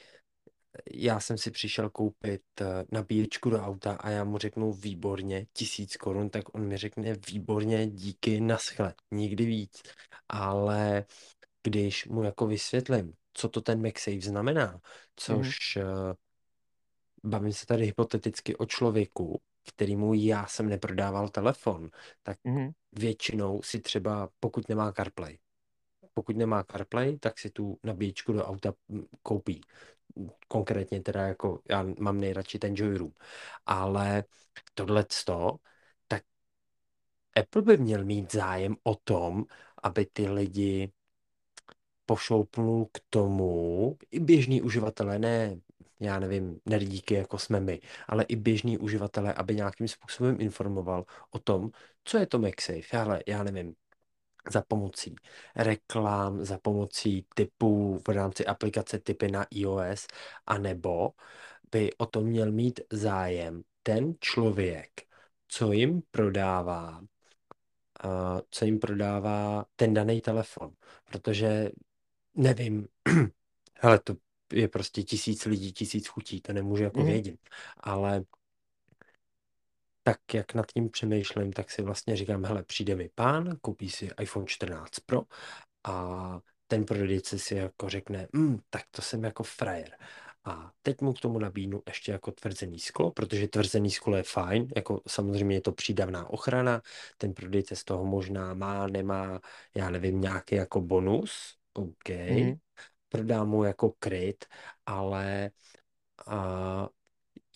já 0.94 1.20
jsem 1.20 1.38
si 1.38 1.52
přišel 1.52 1.90
koupit 1.90 2.44
eh, 2.62 2.66
nabíječku 2.92 3.50
do 3.50 3.62
auta 3.62 3.94
a 3.96 4.10
já 4.10 4.24
mu 4.24 4.38
řeknu 4.38 4.74
výborně, 4.74 5.46
tisíc 5.54 5.98
korun, 5.98 6.30
tak 6.30 6.56
on 6.56 6.68
mi 6.68 6.78
řekne 6.78 7.16
výborně, 7.28 7.88
díky, 7.88 8.42
naschle, 8.42 8.94
nikdy 9.12 9.46
víc. 9.46 9.82
Ale 10.30 11.06
když 11.64 12.06
mu 12.06 12.24
jako 12.24 12.48
vysvětlím, 12.48 13.14
co 13.34 13.50
to 13.50 13.62
ten 13.62 13.82
MagSafe 13.82 14.22
znamená, 14.22 14.72
Mhm, 14.72 14.80
což 15.16 15.78
eh, 15.78 15.84
bavím 17.24 17.54
se 17.54 17.66
tady 17.66 17.86
hypoteticky 17.86 18.56
o 18.56 18.66
člověku, 18.66 19.42
kterýmu 19.76 20.14
já 20.14 20.48
jsem 20.48 20.70
neprodával 20.70 21.30
telefon, 21.30 21.90
tak 22.24 22.38
mhm, 22.44 22.72
většinou 22.92 23.62
si 23.62 23.80
třeba, 23.80 24.30
pokud 24.40 24.70
nemá 24.70 24.92
CarPlay, 24.92 25.38
pokud 26.14 26.38
nemá 26.38 26.64
CarPlay, 26.64 27.18
tak 27.20 27.40
si 27.40 27.50
tu 27.50 27.80
nabíječku 27.84 28.34
do 28.34 28.46
auta 28.46 28.74
mm, 28.88 29.06
koupí. 29.24 29.62
Konkrétně 30.48 31.02
teda 31.02 31.28
jako 31.28 31.62
já 31.70 31.86
mám 32.00 32.20
nejradši 32.20 32.60
ten 32.60 32.76
Joyroom. 32.76 33.12
Ale 33.66 34.24
tohle 34.74 35.06
tak 36.08 36.24
Apple 37.36 37.62
by 37.62 37.78
měl 37.78 38.06
mít 38.06 38.32
zájem 38.32 38.76
o 38.84 38.96
tom, 38.96 39.46
aby 39.84 40.06
ty 40.06 40.30
lidi 40.30 40.92
pošoupnul 42.06 42.86
k 42.86 43.00
tomu, 43.10 43.98
i 44.12 44.20
běžní 44.20 44.62
uživatelé, 44.62 45.20
ne, 45.20 45.60
já 46.00 46.20
nevím, 46.20 46.60
nerdíky 46.66 47.14
jako 47.14 47.38
jsme 47.38 47.60
my, 47.60 47.80
ale 48.08 48.24
i 48.24 48.36
běžní 48.36 48.78
uživatelé, 48.78 49.34
aby 49.34 49.56
nějakým 49.56 49.88
způsobem 49.88 50.42
informoval 50.42 51.06
o 51.32 51.40
tom, 51.40 51.72
co 52.04 52.18
je 52.18 52.26
to 52.26 52.40
MagSafe. 52.40 52.98
Ale 52.98 53.24
já 53.28 53.44
nevím, 53.44 53.76
za 54.52 54.62
pomocí 54.62 55.16
reklam, 55.56 56.46
za 56.46 56.58
pomocí 56.58 57.26
typů 57.36 58.02
v 58.08 58.10
rámci 58.12 58.46
aplikace 58.46 59.00
typy 59.00 59.32
na 59.32 59.46
iOS, 59.52 60.08
anebo 60.48 61.12
by 61.72 61.94
o 61.98 62.06
to 62.06 62.22
měl 62.22 62.52
mít 62.52 62.80
zájem 62.92 63.64
ten 63.84 64.14
člověk, 64.20 64.90
co 65.48 65.72
jim 65.72 66.02
prodává, 66.12 67.00
uh, 68.06 68.40
co 68.50 68.66
jim 68.66 68.80
prodává 68.80 69.66
ten 69.76 69.94
daný 69.94 70.22
telefon. 70.22 70.74
Protože 71.06 71.70
nevím, 72.36 72.88
hele, 73.80 74.00
to 74.00 74.16
je 74.54 74.68
prostě 74.68 75.04
tisíc 75.04 75.46
lidí, 75.46 75.74
tisíc 75.74 76.08
chutí, 76.08 76.42
to 76.42 76.54
nemůžu 76.54 76.84
jako 76.84 77.00
Mhm. 77.00 77.08
vědět. 77.08 77.40
Ale 77.78 78.24
tak, 80.04 80.34
jak 80.34 80.54
nad 80.54 80.66
tím 80.72 80.90
přemýšlím, 80.90 81.54
tak 81.54 81.72
si 81.72 81.82
vlastně 81.82 82.16
říkám, 82.16 82.46
hele, 82.46 82.64
přijde 82.64 82.96
mi 82.96 83.10
pán, 83.16 83.58
koupí 83.62 83.90
si 83.90 84.10
iPhone 84.22 84.48
14 84.48 85.00
Pro 85.00 85.22
a 85.84 86.40
ten 86.68 86.86
prodejce 86.86 87.40
si 87.40 87.56
jako 87.56 87.90
řekne, 87.90 88.28
mm, 88.34 88.60
tak 88.70 88.84
to 88.92 89.02
jsem 89.02 89.24
jako 89.24 89.44
frajer. 89.44 89.98
A 90.46 90.72
teď 90.82 91.02
mu 91.02 91.14
k 91.14 91.20
tomu 91.20 91.40
nabídnu 91.40 91.82
ještě 91.88 92.12
jako 92.12 92.32
tvrzený 92.32 92.80
sklo, 92.80 93.12
protože 93.12 93.48
tvrzený 93.48 93.92
sklo 93.92 94.18
je 94.18 94.24
fajn, 94.24 94.68
jako 94.76 95.02
samozřejmě 95.08 95.56
je 95.56 95.62
to 95.62 95.72
přídavná 95.72 96.30
ochrana, 96.30 96.82
ten 97.18 97.34
prodejce 97.34 97.76
z 97.76 97.84
toho 97.84 98.06
možná 98.06 98.54
má, 98.54 98.88
nemá, 98.88 99.40
já 99.76 99.90
nevím, 99.90 100.22
nějaký 100.22 100.56
jako 100.56 100.82
bonus, 100.82 101.58
OK, 101.74 102.10
Mhm. 102.10 102.56
prodám 103.10 103.50
mu 103.50 103.64
jako 103.64 103.92
kryt, 104.00 104.46
ale 104.86 105.52
a 106.28 106.90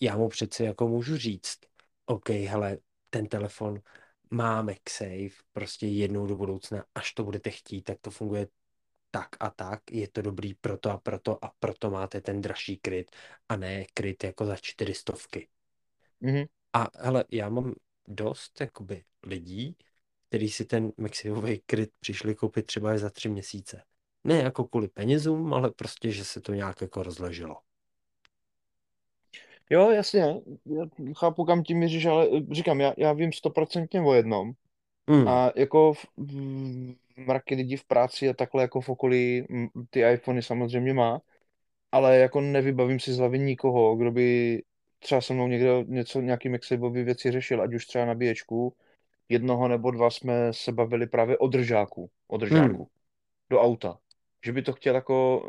já 0.00 0.16
mu 0.16 0.28
přeci 0.28 0.64
jako 0.64 0.88
můžu 0.88 1.16
říct, 1.16 1.58
OK, 2.08 2.28
hele, 2.28 2.78
ten 3.10 3.26
telefon 3.26 3.80
má 4.30 4.62
MagSafe, 4.62 5.42
prostě 5.52 5.86
jednou 5.86 6.26
do 6.26 6.36
budoucna, 6.36 6.84
až 6.94 7.12
to 7.12 7.24
budete 7.24 7.50
chtít, 7.50 7.82
tak 7.82 7.98
to 8.00 8.10
funguje 8.10 8.48
tak 9.10 9.28
a 9.40 9.50
tak, 9.50 9.82
je 9.90 10.08
to 10.08 10.22
dobrý 10.22 10.54
proto 10.54 10.90
a 10.90 10.98
proto 10.98 11.44
a 11.44 11.52
proto 11.58 11.90
máte 11.90 12.20
ten 12.20 12.40
dražší 12.40 12.76
kryt 12.76 13.16
a 13.48 13.56
ne 13.56 13.84
kryt 13.94 14.24
jako 14.24 14.46
za 14.46 14.56
čtyřistovky. 14.56 15.48
Mhm. 16.20 16.44
A 16.72 16.86
hele, 16.98 17.24
já 17.30 17.48
mám 17.48 17.74
dost 18.08 18.60
jakoby 18.60 19.04
lidí, 19.22 19.76
kteří 20.28 20.50
si 20.50 20.64
ten 20.64 20.92
MagSafeový 20.96 21.62
kryt 21.66 21.90
přišli 22.00 22.34
koupit 22.34 22.66
třeba 22.66 22.98
za 22.98 23.10
tři 23.10 23.28
měsíce. 23.28 23.82
Ne 24.24 24.36
jako 24.36 24.64
kvůli 24.64 24.88
penězům, 24.88 25.54
ale 25.54 25.70
prostě, 25.70 26.10
že 26.12 26.24
se 26.24 26.40
to 26.40 26.54
nějak 26.54 26.80
jako 26.80 27.02
rozleželo. 27.02 27.56
Jo, 29.70 29.90
jasně, 29.90 30.20
já 30.20 30.86
chápu, 31.16 31.44
kam 31.44 31.62
tím 31.62 31.78
míříš, 31.78 32.06
ale 32.06 32.28
eh, 32.38 32.54
říkám, 32.54 32.80
já, 32.80 32.94
já 32.98 33.12
vím 33.12 33.32
stoprocentně 33.32 34.00
o 34.00 34.14
jednom. 34.14 34.52
Hmm. 35.08 35.28
A 35.28 35.52
jako 35.56 35.92
v, 35.94 36.06
v, 36.16 36.94
mraky 37.16 37.54
lidí 37.54 37.76
v 37.76 37.84
práci 37.84 38.28
a 38.28 38.32
takhle 38.32 38.62
jako 38.62 38.80
v 38.80 38.88
okolí 38.88 39.46
m, 39.50 39.68
ty 39.90 40.00
iPhony 40.12 40.42
samozřejmě 40.42 40.94
má, 40.94 41.20
ale 41.92 42.18
jako 42.18 42.40
nevybavím 42.40 43.00
si 43.00 43.12
z 43.12 43.18
hlavy 43.18 43.38
nikoho, 43.38 43.96
kdo 43.96 44.10
by 44.12 44.62
třeba 44.98 45.20
se 45.20 45.34
mnou 45.34 45.48
někdo 45.48 45.84
něco, 45.86 46.20
nějaký 46.20 46.48
MagSafeový 46.48 47.02
věci 47.02 47.30
řešil, 47.32 47.62
ať 47.62 47.74
už 47.74 47.86
třeba 47.86 48.04
nabíječku, 48.04 48.74
jednoho 49.28 49.68
nebo 49.68 49.90
dva 49.90 50.10
jsme 50.10 50.52
se 50.52 50.72
bavili 50.72 51.06
právě 51.06 51.38
o 51.38 51.46
držáku, 51.46 52.10
o 52.28 52.38
Hmm. 52.38 52.40
držáku 52.40 52.88
do 53.50 53.60
auta. 53.60 53.98
Že 54.44 54.52
by 54.52 54.62
to 54.62 54.72
chtěl 54.72 54.94
jako, 54.94 55.42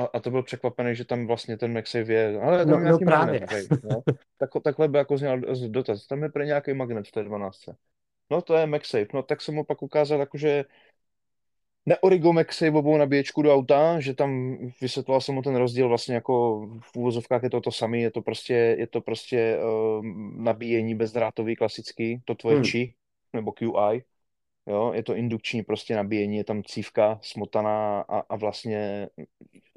a, 0.00 0.04
a 0.14 0.20
to 0.20 0.30
byl 0.30 0.42
překvapený, 0.42 0.96
že 0.96 1.04
tam 1.04 1.26
vlastně 1.26 1.56
ten 1.56 1.72
MagSafe 1.72 2.12
je, 2.12 2.40
ale 2.40 2.58
je 2.60 2.66
No, 2.66 2.66
tam 2.66 2.80
no 2.80 2.84
nějaký 2.84 3.04
právě. 3.04 3.40
magnet, 3.40 3.68
no. 3.82 4.02
Tak, 4.38 4.50
takhle 4.64 4.88
by 4.88 4.98
jako 4.98 5.18
zněl 5.18 5.40
dotaz, 5.68 6.06
tam 6.06 6.22
je 6.22 6.28
pro 6.28 6.42
nějaký 6.42 6.74
magnet 6.74 7.08
v 7.08 7.12
té 7.12 7.22
12. 7.24 7.60
No 8.30 8.42
to 8.42 8.54
je 8.54 8.66
MagSafe, 8.66 9.06
no 9.14 9.22
tak 9.22 9.40
jsem 9.40 9.54
mu 9.54 9.64
pak 9.64 9.82
ukázal 9.82 10.20
jakože 10.20 10.64
neorigo 11.86 12.32
MagSafeovou 12.32 12.96
nabíječku 12.96 13.42
do 13.42 13.54
auta, 13.54 14.00
že 14.00 14.14
tam 14.14 14.58
vysvětloval 14.80 15.20
jsem 15.20 15.34
mu 15.34 15.42
ten 15.42 15.56
rozdíl 15.56 15.88
vlastně 15.88 16.14
jako 16.14 16.66
v 16.80 16.96
úvozovkách 16.96 17.42
je 17.42 17.50
to 17.50 17.60
to 17.60 17.72
samé, 17.72 17.98
je 17.98 18.10
to 18.10 18.22
prostě, 18.22 18.54
je 18.54 18.86
to 18.86 19.00
prostě 19.00 19.58
uh, 19.58 20.04
nabíjení 20.36 20.94
bezdrátový 20.94 21.56
klasický, 21.56 22.22
to 22.24 22.34
tvoje 22.34 22.56
Hmm. 22.56 22.64
či, 22.64 22.94
nebo 23.32 23.52
QI, 23.52 24.02
jo, 24.70 24.92
je 24.94 25.02
to 25.02 25.14
indukční 25.14 25.62
prostě 25.62 25.96
nabíjení, 25.96 26.36
je 26.36 26.44
tam 26.44 26.62
cívka 26.64 27.18
smotaná 27.22 28.00
a, 28.00 28.18
a 28.18 28.36
vlastně 28.36 29.08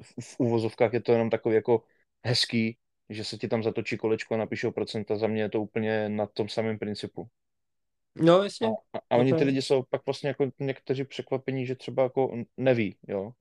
v, 0.02 0.14
v 0.20 0.40
úvozovkách 0.40 0.92
je 0.92 1.00
to 1.00 1.12
jenom 1.12 1.30
takový 1.30 1.54
jako 1.54 1.82
hezký, 2.26 2.76
že 3.08 3.24
se 3.24 3.38
ti 3.38 3.48
tam 3.48 3.62
zatočí 3.62 3.96
kolečko 3.96 4.34
a 4.34 4.36
napíšou 4.38 4.70
procenta, 4.70 5.16
za 5.16 5.26
mě 5.26 5.42
je 5.42 5.48
to 5.48 5.60
úplně 5.60 6.08
na 6.08 6.26
tom 6.26 6.48
samém 6.48 6.78
principu. 6.78 7.28
No, 8.14 8.42
jasně. 8.42 8.68
a, 8.92 8.98
a 9.10 9.16
oni 9.16 9.34
ty 9.34 9.44
lidi 9.44 9.62
jsou 9.62 9.82
pak 9.82 10.06
vlastně 10.06 10.28
jako 10.28 10.46
někteří 10.58 11.04
překvapení, 11.04 11.66
že 11.66 11.74
třeba 11.74 12.02
jako 12.02 12.36
neví, 12.56 12.96
jo. 13.08 13.32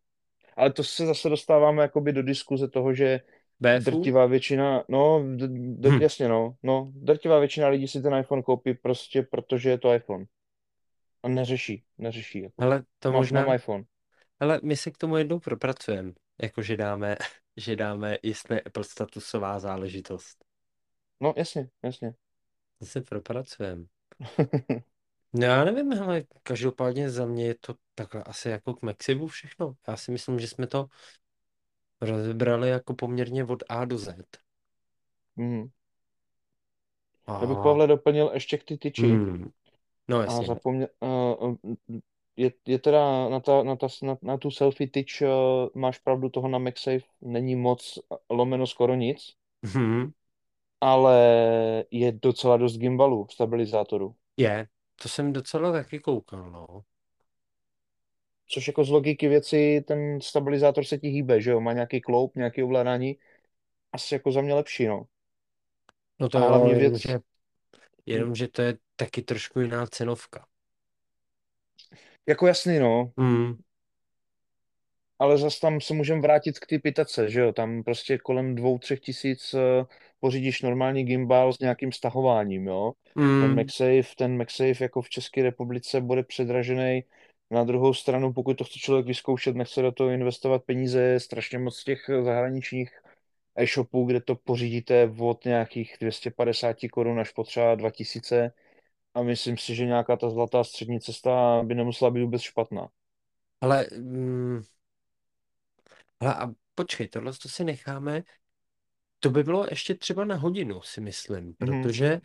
Ale 0.55 0.73
to 0.73 0.84
se 0.84 1.05
zase 1.05 1.30
dostáváme 1.30 1.81
jakoby 1.81 2.13
do 2.13 2.23
diskuze 2.23 2.67
toho, 2.67 2.93
že 2.93 3.19
BFU? 3.59 3.91
drtivá 3.91 4.25
většina, 4.25 4.84
no, 4.89 5.23
d, 5.35 5.47
d, 5.47 5.89
Hm. 5.89 5.99
jasně 6.01 6.27
no, 6.27 6.55
no, 6.63 6.91
drtivá 6.95 7.39
většina 7.39 7.67
lidí 7.67 7.88
si 7.88 8.01
ten 8.01 8.15
iPhone 8.19 8.43
koupí 8.43 8.73
prostě 8.73 9.23
protože 9.23 9.69
je 9.69 9.77
to 9.77 9.93
iPhone. 9.93 10.25
A 11.23 11.27
neřeší, 11.27 11.83
neřeší, 11.97 12.41
jako. 12.41 12.63
Ale 12.63 12.83
to 12.99 13.11
Mám, 13.11 13.21
možná, 13.21 13.45
mám 13.45 13.55
iPhone. 13.55 13.83
ale 14.39 14.59
my 14.63 14.77
se 14.77 14.91
k 14.91 14.97
tomu 14.97 15.17
jednou 15.17 15.39
propracujeme, 15.39 16.11
jako 16.41 16.61
že 16.61 16.77
dáme, 16.77 17.15
že 17.57 17.75
dáme, 17.75 18.17
jestli 18.23 18.61
Apple 18.61 18.83
statusová 18.83 19.59
záležitost. 19.59 20.45
No, 21.19 21.33
jasně, 21.37 21.69
jasně. 21.83 22.13
To 22.79 22.85
se 22.85 23.01
propracujeme. 23.01 23.85
No 25.35 25.45
já 25.45 25.63
nevím, 25.63 25.91
hele, 25.91 26.23
každopádně 26.43 27.09
za 27.09 27.25
mě 27.25 27.45
je 27.45 27.55
to 27.55 27.75
takhle 27.95 28.23
asi 28.23 28.49
jako 28.49 28.73
k 28.73 28.81
Maxivu 28.81 29.27
všechno. 29.27 29.73
Já 29.87 29.97
si 29.97 30.11
myslím, 30.11 30.39
že 30.39 30.47
jsme 30.47 30.67
to 30.67 30.87
rozebrali 32.01 32.69
jako 32.69 32.93
poměrně 32.93 33.43
od 33.43 33.63
A 33.69 33.85
do 33.85 33.97
Z. 33.97 34.15
Mhm. 35.35 35.67
A... 37.25 37.33
Já 37.41 37.47
bych 37.47 37.57
Pavle 37.63 37.87
doplnil 37.87 38.31
ještě 38.33 38.57
k 38.57 38.63
ty 38.63 38.77
tyči. 38.77 39.07
Hmm. 39.07 39.51
No 40.07 40.21
A 40.25 40.41
jasně. 40.41 40.45
zapomněl, 40.45 40.88
uh, 40.99 41.55
je, 42.38 42.51
je 42.67 42.80
teda 42.80 43.30
na, 43.30 43.39
ta, 43.39 43.63
na, 43.63 43.75
ta, 43.75 43.88
na, 44.03 44.17
na 44.21 44.38
tu 44.38 44.51
selfie 44.51 44.89
tyč, 44.89 45.21
uh, 45.21 45.30
máš 45.75 45.99
pravdu, 45.99 46.30
toho 46.30 46.47
na 46.47 46.57
MagSafe 46.59 47.05
není 47.21 47.55
moc, 47.55 47.99
lomeno 48.30 48.67
skoro 48.67 48.95
nic, 48.95 49.35
Hmm. 49.63 50.13
ale 50.81 51.15
je 51.91 52.11
docela 52.11 52.57
dost 52.57 52.77
gimbalů, 52.77 53.27
stabilizátorů. 53.31 54.15
Je, 54.38 54.67
to 54.95 55.09
jsem 55.09 55.34
docela 55.34 55.71
taky 55.71 55.99
koukal, 55.99 56.51
no. 56.51 56.85
Což 58.47 58.67
jako 58.67 58.84
z 58.84 58.89
logiky 58.89 59.27
věci, 59.27 59.84
ten 59.88 60.21
stabilizátor 60.21 60.84
se 60.85 60.97
ti 60.97 61.07
hýbe, 61.07 61.41
že 61.41 61.51
jo, 61.51 61.59
má 61.61 61.73
nějaký 61.73 62.01
kloup, 62.01 62.35
nějaký 62.35 62.63
ovládání, 62.63 63.17
asi 63.93 64.15
jako 64.15 64.31
za 64.31 64.41
mě 64.41 64.53
lepší, 64.53 64.88
no. 64.88 65.07
No 66.19 66.30
to 66.30 66.38
A 66.38 66.41
jo, 66.41 66.47
hlavně 66.47 66.75
věc, 66.75 66.93
jenomže, 66.95 67.19
jenomže 68.05 68.47
to 68.47 68.61
je 68.61 68.77
taky 68.95 69.21
trošku 69.21 69.59
jiná 69.59 69.87
cenovka. 69.87 70.47
jako 72.27 72.47
jasný, 72.47 72.79
no, 72.79 73.11
Hmm. 73.17 73.57
ale 75.19 75.37
zase 75.37 75.59
tam 75.59 75.81
se 75.81 75.93
můžeme 75.93 76.21
vrátit 76.21 76.59
k 76.59 76.65
ty 76.67 76.79
pitace, 76.79 77.29
že 77.29 77.39
jo, 77.39 77.53
tam 77.53 77.83
prostě 77.83 78.17
kolem 78.17 78.55
dvou, 78.55 78.77
třech 78.79 78.99
tisíc 78.99 79.53
eh, 79.53 79.85
pořídíš 80.19 80.61
normální 80.61 81.03
gimbal 81.05 81.53
s 81.53 81.59
nějakým 81.59 81.91
stahováním, 81.91 82.67
jo. 82.67 82.93
Ten 83.37 83.51
Hmm. 83.51 83.55
MagSafe, 83.55 84.15
ten 84.17 84.37
MagSafe 84.37 84.83
jako 84.83 85.01
v 85.01 85.09
České 85.09 85.43
republice 85.43 86.01
bude 86.01 86.23
předražený. 86.23 87.03
Na 87.51 87.63
druhou 87.63 87.93
stranu, 87.93 88.33
pokud 88.33 88.53
to 88.57 88.63
chce 88.63 88.79
člověk 88.79 89.05
vyzkoušet, 89.07 89.55
nechce 89.55 89.81
do 89.81 89.91
toho 89.91 90.09
investovat 90.09 90.63
peníze, 90.65 91.01
je 91.01 91.19
strašně 91.19 91.59
moc 91.59 91.83
těch 91.83 92.09
zahraničních 92.23 92.91
e-shopů, 93.55 94.05
kde 94.05 94.21
to 94.21 94.35
pořídíte 94.35 95.11
od 95.19 95.45
nějakých 95.45 95.97
250 95.99 96.77
korun 96.91 97.19
až 97.19 97.31
po 97.31 97.43
třeba 97.43 97.75
2000 97.75 98.51
a 99.14 99.22
myslím 99.23 99.57
si, 99.57 99.76
že 99.76 99.85
nějaká 99.85 100.15
ta 100.18 100.30
zlatá 100.30 100.64
střední 100.64 100.99
cesta 100.99 101.64
by 101.64 101.76
nemusela 101.76 102.11
být 102.11 102.22
vůbec 102.22 102.41
špatná. 102.41 102.88
Ale, 103.61 103.88
mm, 103.98 104.61
ale 106.19 106.35
a 106.35 106.48
počkej, 106.76 107.07
tohle 107.07 107.31
to 107.41 107.49
si 107.49 107.64
necháme, 107.64 108.23
to 109.19 109.30
by 109.30 109.44
bylo 109.44 109.65
ještě 109.69 109.95
třeba 109.95 110.26
na 110.26 110.35
hodinu, 110.35 110.81
si 110.81 111.02
myslím, 111.02 111.45
Mhm. 111.45 111.56
protože 111.57 112.19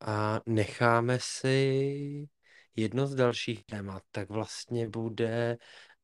a 0.00 0.40
necháme 0.46 1.18
si 1.20 2.28
jedno 2.76 3.06
z 3.06 3.14
dalších 3.14 3.64
témat, 3.64 4.02
tak 4.10 4.30
vlastně 4.30 4.88
bude 4.88 5.58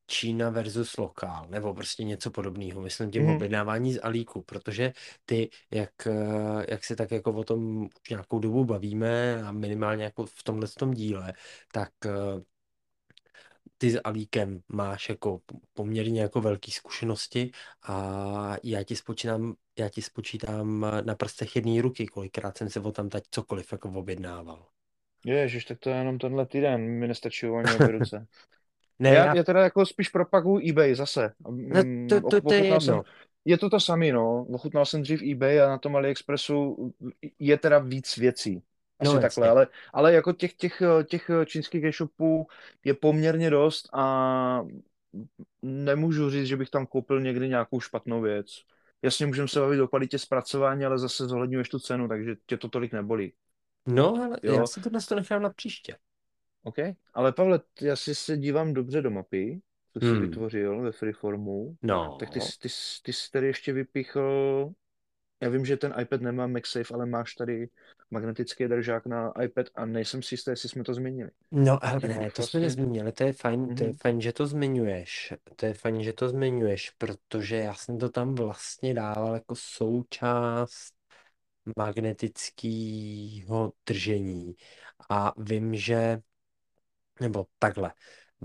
Čína 0.06 0.50
versus 0.50 0.96
lokál, 0.96 1.46
nebo 1.50 1.74
prostě 1.74 2.04
něco 2.04 2.30
podobného, 2.30 2.80
myslím 2.82 3.10
tím 3.10 3.22
Mhm. 3.22 3.36
objednávání 3.36 3.92
z 3.94 4.00
Alíku, 4.02 4.42
protože 4.42 4.92
ty, 5.24 5.50
jak, 5.70 6.06
eh, 6.06 6.66
jak 6.68 6.84
se 6.84 6.96
tak 6.96 7.10
jako 7.10 7.32
o 7.32 7.44
tom 7.44 7.82
už 7.84 8.10
nějakou 8.10 8.38
dobu 8.38 8.64
bavíme 8.64 9.42
a 9.44 9.52
minimálně 9.52 10.04
jako 10.04 10.26
v 10.26 10.42
tomhle 10.42 10.68
tom 10.68 10.94
díle, 10.94 11.32
tak 11.72 11.90
eh, 12.06 12.10
ty 13.78 13.90
s 13.90 14.00
Alíkem 14.04 14.62
máš 14.68 15.08
jako 15.08 15.40
poměrně 15.72 16.20
jako 16.22 16.40
velké 16.40 16.70
zkušenosti 16.72 17.50
a 17.82 18.56
já 18.64 18.82
ti 18.82 18.96
spočítám, 18.96 19.54
já 19.78 19.88
ti 19.88 20.02
spočítám 20.02 20.86
na 21.04 21.14
prstech 21.14 21.56
jedné 21.56 21.82
ruky, 21.82 22.06
kolikrát 22.06 22.58
jsem 22.58 22.70
se 22.70 22.80
o 22.80 22.92
tam 22.92 23.08
teď 23.08 23.24
cokoliv 23.30 23.72
jako 23.72 23.88
objednával. 23.90 24.66
Ježiš, 25.26 25.64
tak 25.64 25.78
to 25.78 25.90
je 25.90 25.96
jenom 25.96 26.18
tenhle 26.18 26.46
týden, 26.46 26.80
mi 26.80 27.08
nestačí 27.08 27.46
ani 27.46 27.76
ruce. 27.92 28.26
Ne, 28.98 29.10
já, 29.14 29.24
já, 29.24 29.34
já 29.34 29.42
teda 29.44 29.62
jako 29.62 29.86
spíš 29.86 30.08
propaguju 30.08 30.68
eBay 30.68 30.94
zase. 30.94 31.32
no 31.70 31.82
Mm, 31.82 32.08
to, 32.08 32.20
to, 32.20 32.40
to 32.40 32.54
je 32.54 32.64
jsem, 32.80 32.96
jedno. 32.96 33.02
je 33.44 33.58
to 33.58 33.70
to 33.70 33.80
samý, 33.80 34.12
no. 34.12 34.46
Ochutnal 34.52 34.86
jsem 34.86 35.02
dřív 35.02 35.22
eBay 35.22 35.60
a 35.62 35.68
na 35.68 35.78
tom 35.78 35.96
AliExpressu 35.96 36.76
je 37.38 37.58
teda 37.58 37.78
víc 37.78 38.16
věcí. 38.16 38.62
Asi 38.98 39.10
No 39.14 39.20
takhle, 39.20 39.48
ale, 39.48 39.66
ale 39.92 40.12
jako 40.12 40.32
těch, 40.32 40.54
těch, 40.54 40.82
těch 41.06 41.30
čínských 41.46 41.84
e-shopů 41.84 42.46
je 42.84 42.94
poměrně 42.94 43.50
dost 43.50 43.88
a 43.92 44.62
nemůžu 45.62 46.30
říct, 46.30 46.46
že 46.46 46.56
bych 46.56 46.70
tam 46.70 46.86
koupil 46.86 47.20
někdy 47.20 47.48
nějakou 47.48 47.80
špatnou 47.80 48.20
věc. 48.20 48.46
jasně 49.02 49.26
můžeme 49.26 49.48
se 49.48 49.60
bavit 49.60 49.80
o 49.80 49.88
kvalitě 49.88 50.18
zpracování, 50.18 50.84
ale 50.84 50.98
zase 50.98 51.26
zohledňuješ 51.28 51.68
tu 51.68 51.78
cenu, 51.78 52.08
takže 52.08 52.36
tě 52.46 52.56
to 52.56 52.68
tolik 52.68 52.92
nebolí. 52.92 53.32
No, 53.86 54.14
ale 54.24 54.38
Jo. 54.42 54.54
já 54.54 54.66
si 54.66 54.80
to 54.80 54.90
dnes 54.90 55.06
to 55.06 55.14
nechám 55.14 55.42
na 55.42 55.50
příště. 55.50 55.96
OK. 56.64 56.76
Ale 57.14 57.32
Pavle, 57.32 57.60
já 57.80 57.96
si 57.96 58.14
se 58.14 58.36
dívám 58.36 58.74
dobře 58.74 59.02
do 59.02 59.10
mapy, 59.10 59.60
co 59.92 60.00
jsi 60.00 60.06
Hmm. 60.06 60.20
vytvořil 60.20 60.80
ve 60.80 60.92
Freeformu. 60.92 61.76
No, 61.82 62.16
Tak 62.20 62.30
ty, 62.30 62.40
jsi- 62.40 62.58
ty, 62.58 62.68
ty 63.02 63.12
jsi 63.12 63.30
tady 63.30 63.46
ještě 63.46 63.72
vypíchl, 63.72 64.70
já 65.42 65.48
vím, 65.48 65.66
že 65.66 65.76
ten 65.76 65.94
iPad 66.00 66.20
nemá 66.20 66.46
MagSafe, 66.46 66.94
ale 66.94 67.06
máš 67.06 67.34
tady 67.34 67.68
magnetický 68.10 68.64
držák 68.68 69.06
na 69.06 69.32
iPad 69.42 69.66
a 69.74 69.86
nejsem 69.86 70.22
si 70.22 70.34
jistý, 70.34 70.50
jestli 70.50 70.68
jsme 70.68 70.84
to 70.84 70.94
změnili. 70.94 71.30
no, 71.50 71.84
ale 71.84 72.00
ne, 72.00 72.14
to 72.14 72.14
jsme 72.14 72.26
vlastně- 72.36 72.60
nezmínili, 72.60 73.12
to 73.12 73.24
je 73.24 73.32
fajn, 73.32 73.74
to 73.74 73.82
je 73.84 73.88
Mhm. 73.88 73.98
fajn, 74.02 74.20
že 74.20 74.32
to 74.32 74.46
zmiňuješ, 74.46 75.34
to 75.56 75.66
je 75.66 75.74
fajn, 75.74 76.02
že 76.02 76.12
to 76.12 76.28
zmiňuješ, 76.28 76.90
protože 76.90 77.56
já 77.56 77.74
jsem 77.74 77.98
to 77.98 78.08
tam 78.08 78.34
vlastně 78.34 78.94
dával 78.94 79.34
jako 79.34 79.54
součást 79.56 80.94
magnetického 81.76 83.72
držení 83.86 84.54
a 85.10 85.32
vím, 85.38 85.74
že, 85.74 86.20
nebo 87.20 87.46
takhle, 87.58 87.92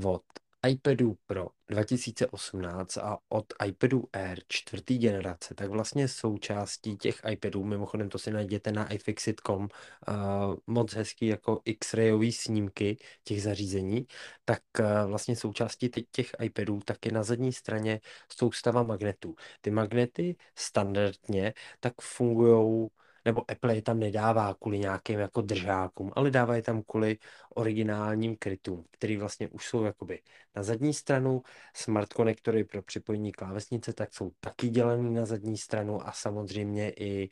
od 0.04 0.24
iPadu 0.68 1.18
Pro 1.26 1.48
2018 1.68 2.98
a 2.98 3.18
od 3.30 3.54
iPadu 3.66 4.10
Air 4.14 4.40
čtvrtý 4.48 4.98
generace, 4.98 5.56
tak 5.56 5.70
vlastně 5.70 6.08
součástí 6.08 6.98
těch 6.98 7.22
iPadů, 7.32 7.64
mimochodem 7.64 8.10
to 8.10 8.20
si 8.20 8.32
najděte 8.32 8.72
na 8.72 8.94
iFixit.com, 8.94 9.64
uh, 9.64 10.56
moc 10.68 10.94
hezký 10.94 11.28
jako 11.28 11.62
X-rayový 11.66 12.32
snímky 12.32 12.98
těch 13.24 13.44
zařízení, 13.44 14.08
tak 14.46 14.62
uh, 14.80 14.86
vlastně 15.10 15.36
součástí 15.36 15.90
teď 15.90 16.06
těch 16.12 16.32
iPadů 16.42 16.80
tak 16.86 17.06
je 17.06 17.12
na 17.12 17.24
zadní 17.24 17.54
straně 17.54 18.00
soustava 18.38 18.84
magnetů. 18.84 19.36
Ty 19.62 19.72
magnety 19.72 20.36
standardně 20.56 21.54
tak 21.80 21.94
fungují 22.02 22.90
nebo 23.30 23.52
Apple 23.52 23.76
je 23.76 23.82
tam 23.82 24.00
nedává 24.00 24.54
kvůli 24.54 24.80
nějakým 24.80 25.20
jako 25.20 25.42
držákům, 25.42 26.12
ale 26.16 26.32
dává 26.32 26.56
je 26.56 26.62
tam 26.62 26.84
kvůli 26.84 27.18
originálním 27.56 28.36
krytům, 28.38 28.86
který 28.92 29.18
vlastně 29.18 29.48
už 29.48 29.66
jsou 29.68 29.84
jakoby 29.84 30.22
na 30.56 30.64
zadní 30.64 30.94
stranu. 30.94 31.42
Smart 31.76 32.14
konektory 32.14 32.64
pro 32.64 32.82
připojení 32.82 33.32
klávesnice 33.32 33.94
tak 33.94 34.14
jsou 34.14 34.32
taky 34.40 34.70
dělaný 34.70 35.14
na 35.14 35.26
zadní 35.26 35.58
stranu 35.58 36.08
a 36.08 36.12
samozřejmě 36.12 36.90
i 36.90 37.30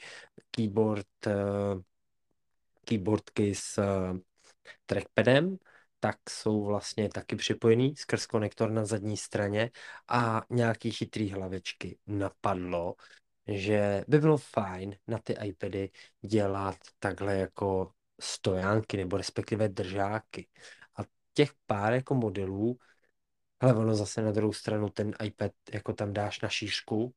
keyboard, 0.52 1.08
eh, 1.28 1.34
keyboardky 2.86 3.56
s 3.56 3.78
eh, 3.78 4.20
trackpadem, 4.86 5.58
tak 6.00 6.30
jsou 6.30 6.66
vlastně 6.66 7.10
taky 7.10 7.36
připojený 7.36 7.96
skrz 7.96 8.26
konektor 8.26 8.72
na 8.72 8.86
zadní 8.86 9.18
straně 9.18 9.72
a 10.08 10.42
nějaký 10.50 10.92
chytrý 10.92 11.32
hlavičky 11.32 11.98
napadlo, 12.08 12.96
že 13.48 14.04
by 14.08 14.20
bylo 14.20 14.38
fajn 14.38 14.96
na 15.08 15.18
ty 15.18 15.34
iPady 15.44 15.90
dělat 16.22 16.76
takhle 17.00 17.36
jako 17.38 17.92
stojánky 18.22 18.98
nebo 18.98 19.18
respektive 19.18 19.70
držáky. 19.70 20.48
A 21.00 21.02
těch 21.34 21.52
pár 21.66 21.94
jako 21.94 22.16
modelů, 22.16 22.78
ale 23.60 23.76
ono 23.76 23.96
zase 23.96 24.22
na 24.22 24.32
druhou 24.32 24.54
stranu 24.54 24.90
ten 24.90 25.14
iPad 25.24 25.52
jako 25.74 25.94
tam 25.94 26.14
dáš 26.14 26.42
na 26.42 26.50
šířku, 26.50 27.14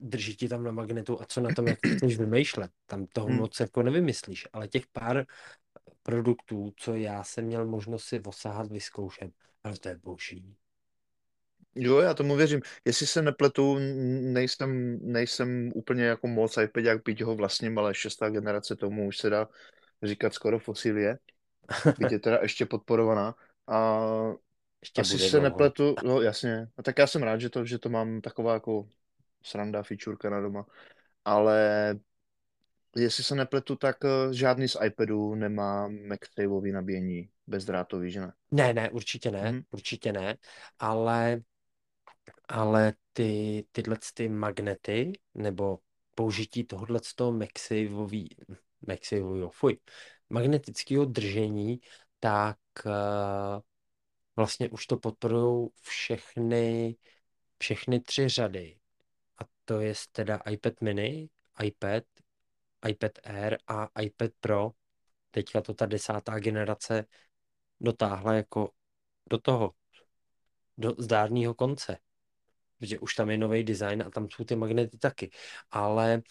drží 0.00 0.36
ti 0.36 0.48
tam 0.48 0.64
na 0.64 0.72
magnetu 0.72 1.20
a 1.20 1.24
co 1.26 1.40
na 1.40 1.50
tom 1.50 1.68
jako 1.68 1.88
chceš 1.88 2.16
vymýšlet. 2.18 2.70
Tam 2.86 3.06
toho 3.06 3.28
Hmm. 3.28 3.36
moc 3.36 3.60
jako 3.60 3.82
nevymyslíš, 3.82 4.48
ale 4.52 4.68
těch 4.68 4.86
pár 4.86 5.26
produktů, 6.02 6.72
co 6.76 6.94
já 6.94 7.24
jsem 7.24 7.44
měl 7.44 7.66
možnost 7.66 8.04
si 8.04 8.20
osahat, 8.20 8.70
vyzkoušet, 8.72 9.32
ale 9.64 9.78
to 9.78 9.88
je 9.88 9.96
boží. 9.96 10.56
Jo, 11.74 11.98
já 12.00 12.14
tomu 12.14 12.36
věřím. 12.36 12.60
Jestli 12.84 13.06
se 13.06 13.22
nepletu, 13.22 13.76
nejsem, 14.20 14.98
nejsem 15.02 15.72
úplně 15.74 16.04
jako 16.04 16.26
moc 16.26 16.56
iPadák, 16.56 17.02
byť 17.04 17.22
ho 17.22 17.34
vlastním, 17.36 17.78
ale 17.78 17.94
šestá 17.94 18.28
generace 18.30 18.76
tomu 18.76 19.06
už 19.08 19.18
se 19.18 19.30
dá 19.30 19.48
říkat 20.02 20.34
skoro 20.34 20.58
fosilie, 20.58 21.18
byť 21.98 22.12
je 22.12 22.18
teda 22.18 22.38
ještě 22.42 22.66
podporovaná. 22.66 23.34
A 23.66 24.00
Ještě 24.82 25.00
asi 25.02 25.18
se 25.18 25.30
dlouho. 25.30 25.44
nepletu, 25.50 25.94
no 26.04 26.20
jasně. 26.20 26.68
A 26.76 26.82
tak 26.82 26.98
já 26.98 27.06
jsem 27.06 27.22
rád, 27.22 27.40
že 27.40 27.50
to, 27.50 27.64
že 27.64 27.78
to 27.78 27.88
mám 27.88 28.20
taková 28.20 28.54
jako 28.54 28.88
sranda, 29.42 29.82
fičurka 29.82 30.30
na 30.30 30.40
doma. 30.40 30.66
Ale 31.24 31.94
jestli 32.96 33.24
se 33.24 33.34
nepletu, 33.34 33.76
tak 33.76 33.96
eh, 34.04 34.34
žádný 34.34 34.68
z 34.68 34.76
iPadů 34.86 35.34
nemá 35.34 35.88
MagSafeový 35.88 36.72
nabíjení 36.72 37.28
bezdrátový, 37.46 38.10
že 38.10 38.20
ne? 38.20 38.32
Ne, 38.50 38.74
ne, 38.74 38.90
určitě 38.90 39.30
ne, 39.30 39.52
Mhm. 39.52 39.62
určitě 39.70 40.12
ne, 40.12 40.36
ale, 40.78 41.40
ale 42.48 42.94
ty, 43.12 43.64
tyhle 43.72 43.98
ty 44.14 44.28
magnety, 44.28 45.12
nebo 45.34 45.78
použití 46.14 46.64
tohohle 46.64 47.00
z 47.02 47.14
toho 47.14 47.32
MagSafeový, 47.32 48.36
MagSafeového, 48.88 49.50
fuj, 49.50 49.78
magnetického 50.30 51.04
držení, 51.04 51.80
tak 52.20 52.58
eh, 52.86 53.60
vlastně 54.36 54.68
už 54.68 54.86
to 54.86 54.96
podporují 54.96 55.68
všechny, 55.80 56.96
všechny 57.58 58.00
tři 58.00 58.28
řady. 58.28 58.78
A 59.38 59.44
to 59.64 59.80
je 59.80 59.94
teda 60.12 60.36
iPad 60.36 60.80
mini, 60.80 61.30
iPad, 61.62 62.04
iPad 62.88 63.12
Air 63.24 63.58
a 63.66 64.00
iPad 64.00 64.30
Pro. 64.40 64.70
Teďka 65.30 65.60
to 65.60 65.74
ta 65.74 65.86
desátá 65.86 66.38
generace 66.38 67.06
dotáhla 67.80 68.34
jako 68.34 68.70
do 69.30 69.38
toho, 69.38 69.72
do 70.78 70.94
zdárného 70.98 71.54
konce. 71.54 71.98
Protože 72.78 72.98
už 72.98 73.14
tam 73.14 73.30
je 73.30 73.38
nový 73.38 73.64
design 73.64 74.02
a 74.02 74.10
tam 74.10 74.28
jsou 74.30 74.44
ty 74.44 74.56
magnety 74.56 74.98
taky. 74.98 75.30
Ale 75.70 76.22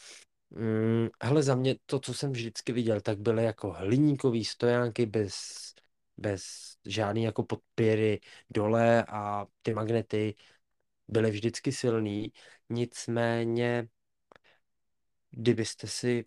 mm, 0.49 1.07
hele, 1.23 1.43
za 1.43 1.55
mě 1.55 1.75
to, 1.85 1.99
co 1.99 2.13
jsem 2.13 2.31
vždycky 2.31 2.71
viděl, 2.71 3.01
tak 3.01 3.19
byly 3.19 3.43
jako 3.43 3.71
hliníkový 3.71 4.45
stojánky 4.45 5.05
bez, 5.05 5.35
bez 6.17 6.43
žádný 6.85 7.23
jako 7.23 7.43
podpěry 7.43 8.19
dole 8.49 9.05
a 9.07 9.45
ty 9.61 9.73
magnety 9.73 10.35
byly 11.07 11.31
vždycky 11.31 11.71
silný. 11.71 12.33
Nicméně, 12.69 13.87
kdybyste 15.31 15.87
si 15.87 16.25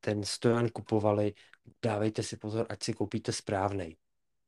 ten 0.00 0.24
stojan 0.24 0.68
kupovali, 0.68 1.34
dávejte 1.82 2.22
si 2.22 2.36
pozor, 2.36 2.66
ať 2.68 2.82
si 2.82 2.92
koupíte 2.92 3.32
správnej. 3.32 3.96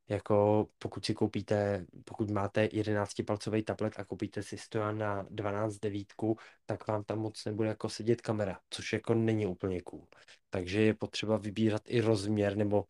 Jako 0.09 0.67
pokud 0.79 1.05
si 1.05 1.15
koupíte, 1.15 1.87
pokud 2.05 2.31
máte 2.31 2.67
11-palcový 2.67 3.65
tablet 3.65 3.95
a 3.99 4.05
koupíte 4.05 4.43
si 4.43 4.59
stojan 4.59 4.99
na 4.99 5.27
12 5.31 5.79
devítku, 5.79 6.37
tak 6.67 6.87
vám 6.87 7.05
tam 7.05 7.19
moc 7.19 7.45
nebude 7.45 7.69
jako 7.69 7.89
sedět 7.89 8.21
kamera, 8.21 8.61
což 8.71 8.93
jako 8.93 9.15
není 9.15 9.47
úplně 9.47 9.83
cool. 9.83 10.07
Takže 10.51 10.81
je 10.83 10.95
potřeba 10.95 11.37
vybírat 11.37 11.83
i 11.87 12.01
rozměr 12.01 12.57
nebo 12.57 12.85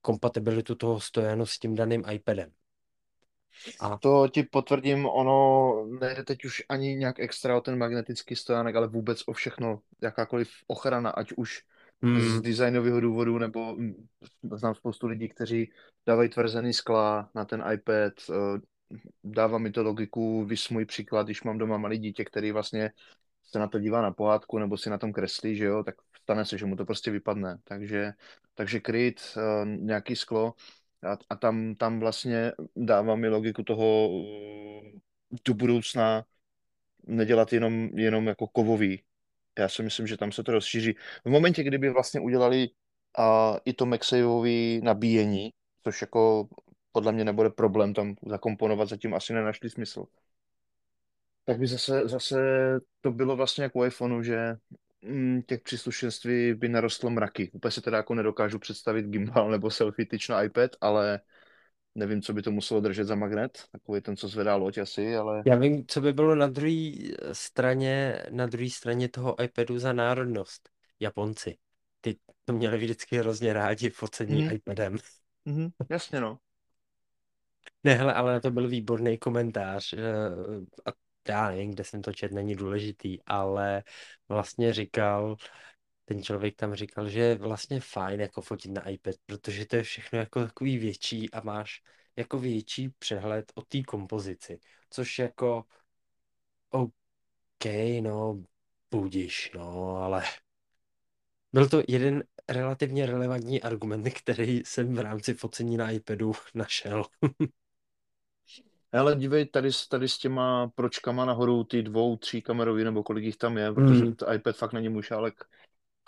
kompatibilitu 0.00 0.74
toho 0.74 1.00
stojanu 1.00 1.46
s 1.46 1.58
tím 1.58 1.74
daným 1.74 2.04
iPadem. 2.12 2.50
A 3.80 3.98
To 3.98 4.28
ti 4.28 4.42
potvrdím, 4.42 5.06
ono 5.06 5.86
nejde 6.00 6.24
teď 6.24 6.44
už 6.44 6.62
ani 6.68 6.94
nějak 6.94 7.20
extra 7.20 7.56
o 7.56 7.60
ten 7.60 7.78
magnetický 7.78 8.36
stojánek, 8.36 8.76
ale 8.76 8.88
vůbec 8.88 9.22
o 9.26 9.32
všechno, 9.32 9.80
jakákoliv 10.02 10.50
ochrana, 10.66 11.10
ať 11.10 11.32
už 11.32 11.62
z 12.02 12.40
hmm, 12.40 12.42
designového 12.42 13.00
důvodu, 13.00 13.38
nebo 13.38 13.76
mm, 13.76 14.08
znám 14.54 14.74
spoustu 14.74 15.06
lidí, 15.06 15.28
kteří 15.28 15.72
dávají 16.06 16.28
tvrzený 16.28 16.72
skla 16.72 17.30
na 17.34 17.44
ten 17.44 17.64
iPad, 17.72 18.12
eh, 18.30 18.60
dává 19.24 19.58
mi 19.58 19.70
to 19.70 19.82
logiku, 19.82 20.44
vys 20.44 20.68
můj 20.68 20.84
příklad, 20.84 21.26
když 21.26 21.42
mám 21.42 21.58
doma 21.58 21.78
malý 21.78 21.98
dítě, 21.98 22.24
který 22.24 22.52
vlastně 22.52 22.90
se 23.44 23.58
na 23.58 23.68
to 23.68 23.78
dívá 23.78 24.02
na 24.02 24.10
pohádku 24.10 24.58
nebo 24.58 24.76
si 24.76 24.90
na 24.90 24.98
tom 24.98 25.12
kreslí, 25.12 25.56
že 25.56 25.64
jo, 25.64 25.82
tak 25.84 25.94
stane 26.22 26.44
se, 26.44 26.58
že 26.58 26.66
mu 26.66 26.76
to 26.76 26.84
prostě 26.84 27.10
vypadne. 27.10 27.58
Takže, 27.64 28.12
takže 28.54 28.80
kryt, 28.80 29.20
eh, 29.36 29.66
nějaký 29.66 30.16
sklo 30.16 30.54
a, 31.12 31.18
a 31.30 31.36
tam, 31.36 31.74
tam 31.74 32.00
vlastně 32.00 32.52
dává 32.76 33.16
mi 33.16 33.28
logiku 33.28 33.62
toho 33.62 34.10
eh, 34.86 34.98
do 35.46 35.54
budoucna 35.54 36.24
nedělat 37.06 37.52
jenom, 37.52 37.74
jenom 37.98 38.26
jako 38.26 38.46
kovový. 38.48 39.02
Já 39.58 39.68
si 39.68 39.82
myslím, 39.82 40.06
že 40.06 40.16
tam 40.16 40.32
se 40.32 40.42
to 40.42 40.52
rozšíří. 40.52 40.92
V 41.24 41.30
momentě, 41.30 41.62
kdyby 41.62 41.90
vlastně 41.90 42.20
udělali 42.20 42.68
a, 43.18 43.56
i 43.64 43.72
to 43.72 43.86
MagSafeové 43.86 44.80
nabíjení, 44.82 45.50
což 45.84 46.00
jako 46.00 46.48
podle 46.92 47.12
mě 47.12 47.24
nebude 47.24 47.50
problém 47.50 47.94
tam 47.94 48.14
zakomponovat, 48.26 48.88
zatím 48.88 49.14
asi 49.14 49.32
nenašli 49.32 49.70
smysl. 49.70 50.04
Tak 51.44 51.58
by 51.58 51.66
zase, 51.66 52.08
zase 52.08 52.36
to 53.00 53.12
bylo 53.12 53.36
vlastně 53.36 53.64
jako 53.64 53.78
u 53.78 53.84
iPhoneu, 53.84 54.22
že 54.22 54.56
mm, 55.02 55.42
těch 55.42 55.62
příslušenství 55.62 56.54
by 56.54 56.68
narostlo 56.68 57.10
mraky. 57.10 57.50
Úplně 57.52 57.72
si 57.72 57.80
teda 57.80 57.96
jako 57.96 58.14
nedokážu 58.14 58.58
představit 58.58 59.06
gimbal 59.06 59.50
nebo 59.50 59.70
selfie 59.70 60.06
tyč 60.06 60.28
na 60.28 60.42
iPad, 60.42 60.70
ale 60.80 61.20
nevím, 61.94 62.22
co 62.22 62.32
by 62.32 62.42
to 62.42 62.50
muselo 62.50 62.80
držet 62.80 63.04
za 63.04 63.14
magnet. 63.14 63.64
Takový 63.72 64.00
ten, 64.00 64.16
co 64.16 64.28
zvedá 64.28 64.56
loď 64.56 64.78
asi, 64.78 65.16
ale 65.16 65.44
já 65.44 65.56
vím, 65.56 65.86
co 65.86 66.00
by 66.00 66.12
bylo 66.12 66.34
na 66.34 66.46
druhé 66.46 66.92
straně, 67.32 68.22
na 68.30 68.46
druhé 68.46 68.70
straně 68.70 69.08
toho 69.08 69.42
iPadu 69.42 69.78
za 69.78 69.92
národnost. 69.92 70.68
Japonci. 71.00 71.56
Ty 72.00 72.16
to 72.44 72.52
měli 72.52 72.78
vždycky 72.78 73.18
hrozně 73.18 73.52
rádi 73.52 73.90
focení 73.90 74.42
Mhm. 74.42 74.54
iPadem. 74.54 74.98
mhm, 75.44 75.70
jasně 75.88 76.20
no. 76.20 76.38
Ne, 77.84 77.94
hele, 77.94 78.14
ale 78.14 78.40
to 78.40 78.50
byl 78.50 78.68
výborný 78.68 79.18
komentář. 79.18 79.92
eh, 79.92 79.98
A 80.90 80.92
já 81.28 81.50
nevím, 81.50 81.70
kde 81.70 81.84
jsem 81.84 82.02
to 82.02 82.12
čet, 82.12 82.32
není 82.32 82.54
důležitý, 82.54 83.18
ale 83.26 83.82
vlastně 84.28 84.72
říkal, 84.72 85.36
ten 86.04 86.22
člověk 86.22 86.56
tam 86.56 86.74
říkal, 86.74 87.08
že 87.08 87.20
je 87.20 87.34
vlastně 87.34 87.80
fajn 87.80 88.20
jako 88.20 88.42
fotit 88.42 88.72
na 88.72 88.88
iPad, 88.88 89.14
protože 89.26 89.66
to 89.66 89.76
je 89.76 89.82
všechno 89.82 90.18
jako 90.18 90.44
takový 90.44 90.78
větší 90.78 91.30
a 91.30 91.40
máš 91.40 91.82
jako 92.16 92.38
větší 92.38 92.88
přehled 92.88 93.52
o 93.54 93.62
té 93.62 93.82
kompozici, 93.82 94.60
což 94.90 95.18
jako 95.18 95.64
OK, 96.70 97.64
no, 98.00 98.44
budiš, 98.90 99.50
no, 99.54 99.96
ale 99.96 100.22
byl 101.52 101.68
to 101.68 101.82
jeden 101.88 102.24
relativně 102.48 103.06
relevantní 103.06 103.62
argument, 103.62 104.10
který 104.14 104.62
jsem 104.66 104.94
v 104.94 104.98
rámci 105.00 105.34
focení 105.34 105.76
na 105.76 105.90
iPadu 105.90 106.32
našel. 106.54 107.04
Ale 108.92 109.16
dívej, 109.16 109.46
tady, 109.46 109.70
tady 109.88 110.08
s 110.08 110.18
těma 110.18 110.68
pročkama 110.74 111.24
nahoru, 111.24 111.64
ty 111.64 111.82
dvou, 111.82 112.16
tří 112.16 112.42
kamerový, 112.42 112.84
nebo 112.84 113.02
kolik 113.02 113.24
jich 113.24 113.36
tam 113.36 113.58
je, 113.58 113.72
protože 113.72 114.04
Mm. 114.04 114.14
to 114.14 114.32
iPad 114.32 114.56
fakt 114.56 114.72
není 114.72 114.88
můj 114.88 115.02
šálek, 115.02 115.44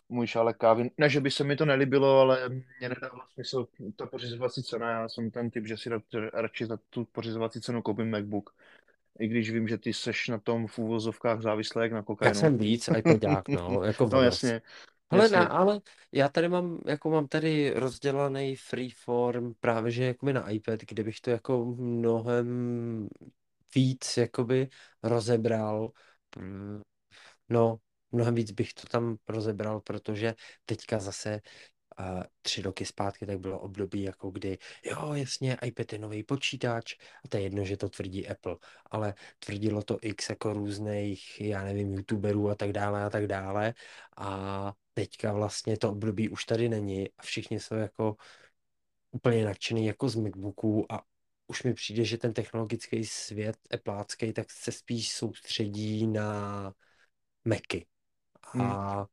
můj 0.08 0.26
šálek 0.26 0.56
kávy. 0.56 0.90
Ne, 0.98 1.08
že 1.08 1.20
by 1.20 1.30
se 1.30 1.44
mi 1.44 1.56
to 1.56 1.64
nelíbilo, 1.64 2.20
ale 2.20 2.48
mě 2.48 2.88
nedávalo 2.88 3.22
smysl 3.34 3.66
ta 3.96 4.06
pořizovací 4.06 4.62
cena. 4.62 4.90
Já 4.90 5.08
jsem 5.08 5.30
ten 5.30 5.50
typ, 5.50 5.66
že 5.66 5.76
si 5.76 5.90
ra- 5.90 6.30
radši 6.32 6.66
za 6.66 6.78
tu 6.90 7.04
pořizovací 7.04 7.60
cenu 7.60 7.82
koupím 7.82 8.10
MacBook. 8.10 8.54
I 9.18 9.28
když 9.28 9.50
vím, 9.50 9.68
že 9.68 9.78
ty 9.78 9.92
seš 9.92 10.28
na 10.28 10.38
tom 10.38 10.66
v 10.66 10.78
úvozovkách 10.78 11.42
závislý 11.42 11.82
jak 11.82 11.92
na 11.92 12.02
Já 12.02 12.06
kokainu. 12.06 12.40
jsem 12.40 12.58
víc 12.58 12.88
iPadák, 12.98 13.48
no, 13.48 13.82
jako 13.84 14.08
No 14.12 14.22
jasně, 14.22 14.62
Ale 15.10 15.22
jasně. 15.22 15.36
ne, 15.38 15.48
ale 15.48 15.80
já 16.12 16.28
tady 16.28 16.48
mám, 16.48 16.78
jako 16.86 17.10
mám 17.10 17.28
tady 17.28 17.70
rozdělaný 17.76 18.56
freeform 18.56 19.54
právě, 19.60 19.92
že 19.92 20.04
jakoby 20.04 20.32
na 20.32 20.50
iPad, 20.50 20.80
kde 20.80 21.04
bych 21.04 21.20
to 21.20 21.30
jako 21.30 21.64
mnohem 21.64 23.08
víc 23.74 24.16
jakoby 24.16 24.68
rozebral. 25.02 25.90
Mm, 26.38 26.82
No, 27.48 27.78
mnohem 28.12 28.34
víc 28.34 28.50
bych 28.50 28.74
to 28.74 28.86
tam 28.86 29.16
rozebral, 29.28 29.80
protože 29.80 30.34
teďka 30.64 30.98
zase 30.98 31.40
a 31.98 32.24
tři 32.42 32.62
roky 32.62 32.84
zpátky 32.84 33.26
tak 33.26 33.38
bylo 33.38 33.60
období, 33.60 34.02
jako 34.02 34.30
kdy, 34.30 34.58
jo, 34.84 35.12
jasně, 35.14 35.56
iPad 35.64 35.92
je 35.92 35.98
nový 35.98 36.22
počítač, 36.22 36.94
a 37.24 37.28
to 37.28 37.36
je 37.36 37.42
jedno, 37.42 37.64
že 37.64 37.76
to 37.76 37.88
tvrdí 37.88 38.28
Apple, 38.28 38.56
ale 38.90 39.14
tvrdilo 39.38 39.82
to 39.82 39.98
x 40.02 40.30
jako 40.30 40.52
různých, 40.52 41.40
já 41.40 41.64
nevím, 41.64 41.94
youtuberů 41.94 42.50
a 42.50 42.54
tak 42.54 42.72
dále 42.72 43.04
a 43.04 43.10
tak 43.10 43.26
dále 43.26 43.74
a 44.16 44.72
teďka 44.94 45.32
vlastně 45.32 45.78
to 45.78 45.90
období 45.90 46.28
už 46.28 46.44
tady 46.44 46.68
není 46.68 47.10
a 47.18 47.22
všichni 47.22 47.60
jsou 47.60 47.74
jako 47.74 48.16
úplně 49.10 49.44
nadšený 49.44 49.86
jako 49.86 50.08
z 50.08 50.16
MacBooků 50.16 50.92
a 50.92 51.02
už 51.46 51.62
mi 51.62 51.74
přijde, 51.74 52.04
že 52.04 52.18
ten 52.18 52.32
technologický 52.32 53.04
svět 53.04 53.56
Appleácký 53.74 54.32
tak 54.32 54.50
se 54.50 54.72
spíš 54.72 55.12
soustředí 55.12 56.06
na 56.06 56.72
Macy. 57.44 57.86
Hmm. 58.52 58.70
A 58.70 59.06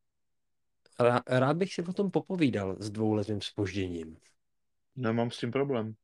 rá- 0.99 1.23
rád 1.27 1.57
bych 1.57 1.73
si 1.73 1.83
o 1.83 1.93
tom 1.93 2.11
popovídal 2.11 2.75
s 2.79 2.89
dvouletým 2.89 3.41
spožděním. 3.41 4.17
Nemám 4.95 5.31
s 5.31 5.37
tím 5.37 5.51
problém. 5.51 5.95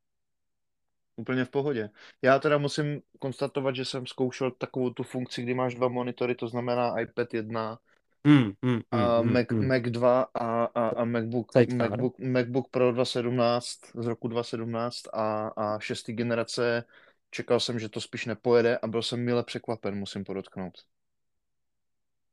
Úplně 1.16 1.46
v 1.46 1.50
pohodě. 1.50 1.90
Já 2.22 2.40
teda 2.40 2.58
musím 2.58 3.02
konstatovat, 3.20 3.76
že 3.76 3.86
jsem 3.86 4.08
zkoušel 4.08 4.52
takovou 4.52 4.90
tu 4.90 5.04
funkci, 5.04 5.42
kdy 5.42 5.54
máš 5.54 5.76
dva 5.76 5.88
monitory, 5.88 6.36
to 6.36 6.48
znamená 6.48 7.00
iPad 7.00 7.34
1 7.34 7.80
Hmm, 8.26 8.52
hmm, 8.64 8.82
a 8.92 9.20
hmm, 9.20 9.34
Mac, 9.34 9.48
hmm. 9.52 9.68
Mac 9.68 9.84
2 9.84 10.22
a, 10.34 10.64
a, 10.64 10.88
a 10.88 11.06
MacBook, 11.06 11.52
Sidecar. 11.54 11.90
MacBook, 11.90 12.20
MacBook 12.20 12.70
Pro 12.70 12.92
2017 12.92 13.80
z 13.96 14.06
roku 14.06 14.28
2017 14.28 15.08
a, 15.14 15.48
a 15.48 15.80
šestý 15.80 16.14
generace. 16.14 16.84
Čekal 17.32 17.60
jsem, 17.60 17.80
že 17.80 17.90
to 17.90 18.02
spíš 18.02 18.26
nepojede 18.26 18.78
a 18.78 18.88
byl 18.88 19.02
jsem 19.02 19.26
mile 19.26 19.44
překvapen, 19.44 19.96
musím 19.96 20.24
podotknout. 20.24 20.74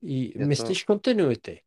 I, 0.03 0.39
Je 0.39 0.45
to, 0.45 0.49
myslíš 0.49 0.85
continuity? 0.85 1.61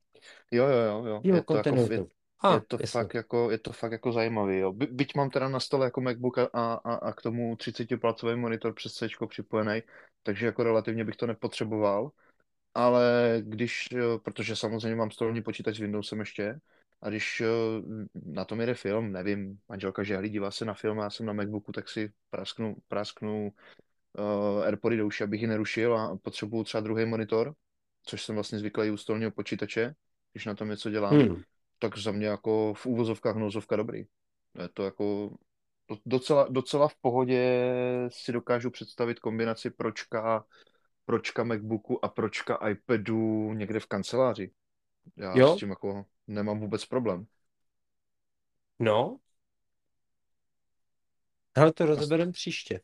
jo, 0.51 0.68
jo, 0.68 0.80
jo, 0.80 1.06
jo. 1.06 1.22
Jo, 1.23 1.35
Je 1.35 1.43
to 1.43 1.57
jako, 1.57 1.76
je. 1.93 2.06
A, 2.41 2.53
je 2.53 2.61
to 2.61 2.76
jasně. 2.76 2.88
fakt 2.88 3.14
jako, 3.14 3.51
je 3.51 3.57
to 3.57 3.73
fakt 3.73 3.91
jako 3.91 4.11
zajímavý, 4.11 4.57
jo. 4.57 4.73
By, 4.73 4.88
byť 4.88 5.15
mám 5.15 5.30
teda 5.30 5.49
na 5.49 5.60
stole 5.60 5.85
jako 5.85 6.01
MacBook 6.01 6.38
a, 6.38 6.47
a, 6.53 6.73
a 6.73 7.14
k 7.14 7.22
tomu 7.22 7.56
30-palcový 7.56 8.35
monitor 8.35 8.73
přes 8.73 8.93
C 8.93 9.07
připojený, 9.27 9.81
takže 10.23 10.45
jako 10.45 10.64
relativně 10.64 11.06
bych 11.06 11.15
to 11.15 11.27
nepotřeboval. 11.27 12.11
Ale 12.73 13.38
když, 13.41 13.89
protože 14.23 14.56
samozřejmě 14.56 14.95
mám 14.95 15.11
stolní 15.11 15.41
počítač 15.41 15.76
s 15.76 15.80
Windowsem 15.80 16.19
ještě, 16.19 16.60
a 17.01 17.10
když 17.10 17.43
na 18.26 18.45
tom 18.45 18.60
jede 18.60 18.73
film, 18.73 19.11
nevím, 19.11 19.60
manželka 19.69 20.03
žehlí, 20.03 20.30
dívá 20.30 20.51
se 20.51 20.65
na 20.65 20.73
film 20.73 20.99
a 20.99 21.03
já 21.03 21.10
jsem 21.10 21.26
na 21.26 21.34
Macbooku, 21.34 21.72
tak 21.72 21.89
si 21.89 22.11
prasknu, 22.30 22.76
prasknu 22.88 23.51
uh, 24.18 24.64
Airpody 24.64 24.97
do 24.97 25.07
uši, 25.07 25.23
abych 25.23 25.41
ji 25.41 25.47
nerušil 25.47 25.97
a 25.97 26.18
potřebuju 26.23 26.64
třeba 26.64 26.81
druhý 26.81 27.06
monitor, 27.06 27.53
což 28.10 28.23
jsem 28.23 28.36
vlastně 28.36 28.60
zvyklý 28.60 28.91
u 28.91 28.98
stolního 28.98 29.31
počítače, 29.31 29.95
když 30.31 30.45
na 30.45 30.56
tom 30.56 30.69
něco 30.69 30.90
dělám, 30.90 31.14
Hmm. 31.14 31.41
tak 31.80 31.98
za 31.98 32.11
mě 32.11 32.27
jako 32.27 32.73
v 32.73 32.86
úvozovkách 32.86 33.36
nouzovka 33.36 33.76
dobrý. 33.76 33.99
Je 34.61 34.69
to 34.73 34.84
jako 34.86 35.38
do- 35.90 35.98
docela, 36.06 36.48
docela 36.49 36.88
v 36.88 36.95
pohodě 36.95 37.72
si 38.07 38.31
dokážu 38.31 38.69
představit 38.69 39.19
kombinaci 39.19 39.69
pročka, 39.69 40.45
pročka 41.06 41.44
MacBooku 41.44 42.06
a 42.06 42.10
pročka 42.10 42.69
iPadu 42.69 43.53
někde 43.53 43.80
v 43.80 43.86
kanceláři. 43.86 44.52
Já 45.18 45.38
Jo, 45.38 45.56
s 45.56 45.60
tím 45.60 45.69
jako 45.69 46.06
nemám 46.27 46.60
vůbec 46.60 46.86
problém. 46.86 47.26
no, 48.80 49.19
ale 51.56 51.73
to 51.73 51.86
rozebereme 51.86 52.31
příště. 52.31 52.81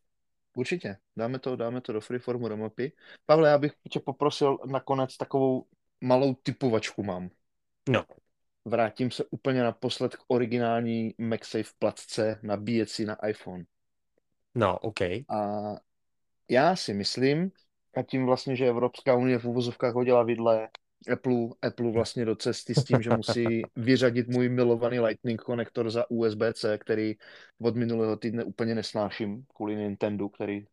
Určitě, 0.56 0.98
dáme 1.16 1.40
to, 1.40 1.56
dáme 1.56 1.82
to 1.82 1.94
do 1.94 2.02
freeformu 2.02 2.50
do 2.50 2.58
mapy. 2.58 2.92
Pavle, 3.26 3.50
já 3.50 3.58
bych 3.58 3.74
tě 3.90 4.00
poprosil 4.00 4.58
nakonec 4.66 5.18
takovou 5.18 5.66
malou 6.02 6.34
typovačku 6.34 7.04
mám. 7.04 7.30
No, 7.90 8.06
Vrátím 8.66 9.12
se 9.12 9.26
úplně 9.30 9.64
naposled 9.64 10.16
k 10.16 10.24
originální 10.28 11.14
MagSafe 11.18 11.72
placce 11.80 12.40
nabíjecí 12.44 13.06
na 13.06 13.28
iPhone. 13.28 13.64
no, 14.56 14.80
OK. 14.80 15.02
A 15.30 15.36
já 16.50 16.76
si 16.76 16.94
myslím, 16.94 17.52
a 17.98 18.02
tím 18.04 18.26
vlastně, 18.26 18.56
že 18.56 18.68
Evropská 18.68 19.16
unie 19.16 19.40
v 19.40 19.46
úvozovkách 19.46 19.94
hodila 19.94 20.24
vidle 20.24 20.70
Apple, 21.12 21.48
Apple 21.62 21.92
vlastně 21.92 22.26
do 22.26 22.36
cesty 22.36 22.76
s 22.76 22.84
tím, 22.84 23.02
že 23.02 23.10
musí 23.10 23.62
vyřadit 23.76 24.28
můj 24.28 24.50
milovaný 24.50 25.00
Lightning 25.00 25.42
konektor 25.42 25.90
za 25.90 26.12
USB-C, 26.12 26.78
který 26.78 27.16
od 27.62 27.76
minulého 27.76 28.18
týdne 28.18 28.44
úplně 28.44 28.76
nesnáším 28.76 29.46
kvůli 29.56 29.76
Nintendo, 29.76 30.30
který 30.30 30.68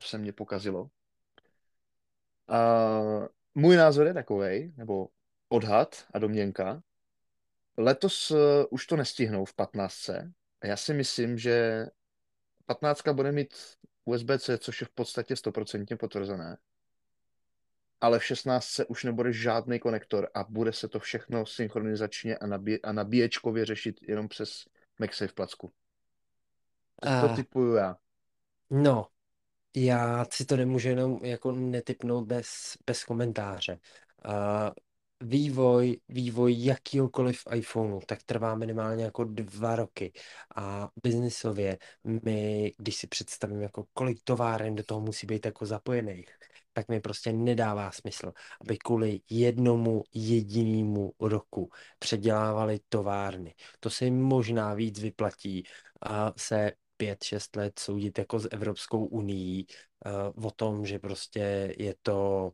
se 0.00 0.18
mě 0.18 0.32
pokazilo. 0.32 0.90
A 2.48 2.90
můj 3.54 3.76
názor 3.76 4.06
je 4.06 4.14
takový, 4.14 4.74
nebo 4.76 5.08
odhad 5.48 6.06
a 6.14 6.18
domněnka, 6.18 6.82
letos 7.76 8.30
uh, 8.30 8.38
už 8.70 8.86
to 8.86 8.96
nestihnou 8.96 9.44
v 9.44 9.54
15. 9.54 10.10
A 10.60 10.66
já 10.66 10.76
si 10.76 10.94
myslím, 10.94 11.38
že 11.38 11.86
15 12.66 13.08
bude 13.12 13.32
mít 13.32 13.54
USB-C, 14.04 14.58
což 14.58 14.80
je 14.80 14.86
v 14.86 14.90
podstatě 14.90 15.34
100% 15.34 15.96
potvrzené. 15.96 16.56
Ale 18.00 18.18
v 18.18 18.24
16 18.24 18.80
už 18.88 19.04
nebude 19.04 19.32
žádný 19.32 19.78
konektor 19.78 20.28
a 20.34 20.44
bude 20.48 20.72
se 20.72 20.88
to 20.88 20.98
všechno 21.00 21.46
synchronizačně 21.46 22.36
a, 22.36 22.46
nabí- 22.46 22.78
a 22.82 22.92
nabíječkově 22.92 23.64
řešit 23.64 24.00
jenom 24.08 24.28
přes 24.28 24.64
MagSafe 25.00 25.32
placku. 25.32 25.72
To 27.20 27.28
Uh, 27.28 27.36
typuju 27.36 27.74
já. 27.74 27.96
no, 28.70 29.06
já 29.76 30.24
si 30.32 30.44
to 30.44 30.56
nemůžu 30.56 30.88
jenom 30.88 31.24
jako 31.24 31.52
netypnout 31.52 32.26
bez, 32.26 32.78
bez 32.86 33.04
komentáře. 33.04 33.78
Uh, 34.26 34.70
vývoj, 35.20 36.00
vývoj 36.08 36.64
jakýhokoliv 36.64 37.42
iPhoneu, 37.54 38.00
tak 38.06 38.22
trvá 38.22 38.54
minimálně 38.54 39.04
jako 39.04 39.24
dva 39.24 39.76
roky. 39.76 40.12
A 40.56 40.90
biznisově, 41.02 41.78
my, 42.04 42.72
když 42.78 42.96
si 42.96 43.06
představím, 43.06 43.62
jako 43.62 43.86
kolik 43.92 44.22
továren 44.24 44.74
do 44.74 44.84
toho 44.84 45.00
musí 45.00 45.26
být 45.26 45.46
jako 45.46 45.66
zapojených, 45.66 46.28
tak 46.76 46.88
mi 46.88 47.00
prostě 47.00 47.32
nedává 47.32 47.90
smysl, 47.90 48.32
aby 48.60 48.78
kvůli 48.78 49.20
jednomu 49.30 50.04
jedinému 50.14 51.12
roku 51.20 51.70
předělávali 51.98 52.80
továrny. 52.88 53.54
To 53.80 53.90
se 53.90 54.04
jim 54.04 54.22
možná 54.22 54.74
víc 54.74 55.00
vyplatí 55.00 55.64
a 56.02 56.32
se 56.36 56.72
pět, 56.96 57.24
šest 57.24 57.56
let 57.56 57.78
soudit 57.78 58.18
jako 58.18 58.38
s 58.38 58.48
Evropskou 58.52 59.06
unii 59.06 59.66
o 60.44 60.50
tom, 60.50 60.86
že 60.86 60.98
prostě 60.98 61.74
je 61.78 61.94
to 62.02 62.50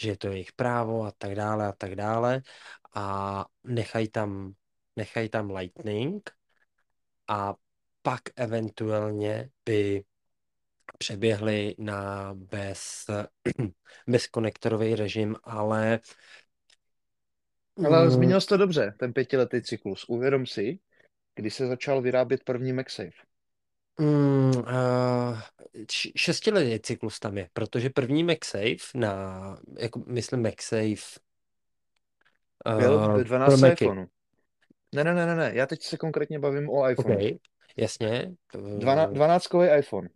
že 0.00 0.08
je 0.08 0.16
to 0.16 0.28
jejich 0.28 0.52
právo 0.52 1.04
a 1.04 1.12
tak 1.18 1.34
dále 1.34 1.66
a 1.66 1.72
tak 1.72 1.94
dále 1.94 2.42
a 2.94 3.46
nechají 3.64 4.08
tam, 4.08 4.52
nechají 4.96 5.28
tam 5.28 5.50
Lightning 5.50 6.30
a 7.28 7.54
pak 8.02 8.20
eventuálně 8.36 9.50
by 9.64 10.04
přeběhli 10.98 11.74
na 11.78 12.34
bez, 12.34 13.06
bezkonektorový 14.06 14.94
režim, 14.94 15.36
ale 15.44 16.00
Ale 17.86 18.04
mm, 18.04 18.10
zmínil 18.10 18.40
jsi 18.40 18.46
to 18.46 18.56
dobře, 18.56 18.94
ten 18.98 19.12
pětiletý 19.12 19.62
cyklus. 19.62 20.04
Uvědom 20.08 20.46
si, 20.46 20.78
kdy 21.34 21.50
se 21.50 21.66
začal 21.66 22.02
vyrábět 22.02 22.44
první 22.44 22.72
MagSafe. 22.72 23.10
Mm, 24.00 24.56
uh, 24.56 25.40
šestiletý 26.16 26.80
cyklus 26.80 27.20
tam 27.20 27.38
je, 27.38 27.48
protože 27.52 27.90
první 27.90 28.24
MagSafe 28.24 28.76
na, 28.94 29.58
jako 29.78 30.02
myslím 30.06 30.42
MagSafe 30.42 31.20
Byl 32.78 32.94
uh, 32.94 33.04
pro 33.04 33.24
12 33.24 33.60
Macy. 33.60 33.84
iPhoneu. 33.84 34.06
Ne, 34.94 35.04
ne, 35.04 35.14
ne, 35.14 35.26
ne, 35.26 35.34
ne, 35.34 35.50
já 35.54 35.66
teď 35.66 35.82
se 35.82 35.96
konkrétně 35.96 36.38
bavím 36.38 36.70
o 36.70 36.90
iPhone. 36.90 37.16
OK, 37.16 37.38
jasně. 37.76 38.34
Dvana, 38.78 39.06
Uh, 39.06 39.14
12 39.14 39.48
iPhone. 39.78 40.08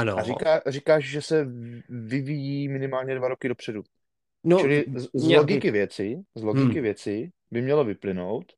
Ano. 0.00 0.18
A 0.18 0.22
říká, 0.22 0.62
říkáš, 0.66 1.04
že 1.04 1.22
se 1.22 1.46
vyvíjí 1.88 2.68
minimálně 2.68 3.14
dva 3.14 3.28
roky 3.28 3.48
dopředu. 3.48 3.82
No, 4.44 4.58
Čili 4.60 4.84
z, 4.96 5.08
z 5.14 5.24
nějak 5.26 5.40
logiky 5.42 5.70
věci, 5.70 6.16
z 6.34 6.42
logiky 6.42 6.74
Hmm. 6.74 6.82
věci 6.82 7.32
by 7.50 7.62
mělo 7.62 7.84
vyplynout, 7.84 8.52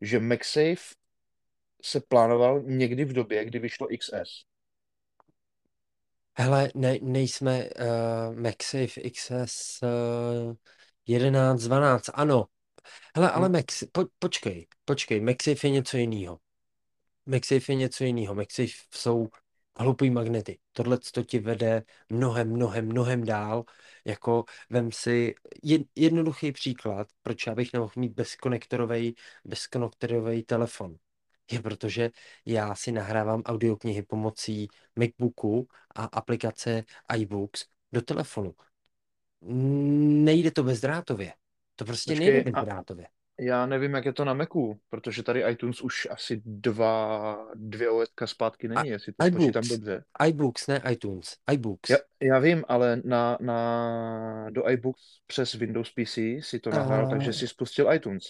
že 0.00 0.20
MagSafe 0.20 0.94
se 1.82 2.00
plánoval 2.00 2.62
někdy 2.62 3.04
v 3.04 3.12
době, 3.12 3.44
kdy 3.44 3.58
vyšlo 3.58 3.86
XS. 3.98 4.44
Hele, 6.38 6.70
ne, 6.74 6.98
nejsme 7.02 7.68
uh, 7.70 8.36
MagSafe 8.40 9.00
XS 9.10 9.82
uh, 9.82 10.54
11, 11.06 11.62
12, 11.62 12.10
ano. 12.14 12.44
Hele, 13.16 13.30
ale 13.30 13.48
Hm. 13.48 13.52
Max, 13.52 13.84
po, 13.92 14.04
počkej, 14.18 14.66
počkej, 14.84 15.20
MagSafe 15.20 15.66
je 15.66 15.70
něco 15.70 15.96
jiného. 15.96 16.38
MagSafe 17.26 17.72
je 17.72 17.76
něco 17.76 18.04
jiného. 18.04 18.34
MagSafe 18.34 18.72
jsou 18.94 19.28
hlupý 19.78 20.10
magnety. 20.10 20.58
Tohle 20.72 20.98
to 21.12 21.22
ti 21.22 21.38
vede 21.38 21.82
mnohem, 22.08 22.50
mnohem, 22.50 22.86
mnohem 22.86 23.24
dál. 23.24 23.64
Jako 24.04 24.44
vem 24.70 24.92
si 24.92 25.34
jed, 25.62 25.82
jednoduchý 25.96 26.52
příklad, 26.52 27.08
proč 27.22 27.46
já 27.46 27.54
bych 27.54 27.72
nemohl 27.72 27.92
mít 27.96 28.12
bezkonektorový, 28.12 29.14
bezkonektorový 29.44 30.42
telefon. 30.42 30.96
Je 31.50 31.62
protože 31.62 32.10
já 32.46 32.74
si 32.74 32.92
nahrávám 32.92 33.42
audioknihy 33.42 34.02
pomocí 34.02 34.68
MacBooku 34.96 35.68
a 35.94 36.04
aplikace 36.04 36.84
iBooks 37.16 37.64
do 37.92 38.02
telefonu. 38.02 38.54
Nejde 40.24 40.50
to 40.50 40.62
bezdrátově. 40.62 41.32
To 41.76 41.84
prostě 41.84 42.12
Počkej, 42.12 42.32
nejde 42.32 42.50
a- 42.50 42.60
bezdrátově. 42.60 43.06
Já 43.40 43.66
nevím, 43.66 43.94
jak 43.94 44.04
je 44.04 44.12
to 44.12 44.24
na 44.24 44.34
Macu, 44.34 44.80
protože 44.90 45.22
tady 45.22 45.50
iTunes 45.50 45.80
už 45.80 46.08
asi 46.10 46.42
dva, 46.44 47.38
dvě 47.54 47.90
OS 47.90 48.08
zpátky 48.24 48.68
není, 48.68 48.88
jestli 48.88 49.12
to 49.12 49.26
iBooks. 49.26 49.68
dobře. 49.68 50.04
iBooks, 50.28 50.66
ne 50.66 50.82
iTunes. 50.90 51.36
iBooks. 51.52 51.90
Já, 51.90 51.96
já 52.22 52.38
vím, 52.38 52.64
ale 52.68 53.00
na, 53.04 53.38
na, 53.40 54.50
do 54.50 54.68
iBooks 54.70 55.02
přes 55.26 55.54
Windows 55.54 55.90
PC 55.90 56.18
si 56.40 56.60
to 56.60 56.70
nahrál, 56.70 57.06
A- 57.06 57.10
takže 57.10 57.32
si 57.32 57.48
spustil 57.48 57.92
iTunes. 57.92 58.24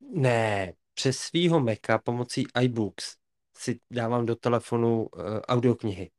Ne, 0.00 0.72
přes 0.94 1.18
svýho 1.18 1.60
Maca 1.60 1.98
pomocí 1.98 2.44
iBooks 2.62 3.16
si 3.58 3.80
dávám 3.90 4.26
do 4.26 4.36
telefonu 4.36 5.02
uh, 5.02 5.22
audioknihy. 5.48 6.10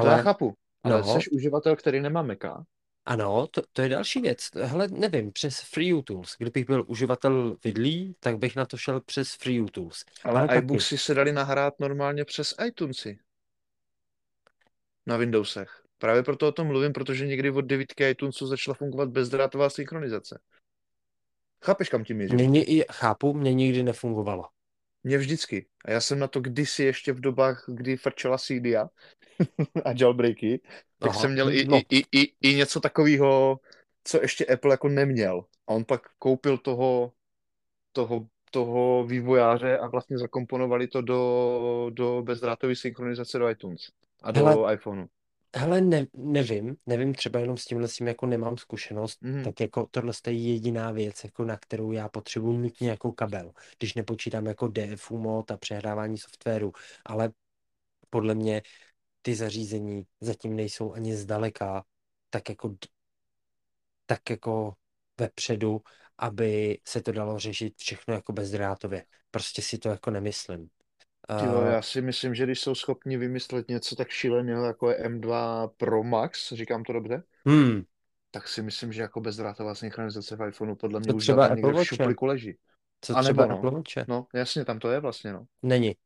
To 0.00 0.06
já 0.06 0.12
Ale 0.12 0.22
chápu, 0.22 0.54
ale 0.82 1.00
no. 1.00 1.20
jsi 1.20 1.30
uživatel, 1.30 1.76
který 1.76 2.00
nemá 2.00 2.22
Maca. 2.22 2.64
Ano, 3.06 3.46
to, 3.46 3.62
to 3.72 3.82
je 3.82 3.88
další 3.88 4.20
věc. 4.20 4.50
Hele, 4.54 4.88
nevím, 4.88 5.32
přes 5.32 5.60
FreeUtools. 5.60 6.36
Kdybych 6.38 6.66
byl 6.66 6.84
uživatel 6.86 7.56
vidlí, 7.64 8.16
tak 8.20 8.38
bych 8.38 8.56
na 8.56 8.66
to 8.66 8.76
šel 8.76 9.00
přes 9.00 9.34
FreeUtools. 9.34 10.04
Ale 10.24 10.40
Ale 10.40 10.58
iBooksy 10.58 10.98
se 10.98 11.14
dali 11.14 11.32
nahrát 11.32 11.80
normálně 11.80 12.24
přes 12.24 12.54
iTunesy. 12.66 13.18
Na 15.06 15.16
Windowsech. 15.16 15.82
Právě 15.98 16.22
proto 16.22 16.48
o 16.48 16.52
tom 16.52 16.66
mluvím, 16.66 16.92
protože 16.92 17.26
někdy 17.26 17.50
od 17.50 17.60
devítky 17.60 18.10
iTunesu 18.10 18.46
začala 18.46 18.74
fungovat 18.74 19.08
bezdrátová 19.08 19.70
synchronizace. 19.70 20.40
Chápeš, 21.64 21.88
kam 21.88 22.04
tím 22.04 22.16
mířím? 22.16 22.36
Mě, 22.36 22.84
chápu, 22.92 23.34
mě 23.34 23.54
nikdy 23.54 23.82
nefungovalo. 23.82 24.44
Mně 25.04 25.18
vždycky. 25.18 25.66
A 25.84 25.90
já 25.90 26.00
jsem 26.00 26.18
na 26.18 26.28
to 26.28 26.40
kdysi 26.40 26.84
ještě 26.84 27.12
v 27.12 27.20
dobách, 27.20 27.64
kdy 27.68 27.96
frčela 27.96 28.38
Cydia 28.38 28.88
a 29.84 29.90
jailbreaky, 30.00 30.60
tak 30.98 31.10
Aha, 31.10 31.20
jsem 31.20 31.32
měl 31.32 31.50
i, 31.52 31.64
no. 31.64 31.76
i, 31.76 31.98
i, 31.98 32.04
i, 32.12 32.32
i 32.40 32.54
něco 32.54 32.80
takového, 32.80 33.60
co 34.04 34.22
ještě 34.22 34.46
Apple 34.46 34.70
jako 34.70 34.88
neměl. 34.88 35.44
A 35.66 35.72
on 35.72 35.84
pak 35.84 36.02
koupil 36.18 36.58
toho, 36.58 37.12
toho, 37.92 38.26
toho 38.50 39.04
vývojáře 39.06 39.78
a 39.78 39.86
vlastně 39.86 40.18
zakomponovali 40.18 40.88
to 40.88 41.02
do, 41.02 41.90
do 41.90 42.22
bezdrátové 42.22 42.76
synchronizace 42.76 43.38
do 43.38 43.48
iTunes 43.48 43.80
a 44.22 44.30
do 44.32 44.44
Hele. 44.44 44.74
iPhoneu. 44.74 45.06
Hele, 45.56 45.80
ne, 45.80 46.06
nevím, 46.14 46.76
nevím, 46.86 47.14
třeba 47.14 47.38
jenom 47.38 47.56
s 47.56 47.64
tímhle 47.64 47.88
s 47.88 47.96
tím 47.96 48.06
jako 48.08 48.26
nemám 48.26 48.56
zkušenost, 48.56 49.22
Mhm. 49.22 49.44
tak 49.44 49.60
jako 49.60 49.86
tohle 49.90 50.12
je 50.26 50.32
jediná 50.32 50.90
věc, 50.90 51.24
jako 51.24 51.44
na 51.44 51.56
kterou 51.56 51.92
já 51.92 52.08
potřebuji 52.08 52.58
nutně 52.58 52.90
jako 52.90 53.12
kabel, 53.12 53.52
když 53.78 53.94
nepočítám 53.94 54.46
jako 54.46 54.68
DFU 54.68 55.18
mod 55.18 55.50
a 55.50 55.56
přehrávání 55.56 56.18
softwaru, 56.18 56.72
ale 57.04 57.32
podle 58.10 58.34
mě 58.34 58.62
ty 59.22 59.34
zařízení 59.34 60.06
zatím 60.20 60.56
nejsou 60.56 60.92
ani 60.92 61.16
zdaleka 61.16 61.84
tak 62.30 62.48
jako 62.48 62.76
tak 64.06 64.30
jako 64.30 64.74
vepředu, 65.20 65.80
aby 66.18 66.78
se 66.84 67.02
to 67.02 67.12
dalo 67.12 67.38
řešit 67.38 67.74
všechno 67.76 68.14
jako 68.14 68.32
bezdrátově. 68.32 69.06
Prostě 69.30 69.62
si 69.62 69.78
to 69.78 69.88
jako 69.88 70.10
nemyslím. 70.10 70.70
Ty 71.26 71.46
vole, 71.46 71.66
Uh, 71.66 71.72
já 71.72 71.82
si 71.82 72.02
myslím, 72.02 72.34
že 72.34 72.44
když 72.44 72.60
jsou 72.60 72.74
schopni 72.74 73.16
vymyslet 73.16 73.68
něco 73.68 73.96
tak 73.96 74.08
šíleného, 74.08 74.64
jako 74.64 74.90
je 74.90 74.96
M2 75.08 75.70
Pro 75.76 76.02
Max, 76.02 76.52
říkám 76.52 76.84
to 76.84 76.92
dobře, 76.92 77.22
hmm, 77.46 77.82
tak 78.30 78.48
si 78.48 78.62
myslím, 78.62 78.92
že 78.92 79.02
jako 79.02 79.20
bezdrátová 79.20 79.74
synchronizace 79.74 80.36
v 80.36 80.48
iPhoneu 80.48 80.74
podle 80.74 81.00
mě 81.00 81.08
Co 81.08 81.16
už 81.16 81.22
třeba 81.22 81.48
někde 81.48 81.72
v 81.72 81.84
šuplíku 81.84 82.26
leží. 82.26 82.56
co 83.00 83.16
A 83.16 83.22
třeba 83.22 83.42
nebo 83.42 83.52
no. 83.52 83.58
Apple 83.58 83.70
Watche? 83.70 84.04
No, 84.08 84.26
jasně, 84.34 84.64
tam 84.64 84.78
to 84.78 84.90
je 84.90 85.00
vlastně, 85.00 85.32
no. 85.32 85.46
Není. 85.62 85.96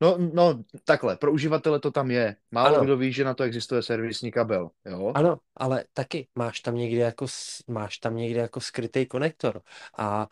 No, 0.00 0.18
no, 0.18 0.64
takhle, 0.84 1.16
pro 1.16 1.32
uživatele 1.32 1.80
to 1.80 1.90
tam 1.90 2.10
je. 2.10 2.36
Málo 2.50 2.74
Ano. 2.74 2.84
kdo 2.84 2.96
ví, 2.96 3.12
že 3.12 3.24
na 3.24 3.34
to 3.34 3.42
existuje 3.44 3.82
servisní 3.82 4.32
kabel, 4.32 4.70
jo? 4.84 5.12
Ano, 5.14 5.38
ale 5.56 5.84
taky 5.92 6.28
máš 6.34 6.60
tam 6.60 6.74
někde 6.74 7.00
jako, 7.00 7.26
máš 7.68 7.98
tam 7.98 8.16
někde 8.16 8.40
jako 8.40 8.60
skrytý 8.60 9.06
konektor 9.06 9.62
a, 9.98 10.28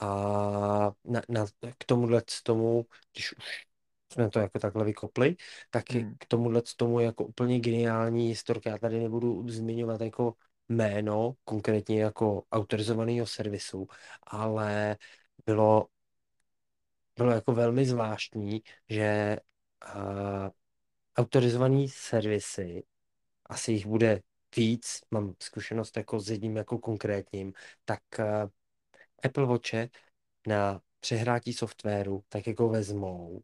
a 0.00 0.06
na, 1.04 1.22
na, 1.28 1.46
k 1.78 1.84
tomuhle 1.84 2.22
tomu, 2.42 2.86
když 3.12 3.32
už 3.32 3.66
jsme 4.12 4.30
to 4.30 4.38
jako 4.38 4.58
takhle 4.58 4.84
vykopli, 4.84 5.36
tak 5.70 5.90
Hmm. 5.90 6.14
k 6.18 6.26
tomuhle 6.26 6.62
tomu 6.76 7.00
jako 7.00 7.24
úplně 7.24 7.60
geniální 7.60 8.28
historka. 8.28 8.70
Já 8.70 8.78
tady 8.78 9.00
nebudu 9.00 9.48
zmiňovat 9.48 10.00
jako 10.00 10.34
jméno, 10.68 11.34
konkrétně 11.44 12.02
jako 12.02 12.42
autorizovaného 12.52 13.26
servisu, 13.26 13.86
ale 14.22 14.96
bylo, 15.46 15.86
bylo 17.16 17.30
jako 17.30 17.52
velmi 17.52 17.86
zvláštní, 17.86 18.62
že 18.88 19.36
uh, 19.96 20.48
autorizovaný 21.16 21.88
servisy 21.88 22.82
asi 23.46 23.72
jich 23.72 23.86
bude 23.86 24.22
víc, 24.56 25.00
mám 25.10 25.34
zkušenost 25.42 25.96
jako 25.96 26.20
s 26.20 26.30
jedním 26.30 26.56
jako 26.56 26.78
konkrétním, 26.78 27.52
tak 27.84 28.00
uh, 28.18 28.50
Apple 29.22 29.46
Watche 29.46 29.88
na 30.46 30.80
přehrátí 31.00 31.52
softwaru 31.52 32.24
tak 32.28 32.46
jako 32.46 32.68
vezmou, 32.68 33.42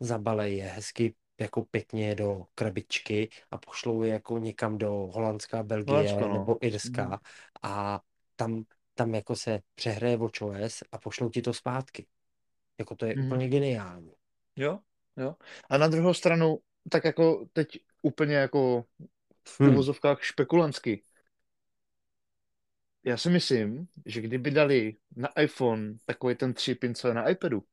zabalej 0.00 0.56
je 0.56 0.64
hezky 0.64 1.14
jako 1.40 1.64
pěkně 1.64 2.14
do 2.14 2.46
krabičky 2.54 3.28
a 3.50 3.58
pošlou 3.58 4.02
je 4.02 4.12
jako 4.12 4.38
někam 4.38 4.78
do 4.78 4.90
Holandská, 4.90 5.62
Belgie 5.62 5.96
Holandsko, 5.96 6.20
no. 6.20 6.32
nebo 6.32 6.64
Irska 6.66 7.04
Mhm. 7.04 7.18
a 7.62 8.00
tam, 8.36 8.64
tam 8.94 9.14
jako 9.14 9.36
se 9.36 9.60
přehraje 9.74 10.16
WatchOS 10.16 10.82
a 10.92 10.98
pošlou 10.98 11.28
ti 11.30 11.42
to 11.42 11.52
zpátky. 11.54 12.06
Jako 12.78 12.96
to 12.96 13.06
je 13.06 13.14
Mhm. 13.16 13.26
úplně 13.26 13.48
geniální. 13.48 14.12
Jo, 14.56 14.78
jo. 15.16 15.36
A 15.70 15.78
na 15.78 15.88
druhou 15.88 16.14
stranu, 16.14 16.58
tak 16.90 17.04
jako 17.04 17.46
teď 17.52 17.68
úplně 18.02 18.34
jako 18.34 18.84
v 19.48 19.60
Hmm. 19.60 19.70
uvozovkách 19.70 20.22
špekulantsky. 20.22 21.02
Já 23.06 23.16
si 23.16 23.30
myslím, 23.30 23.88
že 24.06 24.20
kdyby 24.20 24.50
dali 24.50 24.96
na 25.16 25.28
iPhone 25.40 25.94
takový 26.04 26.34
ten 26.34 26.54
tři 26.54 26.78
co 26.94 27.08
je 27.08 27.14
na 27.14 27.28
iPadu 27.28 27.64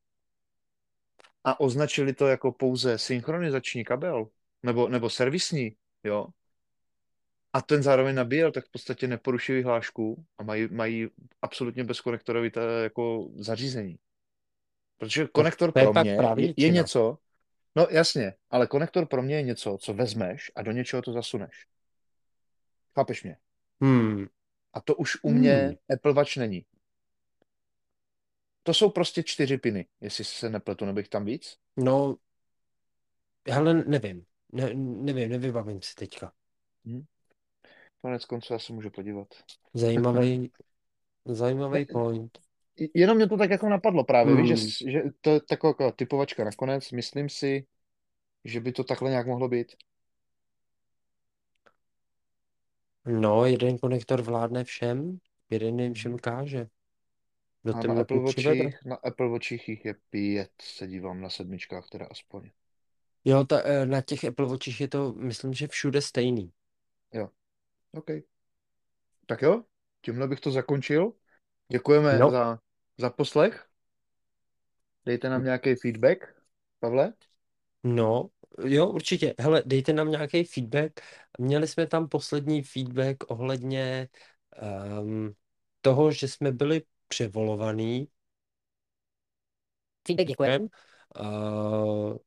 a 1.43 1.59
označili 1.59 2.13
to 2.13 2.27
jako 2.27 2.51
pouze 2.51 2.97
synchronizační 2.97 3.83
kabel 3.83 4.27
nebo, 4.63 4.89
nebo 4.89 5.09
servisní, 5.09 5.75
jo, 6.03 6.27
a 7.53 7.61
ten 7.61 7.83
zároveň 7.83 8.15
nabíjel, 8.15 8.51
tak 8.51 8.65
v 8.65 8.71
podstatě 8.71 9.07
neporuší 9.07 9.53
vyhlášku 9.53 10.25
a 10.37 10.43
mají, 10.43 10.67
mají 10.71 11.07
absolutně 11.41 11.83
bezkonektorový 11.83 12.51
to 12.51 12.59
jako 12.59 13.29
zařízení. 13.35 13.99
Protože 14.97 15.27
konektor 15.27 15.71
to 15.71 15.79
je 15.79 15.85
pro 15.85 16.01
mě 16.01 16.11
je, 16.11 16.17
právě 16.17 16.43
je 16.43 16.47
většina. 16.47 16.73
něco, 16.73 17.17
no 17.75 17.87
jasně, 17.89 18.33
ale 18.49 18.67
konektor 18.67 19.05
pro 19.05 19.21
mě 19.21 19.35
je 19.35 19.41
něco, 19.41 19.77
co 19.81 19.93
vezmeš 19.93 20.51
a 20.55 20.61
do 20.61 20.71
něčeho 20.71 21.01
to 21.01 21.13
zasuneš. 21.13 21.65
Chápeš 22.95 23.23
mě? 23.23 23.37
Hmm. 23.81 24.27
A 24.73 24.81
to 24.81 24.95
už 24.95 25.23
u 25.23 25.29
mě 25.29 25.53
Hmm. 25.53 25.75
Apple 25.93 26.13
Watch 26.13 26.37
není. 26.37 26.65
To 28.63 28.73
jsou 28.73 28.89
prostě 28.89 29.23
čtyři 29.23 29.57
piny, 29.57 29.85
jestli 30.01 30.23
se 30.23 30.49
nepletu, 30.49 30.85
nebo 30.85 30.99
jich 30.99 31.09
tam 31.09 31.25
víc. 31.25 31.57
No, 31.77 32.15
hele, 33.49 33.73
nevím. 33.73 34.25
Ne, 34.51 34.73
nevím, 34.75 35.29
nevybavím 35.29 35.81
si 35.81 35.95
teďka. 35.95 36.33
Konec 38.01 38.25
konců 38.25 38.53
já 38.53 38.59
se 38.59 38.73
můžu 38.73 38.89
podívat. 38.89 39.27
Zajímavý, 39.73 40.51
zajímavý 41.25 41.85
point. 41.85 42.39
Jenom 42.93 43.17
mě 43.17 43.27
to 43.27 43.37
tak 43.37 43.49
jako 43.49 43.69
napadlo 43.69 44.03
právě, 44.03 44.33
Hmm. 44.33 44.43
víš, 44.43 44.77
že, 44.77 44.91
že 44.91 45.01
to 45.21 45.29
je 45.29 45.41
taková 45.41 45.91
typovačka 45.91 46.43
nakonec, 46.43 46.91
myslím 46.91 47.29
si, 47.29 47.65
že 48.45 48.59
by 48.59 48.71
to 48.71 48.83
takhle 48.83 49.09
nějak 49.09 49.27
mohlo 49.27 49.49
být. 49.49 49.75
No, 53.05 53.45
jeden 53.45 53.77
konektor 53.77 54.21
vládne 54.21 54.63
všem, 54.63 55.17
jeden 55.49 55.79
jim 55.79 55.93
všem 55.93 56.17
káže. 56.19 56.67
Do 57.63 57.75
A 57.75 57.83
na 57.87 58.01
Apple 58.01 58.23
přivede. 58.25 58.63
Watchích, 58.63 58.85
na 58.85 58.95
Apple 58.95 59.29
Watchích 59.29 59.69
jich 59.69 59.85
je 59.85 59.95
pět, 60.09 60.51
se 60.61 60.87
dívám 60.87 61.21
na 61.21 61.29
sedmičkách 61.29 61.89
teda 61.89 62.07
aspoň. 62.11 62.49
Jo, 63.25 63.43
ta, 63.45 63.61
eh, 63.65 63.85
na 63.85 64.01
těch 64.01 64.23
Apple 64.23 64.45
Watchích 64.45 64.81
je 64.81 64.87
to, 64.87 65.13
myslím, 65.13 65.53
že 65.53 65.67
všude 65.67 66.01
stejný. 66.01 66.51
OK. 67.93 68.09
Tak 69.25 69.41
jo, 69.41 69.63
tímhle 70.01 70.27
bych 70.27 70.39
to 70.39 70.51
zakončil. 70.51 71.13
Děkujeme 71.71 72.19
No. 72.19 72.31
za, 72.31 72.59
za 72.97 73.09
poslech. 73.09 73.67
Dejte 75.05 75.29
nám 75.29 75.43
nějaký 75.43 75.75
feedback, 75.75 76.35
Pavle. 76.79 77.13
No, 77.83 78.29
jo, 78.65 78.87
určitě. 78.89 79.35
Hele, 79.39 79.63
dejte 79.65 79.93
nám 79.93 80.11
nějaký 80.11 80.43
feedback. 80.43 81.01
Měli 81.39 81.67
jsme 81.67 81.87
tam 81.87 82.07
poslední 82.09 82.63
feedback 82.63 83.17
ohledně 83.31 84.09
um, 85.01 85.35
toho, 85.81 86.11
že 86.11 86.27
jsme 86.27 86.51
byli 86.51 86.81
převolovaný. 87.07 88.07
Feedback 90.07 90.27
děkujeme. 90.27 90.67
Uh, 91.19 92.17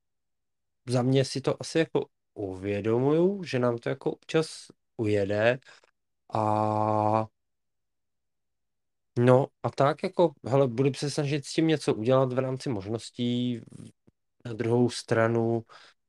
za 0.88 1.02
mě 1.02 1.24
si 1.24 1.40
to 1.40 1.56
asi 1.62 1.78
jako 1.78 2.06
uvědomuju, 2.34 3.44
že 3.44 3.58
nám 3.58 3.78
to 3.78 3.88
jako 3.88 4.10
občas 4.12 4.66
ujede 4.96 5.58
a 6.34 7.26
no 9.18 9.46
a 9.62 9.70
tak 9.70 10.02
jako, 10.02 10.32
hele, 10.46 10.68
budu 10.68 10.94
se 10.94 11.10
snažit 11.10 11.44
s 11.46 11.52
tím 11.52 11.66
něco 11.66 11.94
udělat 11.94 12.32
v 12.32 12.38
rámci 12.38 12.68
možností. 12.68 13.60
Na 14.46 14.52
druhou 14.52 14.90
stranu, 14.90 15.62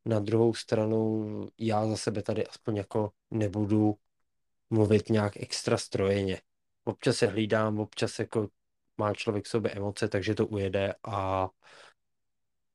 na 0.05 0.19
druhou 0.19 0.53
stranu 0.53 1.25
já 1.57 1.87
za 1.87 1.97
sebe 1.97 2.21
tady 2.23 2.47
aspoň 2.47 2.77
jako 2.77 3.11
nebudu 3.31 3.95
mluvit 4.69 5.09
nějak 5.09 5.37
extra 5.37 5.77
strojeně. 5.77 6.41
Občas 6.83 7.17
se 7.17 7.27
hlídám, 7.27 7.79
občas 7.79 8.19
jako 8.19 8.49
má 8.97 9.13
člověk 9.13 9.45
v 9.45 9.47
sobě 9.47 9.71
emoce, 9.71 10.07
takže 10.07 10.35
to 10.35 10.47
ujede 10.47 10.93
a 11.03 11.49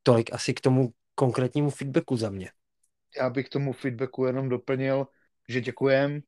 tolik 0.02 0.32
asi 0.32 0.54
k 0.54 0.60
tomu 0.60 0.92
konkrétnímu 1.14 1.70
feedbacku 1.70 2.16
za 2.16 2.30
mě. 2.30 2.50
Já 3.16 3.30
bych 3.30 3.48
tomu 3.48 3.72
feedbacku 3.72 4.24
jenom 4.24 4.48
doplnil, 4.48 5.06
že 5.48 5.60
děkujem, 5.60 6.20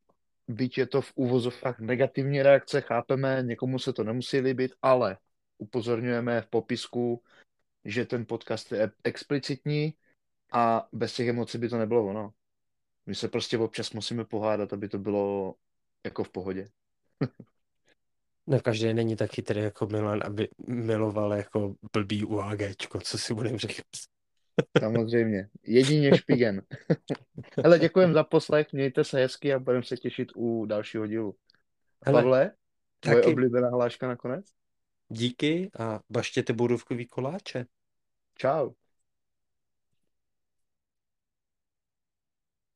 byť 0.49 0.79
je 0.79 0.87
to 0.87 1.01
v 1.01 1.13
úvozovkách 1.15 1.81
negativní 1.81 2.43
reakce, 2.43 2.81
chápeme, 2.81 3.43
někomu 3.43 3.79
se 3.79 3.93
to 3.93 4.05
nemusí 4.05 4.41
líbit, 4.41 4.73
ale 4.83 5.19
upozorňujeme 5.59 6.41
v 6.41 6.47
popisku, 6.47 7.23
že 7.85 8.07
ten 8.07 8.27
podcast 8.27 8.73
je 8.73 8.91
explicitní 9.05 9.95
a 10.53 10.89
bez 10.93 11.15
těch 11.15 11.29
emocí 11.29 11.59
by 11.59 11.69
to 11.69 11.79
nebylo 11.79 12.07
ono. 12.07 12.33
My 13.07 13.15
se 13.15 13.29
prostě 13.29 13.59
občas 13.59 13.93
musíme 13.93 14.25
pohádat, 14.25 14.73
aby 14.73 14.89
to 14.89 14.99
bylo 14.99 15.55
jako 16.05 16.25
v 16.25 16.29
pohodě. 16.29 16.69
No 18.47 18.61
každý 18.61 18.95
není 18.95 19.17
tak 19.17 19.33
chytrý 19.33 19.61
jako 19.61 19.87
Milan, 19.87 20.21
aby 20.25 20.49
miloval 20.67 21.33
jako 21.33 21.75
blbý 21.93 22.25
UAGčko, 22.25 23.01
co 23.01 23.19
si 23.19 23.35
budeme 23.35 23.59
říkat. 23.59 23.87
Samozřejmě. 24.79 25.49
Jedině 25.63 26.19
špigen. 26.19 26.63
Hele, 27.65 27.79
děkujem 27.79 28.13
za 28.13 28.25
poslech, 28.25 28.73
mějte 28.73 29.05
se 29.05 29.19
hezky 29.19 29.55
a 29.55 29.59
budeme 29.59 29.85
se 29.85 29.97
těšit 29.97 30.29
u 30.37 30.67
dalšího 30.67 31.07
dílu. 31.07 31.37
Hele, 32.07 32.23
Pavle, 32.23 32.53
tvoje 33.01 33.17
taky 33.17 33.33
oblíbená 33.33 33.69
hláška 33.69 34.09
nakonec? 34.09 34.47
díky 35.09 35.71
a 35.79 36.01
baštěte 36.11 36.53
budovkový 36.53 37.07
koláče. 37.07 37.67
Čau. 38.37 38.77